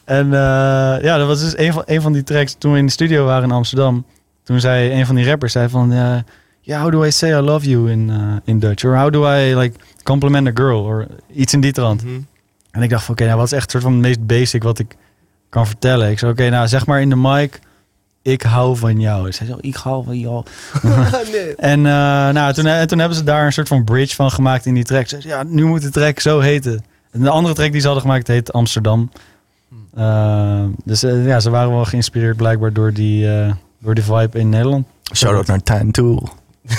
En 0.06 0.26
eh, 0.26 1.04
ja, 1.04 1.18
dat 1.18 1.28
was 1.28 1.40
dus 1.40 1.58
een 1.58 1.74
van, 1.74 1.84
een 1.86 2.02
van 2.02 2.14
die 2.14 2.24
tracks 2.24 2.56
toen 2.58 2.72
we 2.72 2.78
in 2.78 2.86
de 2.86 2.92
studio 2.92 3.26
waren 3.26 3.44
in 3.44 3.52
Amsterdam. 3.52 4.06
Toen 4.44 4.60
zei 4.60 4.92
een 5.00 5.06
van 5.06 5.16
die 5.16 5.26
rappers 5.26 5.52
zei 5.52 5.70
van... 5.70 5.92
eh, 5.92 6.16
ja, 6.62 6.82
how 6.82 6.92
do 6.92 7.04
I 7.04 7.12
say 7.12 7.30
I 7.30 7.42
love 7.42 7.70
you 7.70 7.92
in, 7.92 8.10
eh, 8.10 8.36
in 8.44 8.60
Dutch? 8.60 8.86
Or 8.86 8.98
how 8.98 9.12
do 9.12 9.28
I 9.28 9.56
like 9.56 9.80
compliment 10.04 10.48
a 10.48 10.52
girl? 10.54 10.84
Or 10.84 11.08
iets 11.34 11.54
in 11.54 11.62
die 11.62 11.72
trant. 11.72 12.04
Mhm. 12.04 12.20
En 12.72 12.82
ik 12.82 12.90
dacht 12.90 13.04
van, 13.04 13.14
oké, 13.14 13.26
nou, 13.26 13.38
wat 13.38 13.46
is 13.46 13.52
echt 13.52 13.72
soort 13.72 13.84
van 13.84 13.92
het 13.92 14.02
meest 14.02 14.26
basic 14.26 14.64
wat 14.64 14.80
ik 14.80 14.96
kan 15.50 15.68
vertellen? 15.68 16.10
Ik 16.10 16.20
zei, 16.20 16.32
oké, 16.32 16.50
nou, 16.50 16.68
zeg 16.68 16.86
maar 16.86 17.02
in 17.02 17.10
de 17.10 17.16
mic, 17.16 17.60
ik 18.22 18.42
hou 18.42 18.78
van 18.78 19.00
jou. 19.00 19.28
Ik 19.28 19.34
zei 19.34 19.56
ik 19.60 19.76
hou 19.76 20.04
van 20.04 20.20
jou. 20.20 20.44
nee. 21.32 21.56
En 21.56 21.82
nou, 21.82 22.54
toen, 22.54 22.66
en 22.66 22.88
toen 22.88 23.00
hebben 23.00 23.18
ze 23.18 23.24
daar 23.24 23.46
een 23.46 23.54
soort 23.54 23.68
van 23.68 23.84
bridge 23.84 24.16
van 24.16 24.32
gemaakt 24.32 24.66
in 24.66 24.74
die 24.74 24.84
track. 24.84 25.08
Ze 25.08 25.22
zei, 25.22 25.34
ja, 25.34 25.44
nu 25.44 25.66
moet 25.66 25.82
de 25.82 25.90
track 25.90 26.20
zo 26.20 26.40
heten. 26.40 26.84
En 27.12 27.22
de 27.22 27.30
andere 27.30 27.56
track 27.56 27.72
die 27.72 27.82
ze 27.82 27.86
hadden 27.86 28.06
gemaakt 28.06 28.28
heet 28.28 28.54
Amsterdam. 28.54 29.10
Uh, 29.98 30.64
dus 30.86 31.04
uh, 31.04 31.26
ja, 31.26 31.40
ze 31.40 31.50
waren 31.50 31.72
wel 31.72 31.86
geïnspireerd 31.86 32.38
blijkbaar 32.38 32.74
door 32.74 32.94
die, 32.94 33.26
uh, 33.26 33.52
door 33.80 33.94
die 33.94 34.04
vibe 34.04 34.40
in 34.40 34.50
Nederland. 34.50 34.88
Shout-out 35.16 35.48
naar 35.48 35.64
Time 35.64 35.92
Tool. 35.92 36.30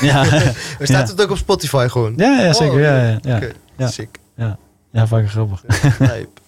ja. 0.01 0.25
Maar 0.79 0.87
staat 0.87 0.89
Ja. 0.89 1.13
het 1.15 1.23
ook 1.23 1.31
op 1.31 1.37
Spotify 1.37 1.87
gewoon? 1.91 2.13
ja, 2.17 2.41
ja, 2.41 2.53
zeker. 2.53 2.75
Oh, 2.75 2.81
ja, 2.81 3.03
ja, 3.05 3.19
ja. 3.23 3.37
Oké, 3.37 3.53
Ja. 3.77 3.87
sick. 3.87 4.19
ja 4.93 5.07
fucking 5.07 5.31
grappig. 5.31 5.63
Lijp. 5.99 6.29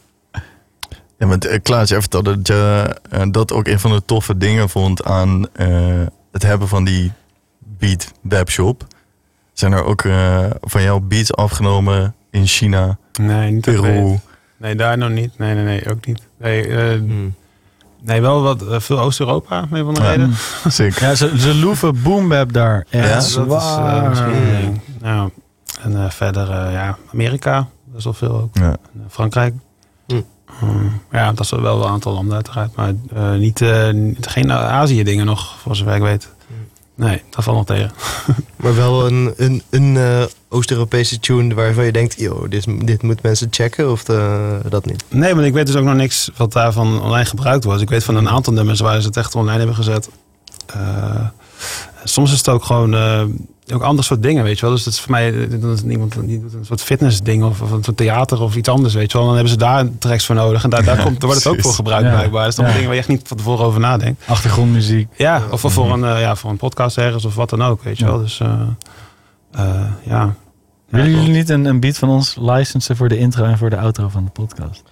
Ja, 1.18 1.26
want 1.26 1.46
uh, 1.46 1.54
Klaas, 1.62 1.88
jij 1.88 2.00
vertelde 2.00 2.34
dat 2.36 2.46
je 2.46 2.94
eh, 3.10 3.22
dat 3.30 3.52
ook 3.52 3.66
een 3.66 3.80
van 3.80 3.90
de 3.90 4.02
toffe 4.06 4.36
dingen 4.36 4.68
vond 4.68 5.04
aan 5.04 5.46
eh, 5.52 6.02
het 6.32 6.42
hebben 6.42 6.68
van 6.68 6.84
die 6.84 7.12
beat 7.78 8.12
webshop. 8.20 8.86
Zijn 9.52 9.72
er 9.72 9.84
ook 9.84 10.02
eh, 10.04 10.44
van 10.60 10.82
jou 10.82 11.00
beats 11.00 11.34
afgenomen 11.34 12.14
in 12.30 12.46
China, 12.46 12.98
Nee, 13.20 13.50
niet 13.50 13.60
Peru? 13.64 14.18
Nee, 14.58 14.74
daar 14.74 14.98
nog 14.98 15.10
niet. 15.10 15.38
Nee, 15.38 15.54
nee, 15.54 15.64
nee, 15.64 15.90
ook 15.90 16.06
niet. 16.06 16.22
Nee, 16.38 16.66
eh, 16.66 16.98
Hmm. 16.98 17.34
nee 18.02 18.20
wel 18.20 18.42
wat 18.42 18.66
eh, 18.66 18.80
veel 18.80 19.00
Oost-Europa, 19.00 19.66
om 19.70 19.76
een 19.76 19.84
van 19.84 19.94
de 19.94 20.00
Ja. 20.02 20.10
reden. 20.10 20.34
Sick. 20.68 20.98
Ja, 20.98 21.14
ze, 21.14 21.32
ze 21.40 21.54
loeven 21.54 22.02
boombap 22.02 22.52
daar. 22.52 22.86
Echt 22.90 23.04
Ja, 23.08 23.14
dat 23.14 23.22
is 23.22 23.36
eh. 23.36 24.68
Nou, 25.00 25.30
en 25.82 26.12
verder, 26.12 26.70
ja, 26.70 26.96
Amerika, 27.12 27.68
best 27.84 28.04
wel 28.04 28.12
veel 28.12 28.30
ook. 28.40 28.48
Ja. 28.56 28.76
En, 28.94 29.04
Frankrijk. 29.08 29.54
Hm. 30.06 30.20
Hmm, 30.58 31.00
ja, 31.10 31.32
dat 31.32 31.40
is 31.44 31.50
wel 31.50 31.82
een 31.84 31.90
aantal 31.90 32.12
landen 32.12 32.34
uiteraard. 32.34 32.76
Maar 32.76 32.92
eh, 33.14 33.32
niet, 33.32 33.60
eh, 33.60 33.90
niet- 33.90 34.26
geen 34.26 34.52
Azië 34.52 35.02
dingen 35.02 35.26
nog, 35.26 35.58
voor 35.58 35.76
zover 35.76 35.94
ik 35.94 36.02
weet. 36.02 36.28
Nee, 36.96 37.22
dat 37.30 37.44
valt 37.44 37.56
nog 37.56 37.66
tegen. 37.66 37.90
Maar 38.62 38.74
wel 38.74 39.06
een, 39.06 39.32
een, 39.36 39.62
een 39.70 39.96
eh, 39.96 40.22
Oost-Europese 40.48 41.18
tune 41.18 41.54
waarvan 41.54 41.84
je 41.84 41.92
denkt, 41.92 42.18
yo, 42.18 42.48
dit, 42.48 42.86
dit 42.86 43.02
moet 43.02 43.22
mensen 43.22 43.48
checken 43.50 43.90
of 43.90 44.08
eh, 44.08 44.54
dat 44.68 44.86
niet? 44.86 45.04
Nee, 45.08 45.34
maar 45.34 45.44
ik 45.44 45.52
weet 45.52 45.66
dus 45.66 45.76
ook 45.76 45.84
nog 45.84 45.94
niks 45.94 46.30
wat 46.36 46.52
daarvan 46.52 47.02
online 47.02 47.24
gebruikt 47.24 47.64
wordt. 47.64 47.82
Ik 47.82 47.88
weet 47.88 48.04
van 48.04 48.16
een 48.16 48.28
aantal 48.28 48.52
nummers 48.52 48.80
waar 48.80 49.00
ze 49.00 49.06
het 49.06 49.16
echt 49.16 49.34
online 49.34 49.58
hebben 49.58 49.76
gezet. 49.76 50.08
Eh, 50.66 51.26
soms 52.08 52.32
is 52.32 52.38
het 52.38 52.48
ook 52.48 52.64
gewoon 52.64 52.94
eh, 52.94 53.22
ook 53.74 53.82
ander 53.82 54.04
soort 54.04 54.22
dingen, 54.22 54.44
weet 54.44 54.58
je 54.58 54.66
wel. 54.66 54.74
Dus 54.74 54.84
dat 54.84 54.92
is 54.92 55.00
voor 55.00 55.10
mij 55.10 55.34
eh, 55.34 55.60
dat 55.60 55.76
is 55.78 55.82
iemand 55.82 56.16
die 56.26 56.40
doet 56.40 56.54
een 56.54 56.64
soort 56.64 56.82
fitnessding 56.82 57.44
of, 57.44 57.62
of 57.62 57.70
een 57.70 57.84
soort 57.84 57.96
theater 57.96 58.40
of 58.40 58.56
iets 58.56 58.68
anders, 58.68 58.94
weet 58.94 59.12
je 59.12 59.16
wel. 59.18 59.26
Dan 59.26 59.34
hebben 59.34 59.52
ze 59.52 59.58
daar 59.58 59.86
tracks 59.98 60.26
voor 60.26 60.34
nodig 60.34 60.64
en 60.64 60.70
daar, 60.70 60.84
daar, 60.84 61.02
komt, 61.02 61.20
daar 61.20 61.28
wordt 61.28 61.44
het 61.44 61.52
ook 61.52 61.60
voor 61.60 61.72
gebruikt 61.72 62.04
Ja. 62.08 62.12
blijkbaar. 62.14 62.40
Dat 62.40 62.50
is 62.50 62.54
dan 62.56 62.64
Ja. 62.66 62.70
dingen 62.70 62.86
waar 62.86 62.94
je 62.94 63.00
echt 63.00 63.08
niet 63.10 63.28
van 63.28 63.36
tevoren 63.36 63.64
over 63.64 63.80
nadenkt. 63.80 64.22
Achtergrondmuziek. 64.26 65.08
Ja, 65.16 65.42
of 65.50 65.60
voor 65.60 65.92
een, 65.92 66.04
eh, 66.04 66.20
ja, 66.20 66.36
voor 66.36 66.50
een 66.50 66.56
podcast 66.56 66.98
ergens 66.98 67.24
of 67.24 67.34
wat 67.34 67.50
dan 67.50 67.62
ook, 67.62 67.82
weet 67.82 67.98
je 67.98 68.04
Ja. 68.04 68.10
wel. 68.10 68.20
Dus 68.20 68.40
eh, 68.40 68.60
eh, 69.52 69.84
ja. 70.02 70.34
Willen 70.88 71.10
Ja, 71.10 71.16
jullie 71.16 71.32
niet 71.34 71.48
een, 71.48 71.64
een 71.64 71.80
beat 71.80 71.98
van 71.98 72.08
ons 72.08 72.36
licensen 72.40 72.96
voor 72.96 73.08
de 73.08 73.18
intro 73.18 73.44
en 73.44 73.58
voor 73.58 73.70
de 73.70 73.78
outro 73.78 74.08
van 74.08 74.24
de 74.24 74.30
podcast? 74.30 74.82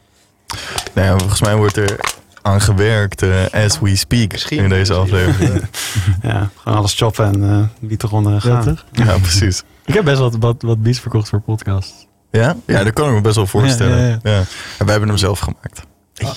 Nou 0.94 1.06
ja, 1.08 1.18
volgens 1.18 1.40
mij 1.40 1.56
wordt 1.56 1.76
er 1.76 2.00
aan 2.44 2.60
gewerkt 2.60 3.22
eh, 3.22 3.30
as 3.64 3.80
we 3.80 3.96
speak 3.96 4.32
Misschien. 4.32 4.58
in 4.58 4.68
deze 4.68 4.94
aflevering. 4.94 5.62
Ja, 6.22 6.50
gewoon 6.56 6.78
alles 6.78 6.94
choppen 6.94 7.24
en 7.26 7.42
eh 7.50 7.88
wie 7.88 7.96
eronder 8.04 8.40
gaan. 8.40 8.64
toch? 8.64 8.84
ja, 8.92 9.18
precies. 9.18 9.62
Ik 9.86 9.94
heb 9.94 10.04
best 10.04 10.18
wat, 10.18 10.36
wat, 10.40 10.62
wat 10.62 10.82
beats 10.82 11.00
verkocht 11.00 11.28
voor 11.28 11.40
podcasts. 11.40 12.06
Ja? 12.30 12.56
ja, 12.66 12.84
dat 12.84 12.92
kan 12.92 13.08
ik 13.08 13.14
me 13.14 13.20
best 13.20 13.36
wel 13.36 13.46
voorstellen. 13.46 13.98
Ja, 13.98 14.06
Ja, 14.06 14.18
ja, 14.30 14.38
En 14.78 14.84
wij 14.84 14.90
hebben 14.90 15.08
hem 15.08 15.18
zelf 15.18 15.38
gemaakt. 15.38 15.82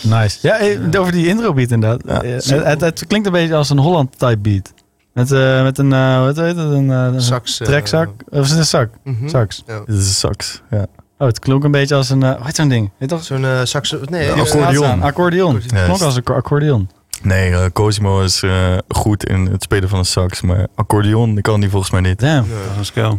nice. 0.04 0.38
Ja, 0.42 0.58
eh, 0.58 1.00
over 1.00 1.12
die 1.12 1.28
intro 1.28 1.54
beat 1.54 1.72
inderdaad. 1.72 2.02
Ja, 2.06 2.22
Eh, 2.24 2.32
het, 2.34 2.64
het, 2.68 2.82
het 2.82 3.08
klinkt 3.08 3.28
een 3.28 3.34
beetje 3.34 3.56
als 3.56 3.70
een 3.70 3.78
Holland 3.78 4.20
type 4.20 4.38
beat. 4.38 4.74
Met, 5.14 5.32
eh, 5.32 5.64
met 5.64 5.78
een, 5.78 5.94
eh 5.94 6.20
wat 6.20 6.36
heet 6.38 6.56
het, 6.58 6.72
een, 6.72 7.22
Sax. 7.22 7.58
trekzak. 7.58 8.10
Of 8.30 8.44
is 8.44 8.50
het 8.50 8.60
een 8.60 8.66
zak? 8.66 8.90
mhm. 9.04 9.28
Sax. 9.30 9.64
Ja. 9.68 9.80
Dit 9.86 9.96
is 9.96 10.08
een 10.08 10.14
sax. 10.14 10.62
Ja. 10.70 10.86
Oh, 11.20 11.28
het 11.28 11.40
klonk 11.40 11.64
een 11.64 11.72
beetje 11.72 11.96
als 11.96 12.10
een, 12.10 12.24
eh 12.24 12.36
hoe 12.36 12.46
heet 12.46 12.56
zo'n 12.56 12.68
ding? 12.70 12.92
Heet 12.98 13.10
toch? 13.10 13.24
Zo'n 13.24 13.46
eh, 13.46 13.60
sax... 13.64 13.96
Nee, 14.06 14.28
eh, 14.32 14.40
accordeon. 14.42 15.02
Accordeon. 15.02 15.56
Het 15.56 15.84
klonk 15.86 16.02
als 16.02 16.16
een 16.16 16.24
accordeon. 16.24 16.90
Nee, 17.22 17.52
eh, 17.52 17.66
Cosimo 17.74 18.22
is 18.22 18.44
eh, 18.44 18.78
goed 18.88 19.26
in 19.26 19.46
het 19.46 19.64
spelen 19.64 19.90
van 19.90 20.00
een 20.00 20.06
sax, 20.06 20.42
maar 20.42 20.68
accordeon 20.76 21.42
kan 21.42 21.60
die 21.60 21.70
volgens 21.70 21.92
mij 21.92 22.02
niet. 22.02 22.20
Damn. 22.20 22.50
ja. 22.50 22.56
Dat 22.64 22.72
is 22.72 22.78
een 22.78 22.86
skill. 22.86 23.18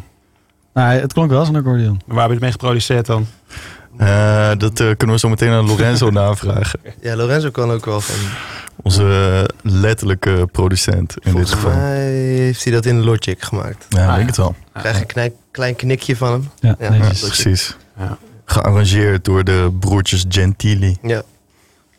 Nou, 0.74 0.98
het 1.00 1.12
klonk 1.12 1.30
wel 1.30 1.38
als 1.38 1.48
een 1.48 1.56
accordeon. 1.56 2.00
Waar 2.06 2.16
heb 2.18 2.26
je 2.26 2.32
het 2.32 2.42
mee 2.42 2.50
geproduceerd 2.50 3.06
dan? 3.06 3.26
Eh, 3.96 4.50
dat 4.58 4.80
eh, 4.80 4.86
kunnen 4.96 5.16
we 5.16 5.18
zo 5.18 5.28
meteen 5.28 5.50
aan 5.50 5.66
Lorenzo 5.66 6.10
navragen. 6.20 6.80
Ja, 7.00 7.16
Lorenzo 7.16 7.50
kan 7.50 7.70
ook 7.70 7.84
wel 7.84 8.00
van... 8.00 8.14
Onze 8.82 9.02
eh, 9.62 9.70
letterlijke 9.72 10.48
producent 10.52 11.12
in 11.12 11.20
dit 11.22 11.30
Volgens 11.32 11.52
geval. 11.52 11.70
mij 11.70 12.06
heeft 12.10 12.64
hij 12.64 12.72
dat 12.72 12.84
in 12.84 13.04
Logic 13.04 13.42
gemaakt. 13.44 13.86
Ja, 13.88 14.02
ik 14.02 14.08
Ah, 14.08 14.14
denk 14.14 14.20
ja. 14.20 14.26
het 14.26 14.36
wel. 14.36 14.54
Krijg 14.72 15.00
een 15.00 15.06
knij- 15.06 15.32
klein 15.50 15.76
knikje 15.76 16.16
van 16.16 16.30
hem. 16.32 16.48
Ja, 16.60 16.74
Ja. 16.78 16.90
nee. 16.90 16.98
Precies. 17.00 17.76
Ja. 17.98 18.18
Gearrangeerd 18.44 19.24
door 19.24 19.44
de 19.44 19.76
broertjes 19.80 20.24
Gentili. 20.28 20.96
Ja. 21.02 21.22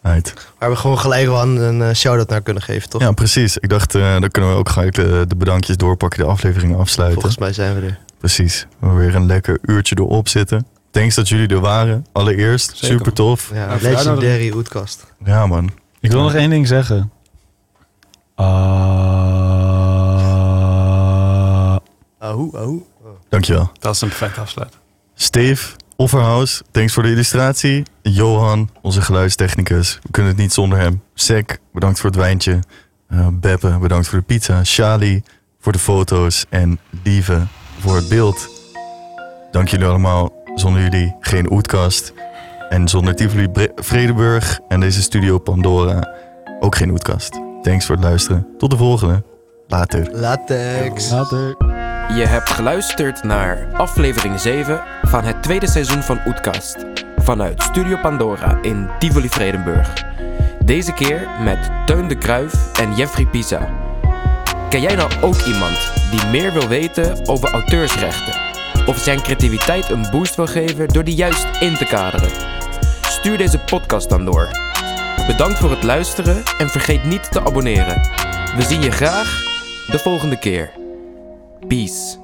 Uit. 0.01 0.33
Waar 0.59 0.69
we 0.69 0.75
gewoon 0.75 0.99
gelijk 0.99 1.27
wel 1.27 1.41
een 1.41 1.79
uh, 1.79 1.93
shout-out 1.93 2.29
naar 2.29 2.41
kunnen 2.41 2.63
geven, 2.63 2.89
toch? 2.89 3.01
Ja, 3.01 3.11
precies. 3.11 3.57
Ik 3.57 3.69
dacht, 3.69 3.95
uh, 3.95 4.19
dan 4.19 4.29
kunnen 4.29 4.51
we 4.51 4.57
ook 4.57 4.69
gelijk 4.69 4.95
de, 4.95 5.25
de 5.27 5.35
bedankjes 5.35 5.77
doorpakken, 5.77 6.19
de 6.19 6.25
aflevering 6.25 6.77
afsluiten. 6.77 7.21
Volgens 7.21 7.41
mij 7.41 7.53
zijn 7.53 7.75
we 7.79 7.87
er. 7.87 7.99
Precies. 8.17 8.67
We 8.79 8.89
weer 8.89 9.15
een 9.15 9.25
lekker 9.25 9.57
uurtje 9.61 9.95
erop 9.99 10.27
zitten. 10.27 10.67
Thanks 10.91 11.15
dat 11.15 11.29
jullie 11.29 11.47
er 11.47 11.59
waren. 11.59 12.05
Allereerst. 12.11 12.77
Zeker. 12.77 12.97
Super 12.97 13.13
tof. 13.13 13.51
Ja, 13.53 13.77
legendary 13.81 14.51
Oetkast. 14.51 15.13
Ja, 15.25 15.47
man. 15.47 15.71
Ik 15.99 16.11
wil 16.11 16.21
nog 16.21 16.33
één 16.33 16.49
ding 16.49 16.67
zeggen. 16.67 17.11
Uh... 18.39 18.45
Ahoe, 22.19 22.57
ahoe. 22.57 22.81
Oh. 23.01 23.09
Dankjewel. 23.29 23.71
Dat 23.79 23.95
is 23.95 24.01
een 24.01 24.07
perfecte 24.07 24.39
afsluit. 24.39 24.77
Steve, 25.15 25.75
Offerhouse, 25.99 26.63
thanks 26.71 26.93
voor 26.93 27.03
de 27.03 27.09
illustratie. 27.09 27.83
Johan, 28.01 28.69
onze 28.81 29.01
geluidstechnicus. 29.01 29.99
We 30.03 30.11
kunnen 30.11 30.31
het 30.31 30.41
niet 30.41 30.53
zonder 30.53 30.79
hem. 30.79 31.01
Sek, 31.13 31.59
bedankt 31.73 31.99
voor 31.99 32.09
het 32.09 32.19
wijntje. 32.19 32.59
Uh, 33.09 33.27
Beppe, 33.33 33.77
bedankt 33.81 34.07
voor 34.07 34.19
de 34.19 34.25
pizza. 34.25 34.63
Shali, 34.63 35.23
voor 35.59 35.71
de 35.71 35.79
foto's. 35.79 36.45
En 36.49 36.79
Lieve, 37.03 37.41
voor 37.79 37.95
het 37.95 38.09
beeld. 38.09 38.49
Dank 39.51 39.67
jullie 39.67 39.85
allemaal. 39.85 40.31
Zonder 40.55 40.81
jullie 40.81 41.15
geen 41.19 41.51
Oetkast. 41.51 42.13
En 42.69 42.87
zonder 42.87 43.15
Tivoli 43.15 43.47
Vredeburg 43.75 44.59
en 44.67 44.79
deze 44.79 45.01
studio 45.01 45.37
Pandora 45.37 46.15
ook 46.59 46.75
geen 46.75 46.91
Oetkast. 46.91 47.39
Thanks 47.61 47.85
voor 47.85 47.95
het 47.95 48.03
luisteren. 48.03 48.47
Tot 48.57 48.69
de 48.69 48.77
volgende. 48.77 49.28
Later. 49.69 50.07
Latex. 50.11 51.09
Later. 51.09 51.55
Je 52.15 52.23
hebt 52.27 52.49
geluisterd 52.49 53.23
naar 53.23 53.67
aflevering 53.73 54.39
7 54.39 54.81
van 55.01 55.23
het 55.23 55.43
tweede 55.43 55.67
seizoen 55.67 56.03
van 56.03 56.19
Oetkast. 56.25 56.75
Vanuit 57.17 57.61
Studio 57.61 57.97
Pandora 57.97 58.59
in 58.61 58.89
Tivoli 58.99 59.29
Vredenburg. 59.29 60.05
Deze 60.63 60.93
keer 60.93 61.27
met 61.43 61.69
Teun 61.85 62.07
de 62.07 62.17
Kruif 62.17 62.77
en 62.79 62.95
Jeffrey 62.95 63.25
Pisa. 63.25 63.69
Ken 64.69 64.81
jij 64.81 64.95
nou 64.95 65.11
ook 65.21 65.41
iemand 65.41 65.91
die 66.11 66.25
meer 66.25 66.53
wil 66.53 66.67
weten 66.67 67.27
over 67.27 67.49
auteursrechten? 67.49 68.33
Of 68.85 68.97
zijn 68.97 69.21
creativiteit 69.21 69.89
een 69.89 70.07
boost 70.11 70.35
wil 70.35 70.47
geven 70.47 70.87
door 70.87 71.03
die 71.03 71.15
juist 71.15 71.47
in 71.59 71.75
te 71.75 71.85
kaderen? 71.85 72.29
Stuur 73.01 73.37
deze 73.37 73.59
podcast 73.59 74.09
dan 74.09 74.25
door. 74.25 74.47
Bedankt 75.27 75.59
voor 75.59 75.71
het 75.71 75.83
luisteren 75.83 76.43
en 76.57 76.69
vergeet 76.69 77.03
niet 77.03 77.31
te 77.31 77.45
abonneren. 77.45 78.01
We 78.55 78.63
zien 78.63 78.81
je 78.81 78.91
graag 78.91 79.48
de 79.91 79.99
volgende 79.99 80.39
keer. 80.39 80.71
Peace. 81.67 82.18